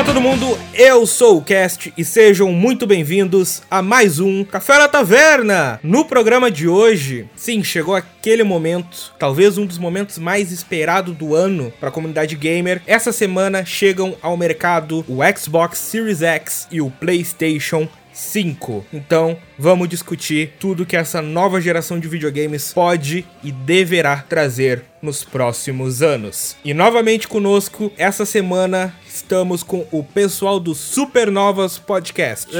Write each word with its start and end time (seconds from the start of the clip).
Fala 0.00 0.14
todo 0.14 0.22
mundo, 0.22 0.58
eu 0.72 1.06
sou 1.06 1.36
o 1.36 1.42
Cast 1.42 1.92
e 1.94 2.06
sejam 2.06 2.50
muito 2.52 2.86
bem-vindos 2.86 3.62
a 3.70 3.82
mais 3.82 4.18
um 4.18 4.42
Café 4.44 4.78
na 4.78 4.88
Taverna. 4.88 5.78
No 5.82 6.06
programa 6.06 6.50
de 6.50 6.66
hoje, 6.66 7.28
sim, 7.36 7.62
chegou 7.62 7.94
aquele 7.94 8.42
momento, 8.42 9.12
talvez 9.18 9.58
um 9.58 9.66
dos 9.66 9.76
momentos 9.76 10.16
mais 10.16 10.52
esperados 10.52 11.14
do 11.14 11.34
ano 11.34 11.70
para 11.78 11.90
a 11.90 11.92
comunidade 11.92 12.34
gamer. 12.34 12.80
Essa 12.86 13.12
semana 13.12 13.62
chegam 13.66 14.16
ao 14.22 14.38
mercado 14.38 15.04
o 15.06 15.18
Xbox 15.36 15.78
Series 15.78 16.22
X 16.22 16.66
e 16.72 16.80
o 16.80 16.90
PlayStation 16.90 17.86
5. 18.20 18.84
Então, 18.92 19.36
vamos 19.58 19.88
discutir 19.88 20.52
tudo 20.60 20.84
que 20.84 20.96
essa 20.96 21.22
nova 21.22 21.60
geração 21.60 21.98
de 21.98 22.06
videogames 22.06 22.72
pode 22.72 23.24
e 23.42 23.50
deverá 23.50 24.18
trazer 24.18 24.84
nos 25.00 25.24
próximos 25.24 26.02
anos. 26.02 26.54
E 26.64 26.74
novamente 26.74 27.26
conosco, 27.26 27.90
essa 27.96 28.26
semana 28.26 28.94
estamos 29.08 29.62
com 29.62 29.86
o 29.90 30.04
pessoal 30.04 30.60
do 30.60 30.74
Supernovas 30.74 31.78
Podcast. 31.78 32.50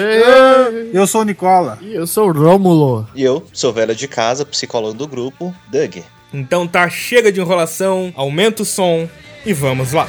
Eu 0.92 1.06
sou 1.06 1.20
o 1.20 1.24
Nicola. 1.24 1.78
E 1.82 1.94
eu 1.94 2.06
sou 2.06 2.28
o 2.28 2.32
Rômulo. 2.32 3.06
E 3.14 3.22
eu 3.22 3.44
sou 3.52 3.72
velho 3.72 3.94
de 3.94 4.08
casa, 4.08 4.46
psicólogo 4.46 4.94
do 4.94 5.06
grupo, 5.06 5.54
Doug. 5.70 5.98
Então 6.32 6.66
tá, 6.66 6.88
chega 6.88 7.30
de 7.30 7.40
enrolação, 7.40 8.12
aumenta 8.16 8.62
o 8.62 8.64
som 8.66 9.08
e 9.44 9.52
vamos 9.52 9.92
lá. 9.92 10.08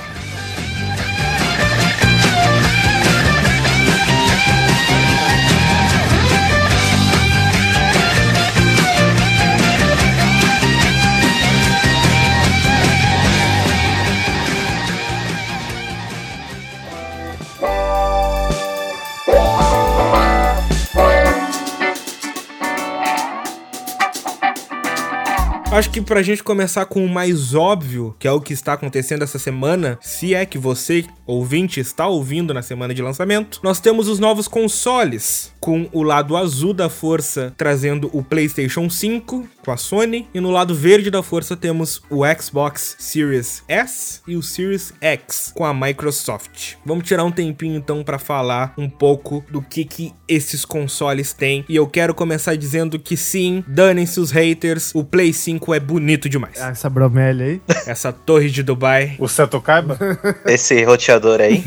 Acho 25.72 25.90
que 25.90 26.02
pra 26.02 26.22
gente 26.22 26.44
começar 26.44 26.86
com 26.86 27.05
o 27.05 27.08
mais 27.08 27.55
óbvio, 27.55 28.14
que 28.20 28.27
é 28.27 28.32
o 28.32 28.41
que 28.41 28.52
está 28.52 28.74
acontecendo 28.74 29.24
essa 29.24 29.40
semana, 29.40 29.98
se 30.02 30.36
é 30.36 30.46
que 30.46 30.58
você, 30.58 31.05
ouvinte, 31.26 31.80
está 31.80 32.08
ouvindo 32.08 32.54
na 32.54 32.62
semana 32.62 32.94
de 32.94 33.02
lançamento, 33.02 33.62
nós 33.63 33.80
temos 33.80 34.10
os 34.10 34.20
novos 34.20 34.50
consoles, 34.50 35.54
com 35.62 35.88
o 35.94 36.04
lado 36.04 36.36
azul 36.36 36.74
da 36.74 36.90
força 36.90 37.54
trazendo 37.55 38.10
o 38.12 38.22
PlayStation 38.22 38.90
5 38.90 39.48
com 39.63 39.71
a 39.71 39.77
Sony, 39.77 40.27
e 40.34 40.40
no 40.40 40.51
lado 40.51 40.73
verde 40.73 41.12
da 41.12 41.21
força 41.21 41.55
temos 41.55 42.01
o 42.09 42.21
Xbox 42.40 42.95
Series 42.99 43.63
S 43.67 44.21
e 44.27 44.35
o 44.35 44.41
Series 44.41 44.93
X 44.99 45.51
com 45.55 45.65
a 45.65 45.73
Microsoft. 45.73 46.76
Vamos 46.85 47.05
tirar 47.05 47.23
um 47.23 47.31
tempinho 47.31 47.76
então 47.76 48.04
para 48.04 48.17
falar 48.17 48.73
um 48.77 48.89
pouco 48.89 49.43
do 49.49 49.62
que 49.62 49.85
que 49.85 50.13
esses 50.27 50.65
consoles 50.65 51.34
têm, 51.34 51.65
e 51.67 51.76
eu 51.76 51.87
quero 51.87 52.13
começar 52.13 52.55
dizendo 52.55 52.98
que 52.98 53.17
sim, 53.17 53.63
danem-se 53.67 54.20
os 54.20 54.32
haters, 54.32 54.91
o 54.95 55.04
Play 55.04 55.34
5 55.34 55.73
é 55.73 55.79
bonito 55.79 56.29
demais. 56.29 56.59
Ah, 56.62 56.70
essa 56.70 56.89
bromélia 56.89 57.45
aí. 57.45 57.62
Essa 57.85 58.13
torre 58.13 58.49
de 58.49 58.63
Dubai. 58.63 59.15
O 59.20 59.27
Seto 59.27 59.59
Kaiba? 59.59 59.98
Esse 60.45 60.84
roteador 60.84 61.41
aí. 61.41 61.63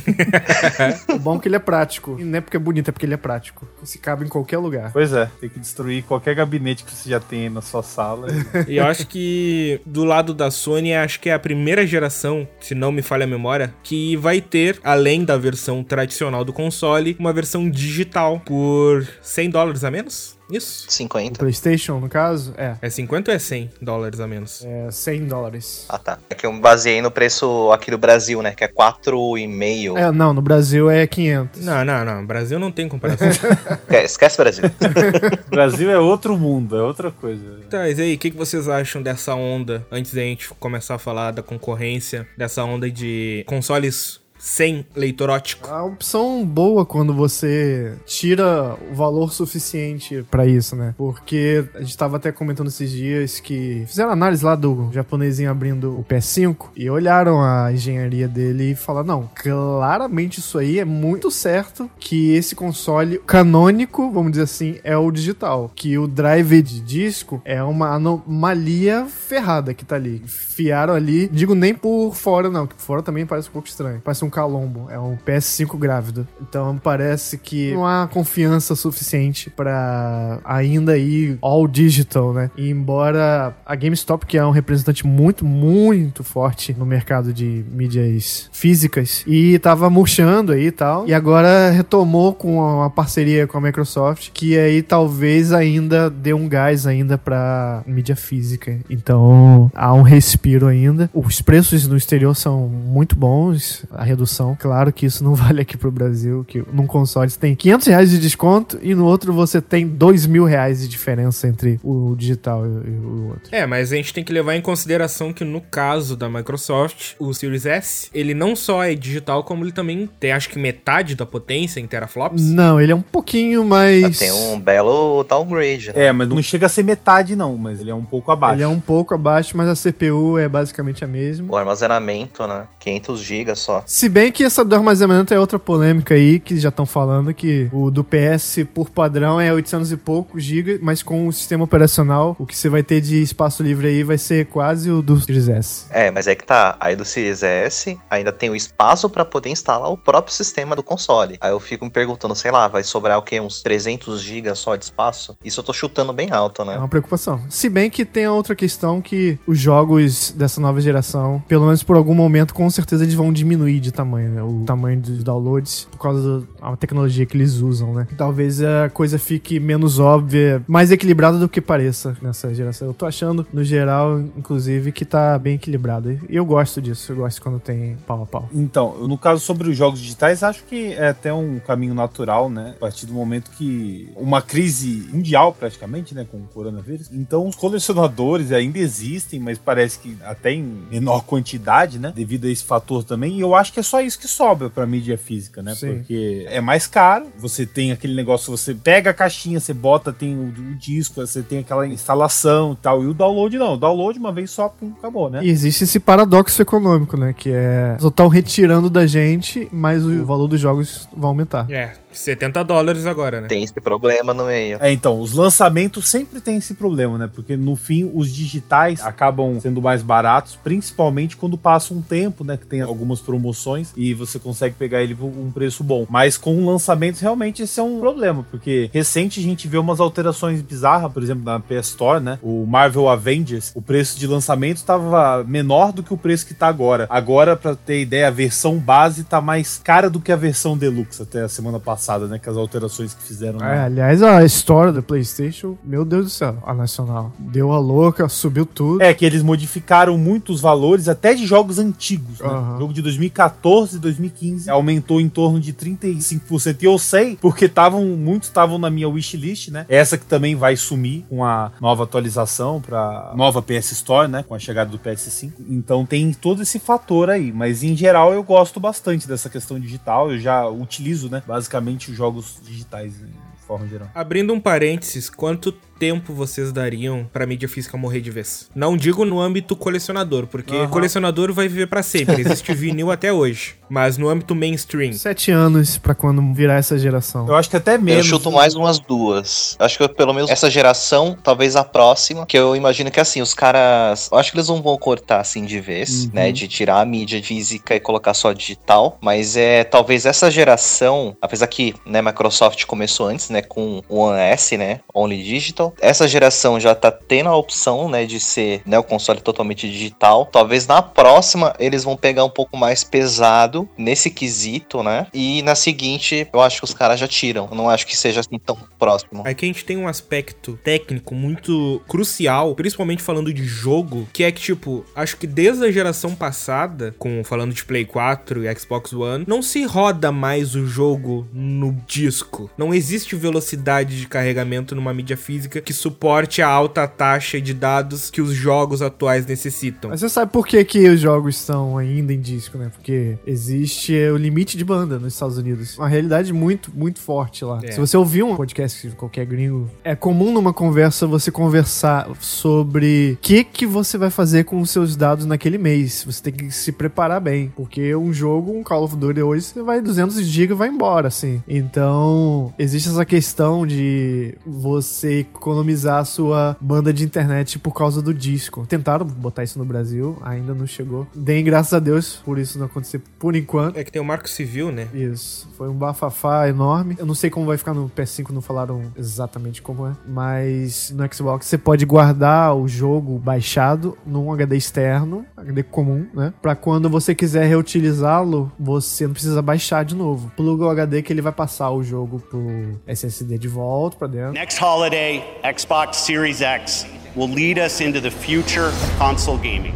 o 1.13 1.19
bom 1.19 1.37
é 1.37 1.39
que 1.41 1.49
ele 1.49 1.57
é 1.57 1.59
prático. 1.59 2.17
E 2.19 2.25
não 2.25 2.39
é 2.39 2.41
porque 2.41 2.57
é 2.57 2.61
bonito, 2.61 2.89
é 2.89 2.93
porque 2.93 3.05
ele 3.05 3.15
é 3.15 3.19
prático. 3.19 3.69
Se 3.83 3.99
cabe 3.99 4.25
em 4.25 4.29
qualquer 4.29 4.59
lugar. 4.59 4.91
Pois 4.93 5.13
é, 5.13 5.31
tem 5.41 5.49
que 5.49 5.59
destruir 5.59 6.03
qualquer 6.05 6.35
gabinete 6.35 6.85
que 6.85 6.95
você 6.95 7.11
já 7.11 7.21
tem 7.21 7.51
na 7.51 7.61
sua 7.61 7.83
sala. 7.85 8.27
E 8.67 8.79
eu 8.79 8.85
acho 8.85 9.07
que 9.07 9.81
do 9.87 10.05
lado 10.05 10.35
da 10.35 10.51
Sony, 10.51 10.95
acho 10.95 11.21
que 11.21 11.29
é 11.29 11.35
a 11.35 11.39
primeira 11.39 11.87
geração, 11.87 12.49
se 12.59 12.75
não 12.75 12.91
me 12.91 13.03
falha 13.03 13.25
a 13.25 13.29
memória, 13.29 13.75
que 13.83 14.17
vai 14.17 14.41
ter, 14.41 14.81
além 14.83 15.25
da 15.25 15.37
versão 15.37 15.85
tradicional 15.85 16.45
do 16.45 16.53
console, 16.53 17.17
uma 17.19 17.33
versão 17.33 17.71
digital 17.71 18.41
por 18.41 19.07
100 19.23 19.51
dólares 19.51 19.85
a 19.85 19.91
menos? 19.91 20.37
Isso? 20.55 20.87
50. 20.89 21.35
O 21.35 21.39
PlayStation, 21.39 21.99
no 21.99 22.09
caso, 22.09 22.55
é. 22.57 22.77
É 22.81 22.89
50 22.89 23.31
ou 23.31 23.35
é 23.35 23.39
100 23.39 23.71
dólares 23.81 24.21
a 24.21 24.27
menos? 24.27 24.65
É 24.65 24.91
100 24.91 25.27
dólares. 25.27 25.85
Ah, 25.89 25.99
tá. 25.99 26.19
É 26.31 26.35
que 26.35 26.47
eu 26.47 26.53
me 26.53 26.61
baseei 26.61 27.03
no 27.03 27.11
preço 27.11 27.73
aqui 27.73 27.91
do 27.91 27.99
Brasil, 27.99 28.41
né? 28.41 28.53
Que 28.53 28.65
é 28.65 28.69
4,5. 28.69 29.99
É, 29.99 30.13
não, 30.13 30.33
no 30.33 30.41
Brasil 30.41 30.89
é 30.89 31.07
500. 31.07 31.65
Não, 31.65 31.85
não, 31.85 32.05
não. 32.05 32.25
Brasil 32.25 32.59
não 32.59 32.71
tem 32.71 32.89
comparação. 32.89 33.29
Esquece 33.91 34.37
Brasil. 34.37 34.65
Brasil 35.51 35.91
é 35.91 35.99
outro 35.99 36.37
mundo, 36.39 36.77
é 36.77 36.83
outra 36.83 37.11
coisa. 37.11 37.43
Tá, 37.69 37.79
mas 37.79 37.99
aí, 37.99 38.15
o 38.15 38.19
que, 38.19 38.31
que 38.31 38.37
vocês 38.37 38.69
acham 38.69 39.03
dessa 39.03 39.35
onda, 39.35 39.85
antes 39.91 40.15
da 40.15 40.21
gente 40.21 40.49
começar 40.61 40.95
a 40.95 40.99
falar 40.99 41.33
da 41.33 41.43
concorrência, 41.43 42.27
dessa 42.37 42.63
onda 42.63 42.91
de 42.91 43.45
consoles 43.47 44.24
sem 44.45 44.85
leitor 44.95 45.31
ótico. 45.31 45.71
A 45.71 45.83
opção 45.83 46.45
boa 46.45 46.85
quando 46.85 47.15
você 47.15 47.95
tira 48.05 48.77
o 48.91 48.95
valor 48.95 49.33
suficiente 49.33 50.23
para 50.31 50.45
isso, 50.45 50.77
né? 50.77 50.95
Porque 50.99 51.65
a 51.75 51.81
gente 51.81 51.97
tava 51.97 52.19
até 52.19 52.31
comentando 52.31 52.69
esses 52.69 52.91
dias 52.91 53.41
que 53.41 53.85
fizeram 53.87 54.11
análise 54.11 54.45
lá 54.45 54.55
do 54.55 54.91
japonesinho 54.93 55.51
abrindo 55.51 55.99
o 55.99 56.05
PS5 56.05 56.69
e 56.77 56.91
olharam 56.91 57.43
a 57.43 57.73
engenharia 57.73 58.29
dele 58.29 58.73
e 58.73 58.75
falaram: 58.75 59.07
não, 59.07 59.31
claramente 59.35 60.41
isso 60.41 60.59
aí 60.59 60.79
é 60.79 60.85
muito 60.85 61.31
certo 61.31 61.91
que 61.99 62.35
esse 62.35 62.55
console 62.55 63.19
canônico, 63.27 64.11
vamos 64.11 64.33
dizer 64.33 64.45
assim, 64.45 64.79
é 64.85 64.95
o 64.95 65.11
digital. 65.11 65.73
Que 65.75 65.97
o 65.97 66.07
drive 66.07 66.61
de 66.61 66.81
disco 66.81 67.41
é 67.47 67.63
uma 67.63 67.95
anomalia 67.95 69.07
ferrada 69.07 69.73
que 69.73 69.87
tá 69.87 69.97
ali. 69.97 70.23
Fiaram 70.27 70.93
ali, 70.93 71.29
digo 71.29 71.55
nem 71.55 71.75
por 71.75 72.15
fora, 72.15 72.51
não, 72.51 72.67
que 72.67 72.75
por 72.75 72.83
fora 72.83 73.03
também 73.03 73.25
parece 73.25 73.49
um 73.49 73.53
pouco 73.53 73.69
estranho. 73.69 74.03
Parece 74.05 74.23
um 74.23 74.34
calombo, 74.35 74.89
é 74.91 74.99
um 74.99 75.17
PS5 75.17 75.79
grávido. 75.79 76.27
Então 76.43 76.79
parece 76.83 77.39
que 77.39 77.73
não 77.73 77.87
há 77.87 78.09
confiança 78.13 78.75
suficiente 78.75 79.49
para 79.49 80.41
ainda 80.45 80.99
ir 80.99 81.39
all 81.41 81.69
digital, 81.69 82.33
né? 82.33 82.51
E 82.57 82.69
embora 82.69 83.57
a 83.65 83.75
GameStop, 83.75 84.27
que 84.27 84.37
é 84.37 84.45
um 84.45 84.51
representante 84.51 85.07
muito, 85.07 85.45
muito 85.45 86.25
forte 86.25 86.75
no 86.77 86.85
mercado 86.85 87.33
de 87.33 87.65
mídias 87.71 88.49
físicas, 88.53 89.23
e 89.27 89.59
tava 89.61 89.89
murchando 89.89 90.53
aí 90.53 90.67
e 90.67 90.73
tal, 90.73 91.07
e 91.07 91.15
agora 91.15 91.71
retomou 91.71 92.35
com 92.35 92.59
uma 92.59 92.91
parceria 92.91 93.47
com 93.47 93.59
a 93.59 93.61
Microsoft, 93.61 94.31
que 94.33 94.59
aí 94.59 94.83
talvez 94.83 95.53
ainda 95.53 96.11
dê 96.11 96.35
um 96.35 96.49
gás 96.49 96.87
ainda 96.87 97.17
para 97.17 97.83
mídia 97.87 98.17
física. 98.17 98.79
Então 98.91 99.71
há 99.75 99.95
um 99.95 100.03
respiro 100.03 100.67
ainda. 100.67 101.09
Os 101.15 101.41
preços 101.41 101.87
no 101.87 101.97
exterior 101.97 102.35
são 102.35 102.69
muito 102.69 103.15
bons, 103.15 103.85
a 103.93 104.03
redução. 104.15 104.57
Claro 104.59 104.93
que 104.93 105.07
isso 105.07 105.23
não 105.23 105.35
vale 105.37 105.61
aqui 105.61 105.77
pro 105.77 105.91
Brasil, 105.91 106.45
que 106.47 106.65
num 106.73 106.87
console 106.87 107.31
você 107.31 107.39
tem 107.39 107.55
500 107.55 107.87
reais 107.87 108.11
de 108.11 108.19
desconto 108.19 108.79
e 108.83 108.95
no 108.95 109.05
outro 109.05 109.33
você 109.33 109.61
tem 109.61 109.87
2 109.87 110.27
mil 110.27 110.45
reais 110.45 110.81
de 110.81 110.89
diferença 110.89 111.47
entre 111.47 111.79
o 111.83 112.15
digital 112.17 112.65
e 112.67 112.91
o 112.91 113.29
outro. 113.29 113.49
É, 113.53 113.67
mas 113.67 113.93
a 113.93 113.97
gente 113.97 114.13
tem 114.13 114.25
que 114.25 114.33
levar 114.33 114.55
em 114.55 114.61
consideração 114.61 115.33
que 115.33 115.45
no 115.45 115.61
caso 115.61 116.17
da 116.17 116.29
Microsoft, 116.29 117.15
o 117.19 117.33
Series 117.33 117.67
S, 117.67 118.11
ele 118.15 118.35
não 118.35 118.57
só 118.57 118.83
é 118.83 118.95
digital, 118.95 119.45
como 119.45 119.65
ele 119.65 119.73
também 119.73 120.09
tem, 120.19 120.33
acho 120.33 120.49
que 120.49 120.59
metade 120.59 121.15
da 121.15 121.27
potência 121.27 121.81
em 121.81 121.87
teraflops. 121.87 122.43
Não, 122.43 122.81
ele 122.81 122.93
é 122.93 122.95
um 122.95 123.03
pouquinho 123.03 123.65
mais... 123.65 124.19
Tem 124.19 124.33
um 124.33 124.59
belo 124.59 125.25
downgrade. 125.25 125.89
Né? 125.89 126.07
É, 126.07 126.13
mas 126.13 126.29
não 126.29 126.43
chega 126.43 126.67
a 126.67 126.69
ser 126.69 126.83
metade 126.83 127.37
não, 127.37 127.57
mas 127.57 127.81
ele 127.81 127.91
é 127.91 127.95
um 127.95 128.05
pouco 128.05 128.31
abaixo. 128.31 128.57
Ele 128.57 128.63
é 128.63 128.69
um 128.69 128.81
pouco 128.81 129.15
abaixo, 129.15 129.57
mas 129.57 129.69
a 129.69 129.75
CPU 129.75 130.39
é 130.39 130.49
basicamente 130.49 131.05
a 131.05 131.07
mesma. 131.07 131.53
O 131.53 131.57
armazenamento, 131.57 132.47
né? 132.47 132.67
500 132.79 133.21
GB 133.21 133.55
só. 133.55 133.83
Se 133.87 134.04
bem 134.09 134.33
que 134.33 134.45
essa 134.45 134.65
do 134.65 134.75
armazenamento 134.75 135.33
é 135.33 135.39
outra 135.39 135.59
polêmica 135.59 136.15
aí, 136.15 136.41
que 136.41 136.59
já 136.59 136.69
estão 136.69 136.87
falando 136.87 137.33
que 137.33 137.69
o 137.73 137.91
do 137.91 138.05
PS 138.05 138.61
por 138.73 138.91
padrão 138.91 139.41
é 139.41 139.53
800 139.53 139.93
e 139.93 139.97
poucos 139.97 140.43
GB, 140.43 140.79
mas 140.83 141.03
com 141.03 141.27
o 141.27 141.33
sistema 141.33 141.65
operacional, 141.65 142.37
o 142.39 142.47
que 142.47 142.57
você 142.57 142.69
vai 142.69 142.83
ter 142.83 143.01
de 143.01 143.23
espaço 143.23 143.63
livre 143.63 143.89
aí 143.89 144.03
vai 144.03 144.19
ser 144.19 144.47
quase 144.47 144.91
o 144.91 145.03
do 145.03 145.21
Series 145.21 145.49
S. 145.49 145.87
É, 145.91 146.11
mas 146.11 146.27
é 146.27 146.35
que 146.35 146.45
tá, 146.45 146.77
aí 146.81 146.97
do 146.97 147.05
Series 147.05 147.43
S 147.43 147.99
ainda 148.11 148.33
tem 148.33 148.51
o 148.51 148.57
espaço 148.57 149.09
para 149.09 149.25
poder 149.25 149.51
instalar 149.51 149.91
o 149.91 149.97
próprio 149.97 150.35
sistema 150.35 150.75
do 150.75 150.83
console. 150.83 151.37
Aí 151.41 151.51
eu 151.51 151.61
fico 151.61 151.85
me 151.85 151.91
perguntando, 151.91 152.35
sei 152.35 152.51
lá, 152.51 152.69
vai 152.69 152.83
sobrar 152.83 153.19
o 153.19 153.23
quê? 153.23 153.41
Uns 153.41 153.63
300 153.63 154.21
GB 154.21 154.55
só 154.55 154.77
de 154.77 154.85
espaço? 154.85 155.37
Isso 155.45 155.61
eu 155.61 155.65
tô 155.65 155.73
chutando 155.73 156.13
bem 156.13 156.31
alto, 156.31 156.65
né? 156.65 156.75
É 156.75 156.79
uma 156.79 156.89
preocupação. 156.89 157.41
Se 157.49 157.69
bem 157.69 157.91
que 157.91 158.05
tem 158.05 158.25
a 158.25 158.33
outra 158.33 158.55
questão 158.55 159.01
que 159.01 159.39
os 159.47 159.59
jogos 159.59 160.33
dessa 160.33 160.61
nova 160.61 160.81
geração, 160.81 161.43
pelo 161.49 161.67
menos 161.67 161.83
por 161.83 161.97
algum 161.97 162.15
momento, 162.15 162.55
com 162.55 162.69
certeza 162.71 163.05
eles 163.05 163.15
vão 163.15 163.33
diminuir 163.33 163.81
de 163.81 163.93
tamanho, 163.95 164.31
né? 164.31 164.43
O 164.43 164.65
tamanho 164.65 165.01
dos 165.01 165.23
downloads 165.23 165.89
por 165.91 165.99
causa 165.99 166.43
da 166.61 166.77
tecnologia 166.77 167.25
que 167.25 167.37
eles 167.37 167.55
usam, 167.57 167.95
né? 167.95 168.07
Talvez 168.17 168.63
a 168.63 168.89
coisa 168.91 169.19
fique 169.19 169.59
menos 169.61 169.99
óbvia, 169.99 170.63
mais 170.67 170.91
equilibrada 170.91 171.39
do 171.39 171.49
que 171.49 171.61
pareça 171.61 172.17
nessa 172.21 172.53
geração. 172.55 172.89
Eu 172.89 172.95
tô 172.95 173.07
achando, 173.07 173.47
no 173.53 173.65
geral, 173.65 174.21
inclusive, 174.21 174.93
que 174.93 175.05
tá 175.05 175.39
bem 175.39 175.55
equilibrado. 175.55 176.11
E 176.11 176.21
eu 176.29 176.45
gosto 176.45 176.83
disso, 176.83 177.13
eu 177.13 177.17
gosto 177.17 177.41
quando 177.41 177.61
tem 177.61 177.97
pau 178.07 178.23
a 178.23 178.27
pau. 178.27 178.49
Então, 178.53 179.07
no 179.07 179.17
caso 179.17 179.41
sobre 179.41 179.69
os 179.69 179.77
jogos 179.77 180.01
digitais, 180.01 180.43
acho 180.43 180.65
que 180.65 180.93
é 180.93 181.09
até 181.09 181.33
um 181.33 181.59
caminho 181.59 181.95
natural, 181.95 182.51
né? 182.51 182.75
A 182.77 182.81
partir 182.81 183.07
do 183.07 183.13
momento 183.13 183.51
que 183.53 184.11
uma 184.17 184.43
crise 184.43 185.09
mundial, 185.13 185.53
praticamente, 185.53 186.15
né? 186.15 186.27
Com 186.31 186.39
o 186.39 186.49
coronavírus. 186.53 187.11
Então, 187.13 187.47
os 187.47 187.55
colecionadores 187.55 188.53
ainda 188.53 188.79
existem, 188.79 189.39
mas 189.39 189.59
parece 189.59 189.99
que 189.99 190.17
até 190.25 190.53
em 190.53 190.63
menor 190.91 191.25
quantidade, 191.25 191.99
né? 191.99 192.13
Devido 192.15 192.47
a 192.47 192.51
esse 192.51 192.65
fator 192.65 193.05
também. 193.05 193.37
E 193.37 193.41
eu 193.41 193.55
acho 193.55 193.73
que 193.73 193.81
é 193.81 193.83
só 193.85 194.01
isso 194.01 194.19
que 194.19 194.27
sobra 194.27 194.69
pra 194.69 194.87
mídia 194.87 195.17
física, 195.17 195.63
né? 195.63 195.75
Sim. 195.75 195.95
Porque 195.95 196.47
é 196.49 196.61
mais 196.61 196.87
caro, 196.87 197.27
você 197.39 197.65
tem 197.65 197.93
aquele 197.93 198.15
negócio, 198.15 198.51
você 198.51 198.75
pega 198.75 199.11
a 199.11 199.15
caixinha, 199.15 199.61
você 199.61 199.73
bota, 199.73 200.13
tem 200.13 200.37
o, 200.37 200.49
o 200.49 200.75
disco, 200.75 201.25
você 201.25 201.43
tem 201.43 201.59
aquela 201.59 201.87
instalação 201.87 202.73
e 202.73 202.77
tal. 202.77 203.03
E 203.03 203.07
o 203.07 203.15
download 203.15 203.57
não, 203.59 203.75
o 203.75 203.77
download 203.77 204.19
uma 204.19 204.33
vez 204.33 204.51
só, 204.51 204.69
pum, 204.69 204.93
acabou, 204.99 205.31
né? 205.31 205.45
E 205.45 205.49
existe 205.49 205.85
esse 205.85 206.01
paradoxo 206.01 206.61
econômico, 206.61 207.17
né? 207.17 207.33
Que 207.33 207.51
é. 207.51 207.97
Só 208.01 208.09
estão 208.09 208.29
retirando 208.29 208.91
da 208.91 209.07
gente, 209.07 209.69
mas 209.73 210.05
o 210.05 210.25
valor 210.25 210.49
dos 210.49 210.61
jogos 210.61 211.09
vai 211.15 211.29
aumentar. 211.29 211.71
É, 211.71 211.95
70 212.19 212.63
dólares 212.65 213.07
agora, 213.07 213.41
né? 213.41 213.49
Tem 213.49 213.63
esse 213.63 213.81
problema 213.81 214.33
no 214.33 214.47
meio. 214.47 214.79
É, 214.81 214.93
então, 214.93 215.21
os 215.21 215.33
lançamentos 215.33 216.09
sempre 216.09 216.41
tem 216.41 216.57
esse 216.57 216.75
problema, 216.75 217.19
né? 217.19 217.31
Porque 217.33 217.57
no 217.57 217.77
fim, 217.77 218.11
os 218.15 218.33
digitais 218.33 219.01
acabam 219.03 219.61
sendo 219.61 219.81
mais 219.81 220.03
baratos, 220.03 220.57
principalmente 220.57 221.37
quando 221.37 221.57
passa 221.57 221.95
um 221.95 222.03
tempo, 222.03 222.45
né? 222.45 222.57
Que 222.57 222.67
tem 222.67 222.81
algumas 222.81 223.21
promoções 223.21 223.93
e 223.97 224.15
você 224.15 224.39
consegue 224.39 224.75
pegar 224.75 225.03
ele 225.03 225.15
por 225.15 225.27
um 225.27 225.51
preço 225.51 225.83
bom. 225.83 226.07
Mas 226.09 226.37
com 226.37 226.65
lançamentos, 226.67 227.21
realmente, 227.21 227.63
esse 227.63 227.81
é 227.81 227.83
um 227.83 228.01
problema, 228.01 228.45
porque 228.51 228.91
recente 228.93 229.41
a 229.41 229.43
gente 229.43 229.69
vê 229.69 229.79
umas 229.79 230.01
alterações 230.01 230.61
bizarras, 230.61 231.13
por 231.13 231.23
exemplo, 231.23 231.45
na 231.45 231.61
PS 231.61 231.89
Store, 231.89 232.23
né? 232.23 232.39
O 232.43 232.67
Marvel 232.67 233.09
Avengers, 233.09 233.73
o 233.75 233.83
preço 233.83 234.19
de 234.19 234.27
lançamento 234.27 234.77
estava 234.77 235.45
menor 235.45 235.93
do 235.93 236.03
que 236.03 236.13
o 236.13 236.17
preço 236.17 236.47
que 236.47 236.55
tá 236.55 236.67
agora. 236.67 237.07
Agora, 237.11 237.57
pra 237.57 237.75
ter 237.75 238.01
ideia, 238.01 238.29
a 238.29 238.31
versão 238.31 238.77
base 238.79 239.25
tá 239.25 239.41
mais 239.41 239.81
cara 239.83 240.11
do 240.11 240.21
que 240.21 240.33
a 240.33 240.37
versão 240.37 240.77
deluxe 240.77 241.23
até 241.23 241.43
a 241.43 241.49
semana 241.49 241.79
passada, 241.79 242.04
né? 242.29 242.39
Com 242.39 242.51
as 242.51 242.57
alterações 242.57 243.15
que 243.15 243.23
fizeram. 243.23 243.59
É, 243.61 243.77
lá. 243.77 243.85
aliás, 243.85 244.23
a 244.23 244.45
história 244.45 244.93
da 244.93 245.03
PlayStation, 245.03 245.77
meu 245.85 246.05
Deus 246.05 246.25
do 246.25 246.31
céu, 246.31 246.57
a 246.65 246.75
nacional. 246.75 247.33
Deu 247.39 247.73
a 247.73 247.79
louca, 247.79 248.29
subiu 248.29 248.67
tudo. 248.67 249.03
É, 249.03 249.13
que 249.13 249.25
eles 249.25 249.43
modificaram 249.43 250.17
muito 250.17 250.53
os 250.53 250.61
valores 250.61 251.09
até 251.09 251.35
de 251.35 251.47
jogos 251.47 251.79
antigos. 251.79 252.41
Né? 252.41 252.49
O 252.49 252.79
jogo 252.79 252.93
de 252.93 253.03
2014 253.03 253.97
e 253.97 253.99
2015 253.99 254.71
aumentou 254.71 255.21
em 255.21 255.29
torno 255.29 255.61
de 255.61 255.73
35%. 255.73 256.83
E 256.83 256.85
eu 256.87 256.99
sei, 256.99 257.37
porque 257.41 257.67
estavam 257.67 258.05
muitos 258.17 258.49
estavam 258.49 258.79
na 258.79 258.91
minha 258.91 259.09
wishlist, 259.09 259.69
né? 259.71 259.85
Essa 259.89 260.17
que 260.17 260.25
também 260.25 260.55
vai 260.55 260.77
sumir 260.77 261.25
com 261.29 261.45
a 261.45 261.73
nova 261.81 262.05
atualização 262.05 262.81
para 262.81 263.33
nova 263.35 263.61
PS 263.61 263.93
Store, 263.93 264.29
né? 264.29 264.43
Com 264.43 264.55
a 264.55 264.59
chegada 264.59 264.91
do 264.91 264.99
PS5. 264.99 265.53
Então 265.69 266.07
tem 266.07 266.33
todo 266.33 266.63
esse 266.63 266.79
fator 266.79 267.31
aí. 267.31 267.53
Mas 267.53 267.83
em 267.83 267.97
geral 267.97 268.33
eu 268.33 268.43
gosto 268.43 268.79
bastante 268.79 269.27
dessa 269.27 269.51
questão 269.51 269.79
digital. 269.79 270.31
Eu 270.31 270.39
já 270.39 270.67
utilizo, 270.69 271.29
né? 271.29 271.43
Basicamente 271.47 271.94
os 271.97 272.17
jogos 272.17 272.59
digitais 272.63 273.15
de 273.15 273.67
forma 273.67 273.87
geral. 273.87 274.11
Abrindo 274.15 274.53
um 274.53 274.61
parênteses, 274.61 275.31
quanto 275.31 275.73
tempo 275.99 276.33
vocês 276.33 276.73
dariam 276.73 277.29
pra 277.33 277.47
mídia 277.47 277.69
física 277.69 277.97
morrer 277.97 278.21
de 278.21 278.31
vez? 278.31 278.69
Não 278.75 278.97
digo 278.97 279.25
no 279.25 279.41
âmbito 279.41 279.75
colecionador, 279.77 280.47
porque 280.47 280.75
Aham. 280.75 280.89
colecionador 280.89 281.53
vai 281.53 281.69
viver 281.69 281.87
pra 281.87 282.03
sempre. 282.03 282.41
Existe 282.41 282.73
vinil 282.75 283.11
até 283.11 283.33
hoje. 283.33 283.75
Mas 283.89 284.17
no 284.19 284.29
âmbito 284.29 284.55
mainstream. 284.55 285.13
Sete 285.13 285.51
anos 285.51 285.99
pra 285.99 286.15
quando 286.15 286.43
virar 286.55 286.75
essa 286.77 286.99
geração. 286.99 287.47
Eu 287.47 287.55
acho 287.55 287.69
que 287.71 287.77
até 287.77 287.95
Eu 287.97 288.01
menos. 288.03 288.27
chuto 288.27 288.51
mais 288.51 288.75
umas 288.75 288.99
duas. 288.99 289.77
Acho 289.79 289.99
que 289.99 290.09
pelo 290.09 290.33
menos 290.33 290.51
essa 290.51 290.71
geração, 290.71 291.37
talvez 291.43 291.77
a 291.77 291.85
próxima, 291.85 292.47
que 292.47 292.59
eu 292.59 292.75
imagino 292.75 293.11
que 293.11 293.21
assim, 293.21 293.41
os 293.43 293.53
caras. 293.55 294.29
Eu 294.33 294.39
acho 294.39 294.51
que 294.51 294.57
eles 294.57 294.69
não 294.69 294.83
vão 294.83 294.97
cortar 294.97 295.41
assim 295.41 295.65
de 295.65 295.81
vez, 295.81 296.25
Uhum. 296.25 296.31
né? 296.33 296.51
De 296.53 296.67
tirar 296.67 297.01
a 297.01 297.05
mídia 297.05 297.43
física 297.43 297.95
e 297.95 298.01
colocar 298.01 298.35
só 298.35 298.53
digital. 298.53 299.19
Mas 299.21 299.57
é 299.57 299.85
talvez 299.85 300.25
essa 300.27 300.51
geração, 300.51 301.37
apesar 301.41 301.67
que 301.67 301.95
né, 302.07 302.21
Microsoft 302.23 302.85
começou 302.87 303.27
antes, 303.29 303.51
né? 303.51 303.63
Com 303.63 304.03
o 304.09 304.19
One 304.19 304.39
S, 304.41 304.77
né? 304.77 305.01
Only 305.15 305.43
Digital. 305.43 305.84
Essa 306.01 306.29
geração 306.29 306.79
já 306.79 306.95
tá 306.95 307.11
tendo 307.11 307.49
a 307.49 307.57
opção, 307.57 308.09
né? 308.09 308.25
De 308.25 308.41
ser 308.41 308.83
né, 308.87 308.99
o 308.99 309.03
console 309.03 309.41
totalmente 309.41 309.89
digital. 309.89 310.47
Talvez 310.47 310.87
na 310.87 311.03
próxima 311.03 311.75
eles 311.79 312.05
vão 312.05 312.17
pegar 312.17 312.45
um 312.45 312.51
pouco 312.51 312.77
mais 312.77 313.05
pesado 313.05 313.89
nesse 313.97 314.31
quesito, 314.31 315.03
né? 315.03 315.27
E 315.33 315.63
na 315.63 315.75
seguinte, 315.75 316.49
eu 316.53 316.61
acho 316.61 316.79
que 316.79 316.85
os 316.85 316.95
caras 316.95 317.19
já 317.19 317.29
tiram. 317.29 317.69
Eu 317.71 317.77
não 317.77 317.89
acho 317.89 318.07
que 318.07 318.17
seja 318.17 318.41
assim 318.41 318.59
tão 318.59 318.77
próximo. 318.99 319.43
Aqui 319.45 319.65
a 319.65 319.69
gente 319.69 319.85
tem 319.85 319.97
um 319.97 320.09
aspecto 320.09 320.79
técnico 320.83 321.35
muito 321.35 322.01
crucial, 322.09 322.75
principalmente 322.75 323.23
falando 323.23 323.53
de 323.53 323.65
jogo, 323.65 324.29
que 324.33 324.45
é 324.45 324.53
que, 324.53 324.61
tipo, 324.61 325.05
acho 325.15 325.37
que 325.37 325.47
desde 325.47 325.85
a 325.85 325.91
geração 325.91 326.35
passada, 326.35 327.15
com 327.19 327.43
falando 327.45 327.75
de 327.75 327.85
Play 327.85 328.05
4 328.05 328.65
e 328.65 328.79
Xbox 328.79 329.13
One, 329.13 329.45
não 329.47 329.63
se 329.63 329.85
roda 329.85 330.31
mais 330.31 330.75
o 330.75 330.87
jogo 330.87 331.47
no 331.53 331.93
disco. 332.07 332.71
Não 332.77 332.95
existe 332.95 333.37
velocidade 333.37 334.21
de 334.21 334.27
carregamento 334.27 334.95
numa 334.95 335.13
mídia 335.13 335.37
física 335.37 335.74
que 335.81 335.93
suporte 335.93 336.63
a 336.63 336.69
alta 336.69 337.07
taxa 337.07 337.61
de 337.61 337.75
dados 337.75 338.31
que 338.31 338.41
os 338.41 338.53
jogos 338.53 339.03
atuais 339.03 339.47
necessitam. 339.47 340.11
Mas 340.11 340.21
você 340.21 340.29
sabe 340.29 340.53
por 340.53 340.67
que, 340.67 340.83
que 340.85 341.09
os 341.09 341.21
jogos 341.21 341.57
estão 341.57 341.97
ainda 341.99 342.33
em 342.33 342.41
disco, 342.41 342.79
né? 342.79 342.91
Porque 342.93 343.39
existe 343.47 344.15
o 344.29 344.37
limite 344.37 344.77
de 344.77 344.85
banda 344.85 345.19
nos 345.19 345.35
Estados 345.35 345.59
Unidos. 345.59 345.99
Uma 345.99 346.09
realidade 346.09 346.53
muito, 346.53 346.91
muito 346.95 347.21
forte 347.21 347.65
lá. 347.65 347.81
É. 347.83 347.93
Se 347.93 348.01
você 348.01 348.17
ouvir 348.17 348.43
um 348.43 348.57
podcast 348.57 349.09
de 349.09 349.15
qualquer 349.15 349.47
gringo, 349.47 349.91
é 350.03 350.15
comum 350.15 350.53
numa 350.53 350.73
conversa 350.73 351.27
você 351.27 351.51
conversar 351.51 352.29
sobre 352.41 353.33
o 353.33 353.37
que, 353.41 353.65
que 353.65 353.87
você 353.87 354.19
vai 354.19 354.31
fazer 354.31 354.65
com 354.65 354.81
os 354.81 354.91
seus 354.91 355.17
dados 355.17 355.47
naquele 355.47 355.79
mês. 355.79 356.25
Você 356.25 356.43
tem 356.43 356.53
que 356.53 356.71
se 356.71 356.93
preparar 356.93 357.41
bem. 357.41 357.73
Porque 357.75 358.15
um 358.15 358.33
jogo, 358.33 358.73
um 358.73 358.83
Call 358.83 359.05
of 359.05 359.17
Duty 359.17 359.43
hoje, 359.43 359.67
você 359.67 359.83
vai 359.83 360.01
200 360.01 360.41
GB 360.43 360.73
e 360.73 360.77
vai 360.77 360.89
embora, 360.89 361.29
assim. 361.29 361.63
Então, 361.67 362.73
existe 362.79 363.09
essa 363.09 363.25
questão 363.25 363.87
de 363.87 364.55
você 364.67 365.47
economizar 365.65 366.19
a 366.19 366.25
sua 366.25 366.77
banda 366.79 367.13
de 367.13 367.25
internet 367.25 367.79
por 367.79 367.95
causa 367.95 368.21
do 368.21 368.35
disco. 368.35 368.85
Tentaram 368.87 369.25
botar 369.25 369.65
isso 369.65 369.79
no 369.79 369.85
Brasil, 369.85 370.37
ainda 370.43 370.75
não 370.75 370.87
chegou. 370.87 371.27
Deem 371.35 371.65
graças 371.65 371.95
a 371.95 371.99
Deus 371.99 372.37
por 372.45 372.59
isso 372.59 372.79
não 372.79 372.87
acontecer 372.87 373.23
por 373.39 373.57
enquanto. 373.57 373.97
É 373.97 374.05
que 374.05 374.13
tem 374.13 374.21
o 374.21 374.25
Marco 374.25 374.49
Civil, 374.49 374.93
né? 374.93 375.09
Isso, 375.15 375.69
foi 375.77 375.89
um 375.89 375.95
bafafá 375.95 376.69
enorme. 376.69 377.17
Eu 377.19 377.25
não 377.25 377.35
sei 377.35 377.49
como 377.49 377.67
vai 377.67 377.79
ficar 377.79 377.95
no 377.95 378.11
PS5, 378.11 378.51
não 378.51 378.61
falaram 378.61 379.03
exatamente 379.17 379.81
como 379.81 380.07
é. 380.07 380.13
Mas 380.27 381.11
no 381.11 381.25
Xbox 381.33 381.67
você 381.67 381.79
pode 381.79 382.05
guardar 382.05 382.77
o 382.77 382.87
jogo 382.87 383.39
baixado 383.39 384.19
num 384.27 384.53
HD 384.53 384.77
externo, 384.77 385.47
HD 385.57 385.83
comum, 385.83 386.27
né? 386.35 386.53
Pra 386.61 386.77
quando 386.77 387.09
você 387.09 387.35
quiser 387.35 387.67
reutilizá-lo, 387.67 388.71
você 388.79 389.27
não 389.27 389.33
precisa 389.33 389.63
baixar 389.63 390.05
de 390.05 390.15
novo. 390.15 390.53
Pluga 390.57 390.85
o 390.85 390.91
HD 390.91 391.23
que 391.23 391.33
ele 391.33 391.41
vai 391.41 391.53
passar 391.53 391.91
o 391.91 392.03
jogo 392.03 392.41
pro 392.51 393.01
SSD 393.07 393.57
de 393.57 393.69
volta 393.69 394.19
pra 394.19 394.29
dentro. 394.29 394.53
Next 394.53 394.83
holiday, 394.83 395.43
Xbox 395.63 396.15
Series 396.17 396.63
X 396.63 397.05
will 397.35 397.49
lead 397.49 397.79
us 397.79 398.01
into 398.01 398.21
the 398.21 398.31
future 398.31 398.87
of 398.87 399.15
console 399.19 399.59
gaming. 399.59 399.95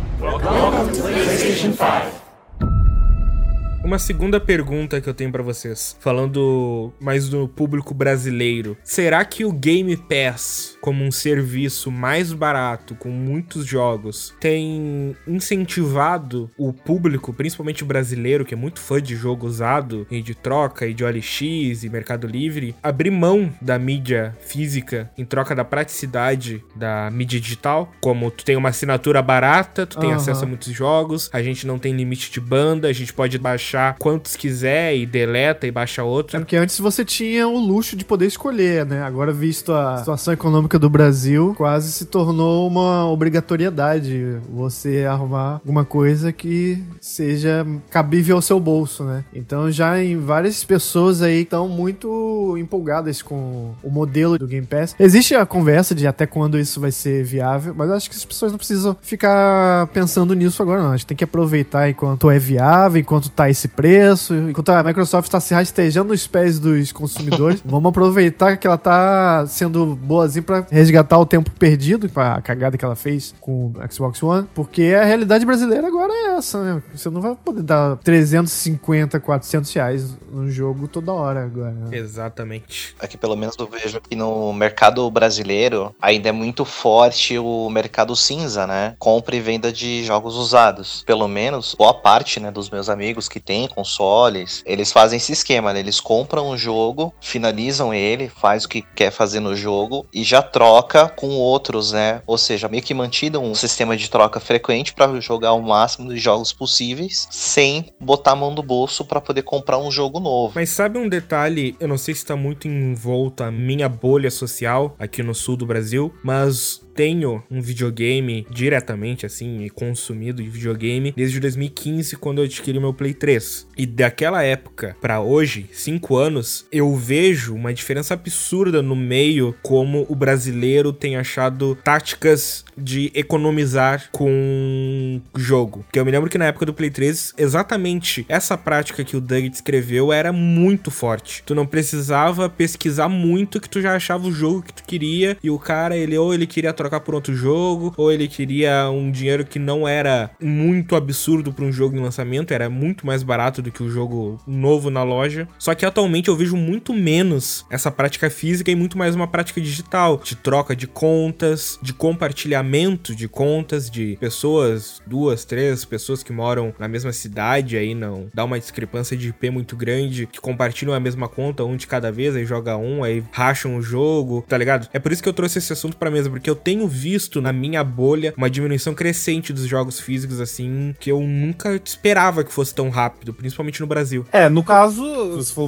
Uma 3.84 3.98
segunda 3.98 4.40
pergunta 4.40 5.00
que 5.00 5.08
eu 5.08 5.14
tenho 5.14 5.30
pra 5.30 5.42
vocês, 5.42 5.96
falando 6.00 6.92
mais 7.00 7.28
do 7.28 7.49
público 7.49 7.94
brasileiro. 7.94 8.76
Será 8.85 9.25
que 9.25 9.44
o 9.44 9.52
Game 9.52 9.97
Pass, 9.97 10.76
como 10.80 11.02
um 11.04 11.12
serviço 11.12 11.90
mais 11.90 12.32
barato, 12.32 12.94
com 12.97 13.08
muitos 13.08 13.64
jogos, 13.64 14.35
tem 14.40 15.16
incentivado 15.26 16.50
o 16.58 16.73
público, 16.73 17.32
principalmente 17.32 17.82
o 17.82 17.87
brasileiro, 17.87 18.44
que 18.44 18.52
é 18.52 18.56
muito 18.56 18.80
fã 18.80 19.00
de 19.00 19.14
jogo 19.16 19.47
usado 19.47 20.06
e 20.11 20.20
de 20.20 20.35
troca 20.35 20.87
e 20.87 20.92
de 20.92 21.04
OLX 21.04 21.85
e 21.85 21.88
Mercado 21.88 22.26
Livre, 22.26 22.75
abrir 22.82 23.11
mão 23.11 23.50
da 23.62 23.78
mídia 23.78 24.37
física 24.40 25.11
em 25.16 25.25
troca 25.25 25.54
da 25.54 25.64
praticidade 25.64 26.62
da 26.75 27.08
mídia 27.11 27.40
digital? 27.40 27.90
Como 28.00 28.30
tu 28.30 28.44
tem 28.44 28.56
uma 28.56 28.68
assinatura 28.70 29.23
barata, 29.23 29.87
tu 29.87 29.99
tem 29.99 30.11
Aham. 30.11 30.16
acesso 30.18 30.44
a 30.44 30.47
muitos 30.47 30.73
jogos, 30.73 31.30
a 31.32 31.42
gente 31.42 31.66
não 31.66 31.78
tem 31.78 31.94
limite 31.94 32.30
de 32.30 32.40
banda, 32.40 32.88
a 32.88 32.92
gente 32.92 33.14
pode 33.14 33.38
baixar 33.38 33.77
quantos 33.99 34.37
quiser 34.37 34.97
e 34.97 35.06
deleta 35.06 35.66
e 35.66 35.70
baixa 35.70 36.02
É 36.02 36.04
outro. 36.04 36.38
porque 36.38 36.56
antes 36.56 36.78
você 36.78 37.04
tinha 37.04 37.47
o 37.49 37.58
luxo 37.58 37.97
de 37.97 38.04
poder 38.04 38.26
escolher, 38.26 38.85
né? 38.87 39.02
Agora, 39.02 39.32
visto 39.32 39.73
a 39.73 39.99
situação 39.99 40.32
econômica 40.35 40.78
do 40.78 40.88
Brasil, 40.90 41.54
quase 41.56 41.92
se 41.92 42.04
tornou 42.06 42.66
uma 42.68 43.06
obrigatoriedade 43.11 44.38
você 44.52 45.04
arrumar 45.08 45.54
alguma 45.54 45.85
coisa 45.85 46.32
que 46.32 46.82
seja 47.00 47.66
cabível 47.90 48.37
ao 48.37 48.42
seu 48.42 48.61
bolso, 48.61 49.04
né? 49.04 49.25
Então, 49.35 49.70
já 49.70 50.02
em 50.02 50.16
várias 50.18 50.62
pessoas 50.64 51.23
aí 51.23 51.42
estão 51.42 51.68
muito 51.68 52.56
empolgadas 52.58 53.23
com 53.23 53.73
o 53.82 53.90
modelo 53.90 54.38
do 54.38 54.47
Game 54.47 54.66
Pass. 54.66 54.94
Existe 54.99 55.35
a 55.35 55.47
conversa 55.47 55.94
de 55.94 56.06
até 56.06 56.26
quando 56.26 56.58
isso 56.58 56.80
vai 56.80 56.90
ser 56.92 57.25
viável, 57.25 57.75
mas 57.76 57.90
acho 57.90 58.11
que 58.11 58.16
as 58.16 58.25
pessoas 58.25 58.52
não 58.52 58.58
precisam 58.58 58.97
ficar 59.02 59.87
pensando 59.88 60.35
nisso 60.35 60.62
agora, 60.62 60.82
não. 60.82 60.92
A 60.92 60.97
gente 60.97 61.06
tem 61.06 61.16
que 61.16 61.25
aproveitar 61.25 61.88
enquanto 61.88 62.30
é 62.30 62.38
viável, 62.38 63.00
enquanto 63.00 63.28
tá 63.30 63.49
esse 63.59 63.69
preço, 63.69 64.35
enquanto 64.35 64.71
a 64.71 64.83
Microsoft 64.83 65.31
tá 65.31 65.41
se 65.41 65.53
rastejando 65.53 66.11
nos 66.11 66.27
pés 66.27 66.59
dos 66.59 66.93
consumidores. 66.93 67.61
Vamos 67.67 67.91
aproveitar 67.91 68.57
que 68.57 68.67
ela 68.67 68.79
tá 68.79 69.45
sendo 69.47 69.97
boazinha 69.97 70.43
pra 70.43 70.67
resgatar 70.71 71.19
o 71.19 71.27
tempo 71.27 71.50
perdido, 71.50 72.11
a 72.15 72.41
cagada 72.41 72.79
que 72.79 72.85
ela 72.85 72.97
fez 72.97 73.35
com 73.41 73.67
o 73.67 73.93
Xbox 73.93 74.23
One, 74.23 74.47
porque 74.55 74.95
a 74.99 75.05
realidade 75.05 75.45
brasileira 75.45 75.88
agora 75.88 76.12
é 76.12 76.37
essa, 76.37 76.62
né? 76.62 76.83
Você 76.95 77.11
não 77.11 77.21
vai 77.21 77.35
poder 77.35 77.62
dar 77.62 77.97
350, 77.97 79.19
400 79.21 79.73
reais 79.73 80.17
num 80.31 80.50
jogo 80.50 80.87
toda 80.87 81.12
hora 81.12 81.45
agora. 81.45 81.73
né? 81.73 81.97
Exatamente. 81.97 82.95
Aqui, 83.00 83.17
pelo 83.17 83.37
menos, 83.37 83.57
eu 83.59 83.67
vejo 83.67 84.00
que 84.00 84.15
no 84.15 84.53
mercado 84.53 85.11
brasileiro 85.11 85.95
ainda 86.00 86.29
é 86.29 86.33
muito 86.33 86.65
forte 86.65 87.38
o 87.38 87.69
mercado 87.71 88.15
cinza, 88.15 88.67
né? 88.67 88.95
Compra 88.99 89.35
e 89.35 89.41
venda 89.41 89.73
de 89.73 90.05
jogos 90.05 90.37
usados. 90.37 91.03
Pelo 91.07 91.27
menos, 91.27 91.75
boa 91.77 91.95
parte, 91.95 92.38
né, 92.38 92.50
dos 92.50 92.71
meus 92.71 92.88
amigos 92.88 93.29
que 93.29 93.41
tem 93.49 93.67
consoles, 93.67 94.62
eles 94.67 94.93
fazem 94.93 95.17
esse 95.17 95.33
esquema, 95.33 95.73
né? 95.73 95.81
Eles 95.81 96.00
compram 96.00 96.50
um 96.50 96.59
jogo, 96.59 97.14
finalizam 97.19 97.95
ele, 97.95 98.28
faz 98.28 98.67
o 98.67 98.69
que 98.69 98.83
quer 98.83 99.11
fazer 99.11 99.40
no 99.40 99.57
jogo 99.57 100.07
e 100.12 100.23
já 100.23 100.43
troca 100.43 101.09
com 101.09 101.28
outros, 101.28 101.93
né? 101.93 102.21
Ou 102.26 102.37
seja, 102.37 102.69
meio 102.69 102.83
que 102.83 102.93
mantido 102.93 103.40
um 103.40 103.55
sistema 103.55 103.97
de 103.97 104.11
troca 104.11 104.38
frequente 104.38 104.93
para 104.93 105.19
jogar 105.19 105.55
o 105.55 105.62
máximo 105.62 106.12
de 106.12 106.19
jogos 106.21 106.52
possíveis 106.52 107.26
sem 107.31 107.87
botar 107.99 108.33
a 108.33 108.37
mão 108.37 108.55
no 108.55 108.62
bolso 108.62 109.02
para 109.02 109.19
poder 109.19 109.40
comprar 109.45 109.78
um 109.78 109.90
jogo 109.90 110.21
novo. 110.21 110.52
Mas 110.55 110.69
sabe 110.69 110.99
um 110.99 111.09
detalhe, 111.09 111.75
eu 111.81 111.88
não 111.88 111.97
sei 111.97 112.14
se 112.14 112.26
tá 112.26 112.37
muito 112.37 112.69
em 112.69 112.93
volta 112.93 113.47
a 113.47 113.50
minha 113.50 113.88
bolha 113.88 114.31
social 114.31 114.95
aqui 114.99 115.23
no 115.23 115.35
sul 115.35 115.57
do 115.57 115.64
Brasil, 115.64 116.14
mas 116.23 116.87
tenho 116.99 117.40
um 117.49 117.61
videogame 117.61 118.45
diretamente, 118.50 119.25
assim, 119.25 119.62
e 119.62 119.71
consumido 119.71 120.43
de 120.43 120.49
videogame 120.49 121.14
desde 121.17 121.38
2015, 121.38 122.17
quando 122.17 122.38
eu 122.38 122.45
adquiri 122.45 122.81
meu 122.81 122.93
Play 122.93 123.14
3. 123.14 123.69
E 123.76 123.87
daquela 123.87 124.43
época 124.43 124.97
para 125.00 125.21
hoje, 125.21 125.71
cinco 125.73 126.17
anos, 126.17 126.67
eu 126.73 126.93
vejo 126.97 127.55
uma 127.55 127.73
diferença 127.73 128.14
absurda 128.14 128.83
no 128.83 128.97
meio 128.97 129.55
como 129.62 130.07
o 130.09 130.17
brasileiro 130.17 130.93
tem 130.93 131.17
achado 131.17 131.78
táticas 131.85 132.64
de 132.76 133.12
economizar 133.14 134.09
com 134.11 135.21
jogo. 135.37 135.87
Que 135.93 136.00
eu 136.00 136.05
me 136.05 136.11
lembro 136.11 136.28
que 136.28 136.38
na 136.38 136.47
época 136.47 136.67
do 136.67 136.75
Play 136.75 136.90
3, 136.90 137.35
exatamente 137.38 138.26
essa 138.28 138.59
prática 138.59 139.05
que 139.05 139.17
o 139.17 139.21
Doug 139.21 139.45
descreveu 139.45 140.12
era 140.12 140.33
muito 140.33 140.90
forte. 140.90 141.45
Tu 141.47 141.55
não 141.55 141.64
precisava 141.64 142.49
pesquisar 142.49 143.09
muito 143.09 143.61
que 143.61 143.69
tu 143.69 143.81
já 143.81 143.95
achava 143.95 144.26
o 144.26 144.33
jogo 144.33 144.62
que 144.62 144.73
tu 144.73 144.83
queria 144.83 145.37
e 145.40 145.49
o 145.49 145.61
cara, 145.61 145.97
ele 145.97 146.19
ou 146.19 146.35
ele 146.35 146.47
queria 146.47 146.73
trocar 146.73 146.88
trocar 146.88 147.00
por 147.00 147.14
outro 147.14 147.35
jogo, 147.35 147.92
ou 147.97 148.11
ele 148.11 148.26
queria 148.26 148.88
um 148.90 149.11
dinheiro 149.11 149.45
que 149.45 149.59
não 149.59 149.87
era 149.87 150.30
muito 150.40 150.97
absurdo 150.97 151.52
para 151.52 151.64
um 151.64 151.73
jogo 151.73 151.97
em 151.97 152.00
lançamento, 152.00 152.52
era 152.52 152.71
muito 152.71 153.07
mais 153.07 153.23
barato 153.23 153.61
do 153.61 153.71
que 153.71 153.83
o 153.83 153.90
jogo 153.90 154.40
novo 154.47 154.90
na 154.90 155.02
loja. 155.02 155.47
Só 155.59 155.75
que 155.75 155.85
atualmente 155.85 156.28
eu 156.28 156.37
vejo 156.37 156.57
muito 156.57 156.95
menos 156.95 157.66
essa 157.71 157.90
prática 157.90 158.30
física 158.30 158.71
e 158.71 158.75
muito 158.75 158.97
mais 158.97 159.14
uma 159.14 159.26
prática 159.26 159.61
digital, 159.61 160.21
de 160.25 160.35
troca 160.35 160.75
de 160.75 160.87
contas, 160.87 161.78
de 161.83 161.92
compartilhamento 161.92 163.14
de 163.14 163.28
contas 163.28 163.90
de 163.90 164.16
pessoas, 164.18 165.02
duas, 165.07 165.45
três 165.45 165.85
pessoas 165.85 166.23
que 166.23 166.33
moram 166.33 166.75
na 166.78 166.88
mesma 166.88 167.12
cidade, 167.12 167.76
aí 167.76 167.95
não 167.95 168.28
dá 168.33 168.45
uma 168.45 168.59
discrepância 168.59 169.16
de 169.16 169.28
IP 169.28 169.50
muito 169.50 169.76
grande, 169.76 170.26
que 170.26 170.40
compartilham 170.40 170.95
a 170.95 171.00
mesma 171.00 171.28
conta, 171.28 171.64
um 171.64 171.76
de 171.76 171.87
cada 171.87 172.11
vez, 172.11 172.35
aí 172.35 172.45
joga 172.45 172.76
um, 172.76 173.04
aí 173.04 173.23
racham 173.30 173.76
o 173.76 173.83
jogo, 173.83 174.45
tá 174.49 174.57
ligado? 174.57 174.88
É 174.92 174.99
por 174.99 175.12
isso 175.12 175.23
que 175.23 175.28
eu 175.28 175.33
trouxe 175.33 175.59
esse 175.59 175.73
assunto 175.73 175.97
pra 175.97 176.11
mesa, 176.11 176.30
porque 176.30 176.49
eu 176.49 176.57
tenho 176.57 176.77
tenho 176.78 176.87
visto 176.87 177.40
na 177.40 177.52
minha 177.52 177.82
bolha 177.82 178.32
uma 178.37 178.49
diminuição 178.49 178.94
crescente 178.94 179.52
dos 179.52 179.66
jogos 179.66 179.99
físicos, 179.99 180.40
assim, 180.40 180.94
que 181.00 181.11
eu 181.11 181.20
nunca 181.20 181.80
esperava 181.85 182.44
que 182.44 182.52
fosse 182.52 182.75
tão 182.75 182.88
rápido, 182.88 183.35
principalmente 183.35 183.80
no 183.80 183.87
Brasil. 183.87 184.25
É, 184.30 184.49
no 184.49 184.62
caso, 184.62 185.02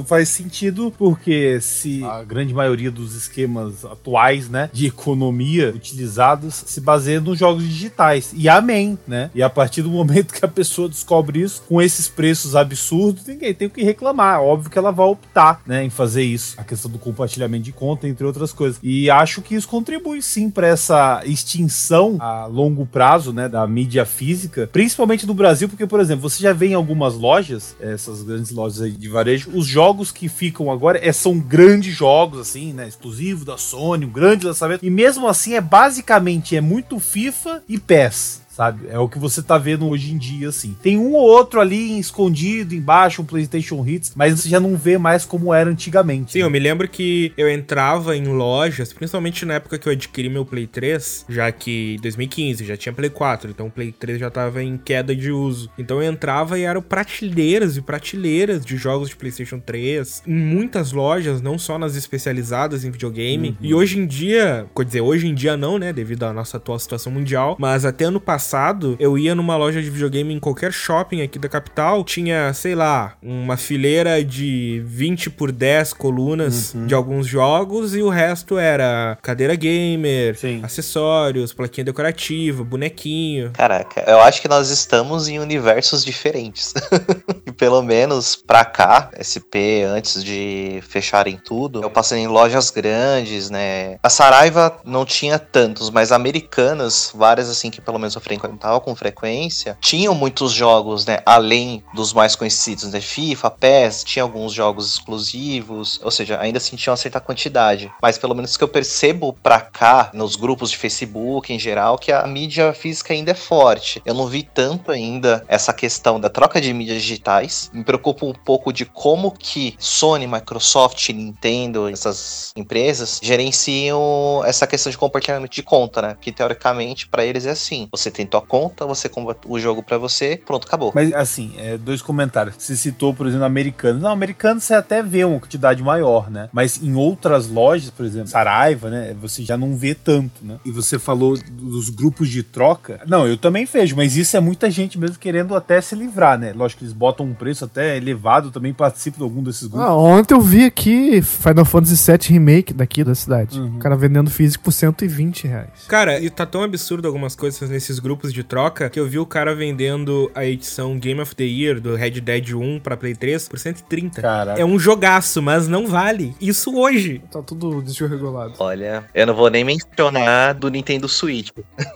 faz 0.05 0.29
sentido, 0.29 0.93
porque 0.97 1.59
se 1.59 2.03
a 2.03 2.23
grande 2.23 2.53
maioria 2.53 2.89
dos 2.89 3.15
esquemas 3.15 3.83
atuais, 3.83 4.49
né, 4.49 4.69
de 4.71 4.87
economia 4.87 5.73
utilizados 5.75 6.63
se 6.65 6.79
baseiam 6.79 7.21
nos 7.21 7.37
jogos 7.37 7.63
digitais. 7.63 8.31
E 8.33 8.47
amém, 8.47 8.97
né? 9.07 9.29
E 9.35 9.43
a 9.43 9.49
partir 9.49 9.81
do 9.81 9.89
momento 9.89 10.33
que 10.33 10.45
a 10.45 10.47
pessoa 10.47 10.87
descobre 10.87 11.41
isso, 11.41 11.63
com 11.67 11.81
esses 11.81 12.07
preços 12.07 12.55
absurdos, 12.55 13.25
ninguém 13.25 13.53
tem 13.53 13.67
o 13.67 13.71
que 13.71 13.83
reclamar. 13.83 14.41
Óbvio 14.41 14.69
que 14.69 14.77
ela 14.77 14.91
vai 14.91 15.07
optar, 15.07 15.61
né, 15.65 15.83
em 15.83 15.89
fazer 15.89 16.23
isso. 16.23 16.55
A 16.57 16.63
questão 16.63 16.89
do 16.89 16.99
compartilhamento 16.99 17.63
de 17.63 17.71
conta, 17.71 18.07
entre 18.07 18.25
outras 18.25 18.53
coisas. 18.53 18.79
E 18.81 19.09
acho 19.09 19.41
que 19.41 19.55
isso 19.55 19.67
contribui 19.67 20.21
sim 20.21 20.49
para 20.49 20.67
essa 20.67 20.90
extinção 21.25 22.17
a 22.19 22.45
longo 22.45 22.85
prazo, 22.85 23.33
né, 23.33 23.47
da 23.47 23.65
mídia 23.67 24.05
física, 24.05 24.69
principalmente 24.71 25.25
no 25.25 25.33
Brasil, 25.33 25.67
porque, 25.69 25.87
por 25.87 25.99
exemplo, 25.99 26.29
você 26.29 26.43
já 26.43 26.53
vê 26.53 26.67
em 26.67 26.73
algumas 26.73 27.15
lojas, 27.15 27.75
essas 27.79 28.23
grandes 28.23 28.51
lojas 28.51 28.97
de 28.97 29.09
varejo, 29.09 29.51
os 29.53 29.65
jogos 29.65 30.11
que 30.11 30.27
ficam 30.27 30.71
agora 30.71 30.99
é, 31.01 31.11
são 31.11 31.39
grandes 31.39 31.93
jogos, 31.95 32.39
assim, 32.39 32.73
né, 32.73 32.87
exclusivo 32.87 33.45
da 33.45 33.57
Sony, 33.57 34.05
um 34.05 34.09
grande 34.09 34.45
lançamento, 34.45 34.85
e 34.85 34.89
mesmo 34.89 35.27
assim 35.27 35.53
é 35.53 35.61
basicamente, 35.61 36.55
é 36.55 36.61
muito 36.61 36.99
FIFA 36.99 37.63
e 37.67 37.77
PES 37.77 38.40
sabe? 38.51 38.87
É 38.89 38.99
o 38.99 39.07
que 39.07 39.17
você 39.17 39.41
tá 39.41 39.57
vendo 39.57 39.87
hoje 39.87 40.11
em 40.11 40.17
dia, 40.17 40.49
assim. 40.49 40.75
Tem 40.81 40.97
um 40.97 41.13
ou 41.13 41.21
outro 41.21 41.59
ali 41.59 41.97
escondido 41.97 42.75
embaixo, 42.75 43.21
um 43.21 43.25
PlayStation 43.25 43.83
Hits, 43.87 44.11
mas 44.15 44.39
você 44.39 44.49
já 44.49 44.59
não 44.59 44.75
vê 44.75 44.97
mais 44.97 45.23
como 45.23 45.53
era 45.53 45.69
antigamente. 45.69 46.33
Sim, 46.33 46.39
né? 46.39 46.45
eu 46.45 46.49
me 46.49 46.59
lembro 46.59 46.87
que 46.87 47.31
eu 47.37 47.49
entrava 47.49 48.15
em 48.15 48.25
lojas, 48.25 48.91
principalmente 48.91 49.45
na 49.45 49.55
época 49.55 49.79
que 49.79 49.87
eu 49.87 49.93
adquiri 49.93 50.29
meu 50.29 50.45
Play 50.45 50.67
3, 50.67 51.25
já 51.29 51.49
que 51.51 51.97
2015 52.01 52.65
já 52.65 52.75
tinha 52.75 52.91
Play 52.91 53.09
4, 53.09 53.51
então 53.51 53.67
o 53.67 53.71
Play 53.71 53.91
3 53.91 54.19
já 54.19 54.29
tava 54.29 54.61
em 54.61 54.77
queda 54.77 55.15
de 55.15 55.31
uso. 55.31 55.69
Então 55.77 56.01
eu 56.01 56.11
entrava 56.11 56.59
e 56.59 56.63
eram 56.63 56.81
prateleiras 56.81 57.77
e 57.77 57.81
prateleiras 57.81 58.65
de 58.65 58.75
jogos 58.75 59.09
de 59.09 59.15
PlayStation 59.15 59.59
3 59.59 60.23
em 60.27 60.33
muitas 60.33 60.91
lojas, 60.91 61.41
não 61.41 61.57
só 61.57 61.79
nas 61.79 61.95
especializadas 61.95 62.83
em 62.83 62.91
videogame. 62.91 63.49
Uhum. 63.49 63.55
E 63.61 63.73
hoje 63.73 63.97
em 63.97 64.05
dia, 64.05 64.65
quer 64.75 64.85
dizer, 64.85 65.01
hoje 65.01 65.27
em 65.27 65.33
dia 65.33 65.55
não, 65.55 65.79
né, 65.79 65.93
devido 65.93 66.23
à 66.23 66.33
nossa 66.33 66.57
atual 66.57 66.77
situação 66.77 67.11
mundial, 67.13 67.55
mas 67.57 67.85
até 67.85 68.05
ano 68.05 68.19
passado 68.19 68.40
passado, 68.41 68.95
eu 68.99 69.19
ia 69.19 69.35
numa 69.35 69.55
loja 69.55 69.79
de 69.79 69.89
videogame 69.89 70.33
em 70.33 70.39
qualquer 70.39 70.73
shopping 70.73 71.21
aqui 71.21 71.37
da 71.37 71.47
capital, 71.47 72.03
tinha, 72.03 72.51
sei 72.53 72.73
lá, 72.73 73.13
uma 73.21 73.55
fileira 73.55 74.23
de 74.23 74.81
20 74.83 75.29
por 75.29 75.51
10 75.51 75.93
colunas 75.93 76.73
uhum. 76.73 76.87
de 76.87 76.95
alguns 76.95 77.27
jogos 77.27 77.95
e 77.95 78.01
o 78.01 78.09
resto 78.09 78.57
era 78.57 79.15
cadeira 79.21 79.53
gamer, 79.53 80.35
Sim. 80.35 80.59
acessórios, 80.63 81.53
plaquinha 81.53 81.85
decorativa, 81.85 82.63
bonequinho. 82.63 83.51
Caraca, 83.51 84.03
eu 84.07 84.19
acho 84.21 84.41
que 84.41 84.47
nós 84.47 84.71
estamos 84.71 85.27
em 85.27 85.37
universos 85.37 86.03
diferentes. 86.03 86.73
pelo 87.61 87.83
menos 87.83 88.35
pra 88.35 88.65
cá, 88.65 89.11
SP, 89.13 89.85
antes 89.85 90.23
de 90.23 90.81
fecharem 90.81 91.37
tudo, 91.37 91.83
eu 91.83 91.91
passei 91.91 92.17
em 92.17 92.25
lojas 92.25 92.71
grandes, 92.71 93.51
né? 93.51 93.99
A 94.01 94.09
Saraiva 94.09 94.79
não 94.83 95.05
tinha 95.05 95.37
tantos, 95.37 95.91
mas 95.91 96.11
americanas, 96.11 97.11
várias 97.13 97.51
assim 97.51 97.69
que 97.69 97.79
pelo 97.79 97.99
menos 97.99 98.15
eu 98.15 98.21
frequentava 98.21 98.79
com 98.79 98.95
frequência, 98.95 99.77
tinham 99.79 100.15
muitos 100.15 100.51
jogos, 100.53 101.05
né? 101.05 101.19
Além 101.23 101.83
dos 101.93 102.13
mais 102.13 102.35
conhecidos, 102.35 102.91
né? 102.91 102.99
FIFA, 102.99 103.51
PES, 103.51 104.03
tinha 104.05 104.23
alguns 104.23 104.53
jogos 104.53 104.93
exclusivos, 104.93 106.01
ou 106.03 106.09
seja, 106.09 106.39
ainda 106.41 106.57
assim 106.57 106.75
tinha 106.75 106.89
uma 106.89 106.97
certa 106.97 107.19
quantidade. 107.19 107.91
Mas 108.01 108.17
pelo 108.17 108.33
menos 108.33 108.57
que 108.57 108.63
eu 108.63 108.67
percebo 108.67 109.33
pra 109.33 109.61
cá, 109.61 110.09
nos 110.15 110.35
grupos 110.35 110.71
de 110.71 110.77
Facebook 110.77 111.53
em 111.53 111.59
geral, 111.59 111.99
que 111.99 112.11
a 112.11 112.25
mídia 112.25 112.73
física 112.73 113.13
ainda 113.13 113.29
é 113.29 113.35
forte. 113.35 114.01
Eu 114.03 114.15
não 114.15 114.25
vi 114.25 114.41
tanto 114.41 114.91
ainda 114.91 115.45
essa 115.47 115.71
questão 115.71 116.19
da 116.19 116.27
troca 116.27 116.59
de 116.59 116.73
mídias 116.73 117.03
digitais. 117.03 117.50
Me 117.73 117.83
preocupa 117.83 118.25
um 118.25 118.33
pouco 118.33 118.71
de 118.71 118.85
como 118.85 119.31
que 119.31 119.75
Sony, 119.77 120.27
Microsoft, 120.27 121.09
Nintendo, 121.09 121.89
essas 121.89 122.51
empresas 122.55 123.19
gerenciam 123.21 124.43
essa 124.45 124.67
questão 124.67 124.91
de 124.91 124.97
compartilhamento 124.97 125.53
de 125.53 125.63
conta, 125.63 126.01
né? 126.01 126.17
Que 126.19 126.31
teoricamente 126.31 127.07
para 127.07 127.25
eles 127.25 127.45
é 127.45 127.51
assim. 127.51 127.87
Você 127.91 128.11
tem 128.11 128.25
tua 128.25 128.41
conta, 128.41 128.85
você 128.85 129.09
compra 129.09 129.35
o 129.45 129.59
jogo 129.59 129.83
para 129.83 129.97
você, 129.97 130.41
pronto, 130.45 130.67
acabou. 130.67 130.91
Mas 130.93 131.13
assim, 131.13 131.53
é, 131.57 131.77
dois 131.77 132.01
comentários. 132.01 132.55
Você 132.57 132.75
citou, 132.75 133.13
por 133.13 133.27
exemplo, 133.27 133.45
americano. 133.45 133.99
Não, 133.99 134.11
americano 134.11 134.59
você 134.59 134.73
até 134.73 135.01
vê 135.01 135.23
uma 135.23 135.39
quantidade 135.39 135.81
maior, 135.81 136.29
né? 136.29 136.49
Mas 136.51 136.81
em 136.81 136.95
outras 136.95 137.47
lojas, 137.47 137.89
por 137.89 138.05
exemplo, 138.05 138.27
Saraiva, 138.27 138.89
né? 138.89 139.15
Você 139.21 139.43
já 139.43 139.57
não 139.57 139.75
vê 139.75 139.93
tanto, 139.95 140.43
né? 140.43 140.59
E 140.65 140.71
você 140.71 140.97
falou 140.97 141.37
dos 141.37 141.89
grupos 141.89 142.29
de 142.29 142.43
troca. 142.43 142.99
Não, 143.07 143.27
eu 143.27 143.37
também 143.37 143.65
vejo, 143.65 143.95
mas 143.95 144.15
isso 144.15 144.35
é 144.35 144.39
muita 144.39 144.69
gente 144.69 144.99
mesmo 144.99 145.17
querendo 145.17 145.55
até 145.55 145.81
se 145.81 145.95
livrar, 145.95 146.37
né? 146.37 146.53
Lógico 146.53 146.79
que 146.79 146.85
eles 146.85 146.93
botam 146.93 147.30
um 147.31 147.35
preço 147.35 147.65
até 147.65 147.97
elevado, 147.97 148.51
também 148.51 148.73
participo 148.73 149.17
de 149.17 149.23
algum 149.23 149.43
desses 149.43 149.67
grupos. 149.67 149.87
Ah, 149.87 149.95
ontem 149.95 150.33
eu 150.33 150.41
vi 150.41 150.65
aqui 150.65 151.21
Final 151.21 151.65
Fantasy 151.65 152.11
VII 152.11 152.39
Remake 152.39 152.73
daqui 152.73 153.03
da 153.03 153.15
cidade. 153.15 153.59
Uhum. 153.59 153.77
O 153.77 153.79
cara 153.79 153.95
vendendo 153.95 154.29
físico 154.29 154.63
por 154.63 154.71
120 154.71 155.47
reais. 155.47 155.69
Cara, 155.87 156.19
e 156.19 156.29
tá 156.29 156.45
tão 156.45 156.63
absurdo 156.63 157.07
algumas 157.07 157.35
coisas 157.35 157.69
nesses 157.69 157.99
grupos 157.99 158.21
grupos 158.21 158.33
de 158.33 158.43
troca 158.43 158.89
que 158.89 158.99
eu 158.99 159.07
vi 159.07 159.17
o 159.19 159.25
cara 159.25 159.55
vendendo 159.55 160.29
a 160.35 160.45
edição 160.45 160.97
Game 160.99 161.19
of 161.21 161.35
the 161.35 161.43
Year 161.43 161.79
do 161.79 161.95
Red 161.95 162.21
Dead 162.21 162.53
1 162.53 162.79
pra 162.81 162.97
Play 162.97 163.15
3 163.15 163.47
por 163.47 163.57
130. 163.57 164.21
Caraca. 164.21 164.61
É 164.61 164.65
um 164.65 164.77
jogaço, 164.77 165.41
mas 165.41 165.67
não 165.67 165.87
vale. 165.87 166.35
Isso 166.39 166.75
hoje. 166.75 167.21
Tá 167.31 167.41
tudo 167.41 167.81
desregulado. 167.81 168.53
Olha, 168.59 169.05
eu 169.13 169.25
não 169.25 169.33
vou 169.33 169.49
nem 169.49 169.63
mencionar 169.63 170.53
do 170.53 170.69
Nintendo 170.69 171.07
Switch. 171.07 171.49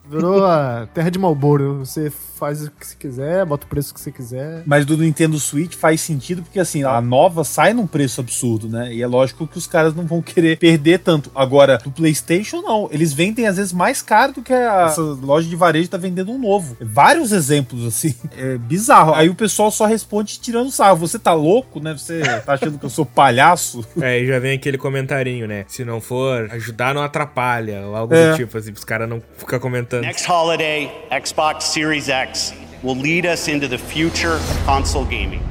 Virou 0.10 0.46
a 0.46 0.88
terra 0.94 1.12
de 1.12 1.20
Malboro. 1.20 1.80
Você 1.80 2.10
faz 2.10 2.66
o 2.66 2.72
que 2.72 2.86
você 2.86 2.96
quiser, 2.96 3.46
bota 3.46 3.66
o 3.66 3.70
preço 3.70 3.94
que 3.94 4.00
você 4.00 4.12
quiser. 4.12 4.64
Mas 4.66 4.86
do 4.86 4.98
Nintendo 4.98 5.25
Switch 5.40 5.76
faz 5.76 6.02
sentido 6.02 6.42
porque 6.42 6.60
assim, 6.60 6.84
a 6.84 7.02
nova 7.02 7.44
sai 7.44 7.74
num 7.74 7.88
preço 7.88 8.22
absurdo, 8.22 8.70
né? 8.70 8.94
E 8.94 9.02
é 9.02 9.08
lógico 9.08 9.48
que 9.48 9.58
os 9.58 9.68
caras 9.68 9.94
não 9.96 10.06
vão 10.06 10.22
querer 10.22 10.58
perder 10.58 11.00
tanto. 11.00 11.32
Agora, 11.36 11.78
do 11.78 11.92
PlayStation 11.92 12.62
não, 12.62 12.88
eles 12.92 13.14
vendem 13.14 13.48
às 13.48 13.58
vezes 13.58 13.74
mais 13.74 14.02
caro 14.02 14.34
do 14.34 14.42
que 14.42 14.54
a 14.54 14.86
essa 14.86 15.02
loja 15.02 15.48
de 15.48 15.56
varejo 15.56 15.90
tá 15.90 15.98
vendendo 15.98 16.32
um 16.32 16.40
novo. 16.40 16.78
Vários 16.80 17.32
exemplos 17.32 17.86
assim, 17.86 18.14
é 18.38 18.58
bizarro. 18.58 19.14
Aí 19.14 19.30
o 19.30 19.36
pessoal 19.36 19.72
só 19.72 19.86
responde 19.86 20.40
tirando 20.40 20.72
sarro. 20.72 20.98
Você 20.98 21.18
tá 21.20 21.34
louco, 21.34 21.80
né? 21.80 21.94
Você 21.94 22.22
tá 22.46 22.54
achando 22.54 22.78
que 22.78 22.86
eu 22.86 22.90
sou 22.90 23.06
palhaço? 23.06 23.86
É, 24.06 24.20
e 24.20 24.28
já 24.28 24.38
vem 24.40 24.56
aquele 24.56 24.78
comentarinho, 24.78 25.48
né? 25.48 25.66
Se 25.68 25.84
não 25.84 26.00
for 26.00 26.52
ajudar 26.52 26.94
não 26.94 27.02
atrapalha 27.02 27.88
ou 27.88 27.96
algo 27.96 28.14
é. 28.14 28.32
do 28.32 28.36
tipo 28.36 28.56
assim, 28.56 28.72
os 28.72 28.84
caras 28.84 29.10
não 29.10 29.22
ficam 29.38 29.60
comentando. 29.60 30.02
Next 30.02 30.30
holiday, 30.30 30.92
Xbox 31.24 31.66
Series 31.66 32.08
X 32.10 32.54
will 32.86 32.96
lead 32.96 33.26
us 33.26 33.48
into 33.48 33.68
the 33.68 33.80
future 33.80 34.36
of 34.36 34.66
console 34.66 35.06
gaming. 35.06 35.42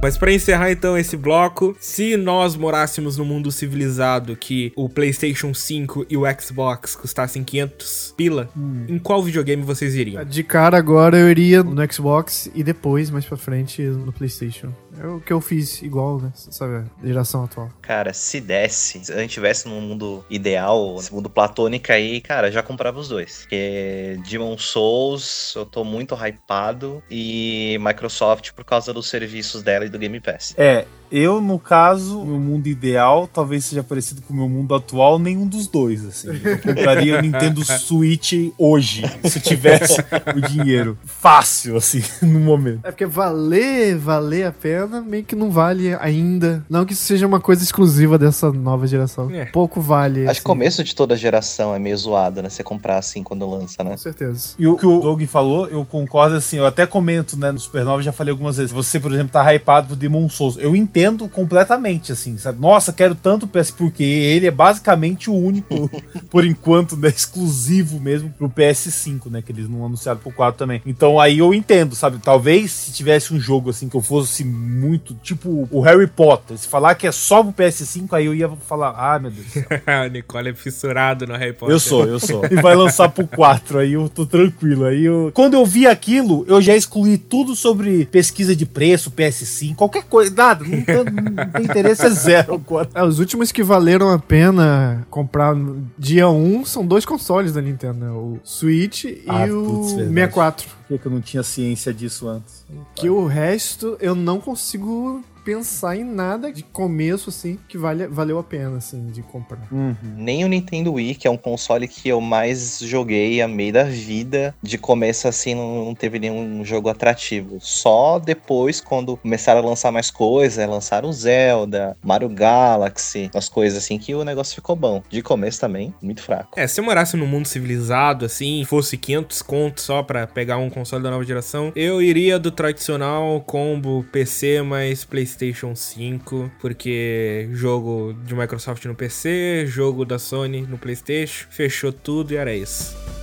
Mas 0.00 0.18
pra 0.18 0.32
encerrar 0.32 0.70
então 0.70 0.96
esse 0.96 1.16
bloco, 1.16 1.74
se 1.80 2.16
nós 2.16 2.54
morássemos 2.54 3.16
no 3.16 3.24
mundo 3.24 3.50
civilizado 3.50 4.36
que 4.36 4.72
o 4.76 4.88
PlayStation 4.88 5.54
5 5.54 6.06
e 6.10 6.16
o 6.16 6.22
Xbox 6.38 6.94
custassem 6.94 7.42
500 7.42 8.14
pila, 8.16 8.50
em 8.86 8.98
qual 8.98 9.22
videogame 9.22 9.62
vocês 9.62 9.94
iriam? 9.94 10.22
De 10.24 10.42
cara 10.42 10.76
agora 10.76 11.16
eu 11.16 11.30
iria 11.30 11.62
no 11.62 11.92
Xbox 11.92 12.50
e 12.54 12.62
depois, 12.62 13.10
mais 13.10 13.24
pra 13.24 13.38
frente, 13.38 13.82
no 13.82 14.12
PlayStation. 14.12 14.72
É 15.00 15.06
o 15.06 15.20
que 15.20 15.32
eu 15.32 15.40
fiz 15.40 15.82
igual, 15.82 16.20
né? 16.20 16.32
Sabe, 16.34 16.88
a 17.02 17.06
geração 17.06 17.44
atual. 17.44 17.70
Cara, 17.80 18.12
se 18.12 18.40
desse, 18.40 19.04
se 19.04 19.12
a 19.12 19.18
gente 19.18 19.30
tivesse 19.30 19.68
num 19.68 19.80
mundo 19.80 20.24
ideal, 20.28 20.96
nesse 20.96 21.12
mundo 21.12 21.30
platônico 21.30 21.92
aí, 21.92 22.20
cara, 22.20 22.50
já 22.50 22.62
comprava 22.62 22.98
os 22.98 23.08
dois. 23.08 23.40
Porque 23.40 24.18
Demon 24.28 24.56
Souls, 24.58 25.54
eu 25.56 25.64
tô 25.64 25.84
muito 25.84 26.14
hypado, 26.14 27.02
e 27.10 27.78
Microsoft 27.80 28.52
por 28.52 28.64
causa 28.64 28.92
dos 28.92 29.08
serviços 29.08 29.62
dela 29.62 29.84
e 29.84 29.88
do 29.88 29.98
Game 29.98 30.20
Pass. 30.20 30.54
É, 30.56 30.86
eu, 31.10 31.40
no 31.40 31.58
caso, 31.58 32.24
meu 32.24 32.38
mundo 32.38 32.66
ideal 32.66 33.28
talvez 33.32 33.64
seja 33.64 33.82
parecido 33.82 34.22
com 34.22 34.32
o 34.32 34.36
meu 34.36 34.48
mundo 34.48 34.74
atual, 34.74 35.18
nenhum 35.18 35.46
dos 35.46 35.66
dois, 35.66 36.04
assim. 36.04 36.28
Eu 36.44 36.58
compraria 36.58 37.18
o 37.18 37.22
Nintendo 37.22 37.64
Switch 37.64 38.52
hoje, 38.56 39.02
se 39.24 39.38
eu 39.38 39.42
tivesse 39.42 40.00
o 40.36 40.40
dinheiro. 40.40 40.98
Fácil, 41.04 41.76
assim, 41.76 42.02
no 42.22 42.40
momento. 42.40 42.80
É 42.84 42.90
porque 42.90 43.06
valer, 43.06 43.96
valer 43.96 44.46
a 44.46 44.52
pena, 44.52 45.00
meio 45.00 45.24
que 45.24 45.36
não 45.36 45.50
vale 45.50 45.94
ainda. 46.00 46.64
Não 46.68 46.84
que 46.84 46.92
isso 46.92 47.04
seja 47.04 47.26
uma 47.26 47.40
coisa 47.40 47.62
exclusiva 47.62 48.18
dessa 48.18 48.50
nova 48.52 48.86
geração. 48.86 49.30
É. 49.30 49.46
Pouco 49.46 49.80
vale. 49.80 50.22
Acho 50.22 50.30
assim, 50.30 50.40
que 50.40 50.44
o 50.44 50.48
começo 50.48 50.84
de 50.84 50.94
toda 50.94 51.16
geração 51.16 51.74
é 51.74 51.78
meio 51.78 51.96
zoado, 51.96 52.42
né? 52.42 52.48
Você 52.48 52.62
comprar 52.62 52.98
assim 52.98 53.22
quando 53.22 53.48
lança, 53.48 53.82
né? 53.82 53.90
Com 53.92 53.96
certeza. 53.96 54.54
E 54.58 54.66
o 54.66 54.76
que 54.76 54.86
o 54.86 55.00
Doug 55.00 55.22
falou, 55.24 55.66
eu 55.68 55.84
concordo, 55.84 56.36
assim, 56.36 56.58
eu 56.58 56.66
até 56.66 56.86
comento, 56.86 57.36
né, 57.36 57.50
no 57.50 57.58
Supernova, 57.58 58.02
já 58.02 58.12
falei 58.12 58.32
algumas 58.32 58.56
vezes. 58.56 58.72
Você, 58.72 59.00
por 59.00 59.12
exemplo, 59.12 59.32
tá 59.32 59.52
hypado 59.52 59.88
pro 59.88 59.96
Demon 59.96 60.28
Souls. 60.28 60.56
Eu 60.58 60.74
entendo 60.74 60.97
completamente, 61.28 62.12
assim, 62.12 62.36
sabe? 62.38 62.60
Nossa, 62.60 62.92
quero 62.92 63.14
tanto 63.14 63.44
o 63.44 63.48
PS, 63.48 63.70
porque 63.70 64.02
ele 64.02 64.46
é 64.46 64.50
basicamente 64.50 65.30
o 65.30 65.34
único, 65.34 65.90
por 66.30 66.44
enquanto, 66.44 66.96
né, 66.96 67.08
exclusivo 67.08 68.00
mesmo 68.00 68.30
pro 68.30 68.48
PS5, 68.48 69.30
né, 69.30 69.42
que 69.42 69.52
eles 69.52 69.68
não 69.68 69.84
anunciaram 69.84 70.20
pro 70.20 70.32
4 70.32 70.58
também. 70.58 70.82
Então 70.86 71.20
aí 71.20 71.38
eu 71.38 71.54
entendo, 71.54 71.94
sabe? 71.94 72.18
Talvez 72.18 72.70
se 72.70 72.92
tivesse 72.92 73.32
um 73.32 73.40
jogo, 73.40 73.70
assim, 73.70 73.88
que 73.88 73.96
eu 73.96 74.02
fosse 74.02 74.44
muito, 74.44 75.14
tipo 75.22 75.68
o 75.70 75.80
Harry 75.80 76.06
Potter, 76.06 76.56
se 76.56 76.68
falar 76.68 76.94
que 76.94 77.06
é 77.06 77.12
só 77.12 77.42
pro 77.42 77.52
PS5, 77.52 78.12
aí 78.12 78.26
eu 78.26 78.34
ia 78.34 78.48
falar, 78.48 78.94
ah, 78.96 79.18
meu 79.18 79.30
Deus 79.30 79.46
o 80.06 80.10
Nicole 80.10 80.50
é 80.50 80.54
fissurado 80.54 81.26
no 81.26 81.34
Harry 81.36 81.52
Potter. 81.52 81.74
Eu 81.74 81.80
sou, 81.80 82.06
eu 82.06 82.20
sou. 82.20 82.42
E 82.50 82.62
vai 82.62 82.74
lançar 82.74 83.08
pro 83.10 83.26
4, 83.26 83.78
aí 83.78 83.92
eu 83.92 84.08
tô 84.08 84.24
tranquilo. 84.24 84.84
Aí 84.84 85.04
eu... 85.04 85.30
Quando 85.34 85.54
eu 85.54 85.66
vi 85.66 85.86
aquilo, 85.86 86.44
eu 86.48 86.62
já 86.62 86.74
excluí 86.74 87.18
tudo 87.18 87.54
sobre 87.54 88.06
pesquisa 88.06 88.56
de 88.56 88.64
preço, 88.64 89.10
PS5, 89.10 89.74
qualquer 89.74 90.04
coisa, 90.04 90.34
nada. 90.34 90.64
Não 90.64 90.84
não 90.94 91.50
tem 91.50 91.64
interesse, 91.64 92.06
é 92.06 92.10
zero. 92.10 92.60
É, 92.94 93.02
os 93.02 93.18
últimos 93.18 93.52
que 93.52 93.62
valeram 93.62 94.10
a 94.10 94.18
pena 94.18 95.06
comprar 95.10 95.54
dia 95.98 96.28
1 96.28 96.64
são 96.64 96.86
dois 96.86 97.04
consoles 97.04 97.52
da 97.52 97.60
Nintendo, 97.60 97.98
né? 97.98 98.10
O 98.10 98.38
Switch 98.44 99.04
e 99.04 99.22
Ah, 99.26 99.44
o 99.46 99.64
putz, 99.64 99.92
verdade. 99.92 100.14
64. 100.14 100.68
Por 100.88 100.98
que 100.98 101.06
eu 101.06 101.12
não 101.12 101.20
tinha 101.20 101.42
ciência 101.42 101.92
disso 101.92 102.28
antes? 102.28 102.64
Que 102.94 103.08
o 103.10 103.26
resto 103.26 103.96
eu 104.00 104.14
não 104.14 104.40
consigo 104.40 105.22
pensar 105.48 105.96
em 105.96 106.04
nada 106.04 106.52
de 106.52 106.62
começo, 106.62 107.30
assim, 107.30 107.58
que 107.66 107.78
vale, 107.78 108.06
valeu 108.06 108.38
a 108.38 108.44
pena, 108.44 108.76
assim, 108.76 109.06
de 109.06 109.22
comprar. 109.22 109.66
Nem 110.14 110.44
o 110.44 110.48
Nintendo 110.48 110.92
Wii, 110.92 111.14
que 111.14 111.26
é 111.26 111.30
um 111.30 111.38
console 111.38 111.88
que 111.88 112.06
eu 112.06 112.20
mais 112.20 112.78
joguei 112.80 113.40
a 113.40 113.48
meio 113.48 113.72
da 113.72 113.84
vida, 113.84 114.54
de 114.62 114.76
começo 114.76 115.26
assim 115.26 115.54
não, 115.54 115.86
não 115.86 115.94
teve 115.94 116.18
nenhum 116.18 116.62
jogo 116.66 116.90
atrativo. 116.90 117.56
Só 117.62 118.18
depois, 118.18 118.78
quando 118.78 119.16
começaram 119.16 119.60
a 119.60 119.64
lançar 119.64 119.90
mais 119.90 120.10
coisas, 120.10 120.68
lançaram 120.68 121.08
o 121.08 121.12
Zelda, 121.14 121.96
Mario 122.04 122.28
Galaxy, 122.28 123.30
umas 123.32 123.48
coisas 123.48 123.82
assim, 123.82 123.98
que 123.98 124.14
o 124.14 124.24
negócio 124.24 124.54
ficou 124.54 124.76
bom. 124.76 125.02
De 125.08 125.22
começo 125.22 125.58
também, 125.58 125.94
muito 126.02 126.20
fraco. 126.20 126.60
É, 126.60 126.66
se 126.66 126.78
eu 126.78 126.84
morasse 126.84 127.16
num 127.16 127.26
mundo 127.26 127.48
civilizado, 127.48 128.26
assim, 128.26 128.66
fosse 128.66 128.98
500 128.98 129.40
contos 129.40 129.84
só 129.84 130.02
pra 130.02 130.26
pegar 130.26 130.58
um 130.58 130.68
console 130.68 131.02
da 131.02 131.10
nova 131.10 131.24
geração, 131.24 131.72
eu 131.74 132.02
iria 132.02 132.38
do 132.38 132.50
tradicional 132.50 133.40
combo 133.46 134.04
PC 134.12 134.60
mais 134.60 135.06
PlayStation 135.06 135.37
5, 135.74 136.50
porque 136.60 137.48
jogo 137.52 138.14
de 138.24 138.34
Microsoft 138.34 138.84
no 138.86 138.94
PC, 138.94 139.64
jogo 139.66 140.04
da 140.04 140.18
Sony 140.18 140.62
no 140.62 140.78
PlayStation, 140.78 141.46
fechou 141.50 141.92
tudo 141.92 142.32
e 142.32 142.36
era 142.36 142.54
isso. 142.54 143.17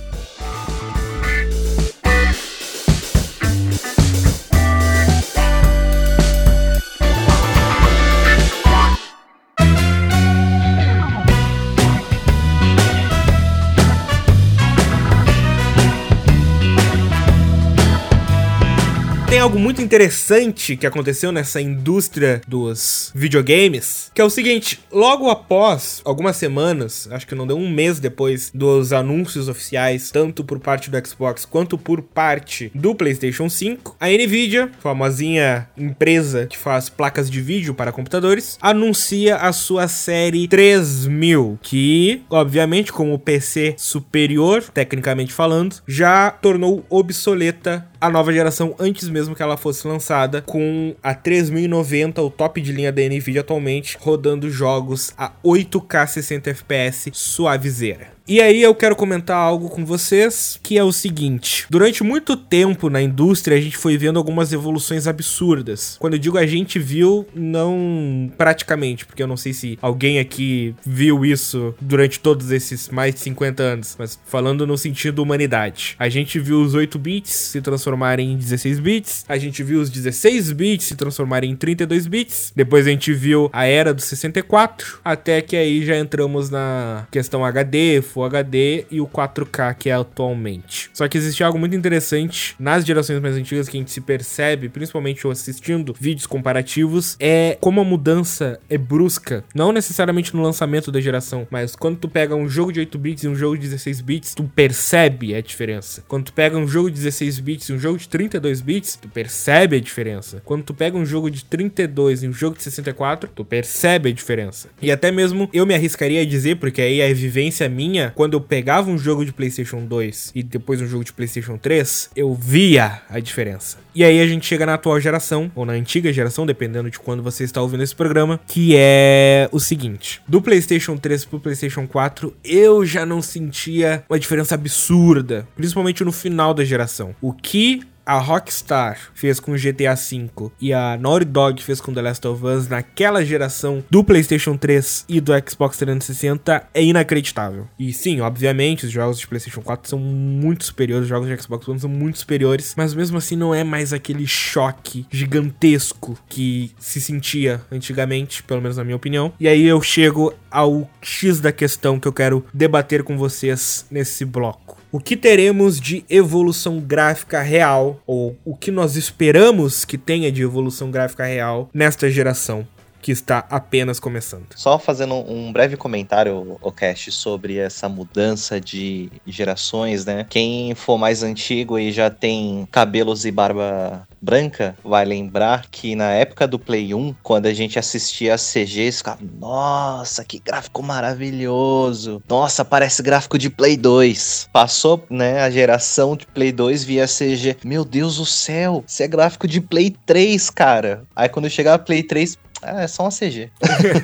Algo 19.56 19.58
muito 19.58 19.80
interessante 19.80 20.76
que 20.76 20.86
aconteceu 20.86 21.32
nessa 21.32 21.62
indústria 21.62 22.42
dos 22.46 23.10
videogames, 23.14 24.10
que 24.14 24.20
é 24.20 24.24
o 24.24 24.28
seguinte, 24.28 24.80
logo 24.92 25.30
após 25.30 26.02
algumas 26.04 26.36
semanas, 26.36 27.08
acho 27.10 27.26
que 27.26 27.34
não 27.34 27.46
deu 27.46 27.56
um 27.56 27.70
mês 27.70 27.98
depois 27.98 28.50
dos 28.54 28.92
anúncios 28.92 29.48
oficiais, 29.48 30.10
tanto 30.10 30.44
por 30.44 30.60
parte 30.60 30.90
do 30.90 31.06
Xbox 31.06 31.46
quanto 31.46 31.78
por 31.78 32.02
parte 32.02 32.70
do 32.74 32.94
PlayStation 32.94 33.48
5, 33.48 33.96
a 33.98 34.08
Nvidia, 34.08 34.70
famosinha 34.78 35.68
empresa 35.76 36.46
que 36.46 36.58
faz 36.58 36.90
placas 36.90 37.30
de 37.30 37.40
vídeo 37.40 37.74
para 37.74 37.92
computadores, 37.92 38.58
anuncia 38.60 39.36
a 39.36 39.52
sua 39.54 39.88
série 39.88 40.46
3000, 40.48 41.58
que, 41.62 42.22
obviamente, 42.28 42.92
como 42.92 43.18
PC 43.18 43.74
superior, 43.78 44.62
tecnicamente 44.74 45.32
falando, 45.32 45.76
já 45.86 46.30
tornou 46.30 46.84
obsoleta 46.90 47.88
a 48.00 48.10
nova 48.10 48.32
geração 48.32 48.74
antes 48.78 49.08
mesmo 49.08 49.34
que 49.34 49.42
ela 49.42 49.56
fosse 49.56 49.86
lançada, 49.86 50.42
com 50.42 50.94
a 51.02 51.14
3090, 51.14 52.22
o 52.22 52.30
top 52.30 52.60
de 52.60 52.72
linha 52.72 52.92
da 52.92 53.02
Nvidia 53.02 53.40
atualmente, 53.40 53.96
rodando 54.00 54.50
jogos 54.50 55.12
a 55.16 55.32
8K 55.44 56.06
60 56.06 56.50
FPS 56.50 57.10
suavizeira. 57.12 58.15
E 58.28 58.40
aí 58.40 58.60
eu 58.60 58.74
quero 58.74 58.96
comentar 58.96 59.36
algo 59.36 59.68
com 59.68 59.84
vocês, 59.84 60.58
que 60.60 60.76
é 60.76 60.82
o 60.82 60.90
seguinte: 60.90 61.64
durante 61.70 62.02
muito 62.02 62.36
tempo 62.36 62.90
na 62.90 63.00
indústria 63.00 63.56
a 63.56 63.60
gente 63.60 63.76
foi 63.76 63.96
vendo 63.96 64.18
algumas 64.18 64.52
evoluções 64.52 65.06
absurdas. 65.06 65.96
Quando 66.00 66.14
eu 66.14 66.18
digo 66.18 66.36
a 66.36 66.44
gente 66.44 66.76
viu, 66.76 67.24
não 67.32 68.28
praticamente, 68.36 69.06
porque 69.06 69.22
eu 69.22 69.28
não 69.28 69.36
sei 69.36 69.52
se 69.52 69.78
alguém 69.80 70.18
aqui 70.18 70.74
viu 70.84 71.24
isso 71.24 71.72
durante 71.80 72.18
todos 72.18 72.50
esses 72.50 72.88
mais 72.88 73.14
de 73.14 73.20
50 73.20 73.62
anos, 73.62 73.94
mas 73.96 74.18
falando 74.26 74.66
no 74.66 74.76
sentido 74.76 75.22
humanidade. 75.22 75.94
A 75.96 76.08
gente 76.08 76.40
viu 76.40 76.60
os 76.60 76.74
8 76.74 76.98
bits 76.98 77.30
se 77.30 77.60
transformarem 77.60 78.32
em 78.32 78.36
16 78.36 78.80
bits, 78.80 79.24
a 79.28 79.38
gente 79.38 79.62
viu 79.62 79.80
os 79.80 79.88
16 79.88 80.50
bits 80.50 80.86
se 80.86 80.96
transformarem 80.96 81.52
em 81.52 81.56
32 81.56 82.08
bits, 82.08 82.52
depois 82.56 82.88
a 82.88 82.90
gente 82.90 83.12
viu 83.12 83.48
a 83.52 83.66
era 83.66 83.94
do 83.94 84.02
64, 84.02 84.98
até 85.04 85.40
que 85.40 85.54
aí 85.54 85.84
já 85.84 85.96
entramos 85.96 86.50
na 86.50 87.06
questão 87.12 87.44
HD, 87.44 88.02
Full 88.16 88.24
HD 88.24 88.86
e 88.90 88.98
o 88.98 89.06
4K 89.06 89.74
que 89.74 89.90
é 89.90 89.92
atualmente. 89.92 90.88
Só 90.94 91.06
que 91.06 91.18
existe 91.18 91.44
algo 91.44 91.58
muito 91.58 91.76
interessante 91.76 92.56
nas 92.58 92.82
gerações 92.82 93.20
mais 93.20 93.36
antigas 93.36 93.68
que 93.68 93.76
a 93.76 93.80
gente 93.80 93.90
se 93.90 94.00
percebe, 94.00 94.70
principalmente 94.70 95.26
assistindo 95.28 95.94
vídeos 96.00 96.26
comparativos, 96.26 97.16
é 97.20 97.58
como 97.60 97.80
a 97.80 97.84
mudança 97.84 98.58
é 98.70 98.78
brusca, 98.78 99.44
não 99.54 99.70
necessariamente 99.70 100.34
no 100.34 100.42
lançamento 100.42 100.90
da 100.90 100.98
geração, 100.98 101.46
mas 101.50 101.76
quando 101.76 101.98
tu 101.98 102.08
pega 102.08 102.34
um 102.34 102.48
jogo 102.48 102.72
de 102.72 102.80
8 102.80 102.98
bits 102.98 103.24
e 103.24 103.28
um 103.28 103.34
jogo 103.34 103.58
de 103.58 103.68
16 103.68 104.00
bits, 104.00 104.34
tu 104.34 104.44
percebe 104.44 105.34
a 105.34 105.42
diferença. 105.42 106.02
Quando 106.08 106.24
tu 106.24 106.32
pega 106.32 106.56
um 106.56 106.66
jogo 106.66 106.88
de 106.90 106.96
16 106.96 107.40
bits 107.40 107.68
e 107.68 107.72
um 107.74 107.78
jogo 107.78 107.98
de 107.98 108.08
32 108.08 108.62
bits, 108.62 108.96
tu 108.96 109.08
percebe 109.08 109.76
a 109.76 109.80
diferença. 109.80 110.40
Quando 110.44 110.62
tu 110.62 110.72
pega 110.72 110.96
um 110.96 111.04
jogo 111.04 111.30
de 111.30 111.44
32 111.44 112.22
e 112.22 112.28
um 112.28 112.32
jogo 112.32 112.56
de 112.56 112.62
64, 112.62 113.28
tu 113.34 113.44
percebe 113.44 114.08
a 114.08 114.12
diferença. 114.12 114.68
E 114.80 114.90
até 114.90 115.12
mesmo 115.12 115.50
eu 115.52 115.66
me 115.66 115.74
arriscaria 115.74 116.22
a 116.22 116.24
dizer, 116.24 116.56
porque 116.56 116.80
aí 116.80 117.00
é 117.00 117.12
vivência 117.12 117.68
minha, 117.68 118.05
quando 118.14 118.34
eu 118.34 118.40
pegava 118.40 118.90
um 118.90 118.98
jogo 118.98 119.24
de 119.24 119.32
PlayStation 119.32 119.84
2 119.84 120.32
e 120.34 120.42
depois 120.42 120.80
um 120.80 120.86
jogo 120.86 121.04
de 121.04 121.12
PlayStation 121.12 121.56
3, 121.56 122.10
eu 122.14 122.34
via 122.34 123.02
a 123.08 123.20
diferença. 123.20 123.78
E 123.94 124.04
aí 124.04 124.20
a 124.20 124.26
gente 124.26 124.46
chega 124.46 124.66
na 124.66 124.74
atual 124.74 125.00
geração, 125.00 125.50
ou 125.54 125.64
na 125.64 125.72
antiga 125.72 126.12
geração, 126.12 126.44
dependendo 126.44 126.90
de 126.90 126.98
quando 126.98 127.22
você 127.22 127.44
está 127.44 127.62
ouvindo 127.62 127.82
esse 127.82 127.94
programa, 127.94 128.38
que 128.46 128.74
é 128.76 129.48
o 129.50 129.58
seguinte: 129.58 130.20
do 130.28 130.42
PlayStation 130.42 130.96
3 130.96 131.24
pro 131.24 131.40
PlayStation 131.40 131.86
4, 131.86 132.34
eu 132.44 132.84
já 132.84 133.06
não 133.06 133.22
sentia 133.22 134.04
uma 134.08 134.18
diferença 134.18 134.54
absurda, 134.54 135.48
principalmente 135.56 136.04
no 136.04 136.12
final 136.12 136.52
da 136.52 136.64
geração. 136.64 137.14
O 137.20 137.32
que 137.32 137.80
a 138.06 138.18
Rockstar 138.18 139.10
fez 139.12 139.40
com 139.40 139.52
GTA 139.54 139.94
V 139.96 140.50
e 140.60 140.72
a 140.72 140.96
Naughty 140.96 141.24
Dog 141.24 141.62
fez 141.62 141.80
com 141.80 141.92
The 141.92 142.00
Last 142.00 142.26
of 142.28 142.46
Us 142.46 142.68
naquela 142.68 143.24
geração 143.24 143.82
do 143.90 144.04
PlayStation 144.04 144.56
3 144.56 145.06
e 145.08 145.20
do 145.20 145.32
Xbox 145.48 145.76
360 145.76 146.68
é 146.72 146.82
inacreditável. 146.82 147.66
E 147.76 147.92
sim, 147.92 148.20
obviamente, 148.20 148.86
os 148.86 148.92
jogos 148.92 149.18
de 149.18 149.26
PlayStation 149.26 149.60
4 149.60 149.90
são 149.90 149.98
muito 149.98 150.64
superiores, 150.64 151.02
os 151.02 151.08
jogos 151.08 151.28
de 151.28 151.42
Xbox 151.42 151.66
One 151.66 151.80
são 151.80 151.90
muito 151.90 152.18
superiores, 152.18 152.74
mas 152.76 152.94
mesmo 152.94 153.18
assim 153.18 153.34
não 153.34 153.52
é 153.52 153.64
mais 153.64 153.92
aquele 153.92 154.26
choque 154.26 155.04
gigantesco 155.10 156.16
que 156.28 156.70
se 156.78 157.00
sentia 157.00 157.60
antigamente, 157.72 158.42
pelo 158.44 158.62
menos 158.62 158.76
na 158.76 158.84
minha 158.84 158.96
opinião. 158.96 159.32
E 159.40 159.48
aí 159.48 159.64
eu 159.64 159.82
chego 159.82 160.32
ao 160.48 160.88
X 161.02 161.40
da 161.40 161.50
questão 161.50 161.98
que 161.98 162.06
eu 162.06 162.12
quero 162.12 162.44
debater 162.54 163.02
com 163.02 163.18
vocês 163.18 163.84
nesse 163.90 164.24
bloco. 164.24 164.85
O 164.96 164.98
que 164.98 165.14
teremos 165.14 165.78
de 165.78 166.06
evolução 166.08 166.80
gráfica 166.80 167.42
real, 167.42 168.00
ou 168.06 168.34
o 168.46 168.56
que 168.56 168.70
nós 168.70 168.96
esperamos 168.96 169.84
que 169.84 169.98
tenha 169.98 170.32
de 170.32 170.40
evolução 170.40 170.90
gráfica 170.90 171.26
real 171.26 171.68
nesta 171.74 172.08
geração? 172.10 172.66
Que 173.06 173.12
está 173.12 173.46
apenas 173.48 174.00
começando. 174.00 174.46
Só 174.56 174.80
fazendo 174.80 175.14
um 175.14 175.52
breve 175.52 175.76
comentário, 175.76 176.58
o 176.60 176.72
cast, 176.72 177.12
sobre 177.12 177.56
essa 177.56 177.88
mudança 177.88 178.60
de 178.60 179.12
gerações, 179.24 180.04
né? 180.04 180.26
Quem 180.28 180.74
for 180.74 180.98
mais 180.98 181.22
antigo 181.22 181.78
e 181.78 181.92
já 181.92 182.10
tem 182.10 182.66
cabelos 182.68 183.24
e 183.24 183.30
barba 183.30 184.04
branca 184.20 184.76
vai 184.82 185.04
lembrar 185.04 185.66
que 185.70 185.94
na 185.94 186.10
época 186.10 186.48
do 186.48 186.58
Play 186.58 186.92
1, 186.92 187.14
quando 187.22 187.46
a 187.46 187.54
gente 187.54 187.78
assistia 187.78 188.34
a 188.34 188.36
CGs, 188.36 188.98
ficava, 188.98 189.20
nossa, 189.38 190.24
que 190.24 190.40
gráfico 190.40 190.82
maravilhoso. 190.82 192.20
Nossa, 192.28 192.64
parece 192.64 193.04
gráfico 193.04 193.38
de 193.38 193.48
Play 193.48 193.76
2. 193.76 194.48
Passou, 194.52 195.06
né, 195.08 195.42
a 195.42 195.50
geração 195.50 196.16
de 196.16 196.26
Play 196.26 196.50
2 196.50 196.82
via 196.82 197.06
CG. 197.06 197.56
Meu 197.64 197.84
Deus 197.84 198.16
do 198.16 198.26
céu, 198.26 198.82
isso 198.84 199.00
é 199.00 199.06
gráfico 199.06 199.46
de 199.46 199.60
Play 199.60 199.94
3, 200.04 200.50
cara. 200.50 201.04
Aí 201.14 201.28
quando 201.28 201.48
chegava 201.48 201.78
Play 201.78 202.02
3, 202.02 202.36
ah, 202.62 202.82
é 202.82 202.86
só 202.86 203.04
uma 203.04 203.10
CG. 203.10 203.50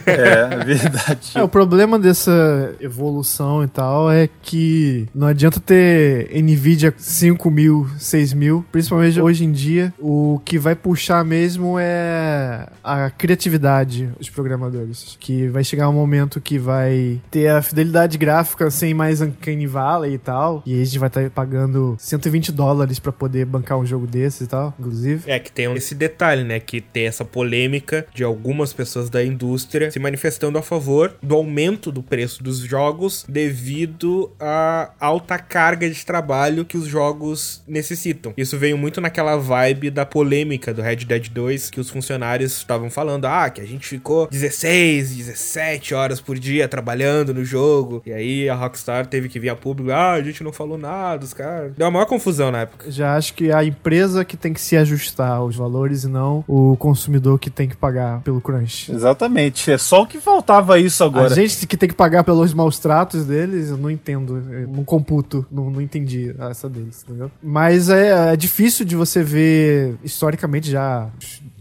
é, 0.06 0.12
é 0.60 0.64
verdade. 0.64 1.32
É, 1.34 1.42
o 1.42 1.48
problema 1.48 1.98
dessa 1.98 2.74
evolução 2.80 3.62
e 3.62 3.68
tal 3.68 4.10
é 4.10 4.28
que 4.42 5.08
não 5.14 5.26
adianta 5.26 5.60
ter 5.60 6.30
Nvidia 6.42 6.92
5000, 6.96 7.88
6000, 7.98 8.64
principalmente 8.70 9.20
hoje 9.20 9.44
em 9.44 9.52
dia, 9.52 9.92
o 9.98 10.40
que 10.44 10.58
vai 10.58 10.74
puxar 10.74 11.24
mesmo 11.24 11.76
é 11.78 12.66
a 12.82 13.10
criatividade 13.10 14.06
dos 14.18 14.30
programadores. 14.30 15.16
Que 15.18 15.48
vai 15.48 15.64
chegar 15.64 15.88
um 15.88 15.92
momento 15.92 16.40
que 16.40 16.58
vai 16.58 17.20
ter 17.30 17.48
a 17.48 17.62
fidelidade 17.62 18.18
gráfica 18.18 18.70
sem 18.70 18.94
mais 18.94 19.20
Uncanny 19.20 19.66
Valley 19.66 20.14
e 20.14 20.18
tal, 20.18 20.62
e 20.66 20.80
a 20.80 20.84
gente 20.84 20.98
vai 20.98 21.08
estar 21.08 21.22
tá 21.22 21.30
pagando 21.30 21.96
120 21.98 22.52
dólares 22.52 22.98
para 22.98 23.12
poder 23.12 23.44
bancar 23.44 23.78
um 23.78 23.86
jogo 23.86 24.06
desse 24.06 24.44
e 24.44 24.46
tal, 24.46 24.74
inclusive. 24.78 25.30
É, 25.30 25.38
que 25.38 25.50
tem 25.50 25.72
esse 25.74 25.94
detalhe, 25.94 26.44
né, 26.44 26.60
que 26.60 26.80
tem 26.80 27.06
essa 27.06 27.24
polêmica 27.24 28.06
de 28.14 28.24
algum 28.24 28.41
algumas 28.42 28.72
pessoas 28.72 29.08
da 29.08 29.24
indústria 29.24 29.88
se 29.92 30.00
manifestando 30.00 30.58
a 30.58 30.62
favor 30.62 31.14
do 31.22 31.36
aumento 31.36 31.92
do 31.92 32.02
preço 32.02 32.42
dos 32.42 32.58
jogos 32.58 33.24
devido 33.28 34.32
à 34.40 34.90
alta 34.98 35.38
carga 35.38 35.88
de 35.88 36.04
trabalho 36.04 36.64
que 36.64 36.76
os 36.76 36.86
jogos 36.86 37.62
necessitam. 37.68 38.34
Isso 38.36 38.58
veio 38.58 38.76
muito 38.76 39.00
naquela 39.00 39.36
vibe 39.36 39.90
da 39.90 40.04
polêmica 40.04 40.74
do 40.74 40.82
Red 40.82 40.96
Dead 40.96 41.28
2 41.28 41.70
que 41.70 41.78
os 41.78 41.88
funcionários 41.88 42.56
estavam 42.56 42.90
falando: 42.90 43.26
ah, 43.26 43.48
que 43.48 43.60
a 43.60 43.64
gente 43.64 43.86
ficou 43.86 44.26
16, 44.26 45.14
17 45.14 45.94
horas 45.94 46.20
por 46.20 46.36
dia 46.36 46.66
trabalhando 46.66 47.32
no 47.32 47.44
jogo. 47.44 48.02
E 48.04 48.12
aí 48.12 48.48
a 48.48 48.56
Rockstar 48.56 49.06
teve 49.06 49.28
que 49.28 49.38
vir 49.38 49.50
a 49.50 49.56
público: 49.56 49.92
ah, 49.92 50.14
a 50.14 50.22
gente 50.22 50.42
não 50.42 50.52
falou 50.52 50.76
nada, 50.76 51.24
os 51.24 51.32
caras. 51.32 51.72
Deu 51.76 51.86
uma 51.86 51.92
maior 51.92 52.06
confusão 52.06 52.50
na 52.50 52.62
época. 52.62 52.90
Já 52.90 53.16
acho 53.16 53.34
que 53.34 53.52
a 53.52 53.62
empresa 53.62 54.24
que 54.24 54.36
tem 54.36 54.52
que 54.52 54.60
se 54.60 54.76
ajustar 54.76 55.30
aos 55.30 55.54
valores 55.54 56.02
e 56.02 56.08
não 56.08 56.44
o 56.48 56.76
consumidor 56.76 57.38
que 57.38 57.50
tem 57.50 57.68
que 57.68 57.76
pagar 57.76 58.20
pelo 58.32 58.40
crunch. 58.40 58.90
Exatamente. 58.90 59.70
É 59.70 59.76
só 59.76 60.02
o 60.02 60.06
que 60.06 60.20
faltava 60.20 60.78
isso 60.78 61.04
agora. 61.04 61.32
A 61.32 61.34
gente 61.34 61.66
que 61.66 61.76
tem 61.76 61.88
que 61.88 61.94
pagar 61.94 62.24
pelos 62.24 62.54
maus 62.54 62.78
tratos 62.78 63.26
deles, 63.26 63.68
eu 63.68 63.76
não 63.76 63.90
entendo. 63.90 64.38
Eu 64.50 64.68
não 64.68 64.84
computo. 64.84 65.44
Não, 65.50 65.70
não 65.70 65.80
entendi 65.80 66.34
essa 66.38 66.68
deles, 66.68 67.04
entendeu? 67.04 67.30
Mas 67.42 67.88
é, 67.88 68.32
é 68.32 68.36
difícil 68.36 68.84
de 68.86 68.96
você 68.96 69.22
ver, 69.22 69.96
historicamente, 70.02 70.70
já 70.70 71.08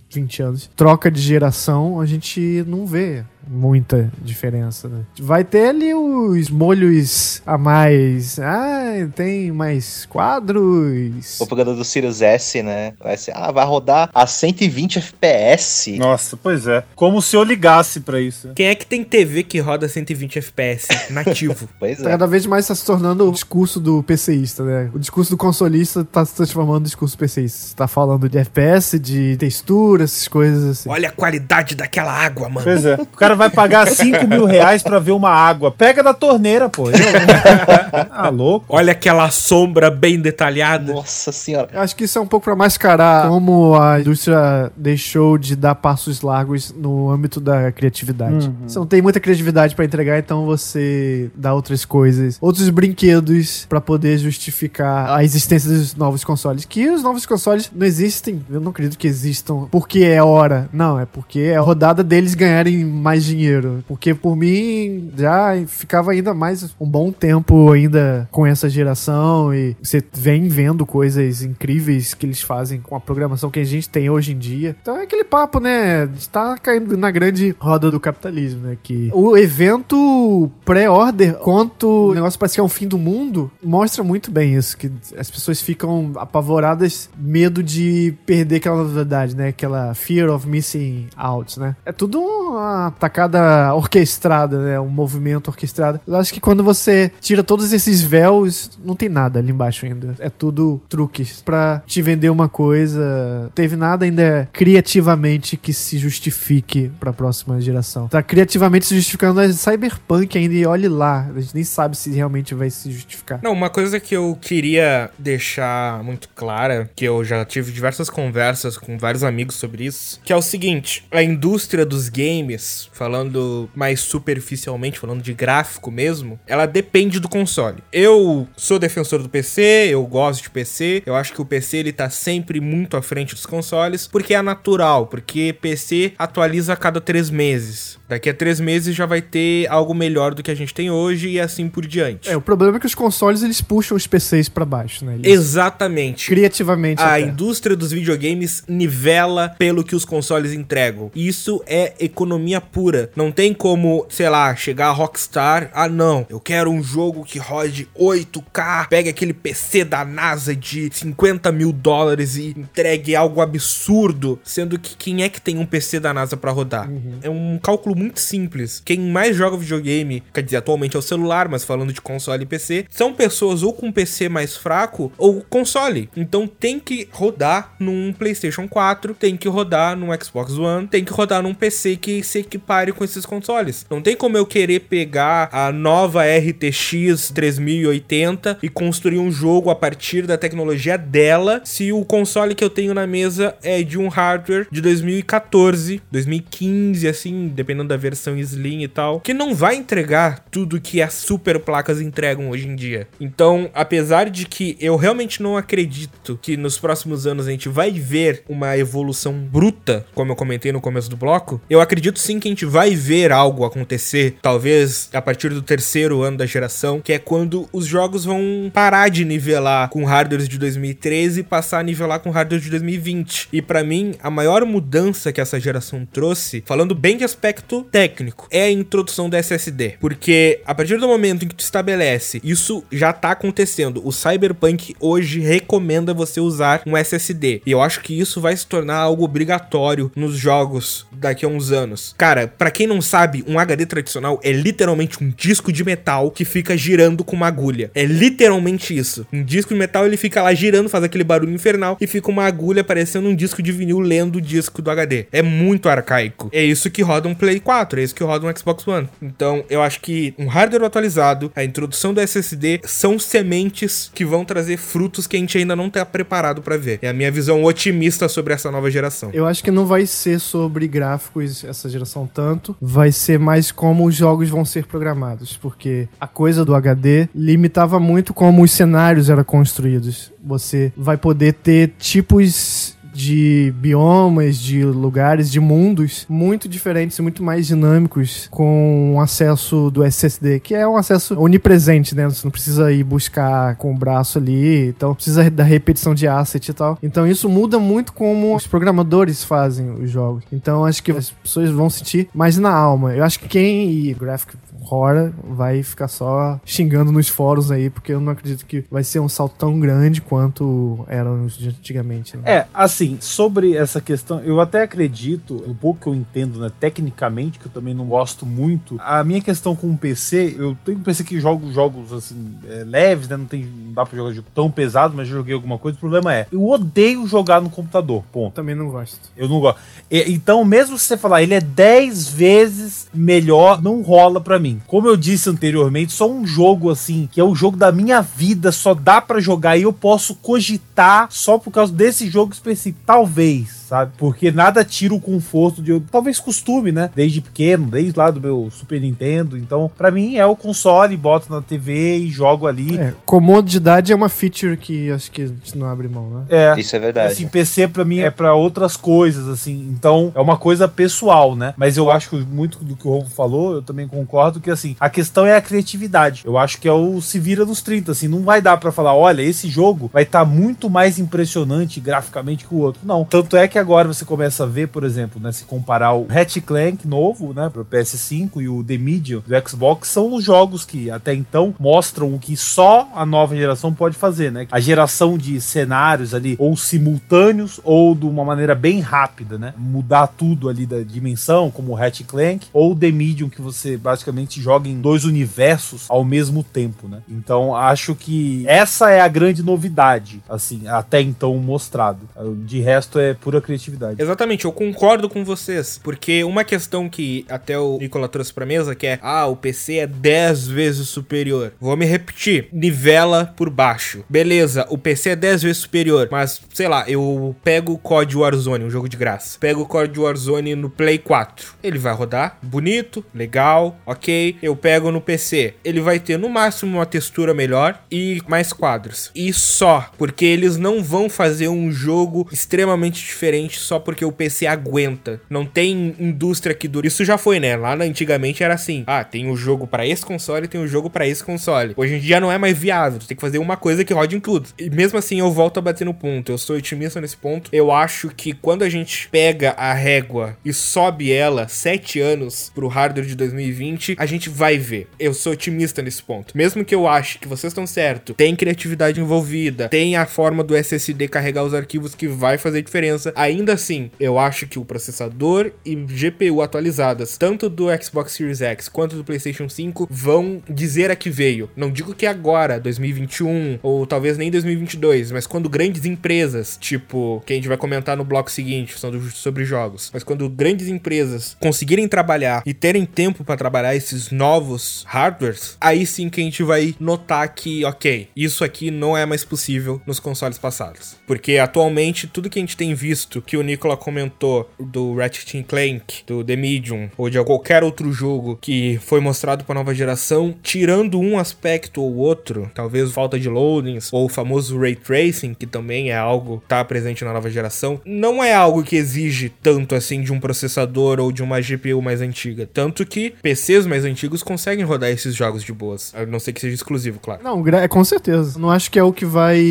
20 0.10 0.44
anos, 0.44 0.70
troca 0.76 1.10
de 1.10 1.22
geração, 1.22 2.00
a 2.00 2.06
gente 2.06 2.64
não 2.68 2.86
vê 2.86 3.24
muita 3.48 4.12
diferença, 4.22 4.88
né? 4.88 5.02
Vai 5.20 5.44
ter 5.44 5.70
ali 5.70 5.94
os 5.94 6.50
molhos 6.50 7.42
a 7.46 7.58
mais. 7.58 8.40
Ah, 8.40 9.08
tem 9.16 9.52
mais 9.52 10.06
quadros. 10.06 11.38
Propaganda 11.38 11.76
do 11.76 11.84
Sirius 11.84 12.22
S, 12.22 12.62
né? 12.62 12.94
Vai 13.00 13.18
ser, 13.18 13.34
ah, 13.36 13.52
vai 13.52 13.66
rodar 13.66 14.10
a 14.14 14.26
120 14.26 15.00
FPS. 15.00 15.98
Nossa, 15.98 16.38
pois 16.38 16.68
é. 16.68 16.84
Como 16.96 17.22
se 17.22 17.36
eu 17.36 17.44
ligasse 17.44 18.00
para 18.02 18.20
isso. 18.20 18.50
Quem 18.56 18.68
é 18.68 18.76
que 18.76 18.86
tem 18.86 19.04
TV 19.04 19.44
que 19.44 19.60
roda 19.60 19.88
120 19.88 20.40
FPS 20.40 20.88
nativo? 21.12 21.68
pois 21.80 22.00
é. 22.02 22.04
Cada 22.04 22.28
vez 22.28 22.46
mais 22.46 22.66
está 22.66 22.76
se 22.76 22.86
tornando 22.86 23.28
o 23.28 23.32
discurso 23.32 23.80
do 23.80 24.04
PCista, 24.04 24.64
né? 24.64 24.90
O 24.94 25.00
discurso 25.00 25.32
do 25.32 25.38
consolista 25.38 26.02
está 26.02 26.24
se 26.26 26.36
transformando 26.36 26.82
no 26.82 26.86
discurso 26.86 27.18
PCista. 27.18 27.76
Tá 27.76 27.88
falando 27.88 28.30
de 28.30 28.38
FPS, 28.38 29.00
de 29.00 29.36
textura, 29.38 30.04
essas 30.04 30.28
coisas 30.28 30.64
assim. 30.64 30.90
Olha 30.90 31.10
a 31.10 31.12
qualidade 31.12 31.76
daquela 31.76 32.12
água, 32.12 32.50
mano. 32.50 32.64
Pois 32.64 32.86
é. 32.86 32.96
O 32.96 33.06
cara 33.18 33.31
vai 33.36 33.50
pagar 33.50 33.88
5 33.88 34.28
mil 34.28 34.46
reais 34.46 34.84
pra 34.84 35.00
ver 35.00 35.12
uma 35.12 35.30
água. 35.30 35.72
Pega 35.72 36.04
da 36.04 36.14
torneira, 36.14 36.70
pô. 36.70 36.86
ah, 38.12 38.30
louco. 38.30 38.66
Olha 38.70 38.92
aquela 38.92 39.30
sombra 39.30 39.90
bem 39.90 40.20
detalhada. 40.20 40.94
Nossa 40.94 41.32
senhora. 41.32 41.70
Acho 41.74 41.96
que 41.96 42.06
isso 42.06 42.18
é 42.18 42.22
um 42.22 42.28
pouco 42.28 42.46
pra 42.46 42.56
mascarar 42.56 43.28
como 43.28 43.76
a 43.80 44.00
indústria 44.00 44.72
deixou 44.76 45.38
de 45.38 45.56
dar 45.56 45.76
passos 45.76 46.22
largos 46.22 46.74
no 46.74 47.10
âmbito 47.10 47.40
da 47.40 47.72
criatividade. 47.72 48.48
Uhum. 48.48 48.68
Você 48.68 48.80
não 48.80 48.86
tem 48.86 49.02
muita 49.02 49.20
criatividade 49.20 49.76
para 49.76 49.86
entregar, 49.86 50.20
então 50.20 50.46
você 50.46 51.30
dá 51.36 51.54
outras 51.54 51.86
coisas, 51.86 52.38
outros 52.42 52.70
brinquedos 52.70 53.66
para 53.68 53.82
poder 53.82 54.18
justificar 54.18 55.18
a 55.18 55.24
existência 55.24 55.70
dos 55.70 55.96
novos 55.96 56.24
consoles. 56.24 56.66
Que 56.66 56.90
os 56.90 57.04
novos 57.04 57.26
consoles 57.26 57.72
não 57.74 57.86
existem, 57.86 58.44
eu 58.50 58.60
não 58.60 58.72
acredito 58.72 58.98
que 58.98 59.08
existam 59.08 59.68
porque 59.72 60.00
é 60.00 60.22
hora. 60.22 60.70
Não, 60.72 61.00
é 61.00 61.06
porque 61.06 61.40
é 61.40 61.56
a 61.56 61.62
rodada 61.62 62.04
deles 62.04 62.34
ganharem 62.34 62.84
mais 62.86 63.21
dinheiro. 63.26 63.84
Porque 63.88 64.14
por 64.14 64.36
mim 64.36 65.12
já 65.18 65.54
ficava 65.68 66.12
ainda 66.12 66.34
mais 66.34 66.76
um 66.80 66.88
bom 66.88 67.12
tempo 67.12 67.72
ainda 67.72 68.28
com 68.32 68.46
essa 68.46 68.70
geração 68.70 69.54
e 69.54 69.76
você 69.82 70.04
vem 70.14 70.48
vendo 70.48 70.86
coisas 70.86 71.42
incríveis 71.42 72.14
que 72.14 72.26
eles 72.26 72.42
fazem 72.42 72.80
com 72.80 72.96
a 72.96 73.00
programação 73.00 73.50
que 73.50 73.60
a 73.60 73.64
gente 73.64 73.90
tem 73.90 74.10
hoje 74.10 74.34
em 74.34 74.38
dia. 74.38 74.76
Então 74.82 74.98
é 74.98 75.04
aquele 75.04 75.24
papo, 75.24 75.60
né? 75.60 76.10
Está 76.18 76.58
caindo 76.58 76.98
na 76.98 77.12
grande 77.12 77.56
roda 77.60 77.92
do 77.92 78.00
capitalismo, 78.00 78.68
né? 78.68 78.78
Que 78.82 79.10
o 79.14 79.38
evento 79.38 80.52
pré-order, 80.66 81.36
quanto 81.36 82.10
o 82.10 82.14
negócio 82.14 82.40
parece 82.40 82.56
que 82.56 82.62
é 82.62 82.64
um 82.64 82.70
fim 82.70 82.88
do 82.88 82.98
mundo, 82.98 83.52
mostra 83.64 84.04
muito 84.04 84.32
bem 84.32 84.56
isso. 84.56 84.78
Que 84.78 84.92
as 85.18 85.30
pessoas 85.30 85.62
ficam 85.62 86.12
apavoradas, 86.16 87.10
medo 87.18 87.62
de 87.64 88.14
perder 88.26 88.58
aquela 88.58 88.78
novidade, 88.78 89.36
né? 89.36 89.50
Aquela 89.50 89.94
fear 89.94 90.30
of 90.30 90.48
missing 90.48 91.08
out, 91.16 91.60
né? 91.60 91.76
É 91.86 91.92
tudo 91.92 92.20
uma 92.20 92.92
tacada 93.12 93.76
orquestrada, 93.76 94.58
né? 94.64 94.80
Um 94.80 94.88
movimento 94.88 95.50
orquestrado. 95.50 96.00
Eu 96.08 96.16
acho 96.16 96.34
que 96.34 96.40
quando 96.40 96.64
você 96.64 97.12
tira 97.20 97.44
todos 97.44 97.74
esses 97.74 98.02
véus, 98.02 98.72
não 98.84 98.96
tem 98.96 99.10
nada 99.10 99.40
ali 99.40 99.52
embaixo 99.52 99.86
ainda. 99.86 100.16
É 100.20 100.30
tudo 100.30 100.82
truques 100.88 101.42
para 101.42 101.84
te 101.86 102.02
vender 102.02 102.30
uma 102.30 102.48
coisa. 102.48 103.52
Teve 103.54 103.76
nada 103.76 104.06
ainda 104.06 104.50
criativamente 104.54 105.58
que 105.58 105.74
se 105.74 105.98
justifique 105.98 106.90
para 107.00 107.10
a 107.10 107.14
próxima 107.14 107.60
geração. 107.60 108.08
Tá 108.08 108.24
criativamente 108.24 108.86
se 108.86 108.96
justificando 108.96 109.42
é 109.42 109.52
Cyberpunk 109.52 110.38
ainda 110.38 110.54
e 110.54 110.66
olhe 110.66 110.88
lá. 110.88 111.30
A 111.36 111.40
gente 111.42 111.56
nem 111.56 111.64
sabe 111.64 111.98
se 111.98 112.10
realmente 112.12 112.56
vai 112.56 112.70
se 112.70 112.92
justificar. 112.92 113.40
Não, 113.44 113.52
uma 113.52 113.70
coisa 113.70 114.00
que 114.00 114.16
eu 114.16 114.38
queria 114.40 115.10
deixar 115.20 116.02
muito 116.04 116.30
clara, 116.30 116.90
que 116.96 117.04
eu 117.04 117.24
já 117.24 117.44
tive 117.44 117.72
diversas 117.72 118.10
conversas 118.10 118.78
com 118.78 118.98
vários 118.98 119.24
amigos 119.24 119.56
sobre 119.56 119.86
isso, 119.86 120.22
que 120.24 120.32
é 120.32 120.36
o 120.36 120.42
seguinte: 120.42 121.06
a 121.12 121.22
indústria 121.22 121.86
dos 121.86 122.08
games 122.08 122.90
falando 123.02 123.68
mais 123.74 124.00
superficialmente, 124.00 125.00
falando 125.00 125.24
de 125.24 125.34
gráfico 125.34 125.90
mesmo, 125.90 126.40
ela 126.46 126.68
depende 126.68 127.20
do 127.20 127.28
console. 127.28 127.80
Eu 127.92 128.48
sou 128.56 128.78
defensor 128.78 129.24
do 129.24 129.28
PC, 129.28 129.88
eu 129.90 130.06
gosto 130.06 130.44
de 130.44 130.52
PC, 130.52 131.02
eu 131.04 131.16
acho 131.16 131.34
que 131.34 131.42
o 131.42 131.46
PC 131.46 131.78
ele 131.78 131.92
tá 131.92 132.12
sempre 132.12 132.62
muito 132.62 132.96
à 132.96 133.02
frente 133.02 133.34
dos 133.34 133.44
consoles, 133.44 134.06
porque 134.06 134.36
é 134.36 134.42
natural, 134.44 135.08
porque 135.08 135.52
PC 135.60 136.14
atualiza 136.16 136.74
a 136.74 136.76
cada 136.76 137.02
três 137.02 137.32
meses. 137.32 137.98
Daqui 138.08 138.30
a 138.30 138.34
três 138.36 138.60
meses 138.60 138.96
já 138.96 139.08
vai 139.08 139.22
ter 139.22 139.66
algo 139.68 139.96
melhor 139.96 140.36
do 140.36 140.44
que 140.44 140.52
a 140.52 140.56
gente 140.56 140.72
tem 140.72 140.92
hoje 140.92 141.30
e 141.30 141.40
assim 141.40 141.68
por 141.68 141.88
diante. 141.88 142.30
É, 142.30 142.38
o 142.38 142.42
problema 142.42 142.78
é 142.78 142.80
que 142.80 142.86
os 142.86 142.94
consoles 142.94 143.42
eles 143.42 143.62
puxam 143.62 143.98
os 143.98 144.06
PCs 144.06 144.48
para 144.48 144.66
baixo, 144.66 145.06
né? 145.06 145.16
Eles... 145.16 145.32
Exatamente. 145.32 146.28
Criativamente. 146.28 147.02
A 147.02 147.16
até. 147.16 147.22
indústria 147.22 147.76
dos 147.76 147.92
videogames 147.92 148.64
nivela 148.68 149.56
pelo 149.58 149.84
que 149.84 149.96
os 149.96 150.06
consoles 150.06 150.54
entregam. 150.54 151.10
Isso 151.16 151.64
é 151.66 151.94
economia 152.00 152.62
pura 152.62 152.91
estrutura. 152.92 153.10
Não 153.16 153.32
tem 153.32 153.54
como, 153.54 154.06
sei 154.10 154.30
lá, 154.30 154.56
chegar 154.56 154.90
a 154.90 154.92
Rockstar, 154.92 155.72
ah 155.74 155.88
não, 155.88 156.26
eu 156.30 156.40
quero 156.40 156.70
um 156.70 156.84
jogo 156.84 157.24
que 157.24 157.40
rode 157.40 157.88
8K, 157.98 158.88
pegue 158.90 159.10
aquele 159.10 159.34
PC 159.34 159.86
da 159.86 160.04
NASA 160.04 160.56
de 160.56 160.90
50 160.92 161.52
mil 161.52 161.72
dólares 161.72 162.36
e 162.36 162.50
entregue 162.58 163.16
algo 163.16 163.42
absurdo, 163.42 164.40
sendo 164.44 164.78
que 164.78 164.96
quem 164.96 165.24
é 165.24 165.30
que 165.30 165.42
tem 165.42 165.58
um 165.58 165.66
PC 165.66 166.00
da 166.00 166.14
NASA 166.14 166.36
para 166.36 166.52
rodar? 166.52 166.90
Uhum. 166.90 167.20
É 167.22 167.30
um 167.30 167.60
cálculo 167.62 167.96
muito 167.96 168.20
simples. 168.20 168.82
Quem 168.84 169.00
mais 169.00 169.36
joga 169.36 169.58
videogame, 169.58 170.24
quer 170.34 170.44
dizer, 170.44 170.58
atualmente 170.58 170.96
é 170.96 171.00
o 171.00 171.02
celular, 171.02 171.48
mas 171.48 171.64
falando 171.64 171.94
de 171.94 172.02
console 172.02 172.44
e 172.44 172.46
PC, 172.46 172.86
são 172.90 173.14
pessoas 173.14 173.64
ou 173.64 173.74
com 173.74 173.92
PC 173.92 174.28
mais 174.30 174.58
fraco 174.58 175.12
ou 175.18 175.42
console. 175.42 176.10
Então 176.16 176.48
tem 176.48 176.80
que 176.80 177.08
rodar 177.12 177.74
num 177.80 178.14
PlayStation 178.14 178.68
4, 178.68 179.14
tem 179.14 179.38
que 179.38 179.48
rodar 179.48 179.96
num 179.96 180.08
Xbox 180.22 180.58
One, 180.58 180.88
tem 180.88 181.04
que 181.04 181.12
rodar 181.12 181.42
num 181.42 181.54
PC 181.54 181.96
que 181.96 182.24
se 182.24 182.40
equipare 182.40 182.81
com 182.90 183.04
esses 183.04 183.26
consoles. 183.26 183.86
Não 183.90 184.02
tem 184.02 184.16
como 184.16 184.38
eu 184.38 184.46
querer 184.46 184.82
pegar 184.82 185.50
a 185.52 185.72
nova 185.72 186.24
RTX 186.24 187.32
3080 187.34 188.58
e 188.64 188.70
construir 188.70 189.20
um 189.20 189.32
jogo 189.32 189.70
a 189.70 189.76
partir 189.76 190.26
da 190.26 190.38
tecnologia 190.38 190.98
dela 190.98 191.62
se 191.64 191.92
o 191.92 192.04
console 192.04 192.56
que 192.56 192.64
eu 192.64 192.70
tenho 192.70 192.94
na 192.94 193.06
mesa 193.06 193.56
é 193.62 193.84
de 193.84 193.98
um 193.98 194.08
hardware 194.08 194.68
de 194.72 194.82
2014, 194.82 196.02
2015, 196.12 197.08
assim, 197.08 197.48
dependendo 197.54 197.90
da 197.90 197.98
versão 197.98 198.38
Slim 198.38 198.84
e 198.84 198.88
tal, 198.88 199.20
que 199.20 199.34
não 199.34 199.54
vai 199.54 199.76
entregar 199.76 200.46
tudo 200.50 200.82
que 200.82 201.02
as 201.02 201.14
super 201.14 201.60
placas 201.60 202.02
entregam 202.02 202.50
hoje 202.50 202.68
em 202.68 202.76
dia. 202.76 203.08
Então, 203.20 203.70
apesar 203.74 204.30
de 204.30 204.46
que 204.46 204.78
eu 204.80 204.96
realmente 204.96 205.42
não 205.42 205.58
acredito 205.58 206.40
que 206.42 206.58
nos 206.58 206.78
próximos 206.78 207.28
anos 207.28 207.48
a 207.48 207.52
gente 207.52 207.70
vai 207.70 207.92
ver 207.92 208.44
uma 208.48 208.78
evolução 208.78 209.34
bruta, 209.34 210.06
como 210.14 210.32
eu 210.32 210.36
comentei 210.36 210.72
no 210.72 210.82
começo 210.82 211.10
do 211.10 211.18
bloco, 211.18 211.62
eu 211.70 211.82
acredito 211.82 212.20
sim 212.20 212.40
que 212.40 212.48
a 212.48 212.52
gente 212.52 212.66
vai 212.72 212.96
ver 212.96 213.34
algo 213.34 213.66
acontecer, 213.66 214.38
talvez 214.42 215.10
a 215.12 215.22
partir 215.22 215.50
do 215.50 215.62
terceiro 215.62 216.22
ano 216.22 216.38
da 216.38 216.46
geração, 216.46 217.02
que 217.02 217.12
é 217.12 217.20
quando 217.20 217.68
os 217.74 217.86
jogos 217.86 218.24
vão 218.24 218.72
parar 218.74 219.10
de 219.10 219.26
nivelar 219.26 219.90
com 219.90 220.06
hardwares 220.06 220.48
de 220.48 220.58
2013 220.58 221.42
e 221.42 221.44
passar 221.44 221.80
a 221.80 221.84
nivelar 221.84 222.22
com 222.22 222.30
hardware 222.30 222.62
de 222.62 222.70
2020. 222.70 223.50
E 223.52 223.62
para 223.62 223.84
mim, 223.84 224.16
a 224.24 224.30
maior 224.30 224.66
mudança 224.66 225.34
que 225.34 225.42
essa 225.42 225.60
geração 225.60 226.08
trouxe, 226.14 226.64
falando 226.66 226.96
bem 226.96 227.18
de 227.18 227.26
aspecto 227.26 227.84
técnico, 227.92 228.48
é 228.50 228.64
a 228.64 228.72
introdução 228.72 229.30
da 229.30 229.38
SSD. 229.38 229.96
Porque 230.00 230.62
a 230.66 230.74
partir 230.74 230.98
do 230.98 231.08
momento 231.10 231.44
em 231.44 231.50
que 231.50 231.56
tu 231.56 231.60
estabelece, 231.60 232.40
isso 232.42 232.86
já 232.90 233.12
tá 233.12 233.32
acontecendo. 233.32 234.02
O 234.06 234.14
Cyberpunk 234.14 234.96
hoje 234.98 235.42
recomenda 235.42 236.14
você 236.14 236.40
usar 236.40 236.84
um 236.88 236.96
SSD. 236.96 237.62
E 237.66 237.72
eu 237.72 237.82
acho 237.82 238.00
que 238.00 238.18
isso 238.18 238.40
vai 238.40 238.56
se 238.56 238.66
tornar 238.66 238.96
algo 238.96 239.26
obrigatório 239.26 240.10
nos 240.16 240.38
jogos 240.38 241.06
daqui 241.12 241.44
a 241.44 241.50
uns 241.50 241.72
anos. 241.72 242.16
Cara, 242.18 242.48
para 242.62 242.70
quem 242.70 242.86
não 242.86 243.02
sabe, 243.02 243.44
um 243.48 243.58
HD 243.58 243.88
tradicional 243.88 244.40
é 244.44 244.52
literalmente 244.52 245.18
um 245.20 245.34
disco 245.36 245.74
de 245.74 245.84
metal 245.84 246.30
que 246.30 246.46
fica 246.46 246.78
girando 246.78 247.24
com 247.24 247.36
uma 247.36 247.48
agulha. 247.48 247.90
É 247.96 248.06
literalmente 248.06 248.96
isso. 248.96 249.26
Um 249.34 249.44
disco 249.44 249.74
de 249.74 249.80
metal 249.80 250.06
ele 250.06 250.16
fica 250.16 250.44
lá 250.44 250.54
girando, 250.54 250.88
faz 250.88 251.04
aquele 251.04 251.24
barulho 251.24 251.52
infernal 251.52 251.98
e 252.00 252.06
fica 252.06 252.30
uma 252.30 252.46
agulha 252.46 252.84
parecendo 252.84 253.28
um 253.28 253.36
disco 253.36 253.64
de 253.64 253.72
vinil 253.72 254.00
lendo 254.00 254.36
o 254.36 254.42
disco 254.42 254.80
do 254.80 254.92
HD. 254.92 255.26
É 255.32 255.42
muito 255.42 255.90
arcaico. 255.90 256.52
É 256.54 256.64
isso 256.64 256.92
que 256.92 257.02
roda 257.02 257.28
um 257.28 257.34
Play 257.34 257.60
4, 257.60 258.00
é 258.00 258.04
isso 258.04 258.14
que 258.14 258.24
roda 258.24 258.46
um 258.46 258.56
Xbox 258.56 258.88
One. 258.88 259.10
Então, 259.20 259.66
eu 259.68 259.82
acho 259.82 260.00
que 260.00 260.36
um 260.38 260.46
hardware 260.46 260.84
atualizado, 260.84 261.52
a 261.56 261.64
introdução 261.64 262.14
do 262.14 262.22
SSD 262.22 262.82
são 262.84 263.18
sementes 263.18 264.12
que 264.14 264.24
vão 264.24 264.46
trazer 264.46 264.78
frutos 264.78 265.26
que 265.26 265.36
a 265.36 265.40
gente 265.40 265.58
ainda 265.58 265.76
não 265.76 265.90
tá 265.90 266.06
preparado 266.06 266.62
para 266.62 266.78
ver. 266.78 267.00
É 267.02 267.10
a 267.10 267.14
minha 267.14 267.32
visão 267.32 267.64
otimista 267.64 268.30
sobre 268.30 268.54
essa 268.54 268.70
nova 268.70 268.92
geração. 268.92 269.32
Eu 269.34 269.48
acho 269.48 269.64
que 269.64 269.72
não 269.72 269.88
vai 269.88 270.06
ser 270.06 270.40
sobre 270.40 270.88
gráficos 270.88 271.64
essa 271.64 271.90
geração 271.90 272.28
tanto, 272.42 272.76
vai 272.82 273.12
ser 273.12 273.38
mais 273.38 273.72
como 273.72 274.08
os 274.08 274.16
jogos 274.16 274.50
vão 274.50 274.66
ser 274.66 274.88
programados, 274.88 275.56
porque 275.56 276.10
a 276.20 276.28
coisa 276.28 276.66
do 276.66 276.74
HD 276.74 277.30
limitava 277.36 278.00
muito 278.00 278.34
como 278.34 278.64
os 278.64 278.72
cenários 278.72 279.30
eram 279.30 279.44
construídos. 279.44 280.34
Você 280.44 280.92
vai 280.98 281.18
poder 281.18 281.54
ter 281.54 281.94
tipos 282.00 282.98
de 283.22 283.72
biomas, 283.78 284.58
de 284.58 284.84
lugares, 284.84 285.52
de 285.52 285.60
mundos 285.60 286.26
muito 286.28 286.68
diferentes 286.68 287.18
e 287.20 287.22
muito 287.22 287.44
mais 287.44 287.68
dinâmicos 287.68 288.48
com 288.50 289.14
o 289.16 289.22
acesso 289.22 289.92
do 289.92 290.04
SSD, 290.04 290.60
que 290.60 290.74
é 290.74 290.88
um 290.88 290.98
acesso 290.98 291.40
onipresente, 291.40 292.16
né? 292.16 292.28
Você 292.28 292.42
não 292.44 292.52
precisa 292.52 292.92
ir 292.92 293.04
buscar 293.04 293.76
com 293.76 293.94
o 293.94 293.98
braço 293.98 294.40
ali, 294.40 294.88
então 294.88 295.14
precisa 295.14 295.50
da 295.52 295.64
repetição 295.64 296.16
de 296.16 296.28
asset 296.28 296.70
e 296.72 296.74
tal. 296.74 296.98
Então 297.04 297.28
isso 297.28 297.48
muda 297.48 297.78
muito 297.78 298.12
como 298.12 298.56
os 298.56 298.66
programadores 298.66 299.44
fazem 299.44 299.92
os 299.92 300.10
jogos. 300.10 300.44
Então 300.52 300.84
acho 300.84 301.04
que 301.04 301.12
as 301.12 301.30
pessoas 301.30 301.70
vão 301.70 301.90
sentir 301.90 302.28
mais 302.34 302.58
na 302.58 302.74
alma. 302.74 303.14
Eu 303.14 303.24
acho 303.24 303.40
que 303.40 303.48
quem 303.48 303.92
e 303.92 304.14
Graphic 304.14 304.56
Horror 304.82 305.32
vai 305.44 305.84
ficar 305.84 306.08
só 306.08 306.60
xingando 306.66 307.12
nos 307.12 307.30
fóruns 307.30 307.72
aí, 307.72 307.90
porque 307.90 308.14
eu 308.14 308.20
não 308.20 308.32
acredito 308.32 308.66
que 308.66 308.84
vai 308.90 309.04
ser 309.04 309.20
um 309.20 309.30
salto 309.30 309.56
tão 309.58 309.80
grande 309.80 310.22
quanto 310.22 311.06
eram 311.08 311.48
antigamente. 311.68 312.38
Né? 312.38 312.44
É, 312.46 312.68
assim, 312.74 313.18
sobre 313.20 313.76
essa 313.76 314.02
questão, 314.02 314.40
eu 314.42 314.60
até 314.60 314.84
acredito, 314.84 315.64
um 315.68 315.74
pouco 315.74 316.02
que 316.02 316.08
eu 316.08 316.16
entendo, 316.16 316.60
né, 316.60 316.72
tecnicamente, 316.80 317.60
que 317.60 317.68
eu 317.68 317.72
também 317.72 317.94
não 317.94 318.06
gosto 318.06 318.46
muito. 318.46 318.98
A 319.00 319.24
minha 319.24 319.42
questão 319.42 319.76
com 319.76 319.92
o 319.92 319.98
PC, 319.98 320.56
eu 320.58 320.76
tenho 320.84 320.98
um 320.98 321.04
PC 321.04 321.24
que 321.24 321.40
jogo 321.40 321.72
jogos 321.72 322.14
assim, 322.14 322.56
é, 322.68 322.84
leves, 322.84 323.28
né? 323.28 323.38
Não, 323.38 323.46
tem, 323.46 323.66
não 323.66 323.94
dá 323.94 324.06
pra 324.06 324.18
jogar 324.18 324.34
jogo 324.34 324.48
tão 324.54 324.70
pesado, 324.70 325.16
mas 325.16 325.28
joguei 325.28 325.54
alguma 325.54 325.78
coisa. 325.78 325.98
O 325.98 326.00
problema 326.00 326.34
é, 326.34 326.48
eu 326.52 326.66
odeio 326.68 327.26
jogar 327.28 327.62
no 327.62 327.70
computador. 327.70 328.24
Ponto. 328.32 328.54
Também 328.54 328.76
não 328.76 328.90
gosto. 328.90 329.20
Eu 329.36 329.48
não 329.48 329.60
gosto. 329.60 329.80
E, 330.10 330.32
então, 330.32 330.64
mesmo 330.64 330.98
se 330.98 331.06
você 331.06 331.18
falar, 331.18 331.44
ele 331.44 331.54
é 331.54 331.62
10 331.62 332.30
vezes 332.30 333.08
melhor, 333.14 333.82
não 333.82 334.02
rola 334.02 334.40
pra 334.40 334.60
mim. 334.60 334.71
Como 334.88 335.08
eu 335.08 335.18
disse 335.18 335.50
anteriormente, 335.50 336.14
só 336.14 336.30
um 336.30 336.46
jogo 336.46 336.90
assim, 336.90 337.28
que 337.32 337.40
é 337.40 337.44
o 337.44 337.56
jogo 337.56 337.76
da 337.76 337.92
minha 337.92 338.22
vida, 338.22 338.72
só 338.72 338.94
dá 338.94 339.20
para 339.20 339.40
jogar 339.40 339.78
e 339.78 339.84
eu 339.84 339.94
posso 339.94 340.36
cogitar 340.36 341.28
só 341.32 341.58
por 341.58 341.72
causa 341.72 341.92
desse 341.92 342.30
jogo 342.30 342.54
específico. 342.54 343.04
Talvez 343.06 343.81
sabe? 343.92 344.14
Porque 344.18 344.52
nada 344.54 344.86
tira 344.86 345.14
o 345.14 345.20
conforto 345.20 345.82
de. 345.82 346.00
Talvez 346.10 346.40
costume, 346.40 346.94
né? 346.94 347.10
Desde 347.14 347.42
pequeno, 347.42 347.88
desde 347.88 348.18
lá 348.18 348.32
do 348.32 348.40
meu 348.40 348.70
Super 348.72 349.02
Nintendo. 349.02 349.58
Então, 349.58 349.92
para 349.98 350.10
mim 350.10 350.38
é 350.38 350.46
o 350.46 350.56
console, 350.56 351.18
boto 351.18 351.52
na 351.52 351.62
TV 351.62 352.16
e 352.16 352.30
jogo 352.30 352.68
ali. 352.68 352.98
É, 352.98 353.14
comodidade 353.26 354.14
é 354.14 354.16
uma 354.16 354.30
feature 354.30 354.78
que 354.78 355.12
acho 355.12 355.30
que 355.30 355.42
a 355.42 355.48
gente 355.48 355.78
não 355.78 355.88
abre 355.88 356.08
mão, 356.08 356.30
né? 356.30 356.46
É. 356.50 356.80
Isso 356.80 356.96
é 356.96 357.00
verdade. 357.00 357.34
Assim, 357.34 357.48
PC 357.50 357.90
para 357.90 358.06
mim 358.06 358.20
é 358.20 358.30
para 358.30 358.54
outras 358.54 358.96
coisas, 358.96 359.50
assim. 359.50 359.90
Então, 359.92 360.32
é 360.34 360.40
uma 360.40 360.56
coisa 360.56 360.88
pessoal, 360.88 361.54
né? 361.54 361.74
Mas 361.76 361.98
eu 361.98 362.10
acho 362.10 362.30
que 362.30 362.38
muito 362.38 362.82
do 362.82 362.96
que 362.96 363.06
o 363.06 363.12
Ron 363.12 363.26
falou, 363.26 363.74
eu 363.74 363.82
também 363.82 364.08
concordo 364.08 364.62
que, 364.62 364.72
assim, 364.72 364.96
a 365.02 365.10
questão 365.10 365.46
é 365.46 365.58
a 365.58 365.62
criatividade. 365.62 366.44
Eu 366.46 366.58
acho 366.58 366.80
que 366.80 366.88
é 366.88 366.94
o 366.94 367.20
se 367.20 367.38
vira 367.38 367.66
nos 367.66 367.82
30, 367.82 368.14
assim. 368.14 368.30
Não 368.30 368.44
vai 368.44 368.62
dar 368.62 368.78
para 368.78 368.92
falar, 368.92 369.14
olha, 369.14 369.42
esse 369.42 369.68
jogo 369.68 370.10
vai 370.14 370.24
estar 370.24 370.40
tá 370.40 370.46
muito 370.46 370.90
mais 370.90 371.20
impressionante 371.20 372.00
graficamente 372.00 372.66
que 372.66 372.74
o 372.74 372.78
outro. 372.78 373.02
Não. 373.04 373.26
Tanto 373.26 373.58
é 373.58 373.68
que 373.68 373.81
agora 373.82 374.08
você 374.08 374.24
começa 374.24 374.64
a 374.64 374.68
ver, 374.68 374.88
por 374.88 375.04
exemplo, 375.04 375.42
né, 375.42 375.52
se 375.52 375.64
comparar 375.66 376.14
o 376.14 376.28
Hatch 376.30 376.58
Clank 376.66 377.08
novo, 377.08 377.54
né, 377.54 377.70
pro 377.70 377.86
PS5 377.86 378.62
e 378.62 378.70
o 378.70 378.84
The 378.84 378.98
Medium 378.98 379.42
do 379.46 379.70
Xbox, 379.70 380.10
são 380.10 380.34
os 380.34 380.44
jogos 380.44 380.86
que 380.86 381.10
até 381.12 381.34
então 381.34 381.74
mostram 381.80 382.34
o 382.34 382.40
que 382.40 382.56
só 382.56 383.10
a 383.14 383.26
nova 383.26 383.56
geração 383.56 383.94
pode 383.94 384.16
fazer, 384.16 384.52
né? 384.52 384.68
A 384.72 384.80
geração 384.80 385.38
de 385.38 385.60
cenários 385.60 386.34
ali, 386.34 386.56
ou 386.60 386.76
simultâneos, 386.78 387.80
ou 387.84 388.16
de 388.16 388.26
uma 388.26 388.46
maneira 388.46 388.76
bem 388.76 389.00
rápida, 389.00 389.58
né? 389.58 389.74
Mudar 389.78 390.28
tudo 390.28 390.70
ali 390.70 390.86
da 390.86 391.02
dimensão, 391.02 391.72
como 391.72 391.94
o 391.94 391.98
Hatch 391.98 392.22
Clank, 392.26 392.68
ou 392.72 392.96
The 392.96 393.12
Medium, 393.12 393.50
que 393.50 393.62
você 393.62 393.98
basicamente 393.98 394.62
joga 394.62 394.88
em 394.88 395.00
dois 395.00 395.26
universos 395.26 396.06
ao 396.10 396.24
mesmo 396.24 396.64
tempo, 396.64 397.08
né? 397.08 397.22
Então, 397.28 397.76
acho 397.76 398.16
que 398.16 398.64
essa 398.68 399.10
é 399.10 399.22
a 399.22 399.28
grande 399.28 399.64
novidade, 399.64 400.42
assim, 400.50 400.88
até 400.88 401.22
então 401.22 401.58
mostrado. 401.58 402.20
De 402.66 402.80
resto 402.80 403.20
é 403.20 403.34
pura 403.34 403.62
criatividade. 403.72 404.22
Exatamente, 404.22 404.66
eu 404.66 404.72
concordo 404.72 405.30
com 405.30 405.44
vocês. 405.44 406.00
Porque 406.04 406.44
uma 406.44 406.64
questão 406.64 407.10
que 407.10 407.46
até 407.50 407.78
o 407.78 407.98
Nicola 407.98 408.28
trouxe 408.28 408.54
pra 408.54 408.66
mesa, 408.66 408.96
que 408.96 409.08
é, 409.08 409.20
ah, 409.22 409.48
o 409.48 409.56
PC 409.56 409.98
é 409.98 410.08
10 410.08 410.68
vezes 410.68 411.08
superior. 411.08 411.74
Vou 411.80 411.96
me 411.96 412.06
repetir, 412.06 412.68
nivela 412.72 413.54
por 413.56 413.70
baixo. 413.70 414.24
Beleza, 414.30 414.86
o 414.90 414.98
PC 414.98 415.32
é 415.32 415.36
10 415.36 415.64
vezes 415.64 415.78
superior, 415.78 416.28
mas, 416.32 416.62
sei 416.74 416.88
lá, 416.88 417.10
eu 417.10 417.56
pego 417.64 417.94
o 417.94 417.98
COD 417.98 418.38
Warzone, 418.38 418.86
um 418.86 418.90
jogo 418.90 419.08
de 419.08 419.18
graça. 419.18 419.58
Pego 419.60 419.82
o 419.82 419.86
COD 419.86 420.20
Warzone 420.20 420.76
no 420.76 420.90
Play 420.90 421.18
4. 421.18 421.76
Ele 421.84 422.00
vai 422.00 422.14
rodar 422.14 422.58
bonito, 422.62 423.24
legal, 423.34 423.98
ok. 424.06 424.58
Eu 424.62 424.76
pego 424.76 425.12
no 425.12 425.22
PC. 425.22 425.76
Ele 425.84 426.02
vai 426.02 426.20
ter 426.20 426.38
no 426.38 426.50
máximo 426.50 426.98
uma 426.98 427.06
textura 427.06 427.54
melhor 427.54 428.02
e 428.12 428.42
mais 428.48 428.74
quadros. 428.74 429.32
E 429.36 429.54
só, 429.54 430.10
porque 430.18 430.46
eles 430.46 430.78
não 430.78 431.04
vão 431.04 431.30
fazer 431.30 431.68
um 431.68 431.92
jogo 431.92 432.48
extremamente 432.52 433.22
diferente 433.22 433.61
só 433.70 434.00
porque 434.00 434.26
o 434.26 434.32
PC 434.32 434.68
aguenta. 434.68 435.42
Não 435.50 435.66
tem 435.66 436.16
indústria 436.20 436.76
que 436.76 436.88
dure. 436.88 437.08
Isso 437.08 437.26
já 437.26 437.38
foi, 437.38 437.60
né? 437.60 437.76
Lá 437.76 437.94
antigamente 437.94 438.64
era 438.64 438.74
assim: 438.74 439.04
ah, 439.08 439.24
tem 439.24 439.48
o 439.48 439.52
um 439.52 439.58
jogo 439.58 439.88
para 439.88 440.06
esse 440.08 440.26
console 440.26 440.68
tem 440.68 440.80
o 440.80 440.86
um 440.86 440.88
jogo 440.88 441.10
para 441.10 441.28
esse 441.28 441.44
console. 441.44 441.94
Hoje 441.96 442.16
em 442.16 442.20
dia 442.20 442.40
não 442.40 442.52
é 442.52 442.58
mais 442.58 442.78
viável. 442.78 443.20
Tu 443.20 443.28
tem 443.28 443.36
que 443.36 443.42
fazer 443.42 443.60
uma 443.60 443.78
coisa 443.78 444.04
que 444.04 444.14
rode 444.14 444.36
em 444.36 444.40
tudo. 444.40 444.70
E 444.78 444.90
mesmo 444.90 445.18
assim, 445.18 445.40
eu 445.40 445.52
volto 445.52 445.78
a 445.78 445.82
bater 445.82 446.06
no 446.06 446.14
ponto. 446.14 446.52
Eu 446.52 446.58
sou 446.58 446.76
otimista 446.76 447.20
nesse 447.20 447.38
ponto. 447.38 447.70
Eu 447.74 447.92
acho 447.92 448.30
que 448.30 448.54
quando 448.54 448.84
a 448.84 448.90
gente 448.90 449.28
pega 449.30 449.72
a 449.72 449.94
régua 449.94 450.58
e 450.64 450.74
sobe 450.74 451.32
ela 451.32 451.68
sete 451.68 452.20
anos 452.20 452.72
pro 452.74 452.88
hardware 452.88 453.26
de 453.26 453.36
2020, 453.36 454.16
a 454.18 454.26
gente 454.26 454.50
vai 454.50 454.78
ver. 454.78 455.08
Eu 455.20 455.34
sou 455.34 455.54
otimista 455.54 456.02
nesse 456.02 456.24
ponto. 456.24 456.56
Mesmo 456.58 456.84
que 456.86 456.96
eu 456.96 457.08
ache 457.08 457.38
que 457.38 457.48
vocês 457.48 457.72
estão 457.72 457.86
certo, 457.86 458.34
tem 458.34 458.56
criatividade 458.56 459.20
envolvida, 459.20 459.90
tem 459.90 460.16
a 460.16 460.26
forma 460.26 460.64
do 460.64 460.76
SSD 460.76 461.28
carregar 461.28 461.64
os 461.64 461.74
arquivos 461.74 462.16
que 462.16 462.28
vai 462.28 462.58
fazer 462.58 462.82
diferença. 462.82 463.34
Ainda 463.52 463.74
assim, 463.74 464.10
eu 464.18 464.40
acho 464.40 464.66
que 464.66 464.80
o 464.80 464.86
processador 464.86 465.72
e 465.86 465.94
GPU 465.94 466.62
atualizadas, 466.62 467.38
tanto 467.38 467.70
do 467.70 467.88
Xbox 468.02 468.32
Series 468.32 468.62
X 468.62 468.88
quanto 468.88 469.18
do 469.18 469.26
PlayStation 469.26 469.68
5, 469.68 470.08
vão 470.10 470.64
dizer 470.70 471.12
a 471.12 471.18
que 471.18 471.30
veio. 471.30 471.70
Não 471.76 471.92
digo 471.92 472.16
que 472.16 472.26
agora, 472.26 472.80
2021, 472.80 473.80
ou 473.84 474.08
talvez 474.08 474.38
nem 474.38 474.50
2022, 474.50 475.32
mas 475.32 475.46
quando 475.46 475.68
grandes 475.70 476.06
empresas, 476.06 476.78
tipo, 476.80 477.44
que 477.46 477.52
a 477.52 477.56
gente 477.58 477.68
vai 477.68 477.76
comentar 477.78 478.16
no 478.16 478.24
bloco 478.24 478.50
seguinte, 478.50 478.96
sobre 479.34 479.66
jogos, 479.66 480.10
mas 480.14 480.24
quando 480.24 480.48
grandes 480.48 480.88
empresas 480.88 481.58
conseguirem 481.60 482.08
trabalhar 482.08 482.64
e 482.66 482.74
terem 482.74 483.06
tempo 483.06 483.44
para 483.44 483.58
trabalhar 483.58 483.96
esses 483.96 484.32
novos 484.32 485.04
hardwares, 485.08 485.78
aí 485.82 486.06
sim 486.06 486.30
que 486.30 486.40
a 486.40 486.44
gente 486.44 486.64
vai 486.64 486.96
notar 487.00 487.54
que, 487.54 487.84
ok, 487.84 488.30
isso 488.34 488.64
aqui 488.64 488.90
não 488.90 489.18
é 489.18 489.26
mais 489.26 489.44
possível 489.44 490.02
nos 490.08 490.22
consoles 490.22 490.58
passados. 490.58 491.18
Porque 491.28 491.58
atualmente 491.58 492.28
tudo 492.28 492.50
que 492.50 492.60
a 492.60 492.62
gente 492.62 492.78
tem 492.78 492.94
visto, 492.94 493.31
que 493.40 493.56
o 493.56 493.62
Nicola 493.62 493.96
comentou 493.96 494.68
do 494.80 495.14
Ratchet 495.16 495.64
Clank, 495.64 496.24
do 496.26 496.44
The 496.44 496.56
Medium, 496.56 497.08
ou 497.16 497.30
de 497.30 497.42
qualquer 497.44 497.84
outro 497.84 498.12
jogo 498.12 498.58
que 498.60 499.00
foi 499.04 499.20
mostrado 499.20 499.64
para 499.64 499.76
nova 499.76 499.94
geração, 499.94 500.56
tirando 500.64 501.20
um 501.20 501.38
aspecto 501.38 502.02
ou 502.02 502.16
outro, 502.16 502.72
talvez 502.74 503.12
falta 503.12 503.40
de 503.40 503.48
loadings, 503.48 504.12
ou 504.12 504.26
o 504.26 504.30
famoso 504.30 504.80
Ray 504.80 504.96
Tracing, 504.96 505.54
que 505.54 505.68
também 505.68 506.10
é 506.10 506.18
algo 506.18 506.60
que 506.62 506.68
tá 506.68 506.84
presente 506.84 507.24
na 507.24 507.34
nova 507.34 507.50
geração, 507.50 508.02
não 508.04 508.44
é 508.44 508.54
algo 508.54 508.84
que 508.84 508.96
exige 508.96 509.52
tanto 509.62 509.94
assim 509.94 510.22
de 510.22 510.34
um 510.34 510.40
processador 510.40 511.20
ou 511.20 511.32
de 511.32 511.44
uma 511.44 511.62
GPU 511.62 512.02
mais 512.02 512.22
antiga. 512.22 512.68
Tanto 512.72 513.06
que 513.06 513.34
PCs 513.42 513.86
mais 513.86 514.06
antigos 514.06 514.42
conseguem 514.42 514.86
rodar 514.86 515.10
esses 515.10 515.36
jogos 515.36 515.64
de 515.64 515.74
boas. 515.74 516.14
A 516.16 516.26
não 516.26 516.40
ser 516.40 516.54
que 516.54 516.62
seja 516.62 516.74
exclusivo, 516.74 517.20
claro. 517.20 517.44
Não, 517.44 517.64
com 517.90 518.04
certeza. 518.04 518.58
Não 518.58 518.70
acho 518.70 518.90
que 518.90 518.98
é 518.98 519.04
o 519.04 519.14
que 519.14 519.26
vai 519.26 519.62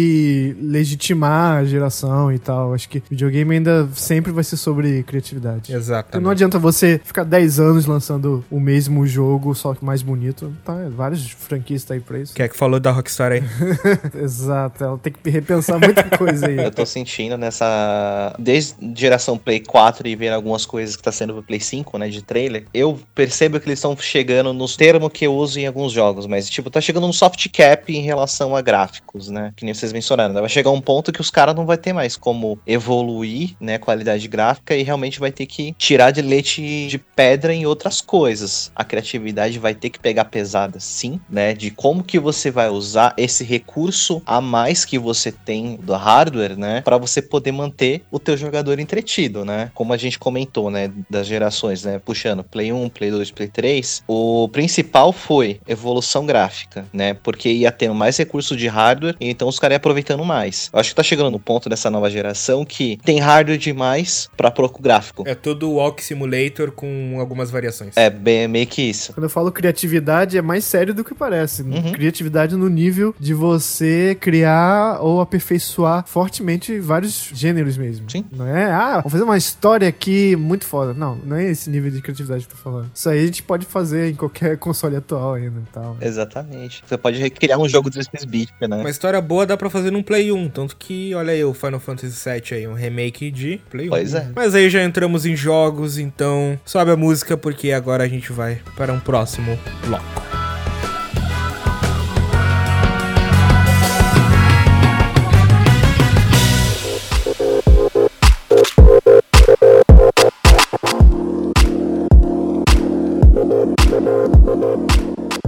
legitimar 0.61 1.59
a 1.59 1.64
geração 1.64 2.33
e 2.33 2.38
tal. 2.38 2.75
Acho 2.75 2.88
que 2.88 3.03
videogame 3.11 3.50
ainda 3.57 3.89
sempre 3.95 4.33
vai 4.33 4.45
ser 4.45 4.57
sobre 4.57 5.03
criatividade. 5.03 5.73
Exato. 5.73 6.09
Então 6.11 6.21
não 6.21 6.31
adianta 6.31 6.59
você 6.59 7.01
ficar 7.05 7.25
10 7.25 7.61
anos 7.61 7.87
lançando 7.87 8.45
o 8.51 8.61
mesmo 8.61 9.07
jogo, 9.07 9.55
só 9.55 9.75
que 9.75 9.85
mais 9.85 10.03
bonito. 10.03 10.53
Tá, 10.65 10.75
várias 10.91 11.31
franquias 11.31 11.85
tá 11.85 11.95
aí 11.95 12.01
pra 12.01 12.19
isso. 12.19 12.35
Quem 12.35 12.45
é 12.45 12.49
que 12.49 12.57
falou 12.57 12.81
da 12.81 12.91
Rockstar 12.91 13.33
aí? 13.33 13.43
Exato, 14.15 14.85
ela 14.85 14.99
tem 14.99 15.13
que 15.13 15.31
repensar 15.31 15.79
muita 15.79 16.05
coisa 16.17 16.47
aí. 16.47 16.57
Eu 16.57 16.71
tô 16.71 16.85
sentindo 16.85 17.37
nessa. 17.37 18.35
Desde 18.39 18.75
geração 18.95 19.39
Play 19.39 19.61
4 19.61 20.07
e 20.07 20.17
ver 20.17 20.33
algumas 20.33 20.67
coisas 20.67 20.97
que 20.97 21.03
tá 21.03 21.13
sendo 21.13 21.35
pro 21.35 21.43
Play 21.43 21.61
5, 21.61 21.99
né? 21.99 22.09
De 22.09 22.23
trailer, 22.23 22.67
eu 22.73 22.99
percebo 23.15 23.59
que 23.59 23.67
eles 23.67 23.79
estão 23.79 23.97
chegando 23.97 24.53
nos 24.53 24.77
termos 24.77 25.11
que 25.13 25.27
eu 25.27 25.35
uso 25.35 25.59
em 25.59 25.67
alguns 25.67 25.93
jogos, 25.93 26.27
mas, 26.27 26.49
tipo, 26.49 26.71
tá 26.71 26.81
chegando 26.81 27.07
um 27.07 27.13
soft 27.13 27.49
cap 27.51 27.93
em 27.93 28.03
relação 28.03 28.55
a 28.55 28.61
gráficos, 28.61 29.29
né? 29.29 29.53
Que 29.57 29.65
nem 29.65 29.75
vocês 29.75 29.93
mencionaram. 29.93 30.35
Né? 30.35 30.41
Vai 30.41 30.51
chegar 30.51 30.71
um 30.71 30.81
ponto 30.81 31.13
que 31.13 31.21
os 31.21 31.31
caras 31.31 31.55
não 31.55 31.67
vai 31.67 31.77
ter 31.77 31.93
mais 31.93 32.17
como 32.17 32.59
evoluir, 32.67 33.39
né? 33.61 33.79
Qualidade 33.79 34.26
gráfica 34.29 34.74
e 34.74 34.83
realmente 34.83 35.20
vai 35.20 35.31
ter 35.31 35.46
que 35.46 35.74
tirar 35.79 36.11
de 36.11 36.22
leite 36.22 36.87
de 36.87 36.98
pedra 36.98 37.55
em 37.55 37.66
outras 37.66 38.00
coisas. 38.00 38.70
A 38.74 38.85
criatividade 38.85 39.59
vai 39.59 39.74
ter 39.74 39.90
que 39.90 39.98
pegar 39.98 40.26
pesada, 40.26 40.79
sim, 40.81 41.20
né? 41.29 41.55
De 41.55 41.70
como 41.70 42.03
que 42.03 42.18
você 42.18 42.50
vai 42.50 42.68
usar 42.68 43.14
esse 43.16 43.44
recurso 43.44 44.22
a 44.26 44.40
mais 44.40 44.85
que 44.85 44.98
você 44.98 45.31
tem 45.33 45.76
do 45.76 45.94
hardware, 45.94 46.57
né? 46.57 46.81
Para 46.83 46.98
você 46.98 47.22
poder 47.22 47.53
manter 47.53 48.03
o 48.11 48.18
teu 48.18 48.37
jogador 48.37 48.79
entretido, 48.79 49.44
né? 49.44 49.70
Como 49.74 49.92
a 49.92 49.96
gente 49.96 50.18
comentou, 50.18 50.70
né? 50.70 50.90
Das 51.09 51.26
gerações, 51.26 51.85
né? 51.85 51.98
Puxando 51.98 52.44
Play 52.44 52.72
1, 52.72 52.88
Play 52.88 53.11
2, 53.11 53.31
Play 53.31 53.48
3, 53.48 54.05
o 54.07 54.48
principal 54.48 55.12
foi 55.12 55.61
evolução 55.66 56.26
gráfica, 56.26 56.87
né? 56.92 57.14
Porque 57.14 57.50
ia 57.50 57.72
tendo 57.72 57.94
mais 57.94 58.16
recursos 58.16 58.57
de 58.57 58.68
hardware, 58.68 59.16
então 59.20 59.48
os 59.48 59.59
caras 59.59 59.76
aproveitando 59.76 60.24
mais. 60.24 60.70
Eu 60.72 60.79
acho 60.79 60.90
que 60.90 60.94
tá 60.96 61.03
chegando 61.03 61.31
no 61.31 61.38
ponto 61.38 61.68
dessa 61.68 61.90
nova 61.90 62.11
geração 62.11 62.64
que 62.64 62.98
tem 63.05 63.18
hardware 63.18 63.30
demais 63.59 64.29
para 64.37 64.51
pouco 64.51 64.83
gráfico. 64.83 65.25
É 65.27 65.35
todo 65.35 65.71
Walk 65.73 66.03
Simulator 66.03 66.73
com 66.73 67.16
algumas 67.19 67.51
variações. 67.51 67.97
É 67.97 68.11
bem, 68.11 68.49
meio 68.49 68.66
que 68.66 68.83
isso. 68.83 69.12
Quando 69.12 69.25
eu 69.25 69.31
falo 69.31 69.53
criatividade, 69.53 70.37
é 70.37 70.43
mais 70.43 70.64
sério 70.64 70.93
do 70.93 71.05
que 71.05 71.14
parece. 71.14 71.62
Uhum. 71.62 71.93
Criatividade 71.93 72.57
no 72.57 72.69
nível 72.69 73.14
de 73.19 73.35
você 73.35 74.16
criar 74.21 74.99
ou 75.01 75.21
aperfeiçoar 75.21 76.05
fortemente 76.07 76.79
vários 76.79 77.31
gêneros 77.33 77.77
mesmo. 77.77 78.11
Sim. 78.11 78.25
Não 78.33 78.47
é, 78.47 78.71
ah, 78.71 79.01
vou 79.01 79.11
fazer 79.11 79.25
uma 79.25 79.37
história 79.37 79.88
aqui 79.88 80.37
muito 80.37 80.64
foda. 80.64 80.93
Não, 80.93 81.16
não 81.16 81.37
é 81.37 81.51
esse 81.51 81.71
nível 81.71 81.90
de 81.90 82.01
criatividade 82.01 82.47
que 82.47 82.53
eu 82.53 82.57
tô 82.57 82.62
falando. 82.62 82.90
Isso 82.95 83.09
aí 83.09 83.21
a 83.23 83.27
gente 83.27 83.43
pode 83.43 83.66
fazer 83.66 84.11
em 84.11 84.14
qualquer 84.14 84.57
console 84.59 84.97
atual 84.97 85.35
ainda 85.35 85.61
e 85.61 85.73
tal. 85.73 85.97
Exatamente. 86.01 86.83
Você 86.87 86.97
pode 86.97 87.19
recriar 87.19 87.59
um 87.59 87.69
jogo 87.69 87.90
16-bit, 87.90 88.53
né? 88.61 88.77
Uma 88.77 88.90
história 88.90 89.21
boa 89.21 89.47
dá 89.47 89.57
pra 89.57 89.71
fazer 89.71 89.90
num 89.90 90.03
Play 90.03 90.33
1, 90.33 90.49
tanto 90.49 90.77
que, 90.77 91.14
olha 91.14 91.33
aí, 91.33 91.45
o 91.45 91.55
Final 91.55 91.81
Fantasy 91.81 92.29
VII 92.29 92.59
aí, 92.59 92.66
um 92.66 92.75
remake 92.75 93.20
de 93.29 93.61
Play 93.69 93.89
1. 93.89 93.91
Pois 93.91 94.15
é. 94.15 94.29
Mas 94.37 94.55
aí 94.55 94.71
já 94.71 94.85
entramos 94.85 95.27
em 95.27 95.35
jogos, 95.35 95.99
então 95.99 96.57
sobe 96.65 96.93
a 96.93 96.97
música 96.97 97.37
porque 97.37 97.73
agora 97.73 98.05
a 98.05 98.09
gente 98.09 98.33
vai 98.33 98.61
para 98.77 98.93
um 98.93 99.01
próximo 99.01 99.59
bloco. 99.85 100.50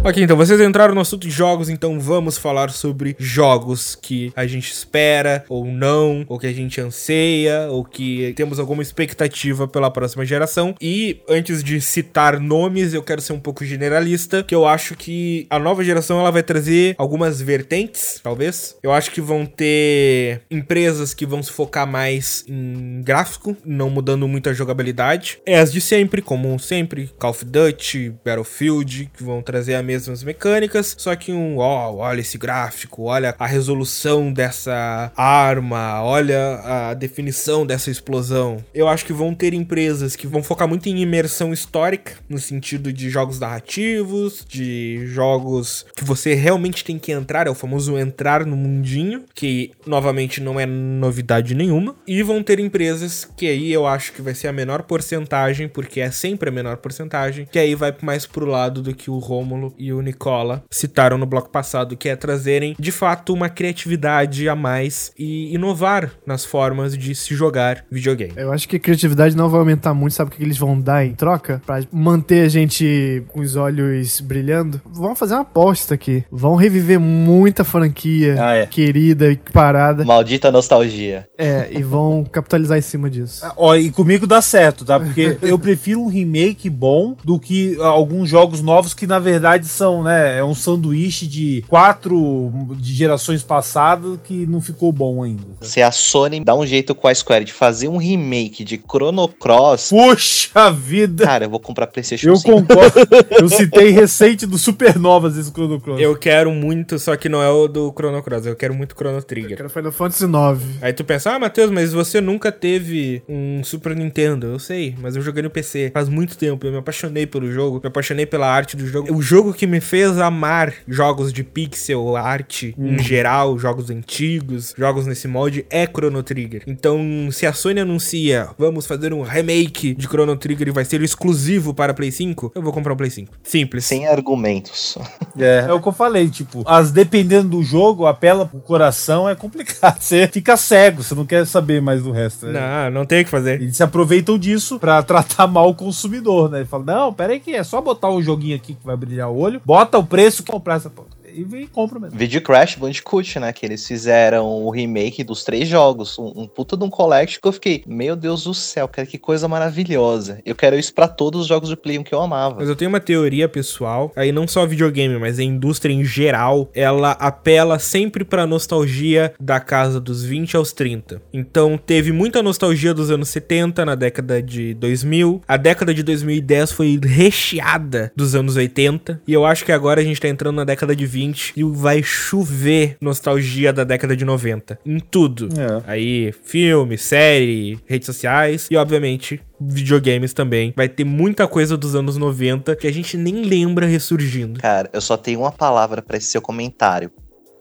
Ok, 0.05 0.21
então 0.21 0.37
vocês 0.37 0.61
entraram 0.61 0.97
no 0.97 1.01
assunto 1.01 1.29
de 1.29 1.31
jogos, 1.31 1.69
então 1.69 2.01
vamos 2.01 2.37
falar 2.37 2.71
sobre 2.71 3.15
jogos 3.21 3.95
que 3.95 4.33
a 4.35 4.49
gente 4.49 4.73
espera 4.73 5.45
ou 5.49 5.65
não, 5.65 6.25
ou 6.29 6.41
que 6.41 6.47
a 6.49 6.53
gente 6.53 6.81
anseia, 6.81 7.69
ou 7.71 7.85
que 7.85 8.33
temos 8.35 8.59
alguma 8.59 8.83
expectativa 8.83 9.69
pela 9.69 9.93
próxima 9.93 10.25
geração. 10.27 10.75
E 10.81 11.21
antes 11.29 11.63
de 11.63 11.81
citar 11.81 12.41
nomes, 12.41 12.93
eu 12.93 13.03
quero 13.03 13.21
ser 13.21 13.33
um 13.33 13.39
pouco 13.39 13.65
generalista, 13.65 14.43
que 14.43 14.53
eu 14.53 14.67
acho 14.67 14.97
que 14.97 15.47
a 15.49 15.57
nova 15.57 15.85
geração 15.85 16.19
ela 16.19 16.33
vai 16.33 16.43
trazer 16.43 16.97
algumas 16.99 17.41
vertentes, 17.41 18.19
talvez. 18.21 18.77
Eu 18.83 18.91
acho 18.91 19.13
que 19.13 19.21
vão 19.21 19.47
ter 19.47 20.43
empresas 20.51 21.15
que 21.15 21.25
vão 21.25 21.41
se 21.45 21.53
focar 21.53 21.87
mais 21.87 22.45
em 22.49 23.03
gráfico, 23.05 23.57
não 23.65 23.89
mudando 23.89 24.27
muito 24.27 24.51
a 24.51 24.53
jogabilidade. 24.53 25.39
É 25.47 25.61
as 25.61 25.73
de 25.73 25.81
sempre, 25.81 26.21
como 26.21 26.59
sempre, 26.59 27.09
Call 27.21 27.31
of 27.31 27.45
Duty, 27.45 28.15
Battlefield, 28.25 29.09
que 29.17 29.23
vão 29.23 29.41
trazer 29.41 29.77
a 29.77 29.92
mesmas 29.93 30.25
mecânicas, 30.25 30.95
só 30.99 31.15
que 31.15 31.33
um, 31.33 31.59
ó, 31.59 31.95
olha 31.97 32.21
esse 32.21 32.39
gráfico, 32.39 33.05
olha 33.05 33.35
a 33.39 33.47
resolução 33.47 34.33
dessa 34.33 35.13
arma, 35.15 36.03
olha 36.03 36.61
a 36.65 36.95
definição 36.95 37.67
dessa 37.67 37.91
explosão. 37.91 38.65
Eu 38.73 38.89
acho 38.89 39.05
que 39.05 39.13
vão 39.13 39.35
ter 39.35 39.53
empresas 39.53 40.17
que 40.17 40.27
vão 40.27 40.43
focar 40.43 40.67
muito 40.67 40.89
em 40.89 41.03
imersão 41.03 41.53
histórica, 41.53 42.15
no 42.27 42.39
sentido 42.39 42.91
de 42.91 43.11
jogos 43.11 43.39
narrativos, 43.39 44.47
de 44.49 45.07
jogos 45.09 45.85
que 45.95 46.05
você 46.05 46.33
realmente 46.35 46.85
tem 46.85 46.99
que 46.99 47.13
entrar, 47.13 47.47
é 47.47 47.51
o 47.51 47.55
famoso 47.55 47.99
entrar 47.99 48.47
no 48.47 48.57
mundinho, 48.57 49.25
que 49.35 49.73
novamente 49.87 50.41
não 50.41 50.59
é 50.59 50.65
novidade 50.65 51.55
nenhuma. 51.55 51.95
E 52.07 52.23
vão 52.23 52.43
ter 52.43 52.59
empresas 52.59 53.29
que 53.37 53.47
aí 53.47 53.71
eu 53.71 53.87
acho 53.87 54.13
que 54.13 54.23
vai 54.23 54.35
ser 54.35 54.49
a 54.49 54.53
menor 54.53 54.85
porcentagem, 54.85 55.69
porque 55.69 56.01
é 56.01 56.11
sempre 56.11 56.49
a 56.49 56.53
menor 56.53 56.79
porcentagem, 56.79 57.47
que 57.51 57.59
aí 57.59 57.75
vai 57.75 57.95
mais 58.01 58.25
pro 58.25 58.47
lado 58.47 58.81
do 58.81 58.95
que 58.95 59.11
o 59.11 59.19
Rômulo 59.19 59.75
e 59.83 59.93
o 59.93 60.01
Nicola 60.01 60.63
citaram 60.71 61.19
no 61.19 61.27
bloco 61.27 61.51
passado, 61.51 61.97
que 61.97 62.09
é 62.09 62.15
trazerem 62.15 62.77
de 62.79 62.93
fato 62.93 63.35
uma 63.35 63.49
criatividade 63.49 64.49
a 64.49 64.55
mais 64.55 65.13
e 65.19 65.53
inovar 65.53 66.13
nas 66.25 66.45
formas 66.45 66.97
de 66.97 67.17
se 67.17 67.35
jogar 67.35 67.85
videogame. 67.91 68.33
Eu 68.37 68.53
acho 68.53 68.69
que 68.69 68.77
a 68.77 68.81
criatividade 68.81 69.37
não 69.37 69.49
vai 69.49 69.59
aumentar 69.59 69.93
muito, 69.93 70.15
sabe 70.15 70.31
o 70.31 70.35
que 70.35 70.43
eles 70.43 70.57
vão 70.57 70.81
dar 70.81 71.05
em 71.05 71.15
troca? 71.15 71.61
Pra 71.67 71.83
manter 71.91 72.45
a 72.45 72.49
gente 72.49 73.25
com 73.29 73.41
os 73.41 73.57
olhos 73.57 74.21
brilhando? 74.21 74.81
Vão 74.85 75.17
fazer 75.17 75.35
uma 75.35 75.43
aposta 75.43 75.95
aqui. 75.95 76.25
Vão 76.31 76.55
reviver 76.55 77.01
muita 77.01 77.65
franquia 77.65 78.37
ah, 78.39 78.55
é. 78.55 78.67
querida 78.67 79.33
e 79.33 79.37
parada. 79.37 80.05
Maldita 80.05 80.53
nostalgia. 80.53 81.27
É, 81.37 81.69
e 81.73 81.83
vão 81.83 82.23
capitalizar 82.31 82.79
em 82.79 82.83
cima 82.83 83.11
disso. 83.11 83.45
Ah, 83.45 83.53
ó, 83.57 83.75
e 83.75 83.91
comigo 83.91 84.29
dá 84.29 84.41
certo, 84.41 84.85
tá? 84.85 85.01
Porque 85.01 85.39
eu 85.43 85.59
prefiro 85.59 86.01
um 86.01 86.07
remake 86.07 86.71
bom 86.71 87.17
do 87.25 87.41
que 87.41 87.77
alguns 87.81 88.29
jogos 88.29 88.63
novos 88.63 88.95
que, 88.95 89.09
na 89.09 89.19
verdade, 89.19 89.72
são, 89.73 90.03
né? 90.03 90.39
É 90.39 90.45
um 90.45 90.55
sanduíche 90.55 91.27
de 91.27 91.65
quatro 91.69 92.53
de 92.77 92.95
gerações 92.95 93.43
passadas 93.43 94.19
que 94.25 94.47
não 94.47 94.61
ficou 94.61 94.93
bom 94.93 95.23
ainda. 95.23 95.43
Se 95.61 95.83
a 95.83 95.91
Sony 95.91 96.41
dá 96.41 96.55
um 96.55 96.67
jeito 96.67 96.95
com 96.95 97.09
a 97.09 97.15
Square 97.15 97.45
de 97.45 97.53
fazer 97.53 97.89
um 97.89 97.97
remake 97.97 98.65
de 98.65 98.77
Chrono 98.79 99.29
Cross, 99.29 99.91
Puxa 99.91 100.71
vida! 100.71 101.25
cara, 101.25 101.45
eu 101.47 101.51
vou 101.51 101.61
comprar 101.61 101.87
PlayStation 101.87 102.29
Eu 102.29 102.37
5. 102.37 102.51
concordo. 102.51 102.93
Eu 103.39 103.49
citei 103.49 103.91
recente 103.91 104.47
do 104.47 104.59
Supernovas 104.59 105.37
esse 105.37 105.51
Chrono 105.51 105.81
Cross. 105.81 106.01
Eu 106.01 106.17
quero 106.17 106.51
muito, 106.53 106.99
só 106.99 107.17
que 107.17 107.29
não 107.29 107.43
é 107.43 107.49
o 107.49 107.67
do 107.67 107.93
Chrono 107.97 108.23
Cross, 108.23 108.47
eu 108.47 108.57
quero 108.57 108.75
muito 108.75 108.95
Chrono 108.95 109.23
Trigger. 109.23 109.59
Era 109.59 109.69
Final 109.69 109.93
Fantasy 109.93 110.25
IX. 110.25 110.83
Aí 110.83 110.93
tu 110.93 111.05
pensa, 111.05 111.33
ah, 111.33 111.39
Matheus, 111.39 111.71
mas 111.71 111.93
você 111.93 112.21
nunca 112.21 112.53
teve 112.53 113.23
um 113.29 113.63
Super 113.65 113.97
Nintendo. 113.97 114.47
Eu 114.47 114.59
sei, 114.59 114.95
mas 115.01 115.17
eu 115.17 115.23
joguei 115.23 115.43
no 115.43 115.51
PC 115.51 115.91
faz 115.93 116.09
muito 116.09 116.37
tempo. 116.37 116.67
Eu 116.67 116.73
me 116.73 116.79
apaixonei 116.79 117.27
pelo 117.27 117.51
jogo, 117.51 117.81
me 117.83 117.89
apaixonei 117.89 118.27
pela 118.27 118.47
arte 118.47 118.77
do 118.77 118.87
jogo. 118.87 119.15
O 119.15 119.23
jogo 119.23 119.53
que 119.53 119.62
me 119.67 119.81
fez 119.81 120.19
amar 120.19 120.73
jogos 120.87 121.33
de 121.33 121.43
pixel, 121.45 122.17
arte 122.17 122.75
em 122.79 122.99
geral, 122.99 123.59
jogos 123.59 123.91
antigos, 123.91 124.75
jogos 124.77 125.07
nesse 125.07 125.27
molde, 125.29 125.65
é 125.71 125.87
Chrono 125.87 126.23
Trigger. 126.23 126.63
Então, 126.67 127.01
se 127.31 127.47
a 127.47 127.53
Sony 127.53 127.81
anuncia, 127.81 128.49
vamos 128.59 128.87
fazer 128.87 129.13
um 129.13 129.23
remake 129.23 129.95
de 129.95 130.07
Chrono 130.07 130.37
Trigger 130.37 130.69
e 130.69 130.71
vai 130.73 130.85
ser 130.85 131.03
exclusivo 131.03 131.75
para 131.75 131.95
Play 131.95 132.11
5, 132.11 132.53
eu 132.55 132.63
vou 132.63 132.73
comprar 132.73 132.93
um 132.93 132.97
Play 132.97 133.11
5. 133.11 133.33
Simples. 133.43 133.85
Sem 133.85 134.07
argumentos. 134.07 134.97
É, 135.39 135.67
é 135.69 135.73
o 135.73 135.81
que 135.81 135.89
eu 135.89 135.93
falei, 135.93 136.29
tipo, 136.29 136.63
as 136.67 136.91
dependendo 136.91 137.49
do 137.51 137.63
jogo, 137.63 138.07
apela 138.07 138.47
pro 138.47 138.61
coração, 138.61 139.29
é 139.29 139.35
complicado. 139.35 139.99
Você 140.01 140.29
fica 140.29 140.57
cego, 140.57 141.03
você 141.03 141.15
não 141.15 141.25
quer 141.27 141.47
saber 141.47 141.81
mais 141.81 142.03
do 142.03 142.11
resto. 142.11 142.47
né? 142.47 142.61
Não, 142.61 143.01
não 143.01 143.07
tem 143.07 143.23
o 143.23 143.25
que 143.25 143.31
fazer. 143.31 143.61
Eles 143.61 143.77
se 143.77 143.83
aproveitam 143.83 144.39
disso 144.39 144.79
pra 144.79 145.03
tratar 145.03 145.47
mal 145.47 145.69
o 145.69 145.75
consumidor, 145.75 146.51
né? 146.51 146.59
Ele 146.59 146.67
fala, 146.67 146.85
não, 146.85 147.13
pera 147.13 147.33
aí 147.33 147.41
que 147.41 147.55
é 147.55 147.63
só 147.63 147.81
botar 147.81 148.11
um 148.11 148.23
joguinho 148.23 148.57
aqui 148.57 148.75
que 148.75 148.85
vai 148.85 148.97
brilhar 148.97 149.31
o 149.31 149.39
olho, 149.39 149.52
bota 149.59 149.99
o 149.99 150.05
preço 150.05 150.43
e 150.43 150.45
comprar 150.45 150.77
essa 150.77 150.91
porra. 150.91 151.09
E 151.35 151.45
vem 151.45 151.63
e 151.63 151.67
compra 151.67 151.99
mesmo. 151.99 152.19
Vídeo 152.19 152.41
Crash 152.43 152.77
Bandicoot, 152.77 153.39
né? 153.39 153.53
Que 153.53 153.65
eles 153.65 153.87
fizeram 153.87 154.47
o 154.47 154.71
remake 154.71 155.25
dos 155.25 155.45
três 155.45 155.69
jogos. 155.69 156.19
Um, 156.19 156.33
um 156.37 156.47
puta 156.47 156.77
de 156.77 156.85
um 156.85 156.91
collection 156.91 157.41
que 157.41 157.49
eu 157.49 157.53
fiquei, 157.53 157.83
meu 157.87 158.15
Deus 158.15 158.45
do 158.45 158.55
céu, 158.55 158.87
cara, 158.87 159.07
que 159.07 159.19
coisa 159.19 159.49
maravilhosa. 159.49 160.41
Eu 160.45 160.55
quero 160.55 160.79
isso 160.79 160.93
pra 160.93 161.09
todos 161.09 161.43
os 161.43 161.47
jogos 161.47 161.69
de 161.69 161.77
Play 161.77 161.99
1 161.99 162.03
que 162.03 162.15
eu 162.15 162.21
amava. 162.21 162.57
Mas 162.59 162.69
eu 162.69 162.77
tenho 162.77 162.89
uma 162.89 163.01
teoria 163.01 163.49
pessoal, 163.49 164.13
aí 164.15 164.33
não 164.33 164.47
só 164.47 164.67
videogame, 164.67 165.19
mas 165.19 165.39
a 165.39 165.43
indústria 165.43 165.93
em 165.93 166.05
geral, 166.05 166.71
ela 166.75 167.13
apela 167.13 167.79
sempre 167.79 168.25
pra 168.25 168.47
nostalgia 168.47 169.33
da 169.41 169.61
casa 169.61 170.01
dos 170.01 170.23
20 170.25 170.57
aos 170.57 170.73
30. 170.73 171.23
Então 171.33 171.79
teve 171.79 172.13
muita 172.13 172.43
nostalgia 172.43 172.93
dos 172.93 173.11
anos 173.11 173.29
70 173.29 173.85
na 173.85 173.95
década 173.95 174.43
de 174.43 174.75
2000. 174.75 175.43
A 175.49 175.57
década 175.57 175.95
de 175.95 176.03
2010 176.03 176.73
foi 176.73 177.01
recheada 177.03 178.13
dos 178.15 178.35
anos 178.35 178.57
80 178.57 179.23
e 179.27 179.33
eu 179.33 179.47
acho 179.47 179.65
que 179.65 179.73
agora 179.73 180.01
a 180.01 180.05
gente 180.05 180.21
tá 180.21 180.29
entrando 180.29 180.57
na 180.57 180.65
década 180.65 180.95
de 180.95 181.07
20 181.07 181.22
e 181.57 181.63
vai 181.63 182.03
chover 182.03 182.97
nostalgia 183.01 183.73
da 183.73 183.85
década 183.85 184.17
de 184.17 184.25
90 184.25 184.79
em 184.85 184.99
tudo. 184.99 185.49
É. 185.59 185.83
Aí, 185.87 186.33
filme, 186.45 186.99
série, 186.99 187.79
redes 187.87 188.07
sociais 188.07 188.69
e, 188.71 188.77
obviamente, 188.77 189.41
videogames 189.61 190.33
também. 190.33 190.73
Vai 190.77 190.89
ter 190.89 191.05
muita 191.05 191.47
coisa 191.47 191.77
dos 191.77 191.95
anos 191.95 192.17
90 192.17 192.75
que 192.77 192.87
a 192.87 192.93
gente 192.93 193.17
nem 193.17 193.43
lembra 193.43 193.87
ressurgindo. 193.87 194.61
Cara, 194.61 194.91
eu 194.93 195.01
só 195.01 195.17
tenho 195.17 195.41
uma 195.41 195.53
palavra 195.53 196.03
pra 196.03 196.17
esse 196.17 196.27
seu 196.29 196.43
comentário. 196.43 197.11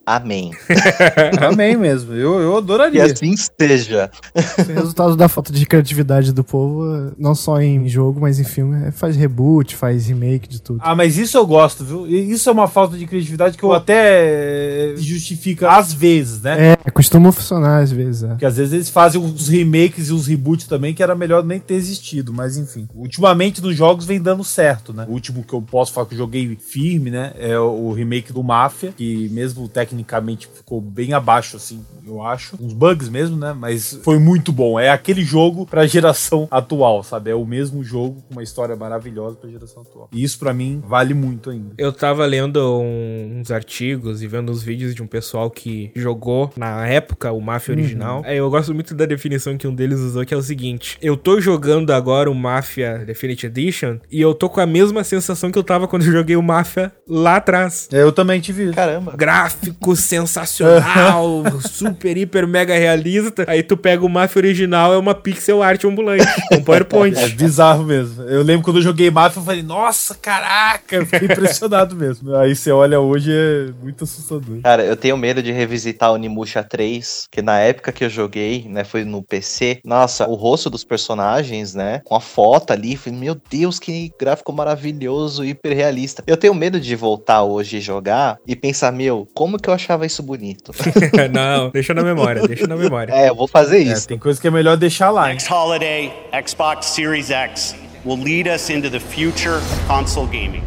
Amém. 0.06 0.52
Amém 1.48 1.78
mesmo. 1.78 2.14
Eu, 2.14 2.40
eu 2.40 2.52
Que 2.54 2.58
adoraria. 2.58 3.06
assim 3.06 3.36
seja. 3.38 4.10
Esse 4.34 4.72
resultado 4.74 5.16
da 5.16 5.30
falta 5.30 5.54
de 5.54 5.66
criatividade 5.66 6.34
do 6.34 6.44
povo, 6.44 7.12
não 7.18 7.36
só 7.36 7.62
em 7.62 7.88
jogo, 7.88 8.20
mas 8.20 8.40
em 8.40 8.44
filme, 8.44 8.88
é, 8.88 8.92
faz 8.92 9.16
reboot, 9.16 9.76
faz 9.76 10.08
remake 10.08 10.50
de 10.50 10.62
tudo. 10.62 10.80
Ah, 10.84 10.96
mas 10.96 11.18
isso 11.18 11.38
eu 11.38 11.46
gosto, 11.46 11.84
viu? 11.84 12.08
Isso 12.08 12.50
é 12.50 12.52
uma 12.52 12.68
falta 12.68 12.98
de 12.98 13.06
criatividade 13.06 13.58
que 13.58 13.64
eu 13.64 13.74
até 13.74 14.92
eh, 14.92 14.96
justifica 14.98 15.70
às 15.72 15.94
vezes, 15.94 16.42
né? 16.42 16.76
É, 16.84 16.92
costuma 16.92 17.32
funcionar 17.32 17.82
às 17.82 17.92
vezes, 17.92 18.24
é. 18.24 18.28
Porque 18.30 18.46
às 18.46 18.58
vezes 18.58 18.74
eles 18.74 18.90
fazem 18.90 19.22
uns 19.22 19.48
remakes 19.48 20.10
e 20.10 20.14
uns 20.14 20.26
reboots 20.28 20.68
também 20.68 20.94
que 20.94 21.04
era 21.04 21.14
melhor 21.16 21.44
nem 21.44 21.60
ter 21.60 21.76
existido, 21.76 22.34
mas 22.34 22.58
enfim. 22.58 22.88
Ultimamente 22.96 23.62
nos 23.62 23.76
jogos 23.76 24.06
vem 24.06 24.20
dando 24.22 24.44
certo, 24.44 24.94
né? 24.94 25.06
O 25.08 25.12
último 25.14 25.44
que 25.44 25.54
eu 25.54 25.62
posso 25.62 25.94
falar 25.94 26.08
que 26.08 26.16
eu 26.16 26.18
joguei 26.18 26.58
firme, 26.60 27.12
né? 27.12 27.34
É 27.38 27.58
o 27.60 27.92
remake 27.92 28.34
do 28.34 28.44
Mafia, 28.44 28.92
que 28.96 29.30
mesmo 29.30 29.68
tecnicamente 29.92 30.48
ficou 30.54 30.80
bem 30.82 31.14
abaixo, 31.14 31.58
assim, 31.58 31.84
eu 32.08 32.22
acho. 32.24 32.56
Uns 32.60 32.74
bugs 32.74 33.10
mesmo, 33.10 33.38
né? 33.38 33.54
Mas 33.58 34.00
foi 34.04 34.18
muito 34.18 34.52
bom. 34.52 34.80
É 34.80 34.90
aquele 34.90 35.24
jogo 35.24 35.66
pra 35.66 35.86
geração 35.86 36.48
atual, 36.50 37.04
sabe? 37.04 37.30
É 37.32 37.36
o 37.36 37.46
mesmo 37.46 37.84
jogo 37.84 38.22
com 38.28 38.34
uma 38.36 38.44
história 38.44 38.76
maravilhosa 38.76 39.36
pra 39.36 39.50
geração 39.50 39.84
atual. 39.84 40.10
E 40.12 40.24
isso 40.24 40.40
pra 40.40 40.54
mim 40.54 40.82
vale 40.88 41.14
muito 41.14 41.50
ainda. 41.50 41.74
Eu 41.78 41.92
tava 41.92 42.26
lendo 42.26 42.58
um- 42.80 43.40
uns 43.40 43.52
artigos 43.52 44.22
e 44.22 44.28
vendo 44.28 44.52
uns 44.52 44.64
vídeos 44.64 44.96
de 44.96 45.04
um 45.04 45.08
pessoal 45.08 45.50
que 45.52 45.92
jogou 45.96 46.52
na 46.56 46.88
época 46.88 47.32
o 47.32 47.42
Mafia 47.42 47.76
original. 47.76 48.22
Aí 48.26 48.38
eu 48.38 48.50
gosto 48.50 48.74
muito 48.74 48.96
da 48.96 49.06
definição 49.06 49.58
que 49.58 49.68
um 49.68 49.76
deles 49.76 50.00
usou, 50.00 50.26
que 50.26 50.34
é 50.34 50.38
o 50.38 50.42
seguinte: 50.42 50.98
Eu 51.02 51.18
tô 51.18 51.40
jogando 51.42 51.92
agora 51.92 52.30
o 52.32 52.36
Mafia 52.36 53.00
Definitive 53.06 53.48
Edition 53.48 53.98
e 54.10 54.22
eu 54.22 54.34
tô 54.34 54.50
com 54.50 54.60
a 54.62 54.66
mesma 54.66 55.04
sensação 55.04 55.52
que 55.52 55.58
eu 55.58 55.64
tava 55.64 55.88
quando 55.88 56.06
eu 56.06 56.12
joguei 56.12 56.36
o 56.36 56.42
Mafia 56.44 56.92
lá 57.08 57.36
atrás. 57.38 57.90
É, 57.92 58.02
Eu 58.02 58.12
também 58.12 58.40
tive. 58.40 58.72
Caramba. 58.72 59.14
Gráfico 59.16 59.81
sensacional, 59.96 61.44
super, 61.70 62.18
hiper, 62.18 62.48
mega 62.48 62.74
realista. 62.78 63.46
Aí 63.48 63.64
tu 63.64 63.76
pega 63.76 64.06
o 64.06 64.10
Mafia 64.10 64.40
original, 64.40 64.94
é 64.94 64.98
uma 64.98 65.16
pixel 65.16 65.64
art 65.64 65.84
ambulante, 65.84 66.26
com 66.50 66.62
PowerPoint. 66.64 67.18
É 67.18 67.28
bizarro 67.30 67.84
mesmo. 67.84 68.24
Eu 68.24 68.44
lembro 68.44 68.64
quando 68.64 68.78
eu 68.78 68.84
joguei 68.84 69.10
Mafia, 69.10 69.42
eu 69.42 69.46
falei, 69.46 69.64
nossa, 69.64 70.16
caraca, 70.16 70.96
eu 70.96 71.06
fiquei 71.06 71.28
impressionado 71.28 71.96
mesmo. 71.96 72.36
Aí 72.38 72.56
você 72.56 72.72
olha 72.72 73.00
hoje, 73.00 73.32
é 73.32 73.72
muito 73.82 74.04
assustador. 74.04 74.62
Cara, 74.62 74.84
eu 74.84 74.96
tenho 74.96 75.18
medo 75.18 75.42
de 75.42 75.52
revisitar 75.52 76.12
o 76.12 76.16
Onimusha 76.16 76.64
3, 76.64 77.28
que 77.32 77.42
na 77.42 77.60
época 77.60 77.92
que 77.92 78.04
eu 78.04 78.10
joguei, 78.10 78.66
né, 78.70 78.84
foi 78.84 79.04
no 79.04 79.24
PC. 79.24 79.80
Nossa, 79.84 80.28
o 80.28 80.36
rosto 80.36 80.70
dos 80.70 80.84
personagens, 80.84 81.74
né, 81.74 82.02
com 82.06 82.16
a 82.16 82.22
foto 82.22 82.72
ali, 82.72 82.96
falei, 82.96 83.20
meu 83.20 83.36
Deus, 83.50 83.80
que 83.80 84.12
gráfico 84.20 84.54
maravilhoso, 84.54 85.44
hiper 85.44 85.76
realista. 85.76 86.24
Eu 86.28 86.38
tenho 86.38 86.54
medo 86.54 86.80
de 86.80 86.96
voltar 86.96 87.44
hoje 87.44 87.78
e 87.78 87.82
jogar 87.82 88.38
e 88.48 88.56
pensar, 88.56 88.92
meu, 88.92 89.28
como 89.34 89.58
que 89.58 89.70
eu 89.70 89.71
achava 89.72 90.06
isso 90.06 90.22
bonito? 90.24 90.72
Não, 91.32 91.70
deixa 91.70 91.94
na 91.94 92.04
memória, 92.04 92.48
deixa 92.48 92.68
na 92.68 92.76
memória. 92.76 93.14
é, 93.14 93.30
eu 93.30 93.36
vou 93.36 93.48
fazer 93.48 93.78
É, 93.78 93.94
isso. 93.94 94.08
tem 94.08 94.18
coisa 94.18 94.40
que 94.40 94.48
é 94.48 94.52
melhor 94.52 94.78
deixar 94.78 95.10
lá, 95.12 95.28
hein? 95.28 95.34
Next 95.34 95.52
holiday, 95.52 96.12
Xbox 96.48 96.88
Series 96.88 97.30
X 97.30 97.76
will 98.06 98.18
lead 98.22 98.50
us 98.50 98.70
into 98.70 98.90
the 98.90 99.00
future 99.00 99.56
of 99.58 99.88
console 99.88 100.28
gaming. 100.28 100.64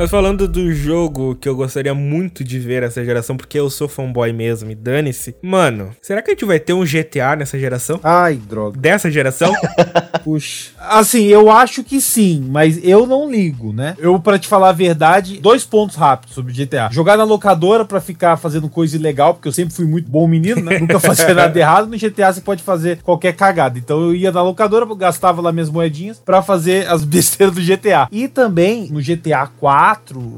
Mas 0.00 0.10
falando 0.10 0.48
do 0.48 0.72
jogo 0.72 1.34
que 1.34 1.46
eu 1.46 1.54
gostaria 1.54 1.92
muito 1.92 2.42
de 2.42 2.58
ver 2.58 2.82
essa 2.82 3.04
geração, 3.04 3.36
porque 3.36 3.58
eu 3.58 3.68
sou 3.68 3.86
fanboy 3.86 4.32
mesmo, 4.32 4.70
e 4.70 4.74
dane-se. 4.74 5.36
Mano, 5.42 5.90
será 6.00 6.22
que 6.22 6.30
a 6.30 6.32
gente 6.32 6.46
vai 6.46 6.58
ter 6.58 6.72
um 6.72 6.86
GTA 6.86 7.36
nessa 7.36 7.58
geração? 7.58 8.00
Ai, 8.02 8.36
droga. 8.36 8.80
Dessa 8.80 9.10
geração? 9.10 9.52
Puxa. 10.24 10.70
Assim, 10.78 11.24
eu 11.26 11.50
acho 11.50 11.84
que 11.84 12.00
sim, 12.00 12.46
mas 12.48 12.82
eu 12.82 13.06
não 13.06 13.30
ligo, 13.30 13.74
né? 13.74 13.94
Eu, 13.98 14.18
pra 14.18 14.38
te 14.38 14.48
falar 14.48 14.70
a 14.70 14.72
verdade, 14.72 15.38
dois 15.38 15.66
pontos 15.66 15.96
rápidos 15.96 16.34
sobre 16.34 16.54
GTA. 16.54 16.88
Jogar 16.90 17.18
na 17.18 17.24
locadora 17.24 17.84
pra 17.84 18.00
ficar 18.00 18.38
fazendo 18.38 18.70
coisa 18.70 18.96
ilegal, 18.96 19.34
porque 19.34 19.48
eu 19.48 19.52
sempre 19.52 19.74
fui 19.74 19.84
muito 19.84 20.10
bom 20.10 20.26
menino, 20.26 20.62
né? 20.62 20.78
Nunca 20.78 20.98
fazia 20.98 21.34
nada 21.34 21.56
errado. 21.60 21.90
No 21.90 21.98
GTA 21.98 22.32
você 22.32 22.40
pode 22.40 22.62
fazer 22.62 23.02
qualquer 23.02 23.34
cagada. 23.34 23.78
Então 23.78 24.00
eu 24.00 24.14
ia 24.14 24.32
na 24.32 24.42
locadora, 24.42 24.86
gastava 24.94 25.42
lá 25.42 25.52
minhas 25.52 25.68
moedinhas 25.68 26.18
pra 26.18 26.40
fazer 26.40 26.88
as 26.88 27.04
besteiras 27.04 27.54
do 27.54 27.60
GTA. 27.60 28.08
E 28.10 28.28
também 28.28 28.88
no 28.90 29.02
GTA 29.02 29.46
4, 29.46 29.89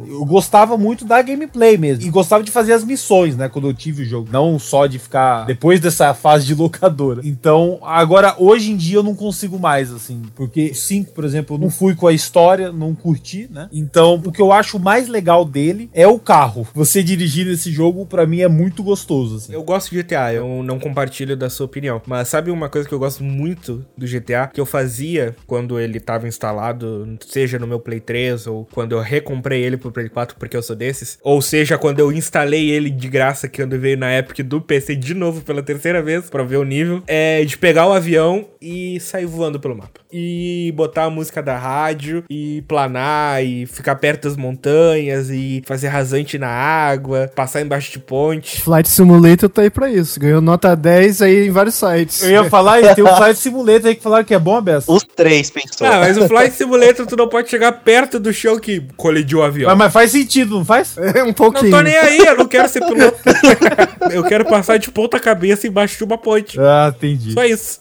eu 0.09 0.25
gostava 0.25 0.77
muito 0.77 1.05
da 1.05 1.21
gameplay 1.23 1.77
mesmo. 1.77 2.05
E 2.05 2.11
gostava 2.11 2.43
de 2.43 2.51
fazer 2.51 2.73
as 2.73 2.85
missões, 2.85 3.37
né? 3.37 3.49
Quando 3.49 3.69
eu 3.69 3.75
tive 3.75 4.03
o 4.03 4.07
jogo. 4.07 4.29
Não 4.31 4.59
só 4.59 4.87
de 4.87 4.99
ficar 4.99 5.45
depois 5.47 5.81
dessa 5.81 6.13
fase 6.15 6.47
de 6.47 6.55
locadora. 6.55 7.21
Então, 7.25 7.79
agora, 7.83 8.35
hoje 8.39 8.71
em 8.71 8.77
dia 8.77 8.97
eu 8.97 9.03
não 9.03 9.15
consigo 9.15 9.59
mais, 9.59 9.93
assim. 9.93 10.23
Porque 10.35 10.75
5, 10.75 11.13
por 11.13 11.25
exemplo, 11.25 11.57
eu 11.57 11.61
não 11.61 11.71
fui 11.71 11.95
com 11.95 12.07
a 12.07 12.13
história, 12.13 12.73
não 12.73 12.95
curti, 12.95 13.49
né? 13.51 13.69
Então, 13.73 14.21
o 14.25 14.33
que 14.33 14.41
eu 14.41 14.53
acho 14.53 14.79
mais 14.79 15.09
legal 15.09 15.45
dele 15.45 15.91
é 15.93 16.07
o 16.07 16.19
carro. 16.19 16.67
Você 16.75 17.03
dirigir 17.03 17.47
esse 17.49 17.71
jogo, 17.71 18.07
pra 18.07 18.27
mim, 18.27 18.41
é 18.41 18.49
muito 18.49 18.83
gostoso, 18.83 19.37
assim. 19.37 19.53
Eu 19.53 19.63
gosto 19.63 19.91
de 19.91 20.03
GTA, 20.03 20.33
eu 20.33 20.63
não 20.63 20.79
compartilho 20.79 21.37
da 21.37 21.51
sua 21.51 21.67
opinião. 21.67 22.01
Mas 22.07 22.29
sabe 22.29 22.51
uma 22.51 22.69
coisa 22.69 22.89
que 22.89 22.95
eu 22.95 22.99
gosto 22.99 23.23
muito 23.23 23.85
do 23.97 24.07
GTA? 24.07 24.49
Que 24.53 24.61
eu 24.61 24.67
fazia 24.67 25.35
quando 25.47 25.79
ele 25.79 26.01
tava 26.01 26.29
instalado, 26.29 27.19
seja 27.29 27.59
no 27.59 27.67
meu 27.67 27.81
Play 27.81 28.01
3 28.01 28.47
ou 28.47 28.67
quando 28.73 28.93
eu 28.93 29.01
recomprei 29.01 29.42
comprei 29.43 29.65
ele 29.65 29.77
pro 29.77 29.91
Play 29.91 30.09
4 30.09 30.37
porque 30.39 30.57
eu 30.57 30.63
sou 30.63 30.77
desses. 30.77 31.19
Ou 31.21 31.43
seja, 31.43 31.77
quando 31.77 31.99
eu 31.99 32.13
instalei 32.13 32.71
ele 32.71 32.89
de 32.89 33.09
graça, 33.09 33.49
que 33.49 33.61
quando 33.61 33.79
veio 33.79 33.99
na 33.99 34.17
Epic 34.17 34.41
do 34.47 34.61
PC 34.61 34.95
de 34.95 35.15
novo 35.15 35.41
pela 35.43 35.63
terceira 35.63 36.01
vez, 36.01 36.31
pra 36.31 36.45
ver 36.45 36.57
o 36.57 36.65
nível, 36.65 37.03
é 37.07 37.45
de 37.45 37.59
pegar 37.59 37.89
o 37.89 37.93
avião 37.93 38.47
e 38.61 39.01
sair 39.01 39.27
voando 39.27 39.59
pelo 39.59 39.77
mapa. 39.77 40.01
E 40.13 40.73
botar 40.77 41.05
a 41.05 41.11
música 41.11 41.43
da 41.43 41.59
rádio 41.59 42.23
e 42.31 42.63
planar 42.69 43.45
e 43.45 43.67
ficar 43.67 43.97
perto 43.97 44.29
das 44.29 44.37
montanhas 44.37 45.31
e 45.31 45.63
fazer 45.67 45.89
rasante 45.89 46.39
na 46.39 46.49
água, 46.49 47.31
passar 47.35 47.63
embaixo 47.63 47.91
de 47.91 47.99
ponte. 47.99 48.61
Flight 48.61 48.89
Simulator 48.89 49.49
tá 49.49 49.63
aí 49.63 49.71
pra 49.71 49.91
isso. 49.91 50.21
Ganhou 50.21 50.41
nota 50.41 50.77
10 50.77 51.23
aí 51.23 51.49
em 51.49 51.51
vários 51.51 51.75
sites. 51.75 52.23
Eu 52.23 52.31
ia 52.31 52.45
falar, 52.45 52.81
e 52.81 52.95
tem 52.95 53.03
o 53.03 53.17
Flight 53.17 53.39
Simulator 53.39 53.89
aí 53.89 53.95
que 53.97 54.03
falaram 54.03 54.25
que 54.25 54.35
é 54.35 54.39
bom, 54.39 54.61
Bessa. 54.61 54.93
Os 54.93 55.03
três 55.03 55.51
pensou. 55.51 55.87
Ah, 55.87 56.01
mas 56.01 56.17
o 56.17 56.29
Flight 56.29 56.55
Simulator 56.55 57.07
tu 57.07 57.17
não 57.17 57.29
pode 57.29 57.49
chegar 57.49 57.73
perto 57.73 58.21
do 58.21 58.33
chão 58.33 58.59
que 58.59 58.83
colidiu 58.97 59.22
o 59.35 59.43
avião. 59.43 59.69
Mas, 59.71 59.79
mas 59.79 59.93
faz 59.93 60.11
sentido, 60.11 60.57
não 60.59 60.65
faz? 60.65 60.97
É 60.99 61.23
um 61.23 61.27
Não 61.27 61.33
pouquinho. 61.33 61.71
tô 61.71 61.81
nem 61.81 61.97
aí, 61.97 62.19
eu 62.19 62.37
não 62.37 62.47
quero 62.47 62.69
ser 62.69 62.81
piloto. 62.85 63.19
eu 64.13 64.23
quero 64.25 64.45
passar 64.45 64.79
de 64.79 64.91
ponta 64.91 65.19
cabeça 65.21 65.67
embaixo 65.67 65.97
de 65.99 66.05
uma 66.05 66.19
ponte. 66.19 66.59
Ah, 66.61 66.93
entendi. 66.97 67.33
Só 67.33 67.45
isso. 67.45 67.81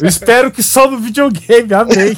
Eu 0.00 0.08
espero 0.08 0.50
que 0.50 0.62
só 0.62 0.90
no 0.90 0.98
videogame, 0.98 1.72
amei. 1.74 2.16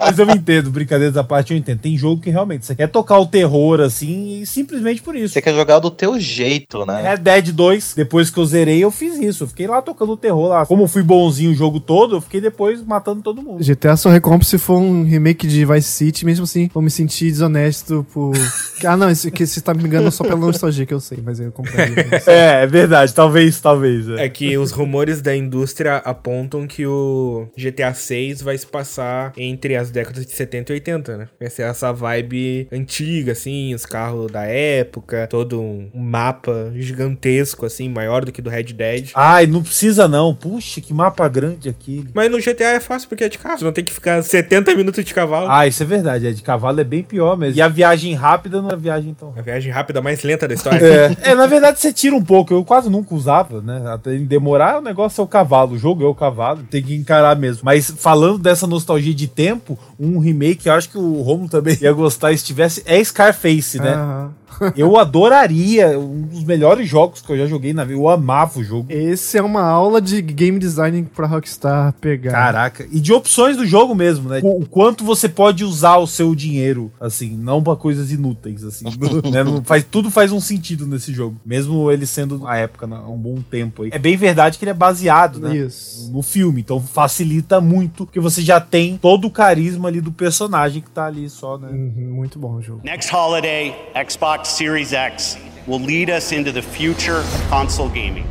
Mas 0.00 0.18
eu 0.18 0.28
entendo, 0.30 0.70
brincadeiras 0.70 1.14
da 1.14 1.24
parte, 1.24 1.52
eu 1.52 1.58
entendo. 1.58 1.80
Tem 1.80 1.96
jogo 1.96 2.20
que 2.22 2.30
realmente 2.30 2.66
você 2.66 2.74
quer 2.74 2.88
tocar 2.88 3.18
o 3.18 3.26
terror 3.26 3.80
assim, 3.80 4.40
e 4.40 4.46
simplesmente 4.46 5.02
por 5.02 5.14
isso. 5.16 5.34
Você 5.34 5.42
quer 5.42 5.54
jogar 5.54 5.78
do 5.78 5.90
teu 5.90 6.18
jeito, 6.18 6.84
né? 6.86 7.02
Red 7.02 7.18
Dead 7.18 7.52
2, 7.52 7.94
depois 7.96 8.30
que 8.30 8.38
eu 8.38 8.44
zerei, 8.44 8.82
eu 8.82 8.90
fiz 8.90 9.18
isso. 9.18 9.44
Eu 9.44 9.48
fiquei 9.48 9.66
lá 9.66 9.80
tocando 9.82 10.12
o 10.12 10.16
terror 10.16 10.48
lá. 10.48 10.66
Como 10.66 10.84
eu 10.84 10.88
fui 10.88 11.02
bonzinho 11.02 11.50
o 11.52 11.54
jogo 11.54 11.80
todo, 11.80 12.16
eu 12.16 12.20
fiquei 12.20 12.40
depois 12.40 12.82
matando 12.82 13.22
todo 13.22 13.42
mundo. 13.42 13.62
GTA 13.64 13.96
só 13.96 14.08
recompra 14.08 14.46
se 14.46 14.58
for 14.58 14.78
um 14.78 15.04
remake 15.04 15.46
de 15.46 15.64
Vice 15.64 15.88
City, 15.88 16.24
mesmo 16.24 16.44
assim, 16.44 16.70
vou 16.72 16.82
me 16.82 16.90
sentir 16.90 17.11
desonesto 17.20 18.06
por. 18.12 18.32
ah, 18.84 18.96
não, 18.96 19.10
esse 19.10 19.30
que 19.30 19.46
você 19.46 19.60
tá 19.60 19.74
me 19.74 19.84
enganando 19.84 20.10
só 20.10 20.24
pela 20.24 20.36
nostalgia 20.36 20.86
que 20.86 20.94
eu 20.94 21.00
sei, 21.00 21.18
mas 21.22 21.40
eu 21.40 21.50
comprei. 21.52 21.72
É, 22.26 22.62
é 22.62 22.66
verdade, 22.66 23.12
talvez, 23.14 23.60
talvez. 23.60 24.08
é. 24.08 24.26
É 24.26 24.28
que 24.28 24.56
os 24.56 24.70
rumores 24.70 25.20
da 25.20 25.34
indústria 25.34 25.96
apontam 25.96 26.66
que 26.66 26.86
o 26.86 27.48
GTA 27.56 27.92
6 27.92 28.42
vai 28.42 28.56
se 28.56 28.66
passar 28.66 29.32
entre 29.36 29.76
as 29.76 29.90
décadas 29.90 30.24
de 30.24 30.32
70 30.32 30.72
e 30.72 30.74
80, 30.74 31.16
né? 31.16 31.28
Vai 31.38 31.50
ser 31.50 31.62
essa 31.62 31.92
vibe 31.92 32.68
antiga, 32.72 33.32
assim, 33.32 33.74
os 33.74 33.84
carros 33.84 34.30
da 34.30 34.44
época, 34.44 35.26
todo 35.28 35.60
um 35.60 35.90
mapa 35.94 36.72
gigantesco, 36.76 37.66
assim, 37.66 37.88
maior 37.88 38.24
do 38.24 38.32
que 38.32 38.42
do 38.42 38.50
Red 38.50 38.64
Dead. 38.64 39.10
Ai, 39.14 39.46
não 39.46 39.62
precisa 39.62 40.06
não. 40.08 40.34
Puxa, 40.34 40.80
que 40.80 40.94
mapa 40.94 41.28
grande 41.28 41.68
aquele. 41.68 42.08
Mas 42.14 42.30
no 42.30 42.38
GTA 42.38 42.72
é 42.72 42.80
fácil 42.80 43.08
porque 43.08 43.24
é 43.24 43.28
de 43.28 43.38
carro. 43.38 43.58
Você 43.58 43.64
não 43.64 43.72
tem 43.72 43.84
que 43.84 43.92
ficar 43.92 44.22
70 44.22 44.74
minutos 44.74 45.04
de 45.04 45.14
cavalo. 45.14 45.48
Ah, 45.50 45.66
isso 45.66 45.82
é 45.82 45.86
verdade. 45.86 46.26
É 46.26 46.32
de 46.32 46.42
cavalo 46.42 46.80
é 46.80 46.84
bem 46.84 47.01
pior 47.02 47.36
mesmo. 47.36 47.58
E 47.58 47.62
a 47.62 47.68
viagem 47.68 48.14
rápida 48.14 48.60
não 48.60 48.70
é 48.70 48.76
viagem 48.76 49.14
tão 49.14 49.32
A 49.36 49.42
viagem 49.42 49.72
rápida 49.72 50.00
mais 50.00 50.22
lenta 50.22 50.46
da 50.46 50.54
história. 50.54 50.78
É, 50.84 51.16
é, 51.30 51.34
na 51.34 51.46
verdade 51.46 51.80
você 51.80 51.92
tira 51.92 52.14
um 52.14 52.22
pouco. 52.22 52.52
Eu 52.52 52.64
quase 52.64 52.88
nunca 52.88 53.14
usava, 53.14 53.60
né? 53.60 53.82
Até 53.92 54.14
em 54.14 54.24
demorar, 54.24 54.78
o 54.78 54.82
negócio 54.82 55.20
é 55.20 55.24
o 55.24 55.26
cavalo. 55.26 55.74
O 55.74 55.78
jogo 55.78 56.04
é 56.04 56.06
o 56.06 56.14
cavalo. 56.14 56.62
Tem 56.70 56.82
que 56.82 56.94
encarar 56.94 57.36
mesmo. 57.36 57.62
Mas 57.64 57.90
falando 57.90 58.38
dessa 58.38 58.66
nostalgia 58.66 59.14
de 59.14 59.26
tempo, 59.26 59.78
um 60.02 60.18
remake, 60.18 60.66
eu 60.66 60.74
acho 60.74 60.88
que 60.88 60.98
o 60.98 61.22
Romulo 61.22 61.48
também 61.48 61.76
ia 61.80 61.92
gostar 61.92 62.36
se 62.36 62.44
tivesse. 62.44 62.82
É 62.84 63.02
Scarface, 63.02 63.78
né? 63.78 63.94
Aham. 63.94 64.42
Eu 64.76 64.98
adoraria. 64.98 65.98
Um 65.98 66.22
dos 66.22 66.44
melhores 66.44 66.88
jogos 66.88 67.20
que 67.20 67.32
eu 67.32 67.38
já 67.38 67.46
joguei 67.46 67.72
na 67.72 67.84
vida. 67.84 67.98
Eu 67.98 68.08
amava 68.08 68.58
o 68.58 68.64
jogo. 68.64 68.86
Esse 68.88 69.38
é 69.38 69.42
uma 69.42 69.62
aula 69.62 70.00
de 70.00 70.20
game 70.22 70.58
design 70.58 71.08
pra 71.14 71.26
Rockstar 71.26 71.92
pegar. 72.00 72.32
Caraca. 72.32 72.86
E 72.90 73.00
de 73.00 73.12
opções 73.12 73.56
do 73.56 73.66
jogo 73.66 73.94
mesmo, 73.94 74.28
né? 74.28 74.40
O, 74.42 74.62
o 74.62 74.66
quanto 74.66 75.04
você 75.04 75.28
pode 75.28 75.64
usar 75.64 75.96
o 75.98 76.06
seu 76.06 76.34
dinheiro, 76.34 76.92
assim, 77.00 77.36
não 77.36 77.62
pra 77.62 77.76
coisas 77.76 78.10
inúteis, 78.12 78.64
assim. 78.64 78.84
né? 79.30 79.44
Não 79.44 79.62
faz, 79.64 79.84
tudo 79.88 80.10
faz 80.10 80.32
um 80.32 80.40
sentido 80.40 80.86
nesse 80.86 81.12
jogo. 81.12 81.36
Mesmo 81.44 81.90
ele 81.90 82.06
sendo, 82.06 82.38
na 82.38 82.56
época, 82.56 82.86
há 82.86 83.08
um 83.08 83.18
bom 83.18 83.38
tempo 83.50 83.82
aí. 83.82 83.90
É 83.92 83.98
bem 83.98 84.16
verdade 84.16 84.58
que 84.58 84.64
ele 84.64 84.70
é 84.70 84.74
baseado, 84.74 85.40
né? 85.40 85.56
Isso. 85.56 86.10
No 86.12 86.22
filme. 86.22 86.60
Então 86.60 86.80
facilita 86.80 87.60
muito, 87.60 88.06
porque 88.06 88.20
você 88.20 88.42
já 88.42 88.60
tem 88.60 88.96
todo 88.96 89.26
o 89.26 89.30
carisma 89.30 89.90
ali 89.92 90.00
do 90.00 90.10
personagem 90.10 90.80
que 90.80 90.90
tá 90.90 91.06
ali 91.06 91.28
só, 91.28 91.58
né? 91.58 91.68
Uhum, 91.68 92.14
muito 92.14 92.38
bom 92.38 92.54
o 92.54 92.62
jogo. 92.62 92.80
Next 92.82 93.14
holiday, 93.14 93.74
Xbox 94.08 94.48
Series 94.48 94.92
X 94.92 95.36
will 95.68 95.80
lead 95.80 96.10
us 96.10 96.32
into 96.32 96.50
the 96.52 96.62
future 96.62 97.18
of 97.18 97.48
console 97.50 97.90
gaming. 97.90 98.24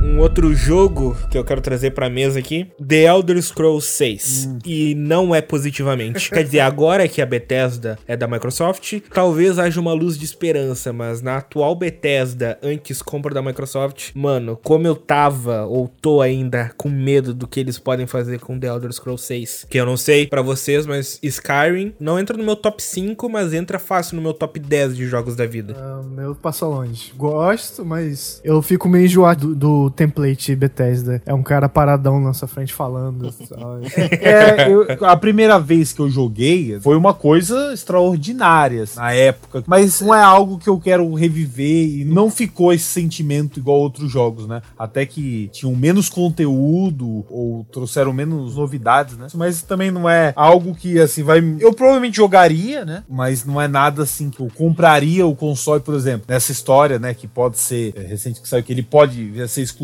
Um 0.00 0.20
outro 0.20 0.54
jogo 0.54 1.16
que 1.28 1.36
eu 1.36 1.44
quero 1.44 1.60
trazer 1.60 1.90
pra 1.90 2.08
mesa 2.08 2.38
aqui, 2.38 2.68
The 2.86 3.04
Elder 3.04 3.42
Scrolls 3.42 3.86
6. 3.88 4.48
E 4.64 4.94
não 4.94 5.34
é 5.34 5.40
positivamente. 5.40 6.30
Quer 6.30 6.44
dizer, 6.44 6.60
agora 6.60 7.08
que 7.08 7.20
a 7.20 7.26
Bethesda 7.26 7.98
é 8.06 8.16
da 8.16 8.28
Microsoft, 8.28 9.00
talvez 9.12 9.58
haja 9.58 9.80
uma 9.80 9.92
luz 9.92 10.16
de 10.16 10.24
esperança, 10.24 10.92
mas 10.92 11.20
na 11.20 11.38
atual 11.38 11.74
Bethesda, 11.74 12.58
antes 12.62 13.02
compra 13.02 13.34
da 13.34 13.42
Microsoft, 13.42 14.10
mano, 14.14 14.58
como 14.62 14.86
eu 14.86 14.94
tava 14.94 15.66
ou 15.66 15.88
tô 15.88 16.20
ainda 16.20 16.70
com 16.76 16.88
medo 16.88 17.34
do 17.34 17.48
que 17.48 17.58
eles 17.58 17.78
podem 17.78 18.06
fazer 18.06 18.38
com 18.38 18.58
The 18.58 18.68
Elder 18.68 18.92
Scrolls 18.92 19.26
6. 19.26 19.66
Que 19.68 19.78
eu 19.78 19.86
não 19.86 19.96
sei 19.96 20.28
pra 20.28 20.42
vocês, 20.42 20.86
mas 20.86 21.18
Skyrim 21.22 21.92
não 21.98 22.18
entra 22.18 22.36
no 22.36 22.44
meu 22.44 22.56
top 22.56 22.80
5, 22.80 23.28
mas 23.28 23.52
entra 23.52 23.80
fácil 23.80 24.14
no 24.16 24.22
meu 24.22 24.32
top 24.32 24.60
10 24.60 24.96
de 24.96 25.06
jogos 25.06 25.34
da 25.34 25.44
vida. 25.44 25.74
Ah, 25.76 26.02
meu 26.08 26.36
passou 26.36 26.72
longe. 26.72 27.12
Gosto, 27.16 27.84
mas 27.84 28.40
eu 28.44 28.62
fico 28.62 28.88
meio 28.88 29.06
enjoado 29.06 29.54
do, 29.54 29.87
do 29.87 29.87
template 29.90 30.54
Bethesda. 30.56 31.22
É 31.26 31.32
um 31.34 31.42
cara 31.42 31.68
paradão 31.68 32.20
na 32.20 32.32
sua 32.32 32.48
frente 32.48 32.72
falando. 32.72 33.28
É, 34.20 34.68
eu- 34.70 34.86
a 35.04 35.16
primeira 35.16 35.58
vez 35.58 35.92
que 35.92 36.00
eu 36.00 36.08
joguei 36.10 36.78
foi 36.80 36.96
uma 36.96 37.12
coisa 37.14 37.72
extraordinária 37.72 38.82
assim, 38.82 38.98
na 38.98 39.12
época, 39.12 39.62
mas 39.66 40.00
não 40.00 40.14
é 40.14 40.22
algo 40.22 40.58
que 40.58 40.68
eu 40.68 40.78
quero 40.78 41.12
reviver 41.14 41.88
e 42.00 42.04
não 42.04 42.30
ficou 42.30 42.72
esse 42.72 42.84
sentimento 42.84 43.58
igual 43.58 43.78
outros 43.78 44.10
jogos, 44.10 44.46
né? 44.46 44.62
Até 44.78 45.04
que 45.06 45.48
tinham 45.52 45.74
menos 45.74 46.08
conteúdo 46.08 47.24
ou 47.30 47.64
trouxeram 47.72 48.12
menos 48.12 48.56
novidades, 48.56 49.16
né? 49.16 49.26
Mas 49.34 49.62
também 49.62 49.90
não 49.90 50.08
é 50.08 50.32
algo 50.36 50.74
que 50.74 50.98
assim 50.98 51.22
vai. 51.22 51.38
Eu 51.60 51.72
provavelmente 51.72 52.16
jogaria, 52.16 52.84
né? 52.84 53.02
Mas 53.08 53.44
não 53.44 53.60
é 53.60 53.68
nada 53.68 54.02
assim 54.02 54.30
que 54.30 54.40
eu 54.40 54.48
compraria 54.54 55.26
o 55.26 55.34
console, 55.34 55.80
por 55.80 55.94
exemplo, 55.94 56.24
nessa 56.28 56.52
história, 56.52 56.98
né? 56.98 57.14
Que 57.14 57.26
pode 57.26 57.58
ser 57.58 57.92
é, 57.96 58.00
recente 58.02 58.40
que 58.40 58.48
saiu 58.48 58.62
que 58.62 58.72
ele 58.72 58.82
pode 58.82 59.32
ser 59.48 59.62
exclusivo 59.62 59.77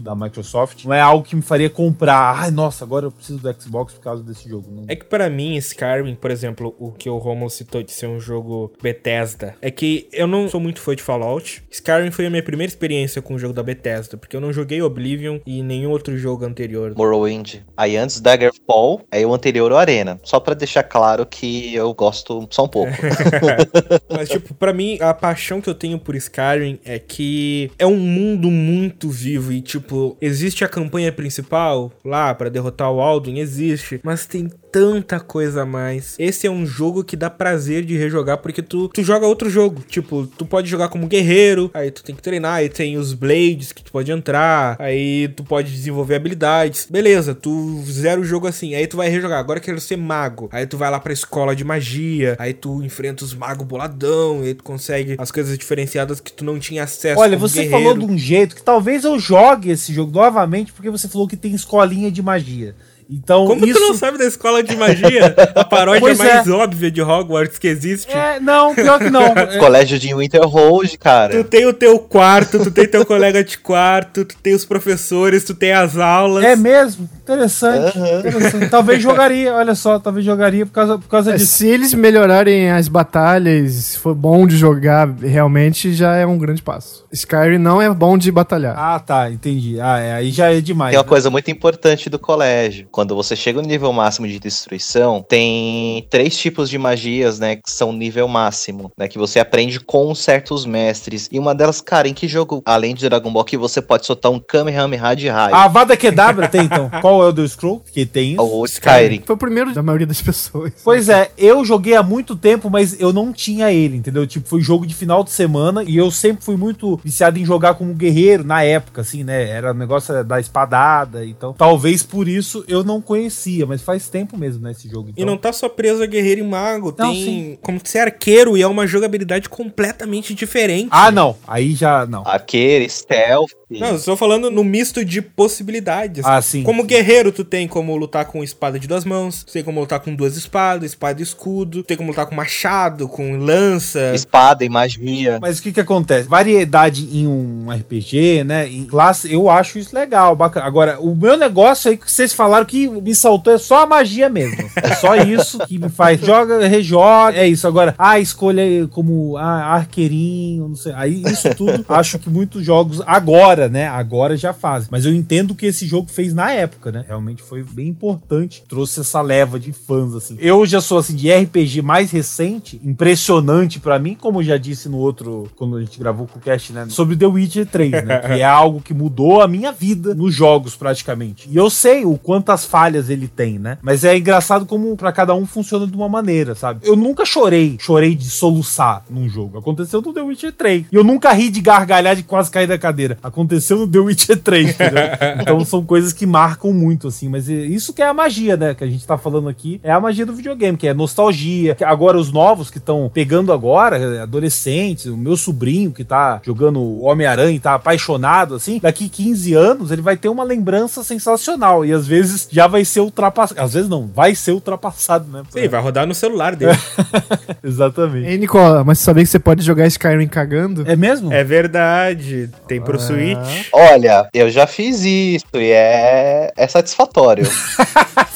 da 0.00 0.14
Microsoft. 0.14 0.84
Não 0.84 0.94
é 0.94 1.00
algo 1.00 1.24
que 1.24 1.34
me 1.34 1.42
faria 1.42 1.70
comprar. 1.70 2.36
Ai, 2.38 2.50
nossa, 2.50 2.84
agora 2.84 3.06
eu 3.06 3.10
preciso 3.10 3.38
do 3.38 3.60
Xbox 3.60 3.94
por 3.94 4.00
causa 4.00 4.22
desse 4.22 4.48
jogo. 4.48 4.70
Não. 4.70 4.84
É 4.88 4.94
que 4.94 5.04
pra 5.04 5.28
mim, 5.28 5.56
Skyrim, 5.56 6.14
por 6.14 6.30
exemplo, 6.30 6.74
o 6.78 6.92
que 6.92 7.08
o 7.08 7.18
Romulo 7.18 7.50
citou 7.50 7.82
de 7.82 7.92
ser 7.92 8.06
um 8.06 8.20
jogo 8.20 8.72
Bethesda, 8.82 9.54
é 9.60 9.70
que 9.70 10.08
eu 10.12 10.26
não 10.26 10.48
sou 10.48 10.60
muito 10.60 10.80
fã 10.80 10.94
de 10.94 11.02
Fallout. 11.02 11.62
Skyrim 11.70 12.10
foi 12.10 12.26
a 12.26 12.30
minha 12.30 12.42
primeira 12.42 12.70
experiência 12.70 13.20
com 13.20 13.34
o 13.34 13.38
jogo 13.38 13.52
da 13.52 13.62
Bethesda, 13.62 14.16
porque 14.16 14.36
eu 14.36 14.40
não 14.40 14.52
joguei 14.52 14.82
Oblivion 14.82 15.40
e 15.46 15.62
nenhum 15.62 15.90
outro 15.90 16.16
jogo 16.16 16.44
anterior. 16.44 16.94
Morrowind. 16.96 17.56
Aí 17.76 17.96
antes 17.96 18.20
Daggerfall, 18.20 19.02
aí 19.10 19.24
o 19.24 19.34
anterior 19.34 19.72
o 19.72 19.76
Arena. 19.76 20.20
Só 20.22 20.38
pra 20.38 20.54
deixar 20.54 20.82
claro 20.82 21.26
que 21.26 21.74
eu 21.74 21.92
gosto 21.94 22.46
só 22.50 22.64
um 22.64 22.68
pouco. 22.68 22.92
Mas, 24.10 24.28
tipo, 24.28 24.54
pra 24.54 24.72
mim, 24.72 24.98
a 25.00 25.12
paixão 25.14 25.60
que 25.60 25.68
eu 25.68 25.74
tenho 25.74 25.98
por 25.98 26.14
Skyrim 26.14 26.78
é 26.84 26.98
que 26.98 27.70
é 27.78 27.86
um 27.86 27.96
mundo 27.96 28.50
muito 28.50 29.08
vivo 29.08 29.39
e, 29.50 29.60
tipo, 29.60 30.16
existe 30.20 30.64
a 30.64 30.68
campanha 30.68 31.12
principal 31.12 31.92
lá 32.04 32.34
pra 32.34 32.48
derrotar 32.48 32.90
o 32.90 33.00
Alduin, 33.00 33.38
existe, 33.38 34.00
mas 34.02 34.26
tem 34.26 34.50
tanta 34.70 35.20
coisa 35.20 35.62
a 35.62 35.66
mais. 35.66 36.14
Esse 36.18 36.46
é 36.46 36.50
um 36.50 36.64
jogo 36.66 37.04
que 37.04 37.16
dá 37.16 37.28
prazer 37.28 37.84
de 37.84 37.96
rejogar 37.96 38.38
porque 38.38 38.62
tu, 38.62 38.88
tu 38.88 39.02
joga 39.02 39.26
outro 39.26 39.50
jogo. 39.50 39.82
Tipo, 39.88 40.26
tu 40.26 40.44
pode 40.46 40.68
jogar 40.68 40.88
como 40.88 41.06
guerreiro, 41.06 41.70
aí 41.74 41.90
tu 41.90 42.02
tem 42.02 42.14
que 42.14 42.22
treinar, 42.22 42.54
aí 42.54 42.68
tem 42.68 42.96
os 42.96 43.12
blades 43.12 43.72
que 43.72 43.82
tu 43.82 43.92
pode 43.92 44.10
entrar, 44.10 44.76
aí 44.78 45.28
tu 45.28 45.44
pode 45.44 45.70
desenvolver 45.72 46.16
habilidades. 46.16 46.86
Beleza, 46.90 47.34
tu 47.34 47.82
zera 47.86 48.20
o 48.20 48.24
jogo 48.24 48.46
assim, 48.46 48.74
aí 48.74 48.86
tu 48.86 48.96
vai 48.96 49.08
rejogar. 49.08 49.38
Agora 49.38 49.58
eu 49.58 49.62
quero 49.62 49.80
ser 49.80 49.96
mago. 49.96 50.48
Aí 50.52 50.66
tu 50.66 50.76
vai 50.76 50.90
lá 50.90 51.00
pra 51.00 51.12
escola 51.12 51.54
de 51.54 51.64
magia, 51.64 52.36
aí 52.38 52.54
tu 52.54 52.82
enfrenta 52.82 53.24
os 53.24 53.34
magos 53.34 53.66
boladão, 53.66 54.40
aí 54.42 54.54
tu 54.54 54.64
consegue 54.64 55.16
as 55.18 55.30
coisas 55.30 55.56
diferenciadas 55.58 56.20
que 56.20 56.32
tu 56.32 56.44
não 56.44 56.58
tinha 56.58 56.84
acesso 56.84 57.20
Olha, 57.20 57.36
você 57.36 57.64
guerreiro. 57.64 57.84
falou 57.84 57.98
de 57.98 58.12
um 58.12 58.18
jeito 58.18 58.56
que 58.56 58.62
talvez 58.62 59.04
eu 59.04 59.18
jogue 59.18 59.70
esse 59.70 59.92
jogo 59.92 60.12
novamente 60.12 60.72
porque 60.72 60.90
você 60.90 61.08
falou 61.08 61.26
que 61.28 61.36
tem 61.36 61.54
escolinha 61.54 62.10
de 62.10 62.22
magia. 62.22 62.74
Então, 63.10 63.44
Como 63.46 63.64
isso 63.66 63.78
tu 63.78 63.88
não 63.88 63.94
sabe 63.94 64.18
da 64.18 64.24
escola 64.24 64.62
de 64.62 64.76
magia? 64.76 65.34
A 65.54 65.64
paródia 65.64 66.00
Pois 66.00 66.18
mais 66.18 66.48
óbvia 66.48 66.90
de 66.90 67.02
Hogwarts 67.02 67.58
que 67.58 67.66
existe. 67.66 68.12
É, 68.12 68.38
não, 68.38 68.74
pior 68.74 68.98
que 68.98 69.10
não. 69.10 69.22
É, 69.26 69.56
Colégio 69.58 69.98
de 69.98 70.14
Winterhold, 70.14 70.92
Tu 70.92 70.98
cara. 70.98 71.42
tem 71.44 71.66
o 71.66 71.72
teu 71.72 71.98
quarto, 71.98 72.58
tu 72.62 72.70
tem 72.70 72.86
teu 72.86 73.04
colega 73.04 73.42
de 73.42 73.58
quarto, 73.58 74.24
tu 74.24 74.36
tem 74.40 74.54
os 74.54 74.64
professores, 74.64 75.44
tu 75.44 75.54
tem 75.54 75.72
as 75.72 75.96
aulas. 75.96 76.44
é 76.44 76.54
mesmo? 76.56 77.08
Interessante, 77.22 77.98
interessante. 77.98 78.68
Talvez 78.68 79.02
jogaria, 79.02 79.54
olha 79.54 79.74
só, 79.74 79.98
talvez 79.98 80.24
jogaria 80.24 80.66
por 80.66 80.72
causa, 80.72 80.98
por 80.98 81.08
causa 81.08 81.32
É, 81.32 81.36
disso. 81.36 81.52
se 81.58 81.66
eles 81.66 81.94
melhorarem 81.94 82.70
as 82.70 82.88
batalhas, 82.88 83.72
se 83.72 83.98
for 83.98 84.14
bom 84.14 84.46
de 84.46 84.56
jogar, 84.56 85.08
realmente 85.20 85.92
já 85.92 86.14
é 86.16 86.26
um 86.26 86.38
grande 86.38 86.62
passo. 86.62 87.04
Skyrim 87.12 87.58
não 87.58 87.80
é 87.80 87.88
bom 87.92 88.16
de 88.18 88.30
batalhar. 88.32 88.74
Ah, 88.76 88.98
tá, 89.00 89.30
entendi. 89.30 89.80
Ah, 89.80 89.98
é, 89.98 90.12
aí 90.14 90.30
já 90.30 90.52
é 90.52 90.60
demais. 90.60 90.90
Tem 90.90 90.98
uma 90.98 91.04
né? 91.04 91.08
coisa 91.08 91.30
muito 91.30 91.50
importante 91.50 92.08
do 92.10 92.18
colégio. 92.18 92.86
Quando 93.00 93.16
você 93.16 93.34
chega 93.34 93.62
no 93.62 93.66
nível 93.66 93.90
máximo 93.94 94.28
de 94.28 94.38
destruição, 94.38 95.24
tem 95.26 96.06
três 96.10 96.36
tipos 96.36 96.68
de 96.68 96.76
magias, 96.76 97.38
né, 97.38 97.56
que 97.56 97.70
são 97.70 97.94
nível 97.94 98.28
máximo, 98.28 98.92
né, 98.94 99.08
que 99.08 99.16
você 99.16 99.40
aprende 99.40 99.80
com 99.80 100.14
certos 100.14 100.66
mestres. 100.66 101.26
E 101.32 101.38
uma 101.38 101.54
delas, 101.54 101.80
cara, 101.80 102.06
em 102.06 102.12
que 102.12 102.28
jogo, 102.28 102.62
além 102.66 102.94
de 102.94 103.08
Dragon 103.08 103.32
Ball, 103.32 103.42
que 103.42 103.56
você 103.56 103.80
pode 103.80 104.04
soltar 104.04 104.30
um 104.30 104.38
Kamehameha 104.38 105.16
de 105.16 105.28
raio? 105.28 105.54
A 105.54 105.64
Avada 105.64 105.96
Kedavra 105.96 106.46
tem, 106.46 106.60
então. 106.60 106.90
Qual 107.00 107.22
é 107.22 107.28
o 107.28 107.32
do 107.32 107.48
Scroll? 107.48 107.82
Que 107.90 108.04
tem 108.04 108.32
isso. 108.32 108.42
Ou 108.42 108.66
Skyrim. 108.66 109.22
Foi 109.24 109.34
o 109.34 109.38
primeiro 109.38 109.72
da 109.72 109.82
maioria 109.82 110.06
das 110.06 110.20
pessoas. 110.20 110.74
Pois 110.84 111.08
é, 111.08 111.30
eu 111.38 111.64
joguei 111.64 111.94
há 111.94 112.02
muito 112.02 112.36
tempo, 112.36 112.68
mas 112.68 113.00
eu 113.00 113.14
não 113.14 113.32
tinha 113.32 113.72
ele, 113.72 113.96
entendeu? 113.96 114.26
Tipo, 114.26 114.46
foi 114.46 114.60
jogo 114.60 114.86
de 114.86 114.94
final 114.94 115.24
de 115.24 115.30
semana 115.30 115.82
e 115.82 115.96
eu 115.96 116.10
sempre 116.10 116.44
fui 116.44 116.58
muito 116.58 117.00
viciado 117.02 117.38
em 117.38 117.46
jogar 117.46 117.76
como 117.76 117.94
guerreiro 117.94 118.44
na 118.44 118.62
época, 118.62 119.00
assim, 119.00 119.24
né? 119.24 119.48
Era 119.48 119.70
o 119.70 119.74
negócio 119.74 120.22
da 120.22 120.38
espadada, 120.38 121.24
então 121.24 121.54
talvez 121.54 122.02
por 122.02 122.28
isso 122.28 122.62
eu 122.68 122.84
não 122.89 122.89
conhecia, 122.98 123.66
mas 123.66 123.82
faz 123.82 124.08
tempo 124.08 124.38
mesmo, 124.38 124.62
né, 124.62 124.70
esse 124.70 124.88
jogo. 124.88 125.10
E 125.10 125.12
Então. 125.12 125.26
não 125.26 125.36
tá 125.36 125.52
só 125.52 125.68
preso 125.68 126.02
a 126.02 126.06
guerreiro 126.06 126.40
e 126.40 126.44
mago, 126.44 126.94
Não, 126.98 127.12
tem 127.12 127.24
sim. 127.24 127.58
como 127.60 127.78
ser 127.84 127.98
arqueiro 127.98 128.56
e 128.56 128.62
é 128.62 128.66
uma 128.66 128.86
jogabilidade 128.86 129.50
completamente 129.50 130.32
diferente. 130.32 130.88
Ah, 130.90 131.10
não. 131.10 131.36
Aí 131.46 131.74
já 131.74 132.06
não. 132.06 132.26
Arqueiro, 132.26 132.88
stealth. 132.88 133.50
Não, 133.70 133.88
eu 133.90 133.96
estou 133.96 134.16
falando 134.16 134.50
no 134.50 134.64
misto 134.64 135.04
de 135.04 135.20
possibilidades. 135.22 136.24
Ah, 136.24 136.40
sim. 136.40 136.62
Como 136.62 136.82
guerreiro, 136.84 137.30
tu 137.30 137.44
tem 137.44 137.68
como 137.68 137.94
lutar 137.96 138.24
com 138.24 138.42
espada 138.42 138.78
de 138.80 138.88
duas 138.88 139.04
mãos, 139.04 139.44
tu 139.44 139.52
tem 139.52 139.62
como 139.62 139.78
lutar 139.80 140.00
com 140.00 140.14
duas 140.14 140.36
espadas, 140.36 140.90
espada 140.90 141.20
e 141.20 141.22
escudo, 141.22 141.82
tu 141.82 141.86
tem 141.86 141.96
como 141.96 142.08
lutar 142.10 142.26
com 142.26 142.34
machado, 142.34 143.06
com 143.08 143.36
lança. 143.36 144.12
Espada 144.14 144.64
e 144.64 144.68
magia. 144.68 145.38
Mas 145.40 145.58
o 145.58 145.62
que 145.62 145.72
que 145.72 145.80
acontece? 145.80 146.28
Variedade 146.28 147.08
em 147.12 147.26
um 147.26 147.66
RPG, 147.70 148.44
né? 148.44 148.66
Em 148.68 148.84
classe, 148.84 149.32
eu 149.32 149.48
acho 149.50 149.78
isso 149.78 149.94
legal, 149.94 150.34
bacana. 150.34 150.66
Agora, 150.66 150.98
o 151.00 151.14
meu 151.14 151.36
negócio 151.36 151.90
aí 151.90 151.96
que 151.96 152.10
vocês 152.10 152.32
falaram 152.32 152.64
que 152.66 152.79
me 152.88 153.14
saltou 153.14 153.52
é 153.52 153.58
só 153.58 153.82
a 153.82 153.86
magia 153.86 154.28
mesmo. 154.28 154.56
É 154.76 154.94
só 154.94 155.14
isso 155.16 155.58
que 155.66 155.78
me 155.78 155.88
faz. 155.88 156.20
Joga, 156.20 156.66
rejoga, 156.66 157.36
é 157.36 157.46
isso. 157.46 157.66
Agora, 157.66 157.94
ah, 157.98 158.18
escolha 158.18 158.62
como 158.88 159.36
ah, 159.36 159.74
arqueirinho, 159.74 160.68
não 160.68 160.76
sei. 160.76 160.92
Aí 160.94 161.22
isso 161.26 161.54
tudo, 161.54 161.84
acho 161.88 162.18
que 162.18 162.30
muitos 162.30 162.64
jogos 162.64 163.02
agora, 163.06 163.68
né? 163.68 163.86
Agora 163.88 164.36
já 164.36 164.52
fazem. 164.52 164.88
Mas 164.90 165.04
eu 165.04 165.14
entendo 165.14 165.54
que 165.54 165.66
esse 165.66 165.86
jogo 165.86 166.10
fez 166.10 166.32
na 166.34 166.52
época, 166.52 166.92
né? 166.92 167.04
Realmente 167.06 167.42
foi 167.42 167.62
bem 167.62 167.88
importante. 167.88 168.62
Trouxe 168.68 169.00
essa 169.00 169.20
leva 169.20 169.58
de 169.58 169.72
fãs, 169.72 170.14
assim. 170.14 170.36
Eu 170.38 170.64
já 170.66 170.80
sou, 170.80 170.98
assim, 170.98 171.14
de 171.14 171.32
RPG 171.32 171.82
mais 171.82 172.10
recente, 172.10 172.80
impressionante 172.84 173.80
pra 173.80 173.98
mim, 173.98 174.14
como 174.14 174.40
eu 174.40 174.44
já 174.44 174.56
disse 174.56 174.88
no 174.88 174.98
outro, 174.98 175.48
quando 175.56 175.76
a 175.76 175.80
gente 175.80 175.98
gravou 175.98 176.26
com 176.26 176.38
o 176.38 176.42
cast, 176.42 176.72
né? 176.72 176.86
Sobre 176.88 177.16
The 177.16 177.26
Witcher 177.26 177.66
3, 177.66 177.90
né? 178.04 178.18
que 178.20 178.40
é 178.40 178.44
algo 178.44 178.80
que 178.80 178.94
mudou 178.94 179.40
a 179.40 179.48
minha 179.48 179.72
vida 179.72 180.14
nos 180.14 180.34
jogos, 180.34 180.76
praticamente. 180.76 181.48
E 181.50 181.56
eu 181.56 181.68
sei 181.70 182.04
o 182.04 182.16
quantas 182.60 182.64
falhas 182.64 183.10
ele 183.10 183.28
tem, 183.28 183.58
né? 183.58 183.78
Mas 183.82 184.04
é 184.04 184.16
engraçado 184.16 184.66
como 184.66 184.96
pra 184.96 185.12
cada 185.12 185.34
um 185.34 185.46
funciona 185.46 185.86
de 185.86 185.94
uma 185.94 186.08
maneira, 186.08 186.54
sabe? 186.54 186.80
Eu 186.82 186.96
nunca 186.96 187.24
chorei, 187.24 187.76
chorei 187.78 188.14
de 188.14 188.28
soluçar 188.28 189.02
num 189.08 189.28
jogo. 189.28 189.58
Aconteceu 189.58 190.00
no 190.00 190.12
The 190.12 190.20
Witcher 190.20 190.52
3. 190.52 190.86
E 190.92 190.94
eu 190.94 191.04
nunca 191.04 191.32
ri 191.32 191.48
de 191.48 191.60
gargalhar 191.60 192.16
de 192.16 192.22
quase 192.22 192.50
cair 192.50 192.66
da 192.66 192.78
cadeira. 192.78 193.18
Aconteceu 193.22 193.78
no 193.78 193.88
The 193.88 193.98
Witcher 193.98 194.38
3, 194.38 194.70
entendeu? 194.70 195.02
então 195.40 195.64
são 195.64 195.84
coisas 195.84 196.12
que 196.12 196.26
marcam 196.26 196.72
muito, 196.72 197.08
assim. 197.08 197.28
Mas 197.28 197.48
é 197.48 197.54
isso 197.54 197.92
que 197.92 198.02
é 198.02 198.06
a 198.06 198.14
magia, 198.14 198.56
né? 198.56 198.74
Que 198.74 198.84
a 198.84 198.86
gente 198.86 199.06
tá 199.06 199.16
falando 199.16 199.48
aqui. 199.48 199.80
É 199.82 199.92
a 199.92 200.00
magia 200.00 200.26
do 200.26 200.34
videogame, 200.34 200.76
que 200.76 200.88
é 200.88 200.94
nostalgia. 200.94 201.74
Que 201.74 201.84
agora, 201.84 202.18
os 202.18 202.32
novos 202.32 202.70
que 202.70 202.78
estão 202.78 203.10
pegando 203.12 203.52
agora, 203.52 204.22
adolescentes, 204.22 205.06
o 205.06 205.16
meu 205.16 205.36
sobrinho 205.36 205.92
que 205.92 206.04
tá 206.04 206.40
jogando 206.44 207.02
Homem-Aranha 207.02 207.56
e 207.56 207.60
tá 207.60 207.74
apaixonado, 207.74 208.54
assim, 208.54 208.78
daqui 208.80 209.08
15 209.08 209.54
anos 209.54 209.90
ele 209.90 210.02
vai 210.02 210.16
ter 210.16 210.28
uma 210.28 210.44
lembrança 210.44 211.02
sensacional. 211.02 211.84
E 211.84 211.92
às 211.92 212.06
vezes 212.06 212.48
já 212.50 212.66
vai 212.66 212.84
ser 212.84 213.00
ultrapassado. 213.00 213.60
Às 213.60 213.74
vezes 213.74 213.88
não, 213.88 214.06
vai 214.06 214.34
ser 214.34 214.52
ultrapassado, 214.52 215.30
né? 215.30 215.42
Sim, 215.50 215.68
vai 215.68 215.80
rodar 215.80 216.06
no 216.06 216.14
celular 216.14 216.54
dele. 216.56 216.78
Exatamente. 217.62 218.26
Ei, 218.28 218.38
Nicola, 218.38 218.82
mas 218.84 218.98
você 218.98 219.04
sabia 219.04 219.24
que 219.24 219.30
você 219.30 219.38
pode 219.38 219.62
jogar 219.64 219.86
Skyrim 219.86 220.28
cagando? 220.28 220.84
É 220.90 220.96
mesmo? 220.96 221.32
é 221.32 221.44
verdade. 221.44 222.50
Tem 222.66 222.80
pro 222.80 222.96
Ah. 222.96 223.00
Switch. 223.00 223.68
Olha, 223.72 224.28
eu 224.34 224.50
já 224.50 224.66
fiz 224.66 225.00
isso 225.02 225.44
e 225.54 225.70
é, 225.70 226.52
é 226.56 226.68
satisfatório. 226.68 227.44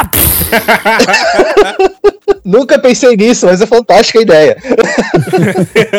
Nunca 2.44 2.78
pensei 2.78 3.16
nisso, 3.16 3.46
mas 3.46 3.60
é 3.60 3.66
fantástica 3.66 4.18
a 4.18 4.22
ideia. 4.22 4.56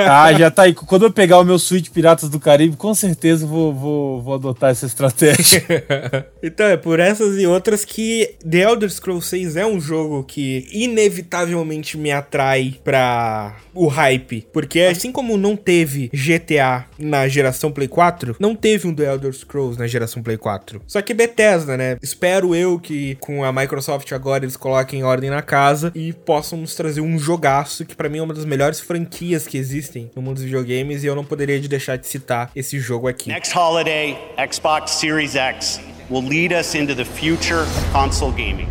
Ah, 0.07 0.33
já 0.33 0.51
tá 0.51 0.63
aí. 0.63 0.73
Quando 0.73 1.05
eu 1.05 1.11
pegar 1.11 1.39
o 1.39 1.43
meu 1.43 1.57
Switch 1.57 1.89
Piratas 1.89 2.29
do 2.29 2.39
Caribe, 2.39 2.75
com 2.75 2.93
certeza 2.93 3.45
eu 3.45 3.47
vou, 3.47 3.73
vou, 3.73 4.21
vou 4.21 4.33
adotar 4.35 4.71
essa 4.71 4.85
estratégia. 4.85 5.63
então, 6.41 6.65
é 6.65 6.77
por 6.77 6.99
essas 6.99 7.39
e 7.39 7.47
outras 7.47 7.85
que 7.85 8.35
The 8.47 8.59
Elder 8.59 8.89
Scrolls 8.89 9.27
6 9.27 9.55
é 9.55 9.65
um 9.65 9.79
jogo 9.79 10.23
que 10.23 10.67
inevitavelmente 10.71 11.97
me 11.97 12.11
atrai 12.11 12.75
pra 12.83 13.55
o 13.73 13.87
hype. 13.87 14.47
Porque 14.51 14.81
assim 14.81 15.11
como 15.11 15.37
não 15.37 15.55
teve 15.55 16.09
GTA 16.13 16.85
na 16.97 17.27
geração 17.27 17.71
Play 17.71 17.87
4, 17.87 18.35
não 18.39 18.55
teve 18.55 18.87
um 18.87 18.93
The 18.93 19.05
Elder 19.05 19.33
Scrolls 19.33 19.79
na 19.79 19.87
geração 19.87 20.21
Play 20.21 20.37
4. 20.37 20.81
Só 20.87 21.01
que 21.01 21.13
Bethesda, 21.13 21.77
né? 21.77 21.97
Espero 22.01 22.55
eu 22.55 22.79
que 22.79 23.15
com 23.15 23.43
a 23.43 23.51
Microsoft 23.51 23.90
agora 24.13 24.43
eles 24.43 24.57
coloquem 24.57 25.03
ordem 25.03 25.29
na 25.29 25.41
casa 25.41 25.91
e 25.95 26.13
possam 26.13 26.59
nos 26.59 26.75
trazer 26.75 27.01
um 27.01 27.17
jogaço 27.17 27.85
que 27.85 27.95
pra 27.95 28.09
mim 28.09 28.19
é 28.19 28.21
uma 28.21 28.33
das 28.33 28.45
melhores 28.45 28.79
franquias 28.79 29.47
que 29.47 29.57
existem 29.57 30.11
no 30.15 30.21
mundo 30.21 30.35
dos 30.35 30.43
videogames 30.43 31.03
e 31.03 31.07
eu 31.07 31.15
não 31.15 31.23
poderia 31.23 31.59
de 31.59 31.67
deixar 31.67 31.97
de 31.97 32.07
citar 32.07 32.51
esse 32.55 32.79
jogo 32.79 33.07
aqui. 33.07 33.29
Next 33.29 33.57
holiday, 33.57 34.17
Xbox 34.51 34.91
Series 34.91 35.35
X 35.35 35.79
will 36.09 36.23
lead 36.23 36.53
us 36.53 36.75
into 36.75 36.95
the 36.95 37.05
future 37.05 37.61
of 37.61 37.91
console 37.91 38.31
gaming. 38.31 38.67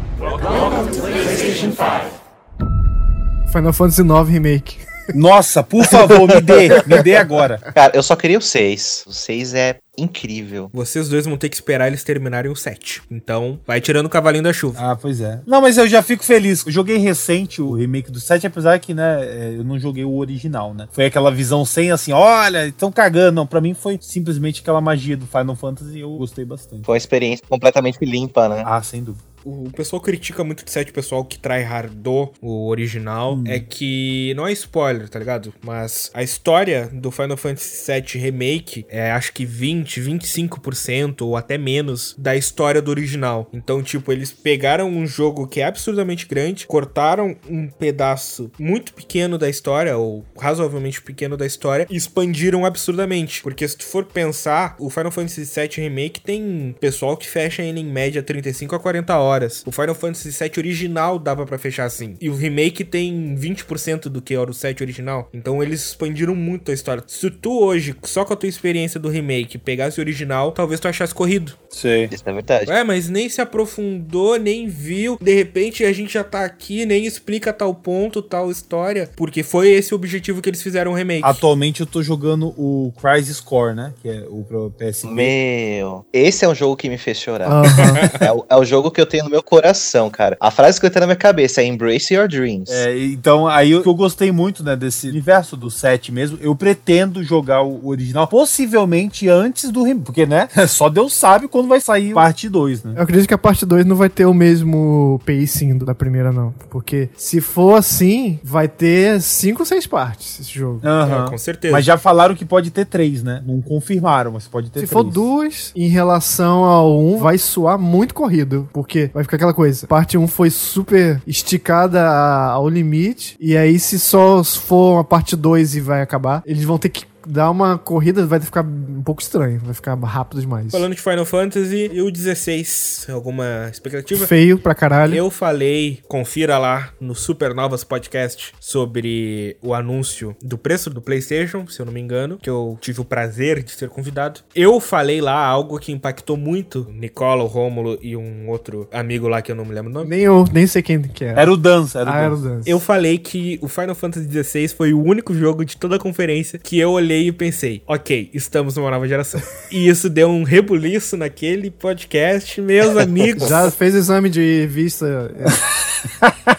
Final 3.53 3.73
Fantasy 3.73 4.03
IX 4.03 4.29
Remake. 4.29 4.90
Nossa, 5.15 5.63
por 5.63 5.85
favor, 5.85 6.27
me 6.27 6.41
dê. 6.41 6.69
Me 6.87 7.03
dê 7.03 7.17
agora. 7.17 7.59
Cara, 7.59 7.93
eu 7.95 8.03
só 8.03 8.17
queria 8.17 8.39
o 8.39 8.43
6. 8.43 9.05
O 9.07 9.13
6 9.13 9.55
é 9.55 9.77
incrível. 9.99 10.71
Vocês 10.73 11.09
dois 11.09 11.27
vão 11.27 11.37
ter 11.37 11.49
que 11.49 11.55
esperar 11.55 11.89
eles 11.89 12.03
terminarem 12.03 12.51
o 12.51 12.57
set. 12.57 13.03
Então, 13.11 13.61
vai 13.67 13.81
tirando 13.81 14.07
o 14.07 14.11
cavalinho 14.11 14.45
da 14.45 14.53
chuva. 14.53 14.79
Ah, 14.81 14.97
pois 14.97 15.21
é. 15.21 15.41
Não, 15.47 15.61
mas 15.61 15.77
eu 15.77 15.87
já 15.87 16.03
fico 16.03 16.25
feliz. 16.25 16.65
Eu 16.65 16.73
joguei 16.73 16.97
recente 16.97 17.61
o 17.61 17.73
remake 17.73 18.11
do 18.11 18.21
7, 18.21 18.47
apesar 18.47 18.79
que, 18.79 18.95
né, 18.95 19.23
é, 19.23 19.55
eu 19.57 19.65
não 19.65 19.79
joguei 19.79 20.05
o 20.05 20.17
original, 20.17 20.73
né? 20.75 20.89
Foi 20.91 21.07
aquela 21.07 21.31
visão 21.31 21.65
sem 21.65 21.91
assim, 21.91 22.13
olha, 22.13 22.67
estão 22.67 22.91
cagando. 22.91 23.33
Não, 23.33 23.47
pra 23.47 23.61
mim 23.61 23.75
foi 23.75 23.99
simplesmente 24.01 24.61
aquela 24.63 24.81
magia 24.81 25.17
do 25.17 25.27
Final 25.27 25.57
Fantasy 25.57 25.99
e 25.99 26.01
eu 26.01 26.11
gostei 26.17 26.45
bastante. 26.45 26.85
Foi 26.85 26.95
uma 26.95 26.99
experiência 26.99 27.45
completamente 27.49 27.99
limpa, 28.03 28.49
né? 28.49 28.63
Ah, 28.65 28.83
sem 28.83 29.03
dúvida. 29.03 29.25
O 29.45 29.71
pessoal 29.71 30.01
critica 30.01 30.45
muito 30.45 30.65
de 30.65 30.71
set, 30.71 30.91
o 30.91 30.95
pessoal 30.95 31.25
que 31.25 31.39
tryhardou 31.39 32.33
o 32.41 32.69
original, 32.69 33.41
é 33.47 33.59
que 33.59 34.33
não 34.35 34.47
é 34.47 34.53
spoiler, 34.53 35.09
tá 35.09 35.19
ligado? 35.19 35.53
Mas 35.63 36.11
a 36.13 36.23
história 36.23 36.89
do 36.93 37.11
Final 37.11 37.37
Fantasy 37.37 37.93
VII 37.93 38.23
Remake 38.23 38.87
é 38.89 39.11
acho 39.11 39.33
que 39.33 39.45
20, 39.45 40.01
25% 40.01 41.23
ou 41.23 41.37
até 41.37 41.57
menos 41.57 42.15
da 42.19 42.37
história 42.37 42.83
do 42.83 42.91
original. 42.91 43.49
Então, 43.53 43.83
tipo, 43.83 44.13
eles 44.13 44.33
pegaram 44.33 44.89
um 44.89 45.07
jogo 45.07 45.47
que 45.47 45.61
é 45.61 45.65
absurdamente 45.65 46.27
grande, 46.27 46.67
cortaram 46.67 47.37
um 47.49 47.69
pedaço 47.69 48.51
muito 48.59 48.93
pequeno 48.95 49.39
da 49.39 49.49
história, 49.49 49.97
ou 49.97 50.25
razoavelmente 50.39 51.01
pequeno 51.01 51.37
da 51.37 51.47
história, 51.47 51.87
e 51.91 51.97
expandiram 51.97 52.65
absurdamente. 52.65 53.43
Porque 53.43 53.67
se 53.67 53.77
tu 53.77 53.85
for 53.85 54.05
pensar, 54.05 54.77
o 54.79 54.91
Final 54.91 55.11
Fantasy 55.11 55.45
VII 55.45 55.89
Remake 55.89 56.21
tem 56.21 56.75
pessoal 56.81 57.17
que 57.17 57.29
fecha 57.29 57.63
ele 57.63 57.81
em 57.81 57.87
média 57.87 58.23
35 58.23 58.75
a 58.75 58.79
40 58.79 59.19
horas. 59.19 59.30
O 59.67 59.73
Final 59.73 59.95
Fantasy 59.95 60.31
VII 60.31 60.53
original 60.59 61.19
dava 61.19 61.47
pra 61.47 61.59
fechar 61.59 61.85
assim. 61.85 62.17
E 62.21 62.29
o 62.29 62.35
remake 62.35 62.85
tem 62.85 63.35
20% 63.37 64.09
do 64.09 64.21
que 64.21 64.35
era 64.35 64.51
o 64.51 64.55
7 64.55 64.83
original. 64.83 65.29
Então 65.33 65.63
eles 65.63 65.87
expandiram 65.87 66.35
muito 66.35 66.71
a 66.71 66.75
história. 66.75 67.03
Se 67.07 67.31
tu 67.31 67.61
hoje, 67.61 67.95
só 68.03 68.25
com 68.25 68.33
a 68.33 68.37
tua 68.37 68.49
experiência 68.49 68.99
do 68.99 69.09
remake, 69.09 69.59
pegasse 69.59 69.99
o 69.99 70.03
original, 70.03 70.53
talvez 70.53 70.81
tu 70.81 70.89
achasse 70.89 71.15
corrido. 71.15 71.53
Sei. 71.71 72.09
Isso 72.11 72.23
é 72.27 72.33
verdade. 72.33 72.71
É, 72.71 72.83
mas 72.83 73.09
nem 73.09 73.29
se 73.29 73.41
aprofundou, 73.41 74.37
nem 74.39 74.67
viu. 74.67 75.19
De 75.21 75.35
repente 75.35 75.85
a 75.85 75.93
gente 75.93 76.13
já 76.13 76.25
tá 76.25 76.45
aqui, 76.45 76.85
nem 76.85 77.07
explica 77.07 77.53
tal 77.53 77.75
ponto, 77.75 78.23
tal 78.23 78.51
história. 78.51 79.11
Porque 79.17 79.43
foi 79.43 79.71
esse 79.71 79.95
o 79.95 79.97
objetivo 79.97 80.41
que 80.43 80.49
eles 80.49 80.63
fizeram 80.63 80.93
o 80.93 80.95
remake. 80.95 81.23
Atualmente 81.25 81.81
eu 81.81 81.87
tô 81.87 82.03
jogando 82.03 82.49
o 82.57 82.93
Crisis 83.01 83.41
Core, 83.41 83.75
né? 83.75 83.95
Que 84.03 84.09
é 84.09 84.25
o 84.29 84.45
pro 84.45 84.71
PSP. 84.77 85.09
Meu, 85.09 86.05
esse 86.13 86.45
é 86.45 86.49
um 86.49 86.55
jogo 86.55 86.77
que 86.77 86.89
me 86.89 86.99
fez 86.99 87.19
chorar. 87.19 87.51
Aham. 87.51 88.11
É 88.21 88.33
o, 88.33 88.45
é 88.49 88.57
o 88.57 88.65
jogo 88.65 88.91
que 88.91 89.01
eu 89.01 89.07
tenho 89.07 89.20
tenho 89.21 89.25
no 89.25 89.31
meu 89.31 89.43
coração, 89.43 90.11
cara. 90.11 90.37
A 90.41 90.51
frase 90.51 90.81
que 90.81 90.87
eu 90.87 90.91
tenho 90.91 91.01
na 91.01 91.07
minha 91.07 91.17
cabeça 91.17 91.61
é 91.61 91.67
Embrace 91.67 92.15
Your 92.15 92.29
Dreams. 92.29 92.71
É, 92.71 93.05
então, 93.05 93.47
aí 93.47 93.71
eu, 93.71 93.83
eu 93.85 93.95
gostei 93.95 94.33
muito, 94.33 94.65
né, 94.65 94.75
desse 94.75 95.09
universo 95.09 95.57
do 95.57 95.71
7 95.71 96.11
mesmo. 96.13 96.39
Eu 96.41 96.55
pretendo 96.55 97.23
jogar 97.23 97.63
o 97.63 97.87
original, 97.87 98.27
possivelmente 98.27 99.29
antes 99.29 99.71
do 99.71 99.83
remake, 99.83 100.07
porque, 100.07 100.27
né, 100.27 100.49
só 100.69 100.89
Deus 100.89 101.15
sabe 101.15 101.49
quando 101.49 101.69
vai 101.69 101.81
sair 101.81 102.15
parte 102.15 102.49
2, 102.49 102.85
né? 102.85 102.95
Eu 102.97 103.03
acredito 103.03 103.29
que 103.29 103.35
a 103.35 103.39
parte 103.39 103.67
2 103.67 103.85
não 103.85 103.97
vai 103.97 104.09
ter 104.09 104.27
o 104.27 104.35
mesmo 104.35 105.21
pacing 105.27 105.79
da 105.79 105.95
primeira, 105.95 106.33
não. 106.33 106.55
Porque 106.71 107.11
se 107.17 107.41
for 107.41 107.75
assim, 107.77 108.39
vai 108.43 108.69
ter 108.69 109.21
5 109.21 109.61
ou 109.61 109.67
6 109.67 109.87
partes 109.87 110.41
esse 110.41 110.59
jogo. 110.59 110.81
Aham. 110.85 111.27
É, 111.27 111.31
com 111.31 111.39
certeza. 111.39 111.73
Mas 111.73 111.85
já 111.85 111.99
falaram 111.99 112.35
que 112.35 112.45
pode 112.45 112.71
ter 112.71 112.85
três, 112.85 113.23
né? 113.23 113.43
Não 113.47 113.61
confirmaram, 113.61 114.33
mas 114.33 114.47
pode 114.47 114.71
ter 114.71 114.81
Se 114.81 114.87
três. 114.87 114.91
for 114.93 115.03
duas, 115.03 115.73
em 115.75 115.89
relação 115.89 116.65
ao 116.65 116.99
um, 116.99 117.19
vai 117.19 117.39
soar 117.39 117.79
muito 117.79 118.15
corrido. 118.15 118.69
Porque 118.73 119.10
vai 119.13 119.23
ficar 119.25 119.37
aquela 119.37 119.55
coisa. 119.55 119.87
Parte 119.87 120.17
1 120.19 120.27
foi 120.27 120.51
super 120.51 121.21
esticada 121.27 122.03
a- 122.03 122.51
ao 122.51 122.69
limite. 122.69 123.37
E 123.41 123.57
aí, 123.57 123.79
se 123.79 123.99
só 123.99 124.43
for 124.45 124.95
uma 124.95 125.05
parte 125.05 125.35
2 125.37 125.75
e 125.77 125.81
vai 125.81 126.03
acabar, 126.03 126.43
eles 126.47 126.65
vão 126.65 126.79
ter 126.79 126.89
que 126.89 127.05
dar 127.27 127.51
uma 127.51 127.79
corrida, 127.79 128.27
vai 128.27 128.41
ficar 128.41 128.63
um 128.63 129.03
pouco 129.03 129.23
estranho. 129.23 129.61
Vai 129.65 129.75
ficar 129.75 129.95
rápido 129.95 130.41
demais. 130.41 130.71
Falando 130.71 130.95
de 130.95 131.01
Final 131.01 131.25
Fantasy 131.25 131.91
e 131.93 132.03
o 132.03 132.11
16, 132.11 133.07
alguma 133.11 133.69
expectativa? 133.71 134.27
Feio 134.27 134.59
pra 134.59 134.75
caralho. 134.75 135.15
Eu 135.15 135.31
falei, 135.31 136.01
confira 136.09 136.59
lá 136.59 136.91
no 137.01 137.15
Supernovas 137.15 137.85
Podcast 137.85 138.53
sobre 138.61 139.57
o 139.63 139.75
anúncio 139.75 140.37
do 140.43 140.57
preço 140.59 140.91
do 140.91 141.01
PlayStation, 141.01 141.67
se 141.67 141.81
eu 141.81 141.87
não 141.87 141.93
me 141.93 142.01
engano, 142.01 142.39
que 142.39 142.49
eu 142.51 142.79
tive 142.81 143.01
o 143.01 143.05
prazer 143.05 143.63
de 143.63 143.71
ser 143.73 143.89
convidado. 143.89 144.41
Eu 144.55 144.81
falei 144.81 145.21
lá 145.21 145.45
algo 145.45 145.79
que 145.79 145.93
impactou 145.93 146.37
muito 146.37 146.87
Nicola, 146.93 147.43
o 147.43 147.47
Rômulo 147.47 147.99
e 148.03 148.17
um 148.17 148.49
outro 148.49 148.89
amigo 148.93 149.29
lá 149.29 149.43
que 149.43 149.53
eu 149.53 149.57
não 149.57 149.65
me 149.65 149.75
lembro 149.75 149.91
o 149.91 149.95
nome. 149.95 150.11
Nem 150.11 150.21
eu, 150.21 150.45
nem 150.53 150.67
sei 150.67 150.83
quem 150.83 151.01
que 151.03 151.25
é. 151.25 151.35
Era 151.37 151.53
o 151.53 151.57
Dança, 151.57 152.01
era 152.01 152.11
o 152.11 152.13
Ah, 152.13 152.19
era 152.19 152.35
o 152.35 152.37
Dança. 152.37 152.49
Dance. 152.51 152.71
Eu 152.71 152.81
falei 152.81 153.19
que 153.19 153.59
o 153.63 153.69
Final 153.69 153.95
Fantasy 153.95 154.29
XVI 154.45 154.69
foi 154.69 154.93
o 154.93 155.03
único 155.03 155.35
jogo 155.35 155.65
de 155.65 155.77
toda 155.77 155.97
a 155.97 155.99
conferência 155.99 156.59
que 156.59 156.79
eu 156.79 156.91
olhei 156.91 157.10
e 157.19 157.33
pensei, 157.33 157.83
ok, 157.87 158.31
estamos 158.33 158.77
numa 158.77 158.91
nova 158.91 159.07
geração. 159.07 159.41
e 159.71 159.89
isso 159.89 160.09
deu 160.09 160.29
um 160.29 160.43
rebuliço 160.43 161.17
naquele 161.17 161.71
podcast, 161.71 162.61
meus 162.61 162.97
amigos. 162.99 163.49
Já 163.49 163.71
fez 163.71 163.95
exame 163.95 164.29
de 164.29 164.67
vista. 164.67 165.31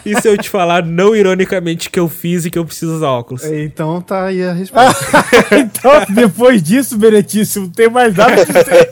E 0.04 0.20
se 0.20 0.28
eu 0.28 0.38
te 0.38 0.48
falar 0.48 0.84
não 0.84 1.14
ironicamente 1.14 1.90
que 1.90 1.98
eu 1.98 2.08
fiz 2.08 2.44
e 2.44 2.50
que 2.50 2.58
eu 2.58 2.64
preciso 2.64 2.96
usar 2.96 3.08
óculos? 3.08 3.44
então 3.44 4.00
tá 4.00 4.26
aí 4.26 4.42
a 4.42 4.52
resposta. 4.52 5.04
então, 5.58 5.92
depois 6.14 6.62
disso, 6.62 6.96
Beretíssimo, 6.96 7.66
não 7.66 7.72
tem 7.72 7.88
mais 7.88 8.14
nada 8.14 8.44
que 8.44 8.52
dizer. 8.52 8.90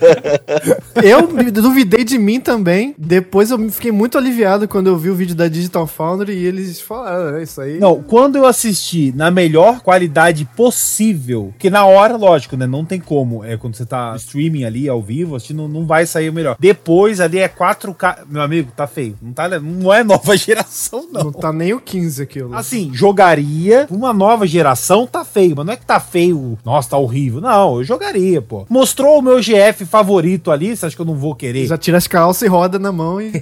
Eu 1.02 1.52
duvidei 1.52 2.04
de 2.04 2.18
mim 2.18 2.40
também. 2.40 2.94
Depois 2.98 3.50
eu 3.50 3.70
fiquei 3.70 3.92
muito 3.92 4.18
aliviado 4.18 4.68
quando 4.68 4.88
eu 4.88 4.96
vi 4.96 5.10
o 5.10 5.14
vídeo 5.14 5.34
da 5.34 5.48
Digital 5.48 5.86
Foundry 5.86 6.32
e 6.32 6.46
eles 6.46 6.80
falaram, 6.80 7.36
é 7.36 7.42
isso 7.42 7.60
aí. 7.60 7.78
Não, 7.78 8.02
quando 8.02 8.36
eu 8.36 8.46
assisti 8.46 9.12
na 9.14 9.30
melhor 9.30 9.80
qualidade 9.80 10.48
possível, 10.56 11.49
que 11.58 11.70
na 11.70 11.84
hora, 11.84 12.16
lógico, 12.16 12.56
né? 12.56 12.66
Não 12.66 12.84
tem 12.84 13.00
como. 13.00 13.44
É 13.44 13.56
quando 13.56 13.76
você 13.76 13.86
tá 13.86 14.14
streaming 14.16 14.64
ali, 14.64 14.88
ao 14.88 15.02
vivo, 15.02 15.36
assistindo, 15.36 15.68
não 15.68 15.86
vai 15.86 16.06
sair 16.06 16.28
o 16.28 16.32
melhor. 16.32 16.56
Depois 16.58 17.20
ali 17.20 17.38
é 17.38 17.48
4K. 17.48 18.26
Meu 18.28 18.42
amigo, 18.42 18.72
tá 18.74 18.86
feio. 18.86 19.16
Não, 19.20 19.32
tá, 19.32 19.48
não 19.60 19.92
é 19.92 20.02
nova 20.04 20.36
geração, 20.38 21.08
não. 21.12 21.24
Não 21.24 21.32
tá 21.32 21.52
nem 21.52 21.72
o 21.72 21.80
15 21.80 22.22
aquilo. 22.22 22.54
Assim, 22.54 22.90
jogaria 22.92 23.86
uma 23.90 24.12
nova 24.12 24.46
geração, 24.46 25.06
tá 25.06 25.24
feio, 25.24 25.54
mas 25.56 25.66
não 25.66 25.72
é 25.72 25.76
que 25.76 25.86
tá 25.86 26.00
feio, 26.00 26.58
nossa, 26.64 26.90
tá 26.90 26.96
horrível. 26.96 27.40
Não, 27.40 27.76
eu 27.76 27.84
jogaria, 27.84 28.40
pô. 28.40 28.66
Mostrou 28.68 29.18
o 29.18 29.22
meu 29.22 29.40
GF 29.40 29.84
favorito 29.84 30.50
ali, 30.50 30.76
você 30.76 30.86
acha 30.86 30.96
que 30.96 31.02
eu 31.02 31.06
não 31.06 31.14
vou 31.14 31.34
querer? 31.34 31.66
Já 31.66 31.78
tira 31.78 31.98
as 31.98 32.06
calças 32.06 32.42
e 32.42 32.48
roda 32.48 32.78
na 32.78 32.92
mão 32.92 33.20
e. 33.20 33.30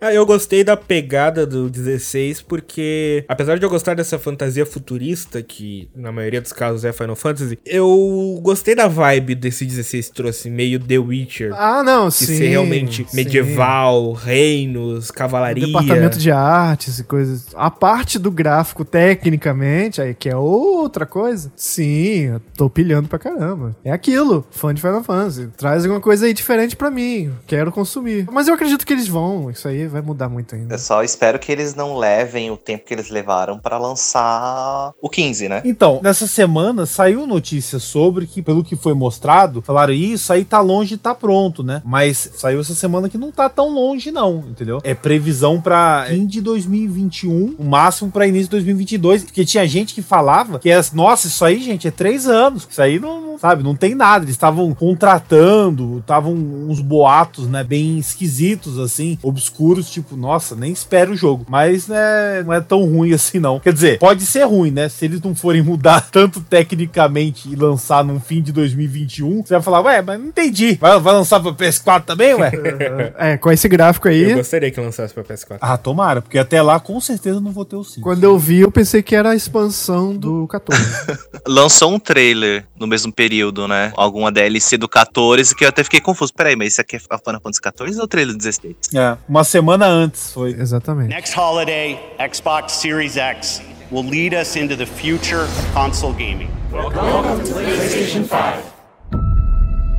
Ah, 0.00 0.12
eu 0.12 0.26
gostei 0.26 0.62
da 0.62 0.76
pegada 0.76 1.46
do 1.46 1.68
16 1.68 2.42
porque, 2.42 3.24
apesar 3.28 3.58
de 3.58 3.64
eu 3.64 3.70
gostar 3.70 3.94
dessa 3.94 4.18
fantasia 4.18 4.66
futurista, 4.66 5.42
que 5.42 5.88
na 5.94 6.12
maioria 6.12 6.40
dos 6.40 6.52
casos 6.52 6.84
é 6.84 6.92
Final 6.96 7.16
Fantasy, 7.16 7.58
eu 7.64 8.38
gostei 8.42 8.74
da 8.74 8.88
vibe 8.88 9.34
desse 9.34 9.64
16 9.64 10.08
que 10.08 10.14
trouxe, 10.14 10.50
meio 10.50 10.80
The 10.80 10.98
Witcher. 10.98 11.52
ah, 11.54 11.82
não, 11.82 12.08
de 12.08 12.14
sim. 12.14 12.26
ser 12.26 12.48
realmente 12.48 13.06
sim. 13.08 13.16
medieval, 13.16 14.12
reinos, 14.12 15.10
cavalaria. 15.10 15.66
Departamento 15.66 16.18
de 16.18 16.30
artes 16.30 16.98
e 16.98 17.04
coisas. 17.04 17.46
A 17.54 17.70
parte 17.70 18.18
do 18.18 18.30
gráfico, 18.30 18.84
tecnicamente, 18.84 20.00
aí 20.00 20.14
que 20.14 20.28
é 20.28 20.36
outra 20.36 21.06
coisa. 21.06 21.52
Sim, 21.56 22.26
eu 22.32 22.40
tô 22.56 22.70
pilhando 22.70 23.08
pra 23.08 23.18
caramba. 23.18 23.76
É 23.84 23.92
aquilo, 23.92 24.44
fã 24.50 24.72
de 24.72 24.80
Final 24.80 25.02
Fantasy. 25.02 25.48
Traz 25.56 25.84
alguma 25.84 26.00
coisa 26.00 26.26
aí 26.26 26.32
diferente 26.32 26.76
pra 26.76 26.90
mim. 26.90 27.32
Quero 27.46 27.70
consumir. 27.72 28.26
Mas 28.30 28.48
eu 28.48 28.54
acredito 28.54 28.86
que 28.86 28.92
eles 28.92 29.08
vão. 29.08 29.50
Isso 29.50 29.68
aí 29.68 29.86
vai 29.86 30.00
mudar 30.00 30.28
muito 30.28 30.54
ainda. 30.54 30.74
Eu 30.74 30.78
só 30.78 31.02
espero 31.02 31.38
que 31.38 31.50
eles 31.52 31.74
não 31.74 31.96
levem 31.96 32.50
o 32.50 32.56
tempo 32.56 32.84
que 32.84 32.94
eles 32.94 33.10
levaram 33.10 33.58
pra 33.58 33.78
lançar 33.78 34.92
o 35.00 35.08
15, 35.08 35.48
né? 35.48 35.62
Então, 35.64 36.00
nessa 36.02 36.26
semana 36.26 36.85
saiu 36.86 37.26
notícia 37.26 37.78
sobre 37.78 38.26
que, 38.26 38.40
pelo 38.42 38.64
que 38.64 38.76
foi 38.76 38.94
mostrado, 38.94 39.60
falaram 39.62 39.92
isso 39.92 40.32
aí 40.32 40.44
tá 40.44 40.60
longe 40.60 40.96
tá 40.96 41.14
pronto, 41.14 41.62
né? 41.62 41.82
Mas 41.84 42.30
saiu 42.36 42.60
essa 42.60 42.74
semana 42.74 43.08
que 43.08 43.18
não 43.18 43.30
tá 43.30 43.48
tão 43.48 43.68
longe, 43.72 44.10
não, 44.10 44.44
entendeu? 44.48 44.80
É 44.84 44.94
previsão 44.94 45.60
pra 45.60 46.06
fim 46.08 46.26
de 46.26 46.40
2021, 46.40 47.56
o 47.58 47.64
máximo 47.64 48.10
pra 48.10 48.26
início 48.26 48.46
de 48.46 48.50
2022, 48.52 49.24
porque 49.24 49.44
tinha 49.44 49.66
gente 49.66 49.94
que 49.94 50.02
falava 50.02 50.58
que, 50.58 50.70
é, 50.70 50.80
nossa, 50.92 51.26
isso 51.26 51.44
aí, 51.44 51.62
gente, 51.62 51.86
é 51.88 51.90
três 51.90 52.26
anos. 52.26 52.66
Isso 52.70 52.80
aí 52.80 52.98
não, 52.98 53.20
não- 53.20 53.38
sabe, 53.38 53.62
não 53.62 53.74
tem 53.76 53.94
nada. 53.94 54.24
Eles 54.24 54.34
estavam 54.34 54.72
contratando, 54.74 55.98
estavam 55.98 56.32
uns 56.34 56.80
boatos, 56.80 57.46
né, 57.46 57.62
bem 57.62 57.98
esquisitos, 57.98 58.78
assim, 58.78 59.18
obscuros, 59.22 59.90
tipo, 59.90 60.16
nossa, 60.16 60.54
nem 60.54 60.72
espero 60.72 61.12
o 61.12 61.16
jogo. 61.16 61.44
Mas, 61.48 61.88
né, 61.88 62.42
não 62.44 62.52
é 62.52 62.60
tão 62.60 62.84
ruim 62.84 63.12
assim, 63.12 63.38
não. 63.38 63.60
Quer 63.60 63.72
dizer, 63.72 63.98
pode 63.98 64.24
ser 64.24 64.44
ruim, 64.44 64.70
né? 64.70 64.88
Se 64.88 65.04
eles 65.04 65.20
não 65.20 65.34
forem 65.34 65.62
mudar 65.62 66.00
tanto 66.10 66.40
tecnicamente 66.76 67.48
e 67.50 67.56
lançar 67.56 68.04
no 68.04 68.20
fim 68.20 68.42
de 68.42 68.52
2021, 68.52 69.42
você 69.42 69.54
vai 69.54 69.62
falar, 69.62 69.80
ué, 69.80 70.02
mas 70.02 70.20
não 70.20 70.26
entendi. 70.26 70.74
Vai, 70.80 70.98
vai 71.00 71.14
lançar 71.14 71.40
pra 71.40 71.52
PS4 71.52 72.04
também, 72.04 72.34
ué? 72.34 72.52
É, 73.18 73.36
com 73.36 73.50
esse 73.50 73.68
gráfico 73.68 74.08
aí, 74.08 74.30
Eu 74.30 74.36
gostaria 74.36 74.70
que 74.70 74.80
lançasse 74.80 75.14
pra 75.14 75.24
PS4. 75.24 75.58
ah, 75.60 75.78
tomara, 75.78 76.20
porque 76.20 76.38
até 76.38 76.60
lá 76.60 76.78
com 76.78 77.00
certeza 77.00 77.40
não 77.40 77.50
vou 77.50 77.64
ter 77.64 77.76
o 77.76 77.84
5. 77.84 78.02
quando 78.02 78.22
eu 78.22 78.38
vi, 78.38 78.60
eu 78.60 78.70
pensei 78.70 79.02
que 79.02 79.14
era 79.14 79.30
a 79.30 79.34
expansão 79.34 80.14
do 80.14 80.46
14. 80.48 80.82
Lançou 81.46 81.92
um 81.92 81.98
trailer 81.98 82.64
no 82.78 82.86
mesmo 82.86 83.12
período, 83.12 83.66
né? 83.66 83.92
Alguma 83.96 84.30
DLC 84.30 84.76
do 84.76 84.88
14, 84.88 85.54
que 85.54 85.64
eu 85.64 85.68
até 85.68 85.82
fiquei 85.82 86.00
confuso. 86.00 86.32
Peraí, 86.34 86.56
mas 86.56 86.72
isso 86.72 86.80
aqui 86.80 86.96
é 86.96 87.00
a 87.08 87.18
Final 87.18 87.40
Fantasy 87.40 87.60
14 87.60 87.98
ou 87.98 88.04
o 88.04 88.08
trailer 88.08 88.32
do 88.34 88.38
16? 88.38 88.74
É, 88.94 89.16
uma 89.28 89.44
semana 89.44 89.86
antes 89.86 90.32
foi. 90.32 90.50
Exatamente. 90.50 91.08
Next 91.08 91.38
holiday, 91.38 91.98
Xbox 92.32 92.72
Series 92.72 93.16
X 93.16 93.62
will 93.90 94.04
lead 94.04 94.34
us 94.34 94.56
into 94.56 94.76
the 94.76 94.86
future 94.86 95.40
of 95.40 95.70
console 95.72 96.12
gaming. 96.12 96.50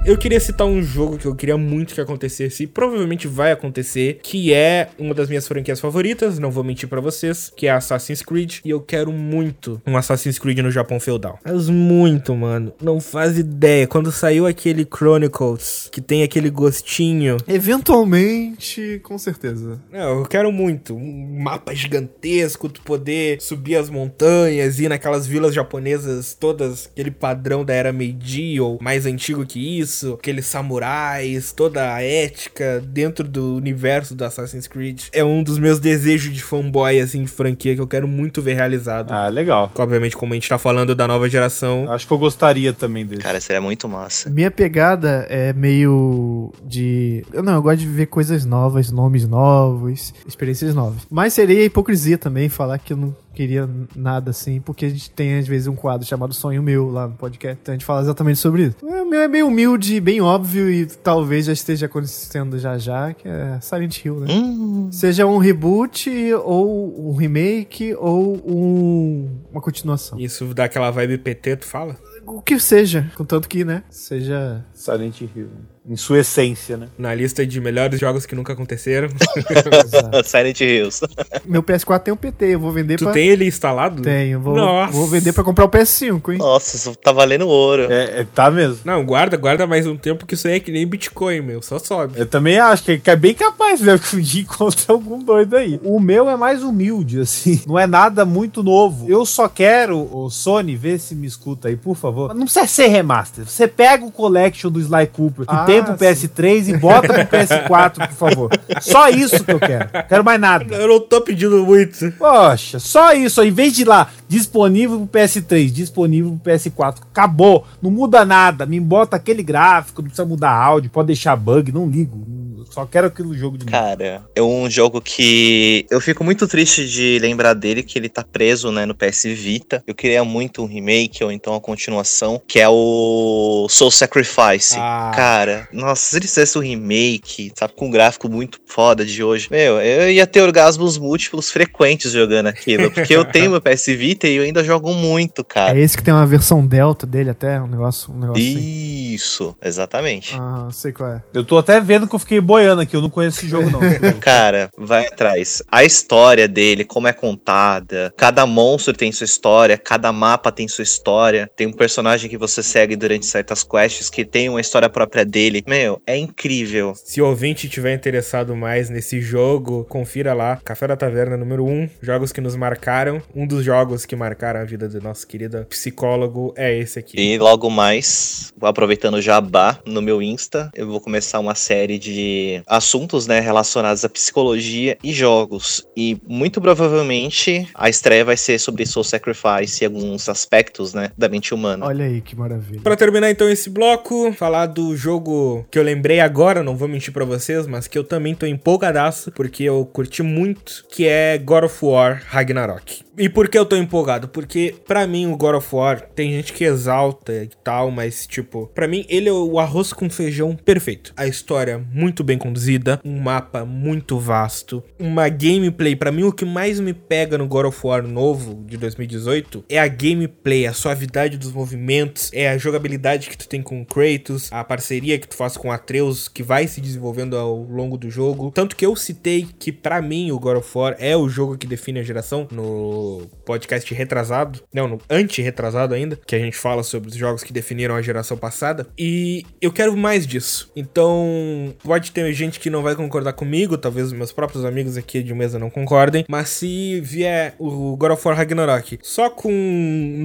Eu 0.05 0.17
queria 0.17 0.39
citar 0.39 0.65
um 0.65 0.81
jogo 0.81 1.17
que 1.17 1.25
eu 1.25 1.35
queria 1.35 1.57
muito 1.57 1.93
que 1.93 1.99
acontecesse 1.99 2.63
e 2.63 2.67
provavelmente 2.67 3.27
vai 3.27 3.51
acontecer, 3.51 4.19
que 4.23 4.53
é 4.53 4.87
uma 4.97 5.13
das 5.13 5.27
minhas 5.27 5.45
franquias 5.45 5.81
favoritas, 5.81 6.39
não 6.39 6.49
vou 6.49 6.63
mentir 6.63 6.87
pra 6.87 7.01
vocês, 7.01 7.51
que 7.53 7.67
é 7.67 7.71
Assassin's 7.71 8.21
Creed, 8.21 8.59
e 8.63 8.69
eu 8.69 8.79
quero 8.79 9.11
muito 9.11 9.81
um 9.85 9.97
Assassin's 9.97 10.39
Creed 10.39 10.59
no 10.59 10.71
Japão 10.71 10.97
feudal. 10.97 11.37
Mas 11.43 11.67
muito, 11.69 12.33
mano. 12.33 12.71
Não 12.81 13.01
faz 13.01 13.37
ideia. 13.37 13.85
Quando 13.85 14.09
saiu 14.09 14.47
aquele 14.47 14.85
Chronicles, 14.85 15.89
que 15.91 15.99
tem 15.99 16.23
aquele 16.23 16.49
gostinho, 16.49 17.35
Eventualmente, 17.47 19.01
com 19.03 19.17
certeza. 19.17 19.79
Não, 19.91 20.19
eu 20.19 20.25
quero 20.25 20.51
muito. 20.51 20.95
Um 20.95 21.41
mapa 21.41 21.73
gigantesco, 21.75 22.69
tu 22.69 22.81
poder 22.81 23.41
subir 23.41 23.75
as 23.75 23.89
montanhas, 23.89 24.79
ir 24.79 24.87
naquelas 24.87 25.27
vilas 25.27 25.53
japonesas, 25.53 26.33
todas 26.33 26.87
aquele 26.87 27.11
padrão 27.11 27.65
da 27.65 27.73
era 27.73 27.91
Meiji 27.91 28.59
ou 28.61 28.77
mais 28.81 29.05
antigo 29.05 29.45
que 29.45 29.79
isso, 29.79 29.96
aqueles 30.03 30.45
samurais, 30.45 31.51
toda 31.51 31.93
a 31.93 32.01
ética 32.01 32.83
dentro 32.85 33.27
do 33.27 33.55
universo 33.55 34.15
do 34.15 34.23
Assassin's 34.23 34.67
Creed. 34.67 35.03
É 35.11 35.23
um 35.23 35.43
dos 35.43 35.57
meus 35.59 35.79
desejos 35.79 36.33
de 36.33 36.43
fanboy, 36.43 36.99
assim, 36.99 37.23
de 37.23 37.29
franquia 37.29 37.75
que 37.75 37.81
eu 37.81 37.87
quero 37.87 38.07
muito 38.07 38.41
ver 38.41 38.55
realizado. 38.55 39.11
Ah, 39.11 39.27
legal. 39.27 39.71
Obviamente, 39.75 40.15
como 40.15 40.33
a 40.33 40.35
gente 40.35 40.47
tá 40.47 40.57
falando 40.57 40.95
da 40.95 41.07
nova 41.07 41.29
geração, 41.29 41.87
Acho 41.91 42.07
que 42.07 42.13
eu 42.13 42.17
gostaria 42.17 42.73
também 42.73 43.05
dele. 43.05 43.21
Cara, 43.21 43.39
seria 43.39 43.61
muito 43.61 43.87
massa. 43.87 44.29
Minha 44.29 44.51
pegada 44.51 45.25
é 45.29 45.53
meio 45.53 46.51
de. 46.63 47.25
Eu 47.33 47.43
não, 47.43 47.53
eu 47.53 47.61
gosto 47.61 47.79
de 47.79 47.87
ver 47.87 48.07
coisas 48.07 48.45
novas, 48.45 48.91
nomes 48.91 49.27
novos, 49.27 50.13
experiências 50.27 50.73
novas. 50.73 51.01
Mas 51.09 51.33
seria 51.33 51.63
hipocrisia 51.65 52.17
também 52.17 52.49
falar 52.49 52.77
que 52.77 52.93
eu 52.93 52.97
não 52.97 53.15
queria 53.37 53.69
nada 53.95 54.31
assim, 54.31 54.59
porque 54.59 54.85
a 54.85 54.89
gente 54.89 55.11
tem 55.11 55.37
às 55.37 55.47
vezes 55.47 55.67
um 55.67 55.75
quadro 55.75 56.07
chamado 56.07 56.33
Sonho 56.33 56.63
Meu 56.63 56.89
lá 56.89 57.07
no 57.07 57.13
podcast, 57.13 57.59
então 57.61 57.71
a 57.71 57.77
gente 57.77 57.85
fala 57.85 58.01
exatamente 58.01 58.39
sobre 58.39 58.63
isso. 58.63 58.77
O 58.81 59.05
meu 59.05 59.21
é 59.21 59.27
meio 59.27 59.45
humilde, 59.45 59.99
bem 60.01 60.19
óbvio 60.19 60.67
e 60.71 60.87
talvez 60.87 61.45
já 61.45 61.53
esteja 61.53 61.85
acontecendo 61.85 62.57
já 62.57 62.79
já, 62.79 63.13
que 63.13 63.27
é 63.27 63.59
Silent 63.61 64.03
Hill, 64.03 64.21
né? 64.21 64.27
Hum, 64.33 64.89
Seja 64.91 65.27
um 65.27 65.37
reboot, 65.37 66.09
ou 66.43 67.11
um 67.11 67.15
remake, 67.15 67.93
ou 67.93 68.41
um, 68.43 69.29
uma 69.51 69.61
continuação. 69.61 70.19
isso 70.19 70.51
dá 70.55 70.63
aquela 70.63 70.89
vibe 70.89 71.19
PT, 71.19 71.57
tu 71.57 71.65
fala? 71.65 71.95
O 72.25 72.41
que 72.41 72.59
seja, 72.59 73.11
contanto 73.15 73.47
que, 73.47 73.63
né, 73.63 73.83
seja 73.87 74.65
Silent 74.73 75.21
Hill. 75.21 75.49
Em 75.87 75.95
sua 75.95 76.19
essência, 76.19 76.75
né? 76.75 76.87
Na 76.97 77.15
lista 77.15 77.45
de 77.45 77.61
melhores 77.61 77.99
jogos 77.99 78.25
que 78.25 78.35
nunca 78.35 78.53
aconteceram. 78.53 79.07
Silent 80.25 80.59
Hills. 80.59 81.05
Meu 81.45 81.63
PS4 81.63 81.99
tem 81.99 82.13
um 82.13 82.17
PT, 82.17 82.45
eu 82.55 82.59
vou 82.59 82.71
vender 82.71 82.97
tu 82.97 83.05
pra... 83.05 83.13
tem 83.13 83.27
ele 83.29 83.45
instalado? 83.45 84.01
Tenho, 84.01 84.39
vou, 84.39 84.55
Nossa. 84.55 84.91
vou 84.91 85.07
vender 85.07 85.31
pra 85.31 85.43
comprar 85.43 85.65
o 85.65 85.69
PS5, 85.69 86.33
hein? 86.33 86.37
Nossa, 86.39 86.75
isso 86.75 86.95
tá 86.95 87.11
valendo 87.11 87.47
ouro. 87.47 87.83
É, 87.91 88.21
é, 88.21 88.27
tá 88.33 88.51
mesmo. 88.51 88.79
Não, 88.83 89.05
guarda, 89.05 89.37
guarda 89.37 89.65
mais 89.65 89.87
um 89.87 89.95
tempo 89.95 90.25
que 90.25 90.33
isso 90.33 90.47
aí 90.47 90.55
é 90.55 90.59
que 90.59 90.71
nem 90.71 90.85
Bitcoin, 90.85 91.41
meu. 91.41 91.61
Só 91.61 91.79
sobe. 91.79 92.19
Eu 92.19 92.25
também 92.25 92.59
acho 92.59 92.83
que 92.83 92.97
que 92.97 93.09
é 93.09 93.15
bem 93.15 93.33
capaz 93.33 93.79
né, 93.81 93.97
de 94.21 94.41
encontrar 94.41 94.93
algum 94.93 95.19
doido 95.19 95.55
aí. 95.55 95.79
O 95.83 95.99
meu 95.99 96.29
é 96.29 96.35
mais 96.35 96.63
humilde, 96.63 97.21
assim. 97.21 97.61
Não 97.67 97.79
é 97.79 97.87
nada 97.87 98.25
muito 98.25 98.61
novo. 98.61 99.09
Eu 99.09 99.25
só 99.25 99.47
quero, 99.47 100.09
o 100.11 100.29
Sony, 100.29 100.75
vê 100.75 100.97
se 100.97 101.15
me 101.15 101.27
escuta 101.27 101.69
aí, 101.69 101.77
por 101.77 101.95
favor. 101.95 102.33
Não 102.33 102.43
precisa 102.43 102.67
ser 102.67 102.87
remaster. 102.87 103.45
Você 103.45 103.67
pega 103.67 104.05
o 104.05 104.11
collection 104.11 104.69
do 104.69 104.79
Sly 104.79 105.07
Cooper 105.07 105.45
que 105.45 105.53
Ah, 105.53 105.63
tem 105.63 105.76
pro 105.83 105.93
PS3 105.95 106.69
e 106.69 106.77
bota 106.77 107.13
pro 107.13 107.37
PS4, 107.37 108.07
por 108.07 108.15
favor. 108.15 108.49
Só 108.81 109.09
isso 109.09 109.43
que 109.43 109.51
eu 109.51 109.59
quero. 109.59 109.89
Quero 110.07 110.23
mais 110.23 110.39
nada. 110.39 110.75
Eu 110.75 110.87
não 110.87 110.99
tô 110.99 111.21
pedindo 111.21 111.65
muito. 111.65 112.11
Poxa, 112.13 112.79
só 112.79 113.13
isso. 113.13 113.41
Em 113.41 113.51
vez 113.51 113.73
de 113.73 113.81
ir 113.83 113.85
lá, 113.85 114.09
disponível 114.27 115.07
pro 115.07 115.19
PS3, 115.19 115.69
disponível 115.71 116.37
pro 116.41 116.53
PS4. 116.53 116.97
Acabou. 117.11 117.65
Não 117.81 117.91
muda 117.91 118.25
nada. 118.25 118.65
Me 118.65 118.79
bota 118.79 119.15
aquele 119.15 119.43
gráfico, 119.43 120.01
não 120.01 120.09
precisa 120.09 120.27
mudar 120.27 120.51
áudio, 120.51 120.89
pode 120.89 121.07
deixar 121.07 121.35
bug, 121.35 121.71
não 121.71 121.87
ligo. 121.87 122.56
Só 122.69 122.85
quero 122.85 123.07
aquele 123.07 123.37
jogo 123.37 123.57
de 123.57 123.65
novo. 123.65 123.77
Cara, 123.77 124.23
é 124.35 124.41
um 124.41 124.69
jogo 124.69 125.01
que 125.01 125.85
eu 125.89 125.99
fico 126.01 126.23
muito 126.23 126.47
triste 126.47 126.87
de 126.87 127.19
lembrar 127.19 127.53
dele, 127.53 127.83
que 127.83 127.97
ele 127.97 128.09
tá 128.09 128.23
preso, 128.23 128.71
né, 128.71 128.85
no 128.85 128.95
PS 128.95 129.23
Vita. 129.25 129.83
Eu 129.87 129.95
queria 129.95 130.23
muito 130.23 130.63
um 130.63 130.65
remake 130.65 131.23
ou 131.23 131.31
então 131.31 131.55
a 131.55 131.61
continuação, 131.61 132.41
que 132.47 132.59
é 132.59 132.67
o 132.69 133.67
Soul 133.69 133.91
Sacrifice. 133.91 134.75
Ah. 134.77 135.11
Cara, 135.15 135.67
nossa, 135.71 136.09
se 136.09 136.17
ele 136.17 136.27
fizesse 136.27 136.57
um 136.57 136.61
remake, 136.61 137.51
sabe, 137.55 137.73
com 137.75 137.87
um 137.87 137.91
gráfico 137.91 138.29
muito 138.29 138.59
foda 138.65 139.05
de 139.05 139.23
hoje, 139.23 139.47
meu, 139.51 139.79
eu 139.81 140.11
ia 140.11 140.25
ter 140.27 140.41
orgasmos 140.41 140.97
múltiplos 140.97 141.51
frequentes 141.51 142.11
jogando 142.11 142.47
aquilo, 142.47 142.91
porque 142.91 143.15
eu 143.15 143.25
tenho 143.25 143.51
meu 143.51 143.61
PS 143.61 143.85
Vita 143.87 144.27
e 144.27 144.35
eu 144.35 144.43
ainda 144.43 144.63
jogo 144.63 144.93
muito, 144.93 145.41
É 145.41 145.43
cara. 145.45 145.79
esse 145.79 145.97
que 145.97 146.03
tem 146.03 146.13
uma 146.13 146.25
versão 146.25 146.65
Delta 146.65 147.05
dele 147.07 147.29
até, 147.29 147.61
um 147.61 147.67
negócio, 147.67 148.13
um 148.13 148.19
negócio 148.19 148.43
assim. 148.43 149.13
Isso, 149.13 149.55
exatamente. 149.63 150.35
Ah, 150.37 150.67
sei 150.71 150.91
qual 150.91 151.09
é. 151.11 151.23
Eu 151.33 151.43
tô 151.43 151.57
até 151.57 151.79
vendo 151.79 152.07
que 152.07 152.13
eu 152.15 152.19
fiquei 152.19 152.39
boiando 152.47 152.81
aqui, 152.81 152.95
eu 152.95 153.01
não 153.01 153.09
conheço 153.09 153.39
esse 153.39 153.49
jogo, 153.49 153.69
não. 153.69 153.81
Cara, 154.21 154.69
vai 154.77 155.05
atrás. 155.05 155.61
A 155.69 155.83
história 155.83 156.47
dele, 156.47 156.85
como 156.85 157.07
é 157.07 157.13
contada, 157.13 158.13
cada 158.15 158.45
monstro 158.45 158.93
tem 158.93 159.11
sua 159.11 159.25
história, 159.25 159.77
cada 159.77 160.13
mapa 160.13 160.49
tem 160.49 160.65
sua 160.65 160.83
história. 160.83 161.51
Tem 161.57 161.67
um 161.67 161.73
personagem 161.73 162.29
que 162.29 162.37
você 162.37 162.63
segue 162.63 162.95
durante 162.95 163.25
certas 163.25 163.63
quests 163.63 164.09
que 164.09 164.23
tem 164.23 164.47
uma 164.47 164.61
história 164.61 164.89
própria 164.89 165.25
dele. 165.25 165.61
Meu, 165.67 166.01
é 166.07 166.17
incrível. 166.17 166.93
Se 166.95 167.21
o 167.21 167.27
ouvinte 167.27 167.67
tiver 167.67 167.93
interessado 167.93 168.55
mais 168.55 168.89
nesse 168.89 169.19
jogo, 169.19 169.85
confira 169.89 170.33
lá. 170.33 170.57
Café 170.63 170.87
da 170.87 170.95
Taverna 170.95 171.35
número 171.35 171.65
1, 171.65 171.89
jogos 172.01 172.31
que 172.31 172.39
nos 172.39 172.55
marcaram. 172.55 173.21
Um 173.35 173.45
dos 173.45 173.65
jogos 173.65 174.05
que 174.05 174.15
marcaram 174.15 174.61
a 174.61 174.63
vida 174.63 174.87
do 174.87 175.01
nosso 175.01 175.27
querido 175.27 175.65
psicólogo 175.65 176.53
é 176.55 176.77
esse 176.77 176.97
aqui. 176.97 177.19
E 177.19 177.37
logo 177.37 177.69
mais, 177.69 178.53
aproveitando 178.61 179.15
o 179.15 179.21
jabá 179.21 179.79
no 179.85 180.01
meu 180.01 180.21
Insta, 180.21 180.71
eu 180.73 180.87
vou 180.87 181.01
começar 181.01 181.39
uma 181.39 181.55
série 181.55 181.99
de 181.99 182.36
assuntos, 182.67 183.27
né, 183.27 183.39
relacionados 183.39 184.03
à 184.03 184.09
psicologia 184.09 184.97
e 185.03 185.11
jogos. 185.13 185.87
E 185.95 186.17
muito 186.27 186.61
provavelmente 186.61 187.67
a 187.73 187.89
estreia 187.89 188.25
vai 188.25 188.37
ser 188.37 188.59
sobre 188.59 188.85
Soul 188.85 189.03
Sacrifice 189.03 189.83
e 189.83 189.85
alguns 189.85 190.29
aspectos, 190.29 190.93
né, 190.93 191.11
da 191.17 191.29
mente 191.29 191.53
humana. 191.53 191.85
Olha 191.85 192.05
aí 192.05 192.21
que 192.21 192.35
maravilha. 192.35 192.81
Pra 192.81 192.95
terminar 192.95 193.29
então 193.29 193.49
esse 193.49 193.69
bloco, 193.69 194.31
falar 194.33 194.67
do 194.67 194.95
jogo 194.95 195.65
que 195.71 195.79
eu 195.79 195.83
lembrei 195.83 196.19
agora, 196.19 196.63
não 196.63 196.75
vou 196.75 196.87
mentir 196.87 197.13
pra 197.13 197.25
vocês, 197.25 197.67
mas 197.67 197.87
que 197.87 197.97
eu 197.97 198.03
também 198.03 198.35
tô 198.35 198.45
empolgadaço, 198.45 199.31
porque 199.31 199.63
eu 199.63 199.85
curti 199.85 200.23
muito, 200.23 200.85
que 200.91 201.07
é 201.07 201.37
God 201.37 201.65
of 201.65 201.85
War 201.85 202.23
Ragnarok. 202.27 203.07
E 203.17 203.27
por 203.27 203.49
que 203.49 203.57
eu 203.57 203.65
tô 203.65 203.75
empolgado? 203.75 204.27
Porque 204.27 204.75
pra 204.87 205.07
mim 205.07 205.25
o 205.25 205.35
God 205.35 205.55
of 205.55 205.75
War 205.75 206.01
tem 206.01 206.31
gente 206.31 206.53
que 206.53 206.63
exalta 206.63 207.33
e 207.33 207.49
tal, 207.63 207.89
mas 207.89 208.27
tipo, 208.27 208.67
pra 208.75 208.87
mim 208.87 209.05
ele 209.09 209.27
é 209.27 209.31
o 209.31 209.59
arroz 209.59 209.91
com 209.91 210.07
feijão 210.07 210.55
perfeito. 210.55 211.13
A 211.17 211.25
história 211.25 211.83
muito 211.91 212.23
bem 212.27 212.37
conduzida, 212.37 212.99
um 213.03 213.19
mapa 213.19 213.65
muito 213.65 214.19
vasto, 214.19 214.83
uma 214.99 215.29
gameplay, 215.29 215.95
pra 215.95 216.11
mim 216.11 216.23
o 216.23 216.31
que 216.31 216.45
mais 216.45 216.79
me 216.79 216.93
pega 216.93 217.37
no 217.37 217.47
God 217.47 217.67
of 217.67 217.79
War 217.87 218.05
novo 218.05 218.63
de 218.67 218.77
2018 218.77 219.63
é 219.69 219.79
a 219.79 219.87
gameplay, 219.87 220.67
a 220.67 220.73
suavidade 220.73 221.37
dos 221.37 221.51
movimentos, 221.51 222.29
é 222.33 222.49
a 222.49 222.57
jogabilidade 222.57 223.29
que 223.29 223.37
tu 223.37 223.47
tem 223.47 223.61
com 223.61 223.81
o 223.81 223.85
Kratos, 223.85 224.49
a 224.51 224.63
parceria 224.63 225.17
que 225.17 225.27
tu 225.27 225.35
faz 225.35 225.55
com 225.55 225.71
Atreus 225.71 226.27
que 226.27 226.43
vai 226.43 226.67
se 226.67 226.81
desenvolvendo 226.81 227.37
ao 227.37 227.63
longo 227.63 227.97
do 227.97 228.09
jogo. 228.09 228.51
Tanto 228.51 228.75
que 228.75 228.85
eu 228.85 228.95
citei 228.95 229.47
que 229.57 229.71
pra 229.71 230.01
mim 230.01 230.31
o 230.31 230.39
God 230.39 230.57
of 230.57 230.77
War 230.77 230.95
é 230.99 231.15
o 231.15 231.29
jogo 231.29 231.57
que 231.57 231.65
define 231.65 231.99
a 231.99 232.03
geração 232.03 232.47
no 232.51 233.27
podcast 233.45 233.93
retrasado, 233.93 234.61
não, 234.73 234.87
no 234.87 235.01
anti-retrasado 235.09 235.93
ainda, 235.93 236.19
que 236.27 236.35
a 236.35 236.39
gente 236.39 236.57
fala 236.57 236.83
sobre 236.83 237.09
os 237.09 237.15
jogos 237.15 237.43
que 237.43 237.53
definiram 237.53 237.95
a 237.95 238.01
geração 238.01 238.37
passada. 238.37 238.87
E 238.97 239.45
eu 239.61 239.71
quero 239.71 239.95
mais 239.95 240.27
disso. 240.27 240.71
Então, 240.75 241.73
pode 241.83 242.11
ter 242.17 242.33
gente 242.33 242.59
que 242.59 242.71
não 242.71 242.81
vai 242.81 242.95
concordar 242.95 243.33
comigo, 243.33 243.77
talvez 243.77 244.11
meus 244.11 244.31
próprios 244.31 244.65
amigos 244.65 244.97
aqui 244.97 245.21
de 245.21 245.35
mesa 245.35 245.59
não 245.59 245.69
concordem, 245.69 246.25
mas 246.27 246.49
se 246.49 246.99
vier 247.01 247.53
o 247.59 247.95
God 247.95 248.13
of 248.13 248.27
War 248.27 248.35
Ragnarok 248.35 248.97
só 249.03 249.29
com 249.29 249.51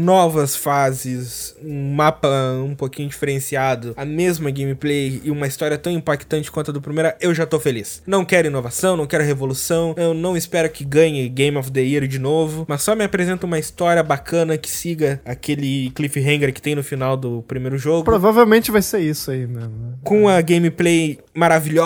novas 0.02 0.56
fases, 0.56 1.54
um 1.62 1.92
mapa 1.92 2.28
um 2.64 2.74
pouquinho 2.74 3.10
diferenciado, 3.10 3.92
a 3.94 4.06
mesma 4.06 4.50
gameplay 4.50 5.20
e 5.22 5.30
uma 5.30 5.46
história 5.46 5.76
tão 5.76 5.92
impactante 5.92 6.50
quanto 6.50 6.70
a 6.70 6.72
do 6.72 6.80
primeiro, 6.80 7.12
eu 7.20 7.34
já 7.34 7.44
tô 7.44 7.60
feliz. 7.60 8.02
Não 8.06 8.24
quero 8.24 8.48
inovação, 8.48 8.96
não 8.96 9.06
quero 9.06 9.22
revolução, 9.22 9.94
eu 9.98 10.14
não 10.14 10.34
espero 10.34 10.70
que 10.70 10.86
ganhe 10.86 11.28
Game 11.28 11.58
of 11.58 11.70
the 11.70 11.82
Year 11.82 12.06
de 12.06 12.18
novo, 12.18 12.64
mas 12.66 12.80
só 12.80 12.96
me 12.96 13.04
apresenta 13.04 13.44
uma 13.44 13.58
história 13.58 14.02
bacana 14.02 14.56
que 14.56 14.70
siga 14.70 15.20
aquele 15.26 15.90
cliffhanger 15.90 16.54
que 16.54 16.62
tem 16.62 16.74
no 16.74 16.82
final 16.82 17.18
do 17.18 17.42
primeiro 17.42 17.76
jogo. 17.76 18.02
Provavelmente 18.02 18.70
vai 18.70 18.80
ser 18.80 19.00
isso 19.00 19.30
aí 19.30 19.46
mesmo. 19.46 19.98
Com 20.02 20.26
a 20.26 20.40
gameplay 20.40 21.18
maravilhosa 21.34 21.81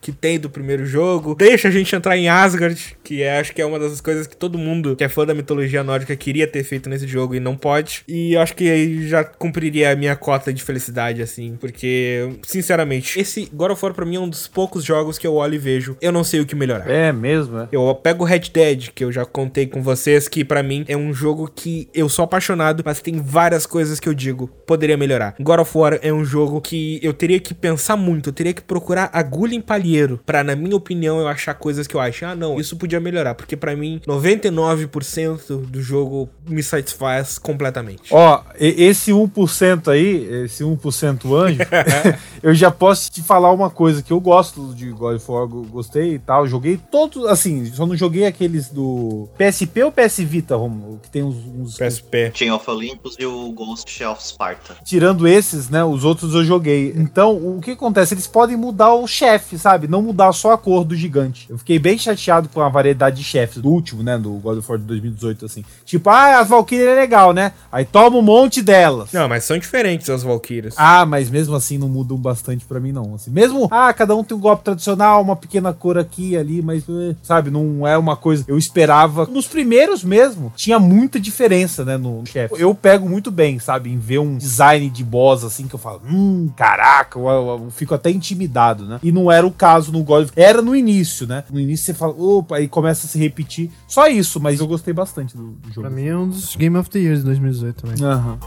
que 0.00 0.12
tem 0.12 0.38
do 0.38 0.50
primeiro 0.50 0.86
jogo. 0.86 1.34
Deixa 1.34 1.68
a 1.68 1.70
gente 1.70 1.94
entrar 1.94 2.16
em 2.16 2.28
Asgard, 2.28 2.96
que 3.02 3.22
é, 3.22 3.38
acho 3.38 3.54
que 3.54 3.62
é 3.62 3.66
uma 3.66 3.78
das 3.78 4.00
coisas 4.00 4.26
que 4.26 4.36
todo 4.36 4.58
mundo 4.58 4.96
que 4.96 5.04
é 5.04 5.08
fã 5.08 5.24
da 5.24 5.34
mitologia 5.34 5.82
nórdica 5.82 6.14
queria 6.16 6.46
ter 6.46 6.64
feito 6.64 6.88
nesse 6.88 7.06
jogo 7.06 7.34
e 7.34 7.40
não 7.40 7.56
pode. 7.56 8.02
E 8.08 8.36
acho 8.36 8.54
que 8.54 8.70
aí 8.70 9.08
já 9.08 9.24
cumpriria 9.24 9.92
a 9.92 9.96
minha 9.96 10.16
cota 10.16 10.52
de 10.52 10.62
felicidade, 10.62 11.22
assim. 11.22 11.56
Porque, 11.60 12.30
sinceramente, 12.42 13.18
esse 13.18 13.48
God 13.52 13.72
of 13.72 13.84
War 13.84 13.94
pra 13.94 14.04
mim 14.04 14.16
é 14.16 14.20
um 14.20 14.28
dos 14.28 14.46
poucos 14.46 14.84
jogos 14.84 15.18
que 15.18 15.26
eu 15.26 15.34
olho 15.34 15.54
e 15.54 15.58
vejo. 15.58 15.96
Eu 16.00 16.12
não 16.12 16.24
sei 16.24 16.40
o 16.40 16.46
que 16.46 16.54
melhorar. 16.54 16.88
É 16.88 17.12
mesmo, 17.12 17.58
é. 17.58 17.68
Eu 17.72 17.94
pego 17.94 18.24
o 18.24 18.26
Red 18.26 18.50
Dead, 18.52 18.90
que 18.94 19.04
eu 19.04 19.12
já 19.12 19.24
contei 19.24 19.66
com 19.66 19.82
vocês, 19.82 20.28
que 20.28 20.44
pra 20.44 20.62
mim 20.62 20.84
é 20.88 20.96
um 20.96 21.12
jogo 21.12 21.50
que 21.54 21.88
eu 21.94 22.08
sou 22.08 22.24
apaixonado, 22.24 22.82
mas 22.84 23.00
tem 23.00 23.20
várias 23.20 23.66
coisas 23.66 24.00
que 24.00 24.08
eu 24.08 24.14
digo, 24.14 24.48
poderia 24.66 24.96
melhorar. 24.96 25.34
God 25.40 25.60
of 25.60 25.76
War 25.76 25.98
é 26.02 26.12
um 26.12 26.24
jogo 26.24 26.60
que 26.60 26.98
eu 27.02 27.12
teria 27.12 27.40
que 27.40 27.54
pensar 27.54 27.96
muito, 27.96 28.28
eu 28.28 28.32
teria 28.32 28.52
que 28.52 28.62
procurar 28.62 29.10
agulha 29.28 29.54
em 29.54 29.60
palheiro 29.60 30.18
pra, 30.24 30.42
na 30.42 30.56
minha 30.56 30.74
opinião, 30.76 31.18
eu 31.20 31.28
achar 31.28 31.54
coisas 31.54 31.86
que 31.86 31.94
eu 31.94 32.00
acho, 32.00 32.24
ah 32.24 32.34
não, 32.34 32.58
isso 32.58 32.76
podia 32.76 32.98
melhorar, 33.00 33.34
porque 33.34 33.56
pra 33.56 33.76
mim 33.76 34.00
99% 34.06 35.66
do 35.66 35.80
jogo 35.82 36.28
me 36.48 36.62
satisfaz 36.62 37.38
completamente. 37.38 38.02
Ó, 38.12 38.40
esse 38.58 39.12
1% 39.12 39.88
aí, 39.88 40.44
esse 40.44 40.64
1% 40.64 41.34
anjo, 41.36 41.58
eu 42.42 42.54
já 42.54 42.70
posso 42.70 43.10
te 43.10 43.22
falar 43.22 43.52
uma 43.52 43.70
coisa 43.70 44.02
que 44.02 44.12
eu 44.12 44.20
gosto 44.20 44.74
de 44.74 44.90
God 44.90 45.16
of 45.16 45.30
War, 45.30 45.46
go- 45.46 45.62
gostei 45.64 46.14
e 46.14 46.18
tal, 46.18 46.46
joguei 46.46 46.78
todos, 46.90 47.26
assim, 47.26 47.64
só 47.66 47.86
não 47.86 47.96
joguei 47.96 48.26
aqueles 48.26 48.68
do 48.68 49.28
PSP 49.36 49.82
ou 49.84 49.92
PS 49.92 50.18
Vita, 50.20 50.56
Romulo, 50.56 51.00
que 51.02 51.10
tem 51.10 51.22
uns, 51.22 51.36
uns- 51.36 51.76
PSP. 51.76 52.32
Chain 52.34 52.50
of 52.52 52.68
Olympus 52.70 53.16
e 53.18 53.26
o 53.26 53.50
Ghost 53.52 54.02
of 54.04 54.22
Sparta. 54.22 54.76
tirando 54.84 55.26
esses, 55.28 55.68
né, 55.68 55.84
os 55.84 56.04
outros 56.04 56.34
eu 56.34 56.44
joguei. 56.44 56.92
Então, 56.96 57.36
o 57.36 57.60
que 57.60 57.72
acontece? 57.72 58.14
Eles 58.14 58.26
podem 58.26 58.56
mudar 58.56 58.94
o 58.94 59.06
chefe, 59.18 59.58
sabe? 59.58 59.88
Não 59.88 60.02
mudar 60.02 60.32
só 60.32 60.52
a 60.52 60.58
cor 60.58 60.84
do 60.84 60.94
gigante. 60.94 61.46
Eu 61.50 61.58
fiquei 61.58 61.78
bem 61.78 61.98
chateado 61.98 62.48
com 62.48 62.60
a 62.60 62.68
variedade 62.68 63.16
de 63.16 63.24
chefes 63.24 63.60
do 63.60 63.68
último, 63.68 64.02
né, 64.02 64.16
do 64.16 64.30
God 64.34 64.58
of 64.58 64.70
War 64.70 64.78
de 64.78 64.84
2018, 64.84 65.44
assim. 65.44 65.64
Tipo, 65.84 66.10
ah, 66.10 66.38
as 66.40 66.48
Valkyrias 66.48 66.88
é 66.88 66.94
legal, 66.94 67.32
né? 67.32 67.52
Aí 67.72 67.84
toma 67.84 68.16
um 68.16 68.22
monte 68.22 68.62
delas. 68.62 69.12
Não, 69.12 69.28
mas 69.28 69.44
são 69.44 69.58
diferentes 69.58 70.08
as 70.10 70.22
Valkyrias. 70.22 70.74
Ah, 70.76 71.04
mas 71.04 71.28
mesmo 71.30 71.54
assim 71.56 71.78
não 71.78 71.88
mudam 71.88 72.16
bastante 72.16 72.64
pra 72.64 72.78
mim, 72.80 72.92
não. 72.92 73.14
Assim, 73.14 73.30
mesmo, 73.30 73.68
ah, 73.70 73.92
cada 73.92 74.14
um 74.14 74.22
tem 74.22 74.36
um 74.36 74.40
golpe 74.40 74.64
tradicional, 74.64 75.20
uma 75.22 75.36
pequena 75.36 75.72
cor 75.72 75.98
aqui 75.98 76.30
e 76.30 76.36
ali, 76.36 76.62
mas, 76.62 76.84
eh, 76.88 77.14
sabe, 77.22 77.50
não 77.50 77.86
é 77.86 77.96
uma 77.98 78.16
coisa. 78.16 78.44
Eu 78.46 78.58
esperava. 78.58 79.26
Nos 79.26 79.46
primeiros 79.46 80.04
mesmo, 80.04 80.52
tinha 80.56 80.78
muita 80.78 81.18
diferença, 81.18 81.84
né, 81.84 81.96
no 81.96 82.24
chefe. 82.26 82.54
Eu 82.58 82.74
pego 82.74 83.08
muito 83.08 83.30
bem, 83.30 83.58
sabe, 83.58 83.90
em 83.90 83.98
ver 83.98 84.18
um 84.18 84.36
design 84.36 84.88
de 84.90 85.02
boss 85.04 85.44
assim 85.44 85.66
que 85.66 85.74
eu 85.74 85.78
falo, 85.78 86.00
hum, 86.08 86.50
caraca, 86.56 87.18
eu, 87.18 87.26
eu- 87.28 87.48
eu 87.64 87.70
fico 87.70 87.94
até 87.94 88.10
intimidado, 88.10 88.84
né? 88.84 88.98
E 89.02 89.07
não 89.12 89.30
era 89.30 89.46
o 89.46 89.50
caso 89.50 89.92
no 89.92 90.02
God 90.02 90.24
of 90.24 90.32
Era 90.36 90.62
no 90.62 90.74
início, 90.74 91.26
né? 91.26 91.44
No 91.50 91.60
início 91.60 91.86
você 91.86 91.94
fala, 91.94 92.12
opa, 92.12 92.56
aí 92.56 92.68
começa 92.68 93.06
a 93.06 93.08
se 93.10 93.18
repetir. 93.18 93.70
Só 93.86 94.06
isso, 94.08 94.40
mas 94.40 94.60
eu 94.60 94.66
gostei 94.66 94.94
bastante 94.94 95.36
do, 95.36 95.52
do 95.52 95.68
jogo. 95.68 95.80
Pra 95.80 95.90
mim 95.90 96.06
é 96.06 96.16
um 96.16 96.28
dos 96.28 96.56
Game 96.56 96.76
of 96.76 96.88
the 96.90 96.98
Year 96.98 97.16
de 97.16 97.22
2018 97.22 97.82
também. 97.82 98.04
Aham. 98.04 98.38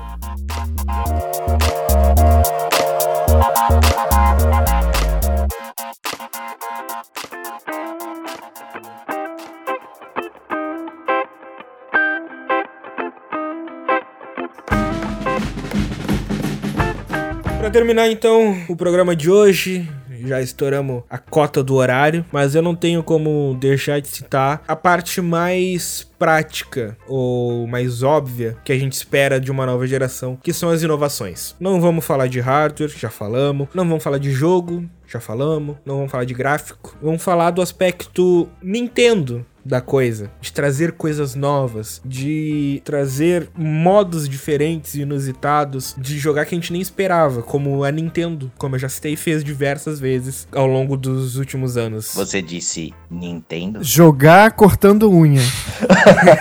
Pra 17.60 17.70
terminar 17.70 18.10
então 18.10 18.58
o 18.68 18.76
programa 18.76 19.16
de 19.16 19.30
hoje, 19.30 19.88
já 20.28 20.42
estouramos 20.42 21.04
a 21.10 21.18
cota 21.18 21.64
do 21.64 21.76
horário, 21.76 22.26
mas 22.32 22.56
eu 22.56 22.62
não 22.62 22.76
tenho 22.76 23.04
como 23.04 23.58
deixar 23.60 24.00
de 24.00 24.08
citar 24.08 24.64
a 24.68 24.76
parte 24.76 25.22
mais 25.22 26.08
prática 26.18 26.98
ou 27.08 27.66
mais 27.66 28.04
óbvia 28.04 28.56
que 28.64 28.72
a 28.72 28.78
gente 28.78 28.94
espera 28.94 29.40
de 29.40 29.50
uma 29.50 29.66
nova 29.66 29.88
geração, 29.88 30.38
que 30.42 30.54
são 30.54 30.70
as 30.70 30.84
inovações. 30.84 31.56
Não 31.60 31.82
vamos 31.82 32.06
falar 32.06 32.28
de 32.28 32.40
hardware, 32.40 32.90
já 32.96 33.10
falamos, 33.10 33.68
não 33.74 33.88
vamos 33.88 34.04
falar 34.04 34.20
de 34.20 34.32
jogo, 34.32 34.88
já 35.08 35.20
falamos, 35.20 35.78
não 35.86 35.98
vamos 35.98 36.12
falar 36.12 36.26
de 36.26 36.34
gráfico, 36.34 36.96
vamos 37.02 37.24
falar 37.24 37.52
do 37.52 37.62
aspecto 37.62 38.48
Nintendo 38.62 39.46
da 39.64 39.82
coisa, 39.82 40.32
de 40.42 40.52
trazer 40.52 40.94
coisas 40.94 41.36
novas, 41.36 42.02
de 42.06 42.82
trazer 42.84 43.50
modos 43.58 44.28
diferentes 44.28 44.96
e 44.96 45.02
inusitados 45.02 45.96
de 45.98 46.18
jogar 46.18 46.46
que 46.46 46.56
a 46.56 46.58
gente 46.58 46.72
nem 46.72 46.82
esperava, 46.82 47.42
como 47.42 47.84
a 47.84 47.92
Nintendo, 47.92 48.52
como 48.58 48.76
eu 48.76 48.80
já 48.80 48.90
citei, 48.90 49.16
fez 49.16 49.44
diversas 49.44 50.00
vezes 50.00 50.48
ao 50.52 50.68
longo 50.68 50.98
dos 50.98 51.38
últimos 51.38 51.78
anos. 51.78 52.14
Você 52.14 52.42
disse 52.42 52.94
Nintendo? 53.10 53.84
Jogar 53.84 54.52
cortando 54.52 55.12
unha. 55.12 55.42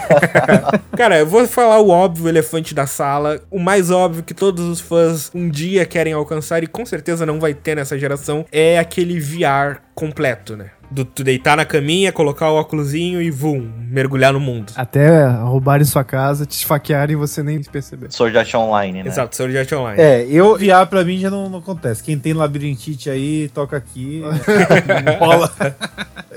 Cara, 0.97 1.19
eu 1.19 1.27
vou 1.27 1.47
falar 1.47 1.81
o 1.81 1.89
óbvio, 1.89 2.27
o 2.27 2.29
elefante 2.29 2.75
da 2.75 2.87
sala, 2.87 3.43
o 3.51 3.59
mais 3.59 3.91
óbvio 3.91 4.23
que 4.23 4.35
todos 4.35 4.65
os 4.65 4.81
fãs 4.81 5.31
um 5.35 5.49
dia 5.49 5.85
querem 5.87 6.13
alcançar 6.13 6.63
e 6.63 6.67
com 6.67 6.85
certeza 6.85 7.27
não 7.27 7.41
vai 7.41 7.55
ter 7.55 7.77
nessa 7.77 7.99
geração, 7.99 8.45
é 8.51 8.79
aquele 8.79 9.19
VR 9.21 9.81
completo, 9.95 10.57
né? 10.57 10.71
Do 10.91 11.05
tu 11.05 11.23
deitar 11.23 11.57
na 11.57 11.65
caminha, 11.65 12.11
colocar 12.13 12.51
o 12.51 12.57
óculosinho 12.57 13.23
e 13.23 13.31
vum, 13.31 13.71
mergulhar 13.89 14.33
no 14.33 14.41
mundo. 14.41 14.73
Até 14.75 15.29
roubarem 15.29 15.85
sua 15.85 16.03
casa, 16.03 16.45
te 16.45 16.53
esfaquearem 16.53 17.15
e 17.15 17.17
você 17.17 17.43
nem 17.43 17.63
perceber. 17.63 18.11
Sword 18.11 18.37
Art 18.37 18.55
Online, 18.55 19.05
né? 19.05 19.09
Exato, 19.09 19.37
Sword 19.37 19.57
Art 19.57 19.71
Online. 19.73 20.01
É, 20.01 20.27
eu 20.29 20.59
VR 20.59 20.87
pra 20.89 21.05
mim 21.05 21.19
já 21.19 21.31
não, 21.31 21.49
não 21.49 21.61
acontece. 21.61 22.03
Quem 22.03 22.19
tem 22.19 22.33
labirintite 22.33 23.09
aí, 23.09 23.49
toca 23.55 23.77
aqui. 23.77 24.23
Rola. 25.21 25.51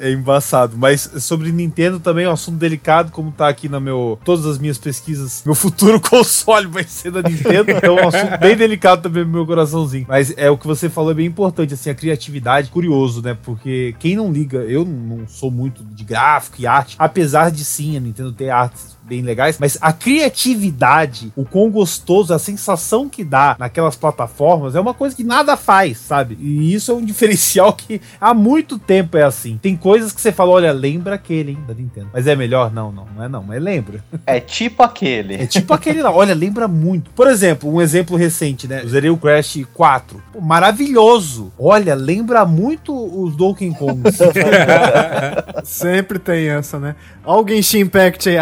É 0.03 0.11
embaçado. 0.11 0.77
Mas 0.77 1.09
sobre 1.19 1.51
Nintendo 1.51 1.99
também 1.99 2.25
é 2.25 2.29
um 2.29 2.33
assunto 2.33 2.57
delicado, 2.57 3.11
como 3.11 3.31
tá 3.31 3.47
aqui 3.47 3.69
na 3.69 3.79
meu. 3.79 4.19
Todas 4.25 4.45
as 4.45 4.57
minhas 4.57 4.77
pesquisas. 4.77 5.41
Meu 5.45 5.55
futuro 5.55 5.99
console 6.03 6.67
vai 6.67 6.83
ser 6.83 7.11
da 7.11 7.21
Nintendo. 7.21 7.71
Então 7.71 7.97
é 7.97 8.03
um 8.03 8.07
assunto 8.09 8.37
bem 8.37 8.55
delicado 8.57 9.03
também 9.03 9.23
no 9.23 9.31
meu 9.31 9.45
coraçãozinho. 9.45 10.05
Mas 10.07 10.33
é 10.35 10.49
o 10.49 10.57
que 10.57 10.67
você 10.67 10.89
falou, 10.89 11.11
é 11.11 11.13
bem 11.13 11.27
importante, 11.27 11.73
assim, 11.73 11.89
a 11.89 11.95
criatividade. 11.95 12.69
Curioso, 12.69 13.21
né? 13.21 13.37
Porque 13.41 13.95
quem 13.97 14.15
não 14.15 14.31
liga, 14.31 14.57
eu 14.59 14.83
não 14.83 15.25
sou 15.27 15.49
muito 15.49 15.83
de 15.83 16.03
gráfico 16.03 16.57
e 16.59 16.67
arte, 16.67 16.95
apesar 16.99 17.49
de 17.49 17.63
sim 17.63 17.95
a 17.95 17.99
Nintendo 17.99 18.33
ter 18.33 18.49
artes 18.49 18.92
bem 19.05 19.21
legais, 19.21 19.57
mas 19.59 19.77
a 19.81 19.91
criatividade, 19.91 21.31
o 21.35 21.45
quão 21.45 21.69
gostoso, 21.69 22.33
a 22.33 22.39
sensação 22.39 23.09
que 23.09 23.23
dá 23.23 23.55
naquelas 23.59 23.95
plataformas 23.95 24.75
é 24.75 24.79
uma 24.79 24.93
coisa 24.93 25.15
que 25.15 25.23
nada 25.23 25.57
faz, 25.57 25.97
sabe? 25.97 26.37
E 26.39 26.73
isso 26.73 26.91
é 26.91 26.95
um 26.95 27.03
diferencial 27.05 27.73
que 27.73 28.01
há 28.19 28.33
muito 28.33 28.77
tempo 28.77 29.17
é 29.17 29.23
assim. 29.23 29.59
Tem 29.61 29.75
coisas 29.75 30.11
que 30.11 30.21
você 30.21 30.31
fala, 30.31 30.51
olha, 30.51 30.71
lembra 30.71 31.15
aquele, 31.15 31.51
hein, 31.51 31.59
da 31.67 31.73
Nintendo. 31.73 32.09
Mas 32.13 32.27
é 32.27 32.35
melhor? 32.35 32.71
Não, 32.71 32.91
não, 32.91 33.07
não 33.15 33.23
é 33.23 33.27
não, 33.27 33.43
mas 33.43 33.61
lembra. 33.61 34.03
É 34.25 34.39
tipo 34.39 34.81
aquele. 34.81 35.35
É 35.35 35.45
tipo 35.45 35.73
aquele 35.73 36.01
lá, 36.01 36.09
olha, 36.09 36.33
lembra 36.33 36.67
muito. 36.67 37.11
Por 37.11 37.27
exemplo, 37.27 37.71
um 37.71 37.81
exemplo 37.81 38.15
recente, 38.15 38.67
né? 38.67 38.81
Eu 38.81 38.87
zerei 38.87 39.09
o 39.09 39.17
Crash 39.17 39.59
4. 39.73 40.21
Pô, 40.31 40.39
maravilhoso. 40.39 41.51
Olha, 41.59 41.93
lembra 41.93 42.45
muito 42.45 42.93
os 42.93 43.35
Donkey 43.35 43.69
Kongs. 43.71 44.17
Sempre 45.65 46.19
tem 46.19 46.49
essa, 46.49 46.79
né? 46.79 46.95
Alguém 47.23 47.61
Genshin 47.63 47.79
Impact 47.79 48.29
aí, 48.29 48.37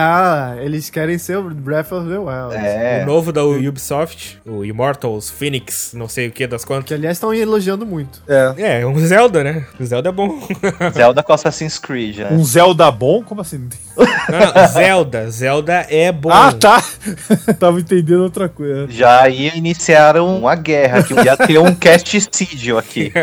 eles 0.58 0.90
querem 0.90 1.18
ser 1.18 1.38
o 1.38 1.44
Breath 1.50 1.92
of 1.92 2.08
the 2.10 2.18
Wild. 2.18 2.56
É. 2.56 3.02
O 3.04 3.06
novo 3.06 3.32
da 3.32 3.44
Ubisoft, 3.46 4.40
o 4.46 4.64
Immortals, 4.66 5.30
Phoenix, 5.30 5.92
não 5.94 6.08
sei 6.08 6.28
o 6.28 6.32
que 6.32 6.46
das 6.48 6.62
Que 6.64 6.68
quantas. 6.68 6.92
aliás 6.98 7.18
estão 7.18 7.34
elogiando 7.34 7.86
muito. 7.86 8.22
é. 8.28 8.82
É, 8.82 8.86
um 8.86 8.98
Zelda, 9.00 9.44
né? 9.44 9.66
O 9.80 9.86
Zelda 9.86 10.10
é 10.10 10.12
bom. 10.12 10.40
Zelda 10.94 11.22
com 11.24 11.34
Assassin's 11.34 11.78
Creed, 11.78 12.18
né? 12.18 12.30
Um 12.32 12.44
Zelda 12.44 12.90
bom? 12.92 13.24
Como 13.24 13.42
assim? 13.42 13.68
Não, 13.98 14.68
Zelda. 14.68 15.30
Zelda 15.30 15.86
é 15.90 16.12
bom. 16.12 16.30
Ah, 16.32 16.52
tá. 16.54 16.84
Tava 17.60 17.80
entendendo 17.80 18.24
outra 18.24 18.48
coisa. 18.48 18.88
Já 18.90 19.28
ia 19.30 19.56
iniciar 19.56 20.18
uma 20.18 20.56
guerra, 20.56 21.04
que 21.04 21.14
ia 21.14 21.36
ter 21.38 21.58
um 21.58 21.74
casticídio 21.76 22.78
aqui. 22.78 23.12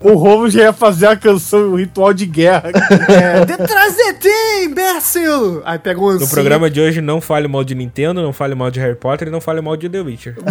O 0.00 0.14
Romo 0.14 0.48
já 0.50 0.62
ia 0.62 0.72
fazer 0.72 1.06
a 1.06 1.16
canção, 1.16 1.70
o 1.72 1.76
ritual 1.76 2.12
de 2.12 2.26
guerra. 2.26 2.70
É, 3.08 3.44
detrás 3.44 3.94
de 3.96 4.14
ti, 4.14 4.64
imbécil! 4.64 5.61
Aí 5.64 5.78
pega 5.78 6.00
um 6.00 6.12
No 6.18 6.28
programa 6.28 6.70
de 6.70 6.80
hoje, 6.80 7.00
não 7.00 7.20
fale 7.20 7.48
mal 7.48 7.64
de 7.64 7.74
Nintendo, 7.74 8.22
não 8.22 8.32
fale 8.32 8.54
mal 8.54 8.70
de 8.70 8.80
Harry 8.80 8.94
Potter 8.94 9.28
e 9.28 9.30
não 9.30 9.40
fale 9.40 9.60
mal 9.60 9.76
de 9.76 9.88
The 9.88 10.00
Witcher. 10.00 10.36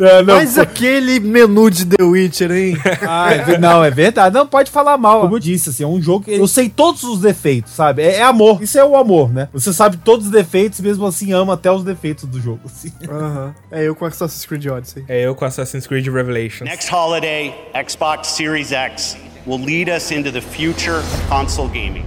É, 0.00 0.22
não, 0.22 0.36
Mas 0.36 0.58
aquele 0.58 1.20
menu 1.20 1.70
de 1.70 1.84
The 1.86 2.02
Witcher, 2.02 2.50
hein? 2.50 2.76
Ah, 3.02 3.32
é 3.32 3.58
não, 3.58 3.84
é 3.84 3.90
verdade. 3.90 4.34
Não, 4.34 4.46
pode 4.46 4.70
falar 4.70 4.96
mal. 4.96 5.22
Como 5.22 5.36
eu 5.36 5.40
disse, 5.40 5.70
assim, 5.70 5.82
é 5.84 5.86
um 5.86 6.00
jogo 6.00 6.24
que 6.24 6.32
eu 6.32 6.46
sei 6.46 6.68
todos 6.68 7.02
os 7.04 7.20
defeitos, 7.20 7.72
sabe? 7.72 8.02
É, 8.02 8.16
é 8.16 8.22
amor. 8.22 8.62
Isso 8.62 8.78
é 8.78 8.84
o 8.84 8.96
amor, 8.96 9.32
né? 9.32 9.48
Você 9.52 9.72
sabe 9.72 9.96
todos 9.98 10.26
os 10.26 10.32
defeitos, 10.32 10.80
mesmo 10.80 11.06
assim 11.06 11.32
ama 11.32 11.54
até 11.54 11.70
os 11.70 11.84
defeitos 11.84 12.24
do 12.24 12.40
jogo. 12.40 12.60
assim. 12.64 12.92
Aham. 13.08 13.54
É 13.70 13.82
eu 13.84 13.94
com 13.94 14.04
Assassin's 14.04 14.46
Creed 14.46 14.66
Odyssey. 14.66 15.04
É 15.08 15.20
eu 15.20 15.34
com 15.34 15.44
Assassin's 15.44 15.86
Creed 15.86 16.06
Revelations. 16.06 16.68
Next 16.68 16.92
holiday, 16.92 17.54
Xbox 17.86 18.28
Series 18.28 18.72
X 18.72 19.16
will 19.46 19.58
lead 19.58 19.88
us 19.88 20.10
into 20.10 20.30
the 20.30 20.40
future 20.40 20.96
of 20.96 21.24
console 21.28 21.68
gaming. 21.68 22.06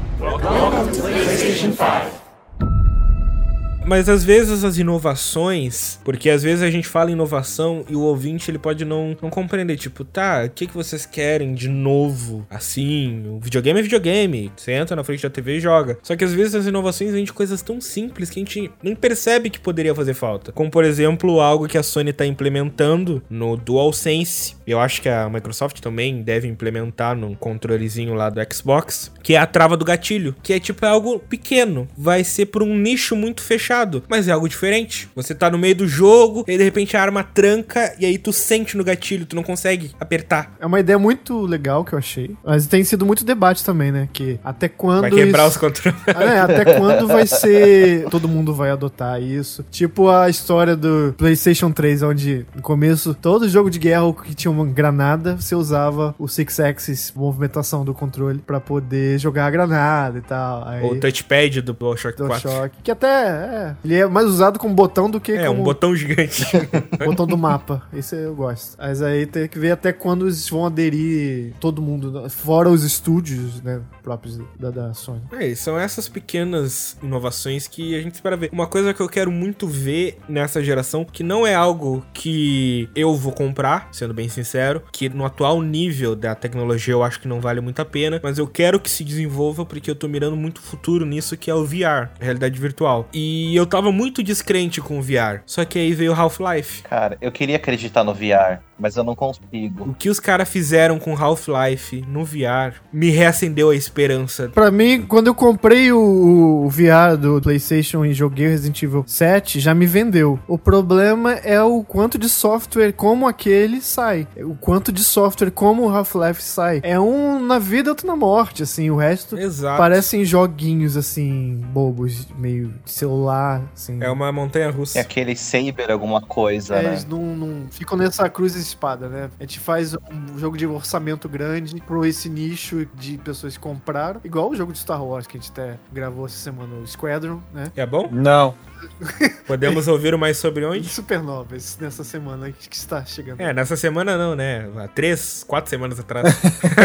Mas 3.87 4.09
às 4.09 4.21
vezes 4.21 4.65
as 4.65 4.77
inovações, 4.77 5.97
porque 6.03 6.29
às 6.29 6.43
vezes 6.43 6.61
a 6.61 6.69
gente 6.69 6.85
fala 6.85 7.09
inovação 7.09 7.85
e 7.87 7.95
o 7.95 8.01
ouvinte 8.01 8.51
ele 8.51 8.59
pode 8.59 8.83
não, 8.83 9.15
não 9.21 9.29
compreender, 9.29 9.77
tipo, 9.77 10.03
tá, 10.03 10.43
o 10.45 10.49
que, 10.49 10.67
que 10.67 10.73
vocês 10.73 11.05
querem 11.05 11.53
de 11.53 11.69
novo? 11.69 12.45
Assim, 12.49 13.23
o 13.25 13.39
videogame 13.39 13.79
é 13.79 13.83
videogame, 13.83 14.51
você 14.57 14.73
entra 14.73 14.93
na 14.93 15.05
frente 15.05 15.23
da 15.23 15.29
TV 15.29 15.55
e 15.55 15.59
joga. 15.61 15.97
Só 16.03 16.17
que 16.17 16.25
às 16.25 16.33
vezes 16.33 16.53
as 16.53 16.65
inovações 16.65 17.13
vêm 17.13 17.23
de 17.23 17.31
coisas 17.31 17.61
tão 17.61 17.79
simples 17.79 18.29
que 18.29 18.41
a 18.41 18.43
gente 18.43 18.69
nem 18.83 18.93
percebe 18.93 19.49
que 19.49 19.59
poderia 19.59 19.95
fazer 19.95 20.13
falta. 20.13 20.51
Como 20.51 20.69
por 20.69 20.83
exemplo, 20.83 21.39
algo 21.39 21.65
que 21.65 21.77
a 21.77 21.83
Sony 21.83 22.11
tá 22.11 22.25
implementando 22.25 23.23
no 23.29 23.55
DualSense. 23.55 24.57
Eu 24.67 24.81
acho 24.81 25.01
que 25.01 25.07
a 25.07 25.29
Microsoft 25.29 25.79
também 25.79 26.21
deve 26.21 26.45
implementar 26.45 27.15
no 27.15 27.37
controlezinho 27.37 28.13
lá 28.13 28.29
do 28.29 28.41
Xbox, 28.53 29.13
que 29.23 29.33
é 29.33 29.37
a 29.37 29.45
trava 29.45 29.77
do 29.77 29.85
gatilho, 29.85 30.35
que 30.43 30.51
é 30.51 30.59
tipo 30.59 30.85
algo 30.85 31.19
pequeno, 31.19 31.87
vai 31.97 32.25
ser 32.25 32.47
por 32.47 32.61
um 32.61 32.77
nicho 32.77 33.15
muito 33.15 33.41
fechado, 33.41 33.76
mas 34.09 34.27
é 34.27 34.31
algo 34.31 34.47
diferente. 34.47 35.09
Você 35.15 35.33
tá 35.35 35.49
no 35.49 35.57
meio 35.57 35.75
do 35.75 35.87
jogo 35.87 36.43
e 36.47 36.57
de 36.57 36.63
repente 36.63 36.95
a 36.97 37.01
arma 37.01 37.23
tranca 37.23 37.93
e 37.99 38.05
aí 38.05 38.17
tu 38.17 38.31
sente 38.33 38.75
no 38.77 38.83
gatilho, 38.83 39.25
tu 39.25 39.35
não 39.35 39.43
consegue 39.43 39.91
apertar. 39.99 40.53
É 40.59 40.65
uma 40.65 40.79
ideia 40.79 40.97
muito 40.99 41.41
legal 41.45 41.83
que 41.83 41.93
eu 41.93 41.99
achei. 41.99 42.35
Mas 42.43 42.67
tem 42.67 42.83
sido 42.83 43.05
muito 43.05 43.23
debate 43.25 43.63
também, 43.63 43.91
né? 43.91 44.09
Que 44.11 44.39
até 44.43 44.67
quando. 44.67 45.01
Vai 45.01 45.11
quebrar 45.11 45.43
isso- 45.47 45.55
os 45.55 45.57
controles. 45.57 45.99
Ah, 46.07 46.23
é, 46.23 46.39
até 46.39 46.65
quando 46.77 47.07
vai 47.07 47.25
ser. 47.25 48.05
Todo 48.09 48.27
mundo 48.27 48.53
vai 48.53 48.69
adotar 48.71 49.21
isso. 49.21 49.63
Tipo 49.71 50.09
a 50.09 50.29
história 50.29 50.75
do 50.75 51.13
PlayStation 51.17 51.71
3, 51.71 52.03
onde 52.03 52.45
no 52.55 52.61
começo 52.61 53.13
todo 53.13 53.47
jogo 53.49 53.69
de 53.69 53.79
guerra 53.79 54.11
que 54.23 54.33
tinha 54.33 54.51
uma 54.51 54.65
granada, 54.65 55.35
você 55.35 55.55
usava 55.55 56.13
o 56.19 56.27
Six 56.27 56.59
Axis, 56.59 57.13
movimentação 57.15 57.83
do 57.83 57.93
controle, 57.93 58.39
pra 58.39 58.59
poder 58.59 59.17
jogar 59.19 59.45
a 59.47 59.49
granada 59.49 60.17
e 60.17 60.21
tal. 60.21 60.67
Aí, 60.67 60.83
Ou 60.83 60.93
o 60.93 60.99
touchpad 60.99 61.61
do 61.61 61.73
DualShock 61.73 62.17
do 62.17 62.27
4. 62.27 62.49
choque. 62.49 62.75
Que 62.83 62.91
até 62.91 63.07
é. 63.07 63.66
Ele 63.83 63.95
é 63.95 64.05
mais 64.07 64.27
usado 64.27 64.59
como 64.59 64.73
botão 64.73 65.09
do 65.09 65.19
que 65.19 65.31
É, 65.31 65.47
como 65.47 65.61
um 65.61 65.63
botão 65.63 65.95
gigante. 65.95 66.45
botão 67.03 67.25
do 67.25 67.37
mapa. 67.37 67.83
Isso 67.93 68.15
eu 68.15 68.35
gosto. 68.35 68.75
Mas 68.77 69.01
aí 69.01 69.25
tem 69.25 69.47
que 69.47 69.59
ver 69.59 69.71
até 69.71 69.91
quando 69.91 70.25
eles 70.25 70.47
vão 70.49 70.65
aderir 70.65 71.53
todo 71.59 71.81
mundo, 71.81 72.29
fora 72.29 72.69
os 72.69 72.83
estúdios, 72.83 73.61
né, 73.61 73.81
próprios 74.03 74.39
da, 74.59 74.69
da 74.69 74.93
Sony. 74.93 75.21
É, 75.31 75.47
e 75.47 75.55
são 75.55 75.79
essas 75.79 76.07
pequenas 76.07 76.97
inovações 77.01 77.67
que 77.67 77.95
a 77.95 78.01
gente 78.01 78.15
espera 78.15 78.37
ver. 78.37 78.49
Uma 78.51 78.67
coisa 78.67 78.93
que 78.93 79.01
eu 79.01 79.09
quero 79.09 79.31
muito 79.31 79.67
ver 79.67 80.17
nessa 80.27 80.63
geração, 80.63 81.05
que 81.05 81.23
não 81.23 81.45
é 81.45 81.55
algo 81.55 82.05
que 82.13 82.89
eu 82.95 83.15
vou 83.15 83.31
comprar, 83.31 83.89
sendo 83.91 84.13
bem 84.13 84.29
sincero, 84.29 84.81
que 84.91 85.09
no 85.09 85.25
atual 85.25 85.61
nível 85.61 86.15
da 86.15 86.35
tecnologia 86.35 86.93
eu 86.93 87.03
acho 87.03 87.19
que 87.19 87.27
não 87.27 87.39
vale 87.39 87.61
muito 87.61 87.81
a 87.81 87.85
pena, 87.85 88.19
mas 88.23 88.37
eu 88.37 88.47
quero 88.47 88.79
que 88.79 88.89
se 88.89 89.03
desenvolva 89.03 89.65
porque 89.65 89.89
eu 89.89 89.95
tô 89.95 90.07
mirando 90.07 90.35
muito 90.35 90.61
futuro 90.61 91.05
nisso, 91.05 91.37
que 91.37 91.49
é 91.49 91.55
o 91.55 91.65
VR, 91.65 92.09
realidade 92.19 92.59
virtual. 92.59 93.07
E 93.13 93.46
eu 93.55 93.65
tava 93.65 93.91
muito 93.91 94.23
descrente 94.23 94.81
com 94.81 94.99
o 94.99 95.01
VR, 95.01 95.41
só 95.45 95.63
que 95.63 95.77
aí 95.77 95.93
veio 95.93 96.13
Half-Life. 96.13 96.83
Cara, 96.83 97.17
eu 97.21 97.31
queria 97.31 97.55
acreditar 97.55 98.03
no 98.03 98.13
VR, 98.13 98.59
mas 98.79 98.95
eu 98.95 99.03
não 99.03 99.15
consigo. 99.15 99.89
O 99.89 99.93
que 99.93 100.09
os 100.09 100.19
caras 100.19 100.49
fizeram 100.49 100.99
com 100.99 101.15
Half-Life 101.15 102.03
no 102.07 102.23
VR 102.23 102.75
me 102.91 103.09
reacendeu 103.09 103.69
a 103.69 103.75
esperança. 103.75 104.49
Pra 104.49 104.71
mim, 104.71 105.03
quando 105.07 105.27
eu 105.27 105.35
comprei 105.35 105.91
o, 105.91 106.63
o 106.65 106.69
VR 106.69 107.17
do 107.19 107.41
PlayStation 107.41 108.05
e 108.05 108.13
joguei 108.13 108.47
Resident 108.47 108.81
Evil 108.83 109.03
7, 109.07 109.59
já 109.59 109.73
me 109.73 109.85
vendeu. 109.85 110.39
O 110.47 110.57
problema 110.57 111.33
é 111.33 111.61
o 111.61 111.83
quanto 111.83 112.17
de 112.17 112.29
software 112.29 112.91
como 112.93 113.27
aquele 113.27 113.81
sai. 113.81 114.27
O 114.37 114.55
quanto 114.55 114.91
de 114.91 115.03
software 115.03 115.51
como 115.51 115.83
o 115.85 115.89
Half-Life 115.89 116.41
sai. 116.41 116.79
É 116.83 116.99
um 116.99 117.39
na 117.43 117.59
vida, 117.59 117.89
outro 117.89 118.07
na 118.07 118.15
morte, 118.15 118.63
assim. 118.63 118.89
O 118.89 118.95
resto 118.95 119.37
Exato. 119.37 119.77
parecem 119.77 120.25
joguinhos, 120.25 120.97
assim, 120.97 121.61
bobos, 121.71 122.27
meio 122.37 122.73
de 122.83 122.91
celular, 122.91 123.61
assim. 123.73 123.99
É 124.01 124.09
uma 124.09 124.31
montanha 124.31 124.69
russa. 124.69 124.97
É 124.97 125.01
aquele 125.01 125.35
Saber 125.35 125.91
alguma 125.91 126.21
coisa, 126.21 126.75
É, 126.75 126.83
né? 126.83 126.89
eles 126.89 127.05
não, 127.05 127.35
não 127.35 127.67
ficam 127.71 127.97
nessa 127.97 128.29
cruz 128.29 128.55
espada, 128.67 129.07
né? 129.07 129.29
A 129.39 129.43
gente 129.43 129.59
faz 129.59 129.95
um 129.95 130.37
jogo 130.37 130.57
de 130.57 130.65
orçamento 130.65 131.27
grande 131.27 131.81
pro 131.81 132.05
esse 132.05 132.29
nicho 132.29 132.87
de 132.95 133.17
pessoas 133.17 133.55
que 133.55 133.59
compraram. 133.59 134.21
Igual 134.23 134.49
o 134.49 134.55
jogo 134.55 134.71
de 134.71 134.79
Star 134.79 135.03
Wars 135.03 135.27
que 135.27 135.37
a 135.37 135.39
gente 135.39 135.51
até 135.51 135.77
gravou 135.91 136.25
essa 136.25 136.37
semana, 136.37 136.75
o 136.75 136.87
Squadron, 136.87 137.41
né? 137.53 137.71
É 137.75 137.85
bom? 137.85 138.09
Não. 138.11 138.55
Podemos 139.47 139.87
ouvir 139.87 140.15
mais 140.17 140.37
sobre 140.37 140.65
onde? 140.65 140.87
Supernovas 140.87 141.77
nessa 141.79 142.03
semana 142.03 142.51
que 142.51 142.75
está 142.75 143.03
chegando. 143.05 143.41
É, 143.41 143.53
nessa 143.53 143.75
semana 143.75 144.17
não, 144.17 144.35
né? 144.35 144.69
Há 144.77 144.87
três, 144.87 145.43
quatro 145.47 145.69
semanas 145.69 145.99
atrás. 145.99 146.27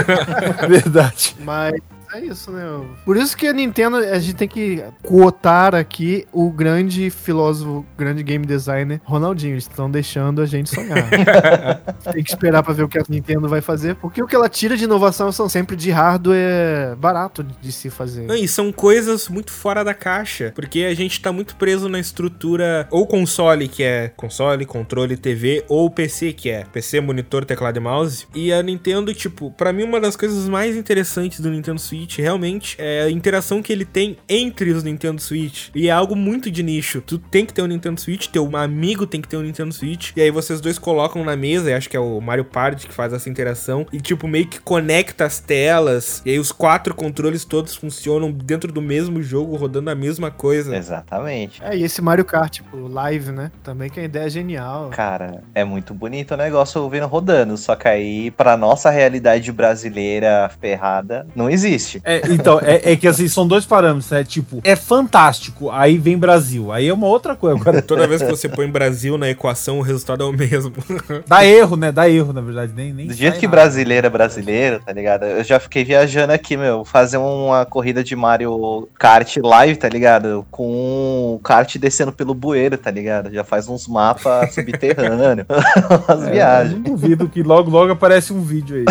Verdade. 0.68 1.36
Mas 1.40 1.74
é 2.14 2.24
isso, 2.24 2.50
né? 2.50 2.62
Por 3.04 3.16
isso 3.16 3.36
que 3.36 3.46
a 3.46 3.52
Nintendo, 3.52 3.96
a 3.96 4.18
gente 4.18 4.34
tem 4.34 4.48
que 4.48 4.82
cotar 5.02 5.74
aqui 5.74 6.26
o 6.32 6.50
grande 6.50 7.10
filósofo, 7.10 7.84
grande 7.96 8.22
game 8.22 8.44
designer, 8.44 9.00
Ronaldinho. 9.04 9.54
Eles 9.54 9.64
estão 9.64 9.90
deixando 9.90 10.42
a 10.42 10.46
gente 10.46 10.70
sonhar. 10.70 11.08
tem 12.12 12.22
que 12.22 12.30
esperar 12.30 12.62
pra 12.62 12.74
ver 12.74 12.82
o 12.82 12.88
que 12.88 12.98
a 12.98 13.04
Nintendo 13.08 13.48
vai 13.48 13.60
fazer, 13.60 13.94
porque 13.96 14.22
o 14.22 14.26
que 14.26 14.34
ela 14.34 14.48
tira 14.48 14.76
de 14.76 14.84
inovação 14.84 15.32
são 15.32 15.48
sempre 15.48 15.74
de 15.74 15.90
hardware 15.90 16.96
barato 16.96 17.42
de 17.42 17.72
se 17.72 17.88
fazer. 17.88 18.26
Não, 18.26 18.34
e 18.34 18.46
são 18.46 18.70
coisas 18.72 19.28
muito 19.28 19.50
fora 19.50 19.82
da 19.82 19.94
caixa, 19.94 20.52
porque 20.54 20.80
a 20.80 20.94
gente 20.94 21.20
tá 21.20 21.32
muito 21.32 21.56
preso 21.56 21.88
na 21.88 21.98
estrutura 21.98 22.86
ou 22.90 23.06
console, 23.06 23.68
que 23.68 23.82
é 23.82 24.08
console, 24.08 24.66
controle, 24.66 25.16
TV, 25.16 25.64
ou 25.68 25.90
PC, 25.90 26.32
que 26.32 26.50
é 26.50 26.64
PC, 26.64 27.00
monitor, 27.00 27.44
teclado 27.44 27.76
e 27.78 27.80
mouse. 27.80 28.26
E 28.34 28.52
a 28.52 28.62
Nintendo, 28.62 29.14
tipo, 29.14 29.50
pra 29.50 29.72
mim 29.72 29.84
uma 29.84 30.00
das 30.00 30.16
coisas 30.16 30.48
mais 30.48 30.76
interessantes 30.76 31.40
do 31.40 31.50
Nintendo 31.50 31.80
Switch 31.80 32.01
realmente 32.10 32.76
é 32.78 33.02
a 33.02 33.10
interação 33.10 33.62
que 33.62 33.72
ele 33.72 33.84
tem 33.84 34.16
entre 34.28 34.70
os 34.70 34.82
Nintendo 34.82 35.20
Switch. 35.20 35.68
E 35.74 35.88
é 35.88 35.90
algo 35.90 36.16
muito 36.16 36.50
de 36.50 36.62
nicho. 36.62 37.00
Tu 37.00 37.18
tem 37.18 37.44
que 37.44 37.52
ter 37.52 37.62
um 37.62 37.66
Nintendo 37.66 38.00
Switch, 38.00 38.28
teu 38.28 38.56
amigo 38.56 39.06
tem 39.06 39.20
que 39.20 39.28
ter 39.28 39.36
um 39.36 39.42
Nintendo 39.42 39.72
Switch, 39.72 40.12
e 40.16 40.20
aí 40.20 40.30
vocês 40.30 40.60
dois 40.60 40.78
colocam 40.78 41.24
na 41.24 41.36
mesa, 41.36 41.70
e 41.70 41.74
acho 41.74 41.88
que 41.88 41.96
é 41.96 42.00
o 42.00 42.20
Mario 42.20 42.44
Party 42.44 42.86
que 42.86 42.94
faz 42.94 43.12
essa 43.12 43.28
interação, 43.28 43.86
e 43.92 44.00
tipo, 44.00 44.26
meio 44.28 44.46
que 44.46 44.60
conecta 44.60 45.24
as 45.24 45.40
telas, 45.40 46.22
e 46.24 46.30
aí 46.30 46.38
os 46.38 46.52
quatro 46.52 46.94
controles 46.94 47.44
todos 47.44 47.74
funcionam 47.74 48.30
dentro 48.30 48.72
do 48.72 48.82
mesmo 48.82 49.22
jogo, 49.22 49.56
rodando 49.56 49.90
a 49.90 49.94
mesma 49.94 50.30
coisa. 50.30 50.76
Exatamente. 50.76 51.62
É, 51.62 51.76
e 51.76 51.82
esse 51.82 52.00
Mario 52.02 52.24
Kart, 52.24 52.52
tipo, 52.52 52.88
live, 52.88 53.32
né? 53.32 53.50
Também 53.62 53.90
que 53.90 54.00
a 54.00 54.04
ideia 54.04 54.26
é 54.26 54.30
genial. 54.30 54.90
Cara, 54.90 55.42
é 55.54 55.64
muito 55.64 55.94
bonito 55.94 56.34
o 56.34 56.36
negócio 56.36 56.82
ouvindo 56.82 57.06
rodando, 57.06 57.56
só 57.56 57.74
que 57.74 57.88
aí, 57.88 58.30
pra 58.30 58.56
nossa 58.56 58.90
realidade 58.90 59.50
brasileira 59.52 60.50
ferrada, 60.60 61.26
não 61.34 61.48
existe. 61.48 61.91
É, 62.04 62.22
então, 62.30 62.58
é, 62.62 62.92
é 62.92 62.96
que 62.96 63.06
assim, 63.08 63.28
são 63.28 63.46
dois 63.46 63.64
parâmetros, 63.64 64.10
né? 64.10 64.24
Tipo, 64.24 64.60
é 64.64 64.76
fantástico, 64.76 65.70
aí 65.70 65.98
vem 65.98 66.16
Brasil. 66.16 66.70
Aí 66.72 66.88
é 66.88 66.94
uma 66.94 67.06
outra 67.06 67.34
coisa. 67.36 67.58
Agora, 67.60 67.82
Toda 67.82 68.06
vez 68.06 68.22
que 68.22 68.30
você 68.30 68.48
põe 68.48 68.68
Brasil 68.70 69.18
na 69.18 69.28
equação, 69.28 69.78
o 69.78 69.82
resultado 69.82 70.22
é 70.22 70.26
o 70.26 70.32
mesmo. 70.32 70.72
dá 71.26 71.44
erro, 71.44 71.76
né? 71.76 71.90
Dá 71.92 72.08
erro, 72.08 72.32
na 72.32 72.40
verdade. 72.40 72.72
Nem, 72.74 72.92
nem 72.92 73.06
Do 73.08 73.12
jeito 73.14 73.38
que 73.38 73.46
nada. 73.46 73.56
brasileiro 73.56 74.06
é 74.06 74.10
brasileiro, 74.10 74.80
tá 74.84 74.92
ligado? 74.92 75.24
Eu 75.24 75.44
já 75.44 75.58
fiquei 75.58 75.84
viajando 75.84 76.32
aqui, 76.32 76.56
meu, 76.56 76.84
fazer 76.84 77.16
uma 77.16 77.64
corrida 77.66 78.02
de 78.04 78.14
Mario 78.14 78.88
Kart 78.98 79.36
live, 79.42 79.76
tá 79.76 79.88
ligado? 79.88 80.46
Com 80.50 81.34
o 81.34 81.40
kart 81.42 81.76
descendo 81.76 82.12
pelo 82.12 82.34
bueiro, 82.34 82.78
tá 82.78 82.90
ligado? 82.90 83.32
Já 83.32 83.42
faz 83.44 83.68
uns 83.68 83.86
mapas 83.88 84.54
subterrâneos. 84.54 85.46
Umas 86.08 86.22
É, 86.22 86.28
eu 86.28 86.32
viagens. 86.32 86.74
não 86.74 86.82
duvido 86.82 87.28
que 87.28 87.42
logo, 87.42 87.70
logo 87.70 87.92
aparece 87.92 88.32
um 88.32 88.40
vídeo 88.42 88.76
aí. 88.76 88.84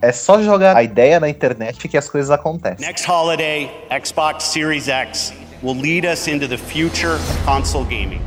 É 0.00 0.12
só 0.12 0.42
jogar 0.42 0.76
a 0.76 0.82
ideia 0.82 1.20
na 1.20 1.28
internet 1.28 1.86
que 1.88 1.96
as 1.96 2.08
coisas 2.08 2.15
acontecem. 2.20 2.80
Next 2.80 3.04
holiday, 3.04 3.70
Xbox 3.90 4.42
Series 4.42 4.88
X 4.88 5.32
will 5.62 5.76
lead 5.76 6.04
us 6.04 6.28
into 6.28 6.46
the 6.46 6.58
future 6.58 7.14
of 7.14 7.44
console 7.44 7.84
gaming. 7.84 8.20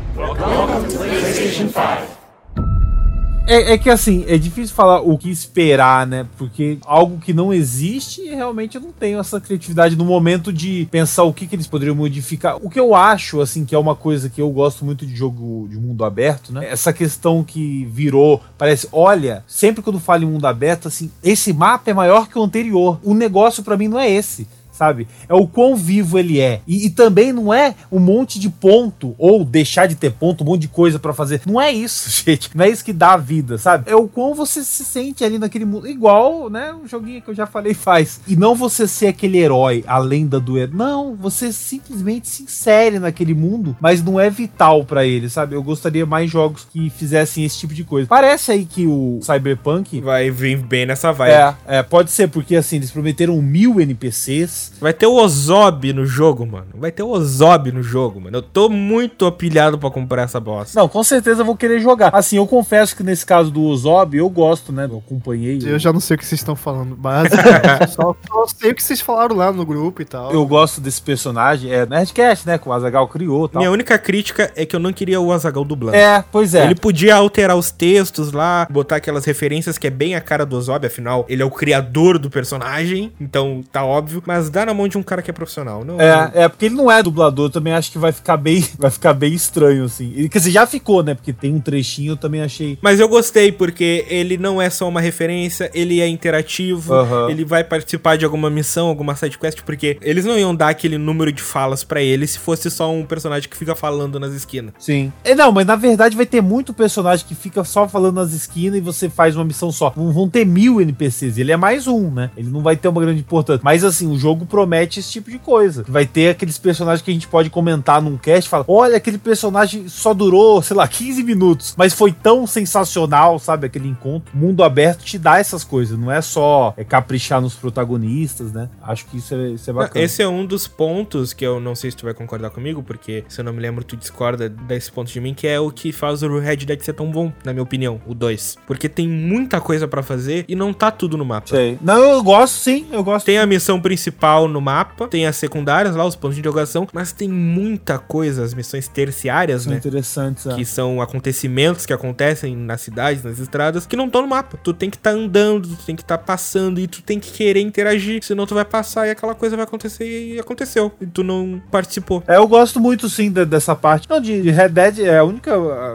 É, 3.50 3.74
é 3.74 3.78
que 3.80 3.90
assim, 3.90 4.24
é 4.28 4.38
difícil 4.38 4.76
falar 4.76 5.02
o 5.02 5.18
que 5.18 5.28
esperar, 5.28 6.06
né? 6.06 6.28
Porque 6.38 6.78
algo 6.86 7.18
que 7.18 7.34
não 7.34 7.52
existe, 7.52 8.24
realmente 8.30 8.76
eu 8.76 8.82
não 8.82 8.92
tenho 8.92 9.20
essa 9.20 9.42
criatividade 9.42 9.96
no 9.96 10.06
momento 10.06 10.54
de 10.54 10.88
pensar 10.92 11.24
o 11.24 11.34
que, 11.34 11.48
que 11.48 11.56
eles 11.56 11.66
poderiam 11.66 11.96
modificar. 11.96 12.58
O 12.62 12.70
que 12.70 12.80
eu 12.80 12.94
acho, 12.94 13.42
assim, 13.42 13.66
que 13.66 13.74
é 13.74 13.80
uma 13.80 13.96
coisa 13.96 14.30
que 14.30 14.40
eu 14.40 14.52
gosto 14.52 14.86
muito 14.86 15.04
de 15.04 15.16
jogo 15.16 15.68
de 15.68 15.80
mundo 15.80 16.06
aberto, 16.06 16.54
né? 16.54 16.70
Essa 16.70 16.94
questão 16.94 17.44
que 17.44 17.86
virou, 17.86 18.40
parece, 18.56 18.88
olha, 18.92 19.44
sempre 19.48 19.82
quando 19.82 20.00
falo 20.00 20.26
em 20.26 20.28
mundo 20.28 20.46
aberto, 20.46 20.88
assim, 20.88 21.10
esse 21.24 21.52
mapa 21.52 21.90
é 21.90 21.94
maior 21.94 22.28
que 22.28 22.38
o 22.38 22.44
anterior. 22.44 23.00
O 23.04 23.16
negócio 23.16 23.64
pra 23.64 23.76
mim 23.76 23.88
não 23.88 24.00
é 24.00 24.08
esse 24.12 24.48
sabe? 24.80 25.10
É 25.28 25.34
o 25.34 25.46
quão 25.46 25.76
vivo 25.76 26.18
ele 26.18 26.40
é. 26.40 26.62
E, 26.66 26.86
e 26.86 26.90
também 26.90 27.34
não 27.34 27.54
é 27.54 27.76
um 27.92 28.00
monte 28.00 28.40
de 28.40 28.50
ponto, 28.50 29.14
ou 29.18 29.44
deixar 29.44 29.88
de 29.88 29.96
ter 29.96 30.14
ponto, 30.14 30.42
um 30.42 30.48
monte 30.48 30.62
de 30.62 30.68
coisa 30.70 30.98
pra 30.98 31.14
fazer. 31.14 31.42
Não 31.46 31.60
é 31.60 31.70
isso, 31.70 32.10
gente. 32.26 32.50
Não 32.56 32.64
é 32.64 32.70
isso 32.70 32.86
que 32.86 32.94
dá 32.94 33.14
a 33.14 33.18
vida, 33.18 33.58
sabe? 33.58 33.92
É 33.92 33.96
o 33.96 34.08
quão 34.08 34.34
você 34.34 34.64
se 34.64 34.86
sente 34.86 35.24
ali 35.26 35.38
naquele 35.38 35.66
mundo. 35.66 35.86
Igual, 35.86 36.50
né? 36.50 36.74
O 36.74 36.88
joguinho 36.88 37.22
que 37.22 37.30
eu 37.30 37.36
já 37.36 37.46
falei 37.46 37.74
faz. 37.74 38.22
E 38.26 38.38
não 38.38 38.56
você 38.56 38.88
ser 38.88 39.08
aquele 39.08 39.38
herói, 39.38 39.84
a 39.86 39.98
lenda 39.98 40.40
do 40.40 40.58
herói. 40.58 40.74
Não, 40.74 41.14
você 41.14 41.52
simplesmente 41.52 42.30
se 42.30 42.44
insere 42.44 43.00
naquele 43.00 43.34
mundo, 43.34 43.76
mas 43.82 44.02
não 44.02 44.18
é 44.18 44.30
vital 44.30 44.86
pra 44.86 45.06
ele, 45.06 45.30
sabe? 45.30 45.56
Eu 45.56 45.64
gostaria 45.64 46.06
mais 46.06 46.32
jogos 46.32 46.66
que 46.72 46.90
fizessem 46.90 47.44
esse 47.44 47.60
tipo 47.60 47.74
de 47.74 47.84
coisa. 47.84 48.08
Parece 48.08 48.54
aí 48.54 48.66
que 48.66 48.88
o 48.88 49.20
Cyberpunk. 49.22 50.00
Vai 50.00 50.32
vir 50.32 50.58
bem 50.58 50.86
nessa 50.86 51.12
vibe. 51.12 51.34
É, 51.34 51.56
é, 51.68 51.84
pode 51.84 52.12
ser, 52.12 52.30
porque 52.30 52.56
assim, 52.56 52.78
eles 52.78 52.92
prometeram 52.92 53.42
mil 53.42 53.82
NPCs, 53.82 54.69
Vai 54.80 54.94
ter 54.94 55.08
o 55.08 55.16
Ozob 55.16 55.92
no 55.94 56.06
jogo, 56.06 56.46
mano. 56.46 56.68
Vai 56.76 56.92
ter 56.92 57.04
o 57.04 57.10
Ozob 57.10 57.72
no 57.72 57.84
jogo, 57.84 58.22
mano. 58.22 58.38
Eu 58.38 58.42
tô 58.42 58.70
muito 58.70 59.26
apilhado 59.26 59.78
pra 59.78 59.90
comprar 59.90 60.24
essa 60.24 60.40
bosta. 60.40 60.80
Não, 60.80 60.88
com 60.88 61.04
certeza 61.04 61.42
eu 61.42 61.46
vou 61.46 61.56
querer 61.56 61.80
jogar. 61.80 62.10
Assim, 62.14 62.38
eu 62.38 62.48
confesso 62.48 62.96
que 62.96 63.04
nesse 63.04 63.26
caso 63.26 63.52
do 63.52 63.64
Ozob, 63.64 64.18
eu 64.18 64.30
gosto, 64.30 64.72
né? 64.72 64.88
Eu 64.90 65.04
acompanhei. 65.06 65.60
Eu 65.64 65.80
já 65.80 65.92
não 65.92 66.00
sei 66.00 66.16
o 66.16 66.18
que 66.18 66.26
vocês 66.26 66.40
estão 66.40 66.56
falando, 66.56 66.96
basicamente. 66.96 67.92
só, 67.94 68.16
só 68.28 68.48
sei 68.48 68.72
o 68.72 68.76
que 68.76 68.84
vocês 68.84 69.02
falaram 69.02 69.36
lá 69.36 69.52
no 69.52 69.66
grupo 69.66 70.02
e 70.02 70.06
tal. 70.06 70.32
Eu 70.32 70.46
gosto 70.46 70.80
desse 70.82 71.02
personagem. 71.02 71.72
É 71.72 71.86
Nerdcast, 71.86 72.48
né? 72.48 72.58
Que 72.58 72.68
o 72.68 72.74
Azagal 72.74 73.08
criou 73.08 73.46
e 73.46 73.50
tal. 73.50 73.60
Minha 73.60 73.72
única 73.72 73.98
crítica 73.98 74.52
é 74.56 74.66
que 74.66 74.76
eu 74.76 74.80
não 74.80 74.94
queria 74.94 75.20
o 75.20 75.32
Azagal 75.32 75.64
dublando. 75.66 75.98
É, 75.98 76.24
pois 76.32 76.56
é. 76.56 76.64
Ele 76.64 76.76
podia 76.76 77.16
alterar 77.16 77.56
os 77.56 77.72
textos 77.72 78.32
lá, 78.32 78.68
botar 78.70 78.98
aquelas 78.98 79.26
referências 79.26 79.78
que 79.78 79.88
é 79.88 79.90
bem 79.90 80.16
a 80.16 80.22
cara 80.22 80.46
do 80.46 80.58
Ozob, 80.58 80.86
afinal, 80.86 81.26
ele 81.28 81.42
é 81.42 81.46
o 81.46 81.52
criador 81.52 82.18
do 82.18 82.30
personagem, 82.30 83.12
então 83.20 83.64
tá 83.72 83.84
óbvio. 83.84 84.24
Mas 84.26 84.50
dá 84.60 84.66
na 84.66 84.74
mão 84.74 84.88
de 84.88 84.98
um 84.98 85.04
cara 85.04 85.22
que 85.22 85.30
é 85.30 85.34
profissional. 85.34 85.84
Não, 85.84 86.00
É, 86.00 86.32
é, 86.34 86.48
porque 86.48 86.66
ele 86.66 86.76
não 86.76 86.92
é 86.92 87.02
dublador, 87.02 87.46
eu 87.46 87.50
também 87.50 87.74
acho 87.74 87.92
que 87.92 87.98
vai 87.98 88.12
ficar 88.12 88.38
bem, 88.38 88.66
vai 88.78 88.92
ficar 88.92 89.14
bem 89.14 89.34
estranho, 89.34 89.86
assim. 89.86 90.12
E, 90.16 90.30
quer 90.30 90.40
dizer, 90.40 90.52
já 90.52 90.66
ficou, 90.68 91.04
né? 91.04 91.14
Porque 91.16 91.34
tem 91.34 91.54
um 91.54 91.60
trechinho, 91.60 92.14
eu 92.14 92.18
também 92.18 92.42
achei. 92.42 92.78
Mas 92.82 93.00
eu 93.00 93.08
gostei, 93.08 93.52
porque 93.52 94.06
ele 94.10 94.38
não 94.38 94.62
é 94.62 94.70
só 94.70 94.88
uma 94.88 95.02
referência, 95.02 95.70
ele 95.74 96.02
é 96.02 96.08
interativo, 96.08 96.94
Aham. 96.94 97.30
ele 97.30 97.46
vai 97.46 97.64
participar 97.64 98.18
de 98.18 98.26
alguma 98.26 98.50
missão, 98.50 98.88
alguma 98.88 99.16
sidequest, 99.16 99.62
porque 99.64 99.98
eles 100.02 100.26
não 100.26 100.38
iam 100.38 100.54
dar 100.56 100.70
aquele 100.70 100.98
número 100.98 101.32
de 101.32 101.42
falas 101.42 101.84
pra 101.84 102.02
ele 102.02 102.28
se 102.28 102.40
fosse 102.40 102.70
só 102.70 102.92
um 102.92 103.06
personagem 103.06 103.50
que 103.50 103.58
fica 103.58 103.76
falando 103.76 104.20
nas 104.20 104.34
esquinas. 104.34 104.74
Sim. 104.80 105.12
É, 105.24 105.34
não, 105.36 105.52
mas 105.52 105.66
na 105.66 105.76
verdade 105.76 106.16
vai 106.16 106.26
ter 106.26 106.42
muito 106.42 106.74
personagem 106.74 107.26
que 107.26 107.36
fica 107.36 107.64
só 107.64 107.88
falando 107.88 108.16
nas 108.16 108.34
esquinas 108.34 108.78
e 108.78 108.82
você 108.82 109.10
faz 109.10 109.36
uma 109.36 109.46
missão 109.46 109.72
só. 109.72 109.94
Não 109.96 110.12
vão 110.12 110.28
ter 110.30 110.46
mil 110.46 110.82
NPCs. 110.82 111.38
Ele 111.38 111.52
é 111.52 111.58
mais 111.58 111.88
um, 111.88 112.10
né? 112.12 112.32
Ele 112.36 112.50
não 112.50 112.62
vai 112.62 112.76
ter 112.76 112.88
uma 112.88 113.02
grande 113.02 113.20
importância. 113.22 113.62
Mas 113.64 113.84
assim, 113.84 114.08
o 114.08 114.18
jogo 114.18 114.46
promete 114.50 115.00
esse 115.00 115.12
tipo 115.12 115.30
de 115.30 115.40
coisa. 115.40 115.86
Vai 115.88 116.06
ter 116.06 116.32
aqueles 116.32 116.58
personagens 116.58 117.02
que 117.02 117.12
a 117.12 117.14
gente 117.14 117.28
pode 117.28 117.50
comentar 117.50 118.02
num 118.02 118.18
cast 118.18 118.48
e 118.48 118.50
falar: 118.50 118.66
olha, 118.68 118.98
aquele 118.98 119.18
personagem 119.18 119.88
só 119.88 120.14
durou, 120.14 120.62
sei 120.62 120.76
lá, 120.76 120.88
15 120.88 121.24
minutos, 121.24 121.74
mas 121.78 121.94
foi 121.94 122.12
tão 122.12 122.46
sensacional, 122.48 123.40
sabe? 123.40 123.68
Aquele 123.68 123.88
encontro. 123.88 124.36
Mundo 124.36 124.64
aberto 124.64 125.04
te 125.04 125.18
dá 125.18 125.40
essas 125.40 125.64
coisas. 125.64 125.98
Não 125.98 126.12
é 126.12 126.22
só 126.22 126.74
é, 126.76 126.84
caprichar 126.84 127.42
nos 127.42 127.56
protagonistas, 127.56 128.52
né? 128.52 128.70
Acho 128.82 129.06
que 129.06 129.18
isso 129.18 129.34
é, 129.34 129.50
isso 129.52 129.70
é 129.70 129.74
bacana. 129.74 130.04
Esse 130.04 130.22
é 130.22 130.28
um 130.28 130.46
dos 130.46 130.68
pontos 130.68 131.34
que 131.34 131.46
eu 131.46 131.60
não 131.60 131.76
sei 131.76 131.92
se 131.92 131.98
tu 131.98 132.06
vai 132.06 132.14
concordar 132.14 132.50
comigo, 132.50 132.82
porque 132.82 133.24
se 133.28 133.42
eu 133.42 133.46
não 133.46 133.54
me 133.54 133.62
lembro, 133.62 133.84
tu 133.84 133.96
discorda 133.96 134.50
desse 134.50 134.92
ponto 134.92 135.12
de 135.12 135.20
mim, 135.20 135.34
que 135.34 135.48
é 135.48 135.60
o 135.60 135.72
que 135.72 135.92
faz 135.92 136.24
o 136.24 136.40
Red 136.40 136.58
Dead 136.58 136.82
ser 136.82 136.94
tão 136.94 137.12
bom, 137.12 137.32
na 137.44 137.54
minha 137.54 137.64
opinião, 137.64 138.02
o 138.08 138.14
2. 138.14 138.58
Porque 138.66 138.90
tem 138.90 139.08
muita 139.08 139.62
coisa 139.62 139.88
pra 139.88 140.02
fazer 140.02 140.46
e 140.48 140.56
não 140.56 140.74
tá 140.74 140.92
tudo 140.92 141.18
no 141.18 141.26
mapa. 141.26 141.48
Sei. 141.48 141.78
Não, 141.82 141.98
eu 141.98 142.24
gosto 142.24 142.56
sim, 142.56 142.88
eu 142.92 143.04
gosto. 143.04 143.26
Tem 143.26 143.38
a 143.38 143.46
missão 143.46 143.80
principal 143.80 144.39
principal 144.40 144.48
no 144.48 144.62
mapa, 144.62 145.08
tem 145.08 145.26
as 145.26 145.36
secundárias 145.36 145.96
lá, 145.96 146.06
os 146.06 146.16
pontos 146.16 146.36
de 146.36 146.42
interrogação, 146.42 146.88
mas 146.94 147.12
tem 147.12 147.28
muita 147.28 147.98
coisa, 148.00 148.44
as 148.44 148.54
missões 148.54 148.88
terciárias, 148.88 149.64
São 149.64 149.72
né? 149.72 149.78
interessantes. 149.78 150.46
é. 150.46 150.56
Que 150.56 150.66
são 150.66 151.02
acontecimentos 151.02 151.86
que 151.86 151.94
acontecem 151.94 152.56
nas 152.56 152.82
cidades, 152.82 153.24
nas 153.24 153.40
estradas, 153.40 153.86
que 153.86 153.96
não 153.96 154.06
estão 154.06 154.22
no 154.22 154.28
mapa. 154.28 154.58
Tu 154.64 154.74
tem 154.74 154.90
que 154.90 154.98
estar 154.98 155.12
andando, 155.12 155.68
tu 155.70 155.84
tem 155.86 155.96
que 155.96 156.02
estar 156.02 156.18
passando 156.20 156.80
e 156.80 156.88
tu 156.88 157.02
tem 157.02 157.20
que 157.20 157.32
querer 157.32 157.62
interagir, 157.62 158.24
senão 158.24 158.46
tu 158.46 158.54
vai 158.56 158.66
passar 158.66 159.08
e 159.08 159.12
aquela 159.12 159.36
coisa 159.36 159.56
vai 159.56 159.64
acontecer 159.66 160.06
e 160.36 160.40
aconteceu. 160.40 160.92
E 161.02 161.06
tu 161.06 161.24
não 161.24 161.62
participou. 161.72 162.24
É, 162.28 162.38
eu 162.38 162.48
gosto 162.48 162.80
muito 162.80 163.10
sim 163.10 163.32
de- 163.32 163.46
dessa 163.46 163.76
parte. 163.76 164.08
Não, 164.10 164.20
de, 164.22 164.42
de 164.42 164.50
Red 164.52 164.70
Dead 164.70 165.00
é 165.00 165.18
a 165.18 165.24
única, 165.24 165.52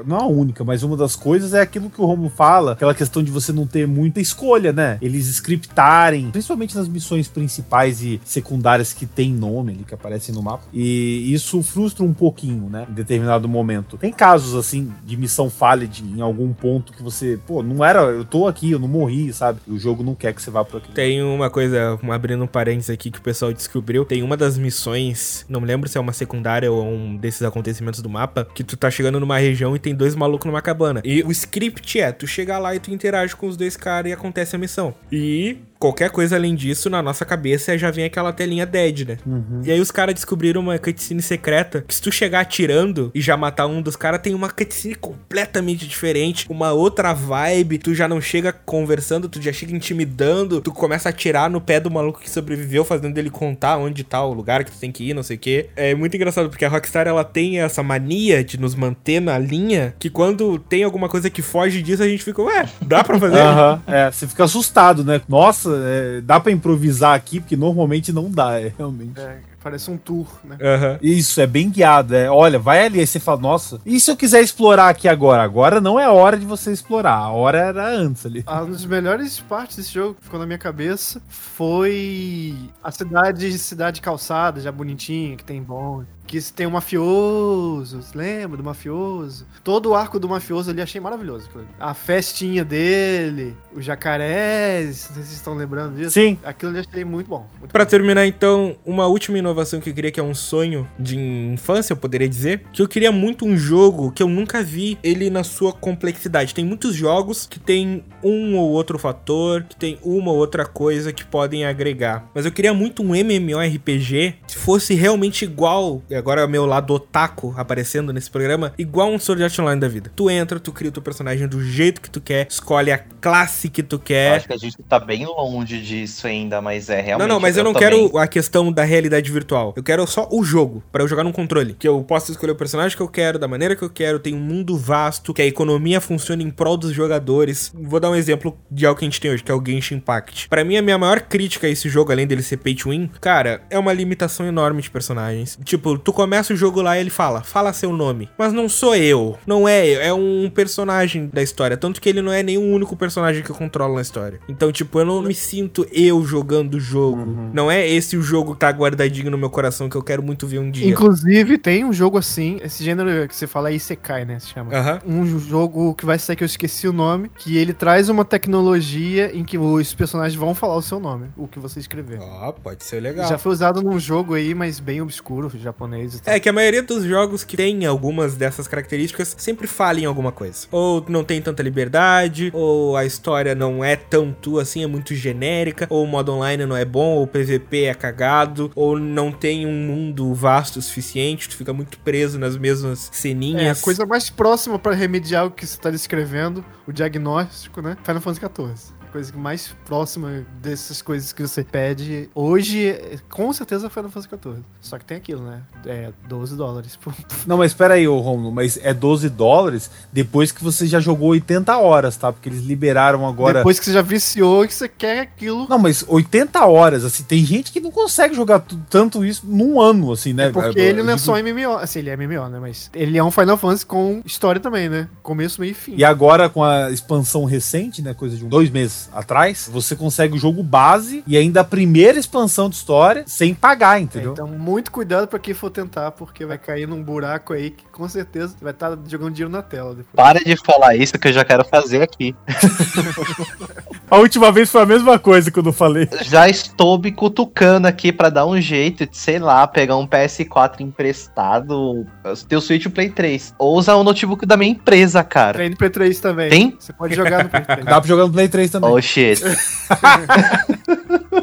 não 0.06 0.16
a 0.18 0.26
única, 0.26 0.64
mas 0.64 0.82
uma 0.82 0.96
das 0.96 1.16
coisas 1.16 1.54
é 1.54 1.60
aquilo 1.60 1.88
que 1.90 2.00
o 2.00 2.04
Romulo 2.04 2.30
fala, 2.34 2.72
aquela 2.72 2.94
questão 2.94 3.22
de 3.22 3.30
você 3.30 3.52
não 3.52 3.66
ter 3.66 3.86
muita 3.86 4.20
escolha, 4.20 4.72
né? 4.72 4.98
Eles 5.00 5.26
scriptarem, 5.28 6.30
principalmente 6.30 6.74
nas 6.76 6.88
missões 6.88 7.28
principais 7.28 8.02
e 8.02 8.20
secundárias 8.24 8.92
que 8.92 9.06
tem 9.06 9.32
nome 9.32 9.72
ali, 9.72 9.84
que 9.84 9.94
aparecem 9.94 10.34
no 10.34 10.42
mapa. 10.42 10.64
E 10.72 11.32
isso 11.32 11.62
frustra 11.62 12.04
um 12.04 12.14
pouquinho, 12.14 12.68
né? 12.68 12.86
Em 12.90 12.94
determinado 12.94 13.48
momento. 13.48 13.96
Tem 13.96 14.12
casos 14.12 14.54
assim 14.54 14.92
de 15.04 15.16
missão 15.16 15.50
falha 15.50 15.88
em 16.02 16.20
algum 16.20 16.52
ponto 16.52 16.92
que 16.92 17.02
você, 17.02 17.38
pô, 17.46 17.62
não 17.62 17.84
era, 17.84 18.00
eu 18.00 18.24
tô 18.24 18.46
aqui, 18.46 18.70
eu 18.70 18.78
não 18.78 18.88
morri, 18.88 19.32
sabe? 19.32 19.60
E 19.66 19.72
o 19.72 19.78
jogo 19.78 20.02
não 20.02 20.14
quer 20.14 20.32
que 20.34 20.42
você 20.42 20.50
vá 20.50 20.64
por 20.64 20.78
aqui. 20.78 20.92
Tem 20.92 21.22
uma 21.22 21.50
coisa, 21.50 21.98
abrindo 22.10 22.42
um 22.42 22.46
parênteses 22.46 22.90
aqui 22.90 23.10
que 23.10 23.18
o 23.18 23.22
pessoal 23.22 23.52
descobriu. 23.52 24.04
Tem 24.04 24.22
uma 24.22 24.36
das 24.36 24.56
missões, 24.56 25.44
não 25.48 25.60
me 25.60 25.66
lembro 25.66 25.88
se 25.88 25.98
é 25.98 26.00
uma 26.00 26.12
secundária 26.12 26.70
ou 26.70 26.84
um 26.84 27.16
desses 27.16 27.42
acontecimentos 27.42 28.00
do 28.00 28.08
mapa, 28.08 28.46
que 28.54 28.64
tu 28.64 28.76
tá 28.76 28.90
chegando 28.90 29.20
numa 29.20 29.38
região 29.38 29.76
e 29.76 29.78
tem 29.78 29.94
dois 29.94 30.14
malucos 30.14 30.46
numa 30.46 30.62
cabana. 30.62 31.00
E 31.04 31.22
o 31.22 31.30
script 31.30 32.00
é, 32.00 32.12
tu 32.12 32.26
chegar 32.26 32.58
lá 32.58 32.74
e 32.74 32.80
tu 32.80 32.90
interage 32.90 33.36
com 33.36 33.46
os 33.46 33.56
dois 33.56 33.76
caras 33.76 34.10
e 34.10 34.14
acontece 34.14 34.56
a 34.56 34.58
missão. 34.58 34.94
E 35.12 35.58
qualquer 35.78 36.10
coisa 36.10 36.36
além 36.36 36.54
disso, 36.54 36.88
na 36.88 37.02
nossa 37.02 37.24
cabeça 37.24 37.76
já 37.76 37.90
vem 37.90 38.04
aquela 38.04 38.32
telinha 38.32 38.66
dead, 38.66 39.06
né? 39.08 39.18
E 39.64 39.70
aí 39.70 39.80
os 39.80 39.90
caras 39.90 40.14
descobriram 40.14 40.60
uma 40.60 40.78
cutscene 40.78 41.22
secreta 41.22 41.84
que 41.86 41.94
se 41.94 42.00
tu 42.00 42.10
chegar 42.10 42.40
atirando 42.40 43.10
e 43.14 43.20
já 43.20 43.36
matar 43.36 43.66
um 43.66 43.82
dos 43.82 43.96
caras, 43.96 44.20
tem 44.20 44.34
uma 44.34 44.48
cutscene 44.48 44.94
completamente 44.94 45.86
diferente, 45.86 46.46
uma 46.48 46.72
outra 46.72 47.12
vibe, 47.12 47.78
tu 47.78 47.94
já 47.94 48.08
não 48.08 48.20
chega 48.20 48.52
conversando, 48.52 49.28
tu 49.28 49.40
já 49.40 49.52
chega 49.52 49.74
intimidando, 49.74 50.60
tu 50.60 50.72
começa 50.72 51.08
a 51.08 51.10
atirar 51.10 51.50
no 51.50 51.60
pé 51.60 51.80
do 51.80 51.90
maluco 51.90 52.20
que 52.20 52.30
sobreviveu, 52.30 52.84
fazendo 52.84 53.16
ele 53.18 53.30
contar 53.30 53.76
onde 53.76 54.04
tá 54.04 54.24
o 54.24 54.32
lugar 54.32 54.64
que 54.64 54.70
tu 54.70 54.78
tem 54.78 54.90
que 54.92 55.10
ir, 55.10 55.14
não 55.14 55.22
sei 55.22 55.36
o 55.36 55.38
quê. 55.38 55.68
É 55.76 55.94
muito 55.94 56.16
engraçado, 56.16 56.48
porque 56.48 56.64
a 56.64 56.68
Rockstar, 56.68 57.06
ela 57.06 57.24
tem 57.24 57.60
essa 57.60 57.82
mania 57.82 58.42
de 58.42 58.58
nos 58.58 58.74
manter 58.74 59.20
na 59.20 59.38
linha, 59.38 59.94
que 59.98 60.08
quando 60.08 60.58
tem 60.58 60.84
alguma 60.84 61.08
coisa 61.08 61.28
que 61.28 61.42
foge 61.42 61.82
disso, 61.82 62.02
a 62.02 62.08
gente 62.08 62.24
fica, 62.24 62.42
ué, 62.42 62.68
dá 62.80 63.02
pra 63.04 63.18
fazer? 63.18 63.38
Aham, 63.38 63.82
é, 63.86 64.10
você 64.10 64.26
fica 64.26 64.44
assustado, 64.44 65.04
né? 65.04 65.20
Nossa, 65.28 65.73
dá 66.22 66.40
pra 66.40 66.52
improvisar 66.52 67.14
aqui, 67.14 67.40
porque 67.40 67.56
normalmente 67.56 68.12
não 68.12 68.30
dá, 68.30 68.60
é 68.60 68.72
realmente. 68.76 69.20
É, 69.20 69.38
parece 69.64 69.90
um 69.90 69.96
tour, 69.96 70.26
né? 70.44 70.58
Aham. 70.60 70.98
Isso, 71.02 71.40
é 71.40 71.46
bem 71.46 71.70
guiado. 71.70 72.14
É, 72.14 72.30
olha, 72.30 72.58
vai 72.58 72.84
ali, 72.84 73.00
aí 73.00 73.06
você 73.06 73.18
fala, 73.18 73.40
nossa, 73.40 73.80
e 73.84 73.98
se 73.98 74.10
eu 74.10 74.16
quiser 74.16 74.42
explorar 74.42 74.90
aqui 74.90 75.08
agora? 75.08 75.42
Agora 75.42 75.80
não 75.80 75.98
é 75.98 76.08
hora 76.08 76.36
de 76.38 76.44
você 76.44 76.70
explorar, 76.70 77.14
a 77.16 77.30
hora 77.30 77.58
era 77.58 77.88
antes 77.88 78.26
ali. 78.26 78.44
Uma 78.46 78.66
das 78.66 78.84
melhores 78.84 79.40
partes 79.40 79.76
desse 79.78 79.92
jogo 79.94 80.14
que 80.14 80.24
ficou 80.24 80.38
na 80.38 80.46
minha 80.46 80.58
cabeça 80.58 81.20
foi 81.28 82.54
a 82.82 82.90
cidade, 82.90 83.58
cidade 83.58 84.00
calçada, 84.00 84.60
já 84.60 84.70
bonitinha, 84.70 85.36
que 85.36 85.44
tem 85.44 85.62
bom. 85.62 86.04
Que 86.26 86.40
tem 86.52 86.66
um 86.66 86.70
mafioso, 86.70 88.02
você 88.02 88.16
lembra 88.16 88.56
do 88.56 88.64
mafioso? 88.64 89.46
Todo 89.62 89.90
o 89.90 89.94
arco 89.94 90.18
do 90.18 90.26
mafioso 90.26 90.70
ali 90.70 90.80
achei 90.80 90.98
maravilhoso. 90.98 91.50
A 91.78 91.92
festinha 91.92 92.64
dele, 92.64 93.54
os 93.74 93.84
jacarés, 93.84 94.86
não 94.86 95.14
sei 95.16 95.22
se 95.22 95.28
vocês 95.28 95.32
estão 95.32 95.54
lembrando 95.54 95.96
disso. 95.96 96.12
Sim. 96.12 96.38
Aquilo 96.42 96.70
ali 96.70 96.80
eu 96.80 96.84
achei 96.88 97.04
muito 97.04 97.28
bom. 97.28 97.46
Muito 97.58 97.70
Pra 97.70 97.84
bom. 97.84 97.90
terminar, 97.90 98.26
então, 98.26 98.74
uma 98.86 99.06
última 99.06 99.38
inovação 99.38 99.53
que 99.54 99.90
eu 99.90 99.94
queria, 99.94 100.10
que 100.10 100.20
é 100.20 100.22
um 100.22 100.34
sonho 100.34 100.88
de 100.98 101.16
infância, 101.16 101.92
eu 101.92 101.96
poderia 101.96 102.28
dizer, 102.28 102.62
que 102.72 102.82
eu 102.82 102.88
queria 102.88 103.10
muito 103.12 103.44
um 103.44 103.56
jogo 103.56 104.10
que 104.12 104.22
eu 104.22 104.28
nunca 104.28 104.62
vi 104.62 104.98
ele 105.02 105.30
na 105.30 105.42
sua 105.44 105.72
complexidade. 105.72 106.54
Tem 106.54 106.64
muitos 106.64 106.94
jogos 106.94 107.46
que 107.46 107.58
tem 107.58 108.04
um 108.22 108.56
ou 108.56 108.70
outro 108.70 108.98
fator, 108.98 109.64
que 109.64 109.76
tem 109.76 109.98
uma 110.02 110.30
ou 110.30 110.38
outra 110.38 110.64
coisa 110.66 111.12
que 111.12 111.24
podem 111.24 111.64
agregar. 111.64 112.28
Mas 112.34 112.44
eu 112.44 112.52
queria 112.52 112.72
muito 112.74 113.02
um 113.02 113.14
MMORPG 113.14 114.34
que 114.46 114.56
fosse 114.56 114.94
realmente 114.94 115.44
igual, 115.44 116.02
e 116.08 116.14
agora 116.14 116.40
é 116.42 116.44
o 116.44 116.48
meu 116.48 116.66
lado 116.66 116.92
otaku 116.94 117.54
aparecendo 117.56 118.12
nesse 118.12 118.30
programa, 118.30 118.72
igual 118.78 119.10
um 119.10 119.18
Sword 119.18 119.42
Art 119.44 119.58
Online 119.58 119.80
da 119.80 119.88
vida. 119.88 120.10
Tu 120.14 120.30
entra, 120.30 120.58
tu 120.60 120.72
cria 120.72 120.88
o 120.90 120.92
teu 120.92 121.02
personagem 121.02 121.46
do 121.46 121.62
jeito 121.62 122.00
que 122.00 122.10
tu 122.10 122.20
quer, 122.20 122.46
escolhe 122.50 122.90
a 122.90 122.98
classe 122.98 123.68
que 123.68 123.82
tu 123.82 123.96
Eu 123.96 124.00
quer. 124.00 124.36
acho 124.36 124.46
que 124.46 124.52
a 124.52 124.58
gente 124.58 124.76
tá 124.82 124.98
bem 124.98 125.24
longe 125.26 125.80
disso 125.80 126.26
ainda, 126.26 126.60
mas 126.60 126.88
é 126.88 127.00
realmente. 127.00 127.28
Não, 127.28 127.34
não, 127.36 127.40
mas 127.40 127.56
eu, 127.56 127.64
não 127.64 127.72
também- 127.72 128.08
quero 128.08 128.18
a 128.18 128.26
questão 128.26 128.72
da 128.72 128.84
realidade 128.84 129.30
virtual. 129.30 129.43
Eu 129.76 129.82
quero 129.82 130.06
só 130.06 130.28
o 130.30 130.42
jogo, 130.42 130.82
pra 130.90 131.02
eu 131.02 131.08
jogar 131.08 131.24
num 131.24 131.32
controle. 131.32 131.74
Que 131.78 131.86
eu 131.86 132.02
possa 132.02 132.30
escolher 132.30 132.52
o 132.52 132.56
personagem 132.56 132.96
que 132.96 133.02
eu 133.02 133.08
quero, 133.08 133.38
da 133.38 133.48
maneira 133.48 133.76
que 133.76 133.82
eu 133.82 133.90
quero, 133.90 134.18
tem 134.18 134.34
um 134.34 134.40
mundo 134.40 134.76
vasto, 134.76 135.34
que 135.34 135.42
a 135.42 135.46
economia 135.46 136.00
funcione 136.00 136.44
em 136.44 136.50
prol 136.50 136.76
dos 136.76 136.92
jogadores. 136.92 137.72
Vou 137.74 138.00
dar 138.00 138.10
um 138.10 138.14
exemplo 138.14 138.56
de 138.70 138.86
algo 138.86 138.98
que 138.98 139.04
a 139.04 139.08
gente 139.08 139.20
tem 139.20 139.30
hoje, 139.30 139.42
que 139.42 139.50
é 139.50 139.54
o 139.54 139.62
Genshin 139.64 139.96
Impact. 139.96 140.48
Pra 140.48 140.64
mim, 140.64 140.76
a 140.76 140.82
minha 140.82 140.98
maior 140.98 141.20
crítica 141.20 141.66
a 141.66 141.70
esse 141.70 141.88
jogo, 141.88 142.12
além 142.12 142.26
dele 142.26 142.42
ser 142.42 142.58
pay 142.58 142.74
to 142.74 142.90
win, 142.90 143.10
cara, 143.20 143.62
é 143.70 143.78
uma 143.78 143.92
limitação 143.92 144.46
enorme 144.46 144.82
de 144.82 144.90
personagens. 144.90 145.58
Tipo, 145.64 145.98
tu 145.98 146.12
começa 146.12 146.52
o 146.52 146.56
jogo 146.56 146.80
lá 146.82 146.96
e 146.96 147.00
ele 147.00 147.10
fala, 147.10 147.42
fala 147.42 147.72
seu 147.72 147.92
nome. 147.92 148.28
Mas 148.38 148.52
não 148.52 148.68
sou 148.68 148.94
eu. 148.94 149.38
Não 149.46 149.68
é 149.68 149.86
eu, 149.86 150.00
é 150.00 150.12
um 150.12 150.50
personagem 150.52 151.28
da 151.32 151.42
história. 151.42 151.76
Tanto 151.76 152.00
que 152.00 152.08
ele 152.08 152.22
não 152.22 152.32
é 152.32 152.42
nenhum 152.42 152.72
único 152.72 152.96
personagem 152.96 153.42
que 153.42 153.50
eu 153.50 153.56
controlo 153.56 153.94
na 153.94 154.02
história. 154.02 154.40
Então, 154.48 154.72
tipo, 154.72 154.98
eu 154.98 155.04
não 155.04 155.22
me 155.22 155.34
sinto 155.34 155.86
eu 155.92 156.24
jogando 156.24 156.74
o 156.74 156.80
jogo. 156.80 157.24
Não 157.52 157.70
é 157.70 157.88
esse 157.88 158.16
o 158.16 158.22
jogo 158.22 158.54
que 158.54 158.60
tá 158.60 158.70
guardadinho 158.70 159.30
no 159.34 159.38
meu 159.38 159.50
coração 159.50 159.88
que 159.88 159.96
eu 159.96 160.02
quero 160.02 160.22
muito 160.22 160.46
ver 160.46 160.58
um 160.58 160.70
dia. 160.70 160.88
Inclusive, 160.88 161.58
tem 161.58 161.84
um 161.84 161.92
jogo 161.92 162.16
assim, 162.18 162.58
esse 162.62 162.82
gênero 162.84 163.28
que 163.28 163.34
você 163.34 163.46
fala 163.46 163.70
é 163.70 163.74
Isekai, 163.74 164.24
né? 164.24 164.38
Se 164.38 164.48
chama. 164.48 164.72
Aham. 164.72 165.00
Um 165.06 165.38
jogo 165.38 165.94
que 165.94 166.06
vai 166.06 166.18
sair 166.18 166.36
que 166.36 166.44
eu 166.44 166.46
esqueci 166.46 166.86
o 166.86 166.92
nome, 166.92 167.30
que 167.36 167.56
ele 167.56 167.72
traz 167.72 168.08
uma 168.08 168.24
tecnologia 168.24 169.36
em 169.36 169.44
que 169.44 169.58
os 169.58 169.92
personagens 169.94 170.38
vão 170.38 170.54
falar 170.54 170.76
o 170.76 170.82
seu 170.82 171.00
nome, 171.00 171.28
o 171.36 171.48
que 171.48 171.58
você 171.58 171.80
escrever. 171.80 172.18
Ó, 172.20 172.52
pode 172.52 172.84
ser 172.84 173.00
legal. 173.00 173.28
Já 173.28 173.36
foi 173.38 173.52
usado 173.52 173.82
num 173.82 173.98
jogo 173.98 174.34
aí, 174.34 174.54
mas 174.54 174.78
bem 174.78 175.00
obscuro, 175.00 175.50
japonês 175.58 176.14
e 176.14 176.22
tal. 176.22 176.34
É 176.34 176.40
que 176.40 176.48
a 176.48 176.52
maioria 176.52 176.82
dos 176.82 177.04
jogos 177.04 177.44
que 177.44 177.56
tem 177.56 177.84
algumas 177.86 178.36
dessas 178.36 178.68
características 178.68 179.34
sempre 179.38 179.66
falem 179.66 180.04
alguma 180.04 180.30
coisa. 180.30 180.66
Ou 180.70 181.04
não 181.08 181.24
tem 181.24 181.40
tanta 181.42 181.62
liberdade, 181.62 182.50
ou 182.52 182.96
a 182.96 183.04
história 183.04 183.54
não 183.54 183.84
é 183.84 183.96
tão 183.96 184.32
tua 184.32 184.62
assim, 184.62 184.82
é 184.82 184.86
muito 184.86 185.14
genérica, 185.14 185.86
ou 185.90 186.04
o 186.04 186.06
modo 186.06 186.32
online 186.32 186.66
não 186.66 186.76
é 186.76 186.84
bom, 186.84 187.16
ou 187.16 187.24
o 187.24 187.26
PVP 187.26 187.84
é 187.84 187.94
cagado, 187.94 188.70
ou 188.74 188.98
não 189.14 189.32
tem 189.32 189.64
um 189.66 189.86
mundo 189.86 190.34
vasto 190.34 190.78
o 190.78 190.82
suficiente, 190.82 191.48
tu 191.48 191.56
fica 191.56 191.72
muito 191.72 191.98
preso 192.00 192.38
nas 192.38 192.56
mesmas 192.56 193.08
É, 193.10 193.16
ceninhas. 193.16 193.78
a 193.80 193.82
coisa 193.82 194.04
mais 194.04 194.28
próxima 194.28 194.78
pra 194.78 194.92
remediar 194.92 195.46
o 195.46 195.50
que 195.50 195.66
você 195.66 195.78
tá 195.78 195.90
descrevendo, 195.90 196.64
o 196.86 196.92
diagnóstico, 196.92 197.80
né? 197.80 197.96
Final 198.04 198.20
Fantasy 198.20 198.40
XIV. 198.40 198.93
Coisa 199.14 199.32
mais 199.36 199.72
próxima 199.86 200.44
dessas 200.60 201.00
coisas 201.00 201.32
que 201.32 201.40
você 201.40 201.62
pede 201.62 202.28
hoje, 202.34 202.88
é, 202.88 203.16
com 203.30 203.52
certeza, 203.52 203.88
Final 203.88 204.10
Fantasy 204.10 204.28
XIV. 204.42 204.56
Só 204.80 204.98
que 204.98 205.04
tem 205.04 205.16
aquilo, 205.16 205.40
né? 205.40 205.60
É 205.86 206.10
12 206.28 206.56
dólares. 206.56 206.96
por- 206.96 207.14
Não, 207.46 207.56
mas 207.58 207.70
espera 207.70 207.94
aí, 207.94 208.08
ô 208.08 208.18
Romulo, 208.18 208.50
mas 208.50 208.76
é 208.82 208.92
12 208.92 209.28
dólares 209.28 209.88
depois 210.12 210.50
que 210.50 210.64
você 210.64 210.88
já 210.88 210.98
jogou 210.98 211.28
80 211.28 211.76
horas, 211.78 212.16
tá? 212.16 212.32
Porque 212.32 212.48
eles 212.48 212.62
liberaram 212.64 213.24
agora. 213.24 213.58
Depois 213.60 213.78
que 213.78 213.84
você 213.84 213.92
já 213.92 214.02
viciou 214.02 214.64
e 214.64 214.66
que 214.66 214.74
você 214.74 214.88
quer 214.88 215.20
aquilo. 215.20 215.68
Não, 215.68 215.78
mas 215.78 216.04
80 216.08 216.66
horas, 216.66 217.04
assim, 217.04 217.22
tem 217.22 217.44
gente 217.44 217.70
que 217.70 217.78
não 217.78 217.92
consegue 217.92 218.34
jogar 218.34 218.64
tanto 218.90 219.24
isso 219.24 219.46
num 219.46 219.80
ano, 219.80 220.10
assim, 220.10 220.32
né? 220.32 220.50
Porque 220.50 220.80
ele 220.80 221.04
não 221.04 221.12
é 221.12 221.18
só 221.18 221.34
MMO. 221.40 221.76
Assim, 221.76 222.00
ele 222.00 222.10
é 222.10 222.16
MMO, 222.16 222.48
né? 222.48 222.58
Mas 222.58 222.90
ele 222.92 223.16
é 223.16 223.22
um 223.22 223.30
Final 223.30 223.56
Fantasy 223.56 223.86
com 223.86 224.20
história 224.26 224.60
também, 224.60 224.88
né? 224.88 225.08
Começo, 225.22 225.60
meio 225.60 225.70
e 225.70 225.74
fim. 225.74 225.94
E 225.96 226.02
agora, 226.04 226.48
com 226.48 226.64
a 226.64 226.90
expansão 226.90 227.44
recente, 227.44 228.02
né? 228.02 228.12
Coisa 228.12 228.36
de 228.36 228.44
um, 228.44 228.48
dois 228.48 228.68
meses 228.70 229.03
atrás, 229.12 229.68
você 229.72 229.94
consegue 229.96 230.34
o 230.34 230.38
jogo 230.38 230.62
base 230.62 231.22
e 231.26 231.36
ainda 231.36 231.60
a 231.60 231.64
primeira 231.64 232.18
expansão 232.18 232.68
de 232.68 232.76
história 232.76 233.24
sem 233.26 233.54
pagar, 233.54 233.98
É, 233.98 234.02
entendeu? 234.02 234.32
então, 234.32 234.46
muito 234.46 234.90
cuidado 234.90 235.26
pra 235.28 235.38
quem 235.38 235.54
for 235.54 235.70
tentar, 235.70 236.10
porque 236.12 236.44
vai 236.46 236.58
cair 236.58 236.86
num 236.88 237.02
buraco 237.02 237.52
aí 237.52 237.70
que 237.70 237.84
com 237.90 238.08
certeza 238.08 238.54
vai 238.60 238.72
estar 238.72 238.96
jogando 239.08 239.32
dinheiro 239.34 239.50
na 239.52 239.62
tela 239.62 239.90
depois. 239.90 240.14
Para 240.14 240.40
de 240.40 240.56
falar 240.56 240.96
isso 240.96 241.18
que 241.18 241.28
eu 241.28 241.32
já 241.32 241.44
quero 241.44 241.64
fazer 241.64 242.02
aqui. 242.02 242.34
A 244.10 244.18
última 244.18 244.52
vez 244.52 244.70
foi 244.70 244.82
a 244.82 244.86
mesma 244.86 245.18
coisa 245.18 245.50
que 245.50 245.58
eu 245.58 245.62
não 245.62 245.72
falei. 245.72 246.08
Já 246.22 246.48
estou 246.48 246.98
me 246.98 247.10
cutucando 247.10 247.88
aqui 247.88 248.12
pra 248.12 248.28
dar 248.28 248.46
um 248.46 248.60
jeito 248.60 249.06
de, 249.06 249.16
sei 249.16 249.38
lá, 249.38 249.66
pegar 249.66 249.96
um 249.96 250.06
PS4 250.06 250.80
emprestado, 250.80 252.06
ter 252.48 252.56
o 252.56 252.60
Switch 252.60 252.86
o 252.86 252.90
Play 252.90 253.08
3. 253.10 253.54
Ou 253.58 253.76
usar 253.76 253.94
o 253.94 254.04
notebook 254.04 254.44
da 254.46 254.56
minha 254.56 254.70
empresa, 254.70 255.24
cara. 255.24 255.58
Tem 255.58 255.70
no 255.70 255.76
Play 255.76 255.90
3 255.90 256.20
também. 256.20 256.50
Tem? 256.50 256.76
Você 256.78 256.92
pode 256.92 257.14
jogar 257.14 257.44
no 257.44 257.50
Play 257.50 257.64
3. 257.64 257.84
Dá 257.86 258.00
pra 258.00 258.08
jogar 258.08 258.26
no 258.26 258.32
Play 258.32 258.48
3 258.48 258.70
também. 258.70 258.90
Oh 258.94 259.00
shit. 259.00 259.42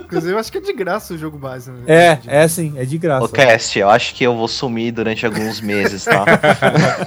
Inclusive, 0.06 0.34
eu 0.34 0.40
acho 0.40 0.52
que 0.52 0.58
é 0.58 0.62
de 0.62 0.74
graça 0.74 1.14
o 1.14 1.18
jogo 1.18 1.38
base, 1.38 1.72
né? 1.72 1.80
É, 1.88 2.20
é 2.44 2.48
sim, 2.48 2.74
é 2.76 2.84
de 2.86 2.98
graça. 2.98 3.26
Ô, 3.26 3.30
Cast, 3.30 3.80
eu 3.80 3.90
acho 3.90 4.14
que 4.14 4.24
eu 4.26 4.36
vou 4.36 4.48
sumir 4.48 4.92
durante 4.92 5.26
alguns 5.26 5.62
meses, 5.62 6.04
tá? 6.04 6.26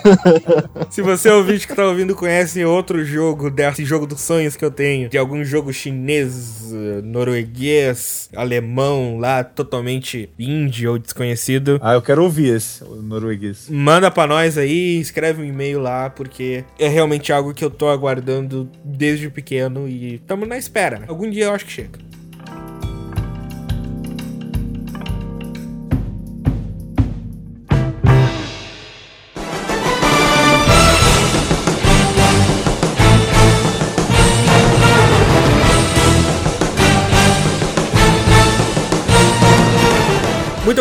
Se 0.90 1.02
você 1.02 1.28
ouvinte 1.30 1.66
que 1.66 1.74
tá 1.74 1.84
ouvindo 1.84 2.14
conhece 2.14 2.64
outro 2.64 3.04
jogo 3.04 3.50
desse 3.50 3.84
jogo 3.84 4.06
dos 4.06 4.20
sonhos 4.20 4.56
que 4.56 4.64
eu 4.64 4.70
tenho, 4.70 5.08
de 5.10 5.18
algum 5.18 5.44
jogo 5.44 5.72
chinês, 5.72 6.62
norueguês, 7.02 8.30
alemão 8.34 9.18
lá, 9.18 9.44
totalmente 9.44 10.30
indie 10.38 10.88
ou 10.88 10.98
desconhecido, 10.98 11.78
Ah, 11.82 11.92
eu 11.94 12.02
quero 12.02 12.22
ouvir 12.22 12.54
esse, 12.54 12.82
o 12.84 13.02
norueguês. 13.02 13.68
manda 13.68 14.10
pra 14.10 14.26
nós 14.26 14.56
aí, 14.56 14.98
escreve 14.98 15.42
um 15.42 15.44
e-mail 15.44 15.80
lá, 15.80 16.08
porque 16.08 16.64
é 16.78 16.88
realmente 16.88 17.32
algo 17.32 17.52
que 17.52 17.64
eu 17.64 17.70
tô 17.70 17.88
aguardando 17.88 18.68
desde 18.82 19.28
pequeno 19.30 19.88
e 19.88 20.18
tamo 20.35 20.47
na 20.47 20.59
espera. 20.59 20.98
né? 20.98 21.06
Algum 21.09 21.31
dia 21.31 21.44
eu 21.44 21.52
acho 21.55 21.65
que 21.65 21.73
chega. 21.73 21.98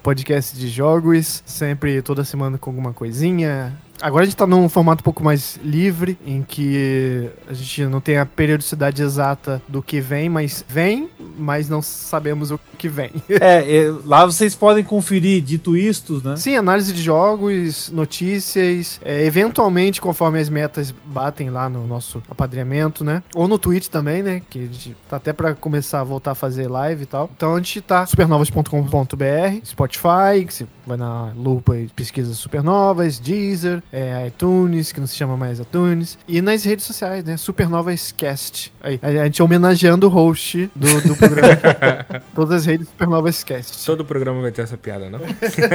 podcast 0.00 0.56
de 0.56 0.68
jogos, 0.68 1.42
sempre 1.44 2.00
toda 2.00 2.22
semana 2.22 2.58
com 2.58 2.70
alguma 2.70 2.92
coisinha. 2.92 3.76
Agora 4.00 4.22
a 4.22 4.26
gente 4.26 4.36
tá 4.36 4.46
num 4.46 4.68
formato 4.68 5.02
um 5.02 5.04
pouco 5.04 5.24
mais 5.24 5.58
livre, 5.62 6.18
em 6.24 6.42
que 6.42 7.28
a 7.48 7.52
gente 7.52 7.84
não 7.86 8.00
tem 8.00 8.18
a 8.18 8.26
periodicidade 8.26 9.02
exata 9.02 9.60
do 9.66 9.82
que 9.82 10.00
vem, 10.00 10.28
mas 10.28 10.64
vem, 10.68 11.08
mas 11.36 11.68
não 11.68 11.82
sabemos 11.82 12.50
o 12.50 12.60
que 12.76 12.88
vem. 12.88 13.10
É, 13.40 13.76
é, 13.76 13.94
lá 14.04 14.26
vocês 14.26 14.54
podem 14.54 14.82
conferir 14.82 15.40
dito 15.42 15.76
isto, 15.76 16.20
né? 16.24 16.36
Sim, 16.36 16.56
análise 16.56 16.92
de 16.92 17.00
jogos, 17.00 17.88
notícias, 17.90 19.00
é, 19.04 19.24
eventualmente 19.24 20.00
conforme 20.00 20.40
as 20.40 20.48
metas 20.48 20.92
batem 21.04 21.48
lá 21.48 21.68
no 21.68 21.86
nosso 21.86 22.20
apadrinhamento, 22.28 23.04
né? 23.04 23.22
Ou 23.34 23.46
no 23.46 23.58
Twitch 23.58 23.86
também, 23.86 24.22
né? 24.22 24.42
Que 24.50 24.58
a 24.58 24.62
gente 24.62 24.96
tá 25.08 25.16
até 25.16 25.32
pra 25.32 25.54
começar 25.54 26.00
a 26.00 26.04
voltar 26.04 26.32
a 26.32 26.34
fazer 26.34 26.68
live 26.68 27.04
e 27.04 27.06
tal. 27.06 27.30
Então 27.36 27.54
a 27.54 27.58
gente 27.58 27.80
tá 27.80 28.04
supernovas.com.br, 28.06 29.64
Spotify, 29.64 30.44
que 30.44 30.52
você 30.52 30.66
vai 30.84 30.96
na 30.96 31.32
lupa 31.36 31.76
e 31.76 31.86
pesquisa 31.88 32.34
supernovas, 32.34 33.20
Deezer, 33.20 33.82
é, 33.92 34.26
iTunes, 34.26 34.92
que 34.92 35.00
não 35.00 35.06
se 35.06 35.16
chama 35.16 35.36
mais 35.36 35.58
iTunes, 35.60 36.18
e 36.26 36.40
nas 36.40 36.64
redes 36.64 36.84
sociais, 36.84 37.24
né? 37.24 37.36
Supernovascast. 37.36 38.72
Aí, 38.80 38.98
a 39.02 39.24
gente 39.24 39.42
homenageando 39.42 40.06
o 40.06 40.10
host 40.10 40.70
do, 40.74 41.00
do 41.00 41.16
programa. 41.16 41.56
Todas 42.34 42.60
as 42.60 42.66
redes 42.66 42.88
Supernovascast. 42.88 43.86
Todo 43.86 44.04
programa 44.04 44.40
vai 44.42 44.52
ter 44.52 44.62
essa 44.62 44.76
piada, 44.76 45.08
não? 45.10 45.20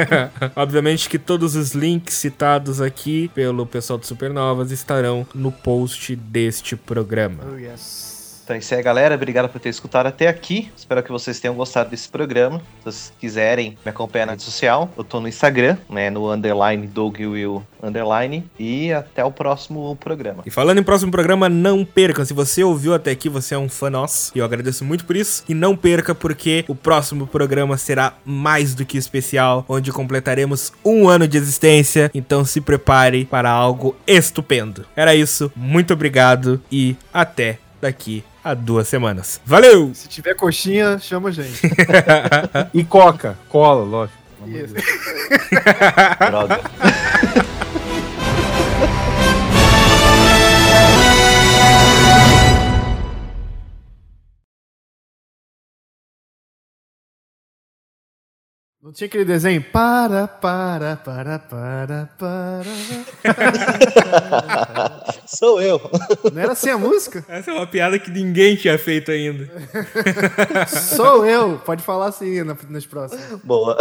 Obviamente 0.55 1.09
que 1.09 1.17
todos 1.17 1.55
os 1.55 1.73
links 1.73 2.15
citados 2.15 2.81
aqui 2.81 3.29
pelo 3.33 3.65
pessoal 3.65 3.97
do 3.97 4.05
Supernovas 4.05 4.71
estarão 4.71 5.25
no 5.33 5.51
post 5.51 6.15
deste 6.15 6.75
programa. 6.75 7.43
Oh, 7.51 7.57
yes. 7.57 8.12
Então 8.43 8.57
é 8.57 8.59
isso 8.59 8.75
aí, 8.75 8.83
galera. 8.83 9.15
Obrigado 9.15 9.47
por 9.47 9.59
ter 9.59 9.69
escutado 9.69 10.07
até 10.07 10.27
aqui. 10.27 10.69
Espero 10.75 11.01
que 11.01 11.11
vocês 11.11 11.39
tenham 11.39 11.55
gostado 11.55 11.89
desse 11.89 12.09
programa. 12.09 12.59
Se 12.79 12.85
vocês 12.85 13.13
quiserem 13.17 13.77
me 13.85 13.89
acompanhar 13.89 14.25
na 14.25 14.31
rede 14.33 14.43
social, 14.43 14.91
eu 14.97 15.03
tô 15.03 15.21
no 15.21 15.29
Instagram, 15.29 15.77
né? 15.89 16.09
No 16.09 16.29
underline 16.29 16.85
Doug 16.85 17.19
Will 17.19 17.65
underline. 17.81 18.43
E 18.59 18.91
até 18.91 19.23
o 19.23 19.31
próximo 19.31 19.95
programa. 19.95 20.43
E 20.45 20.51
falando 20.51 20.79
em 20.79 20.83
próximo 20.83 21.09
programa, 21.09 21.47
não 21.47 21.85
perca. 21.85 22.25
Se 22.25 22.33
você 22.33 22.63
ouviu 22.63 22.93
até 22.93 23.11
aqui, 23.11 23.29
você 23.29 23.55
é 23.55 23.57
um 23.57 23.69
fã 23.69 23.89
nosso. 23.89 24.33
E 24.35 24.39
eu 24.39 24.45
agradeço 24.45 24.83
muito 24.83 25.05
por 25.05 25.15
isso. 25.15 25.43
E 25.47 25.53
não 25.53 25.75
perca, 25.75 26.13
porque 26.13 26.65
o 26.67 26.75
próximo 26.75 27.25
programa 27.25 27.77
será 27.77 28.13
mais 28.25 28.75
do 28.75 28.85
que 28.85 28.97
especial, 28.97 29.63
onde 29.69 29.91
completaremos 29.91 30.73
um 30.83 31.07
ano 31.07 31.27
de 31.29 31.37
existência. 31.37 32.11
Então 32.13 32.43
se 32.43 32.59
prepare 32.59 33.23
para 33.23 33.49
algo 33.49 33.95
estupendo. 34.05 34.85
Era 34.97 35.15
isso. 35.15 35.49
Muito 35.55 35.93
obrigado 35.93 36.61
e 36.69 36.97
até 37.13 37.59
daqui 37.81 38.23
a 38.43 38.53
duas 38.53 38.87
semanas. 38.87 39.39
Valeu! 39.45 39.91
Se 39.93 40.07
tiver 40.07 40.35
coxinha, 40.35 40.99
chama 40.99 41.29
a 41.29 41.31
gente. 41.31 41.61
E 42.73 42.83
coca, 42.83 43.37
cola, 43.49 43.83
lógico. 43.83 44.17
Isso. 44.47 44.73
Droga. 46.29 46.59
Não 58.83 58.91
tinha 58.91 59.07
aquele 59.07 59.23
desenho? 59.23 59.63
Para, 59.63 60.27
para, 60.27 60.97
para, 60.97 61.39
para, 61.39 62.09
para. 62.17 62.63
Sou 65.25 65.61
eu. 65.61 65.79
Não 66.33 66.41
era 66.41 66.51
assim 66.51 66.69
a 66.69 66.77
música? 66.77 67.23
Essa 67.29 67.51
é 67.51 67.53
uma 67.53 67.65
piada 67.65 67.97
que 67.97 68.11
ninguém 68.11 68.57
tinha 68.57 68.77
feito 68.77 69.09
ainda. 69.09 69.49
Sou 70.67 71.25
eu. 71.25 71.59
Pode 71.59 71.81
falar 71.81 72.07
assim 72.07 72.43
na- 72.43 72.57
nas 72.69 72.85
próximas. 72.85 73.39
Boa. 73.41 73.77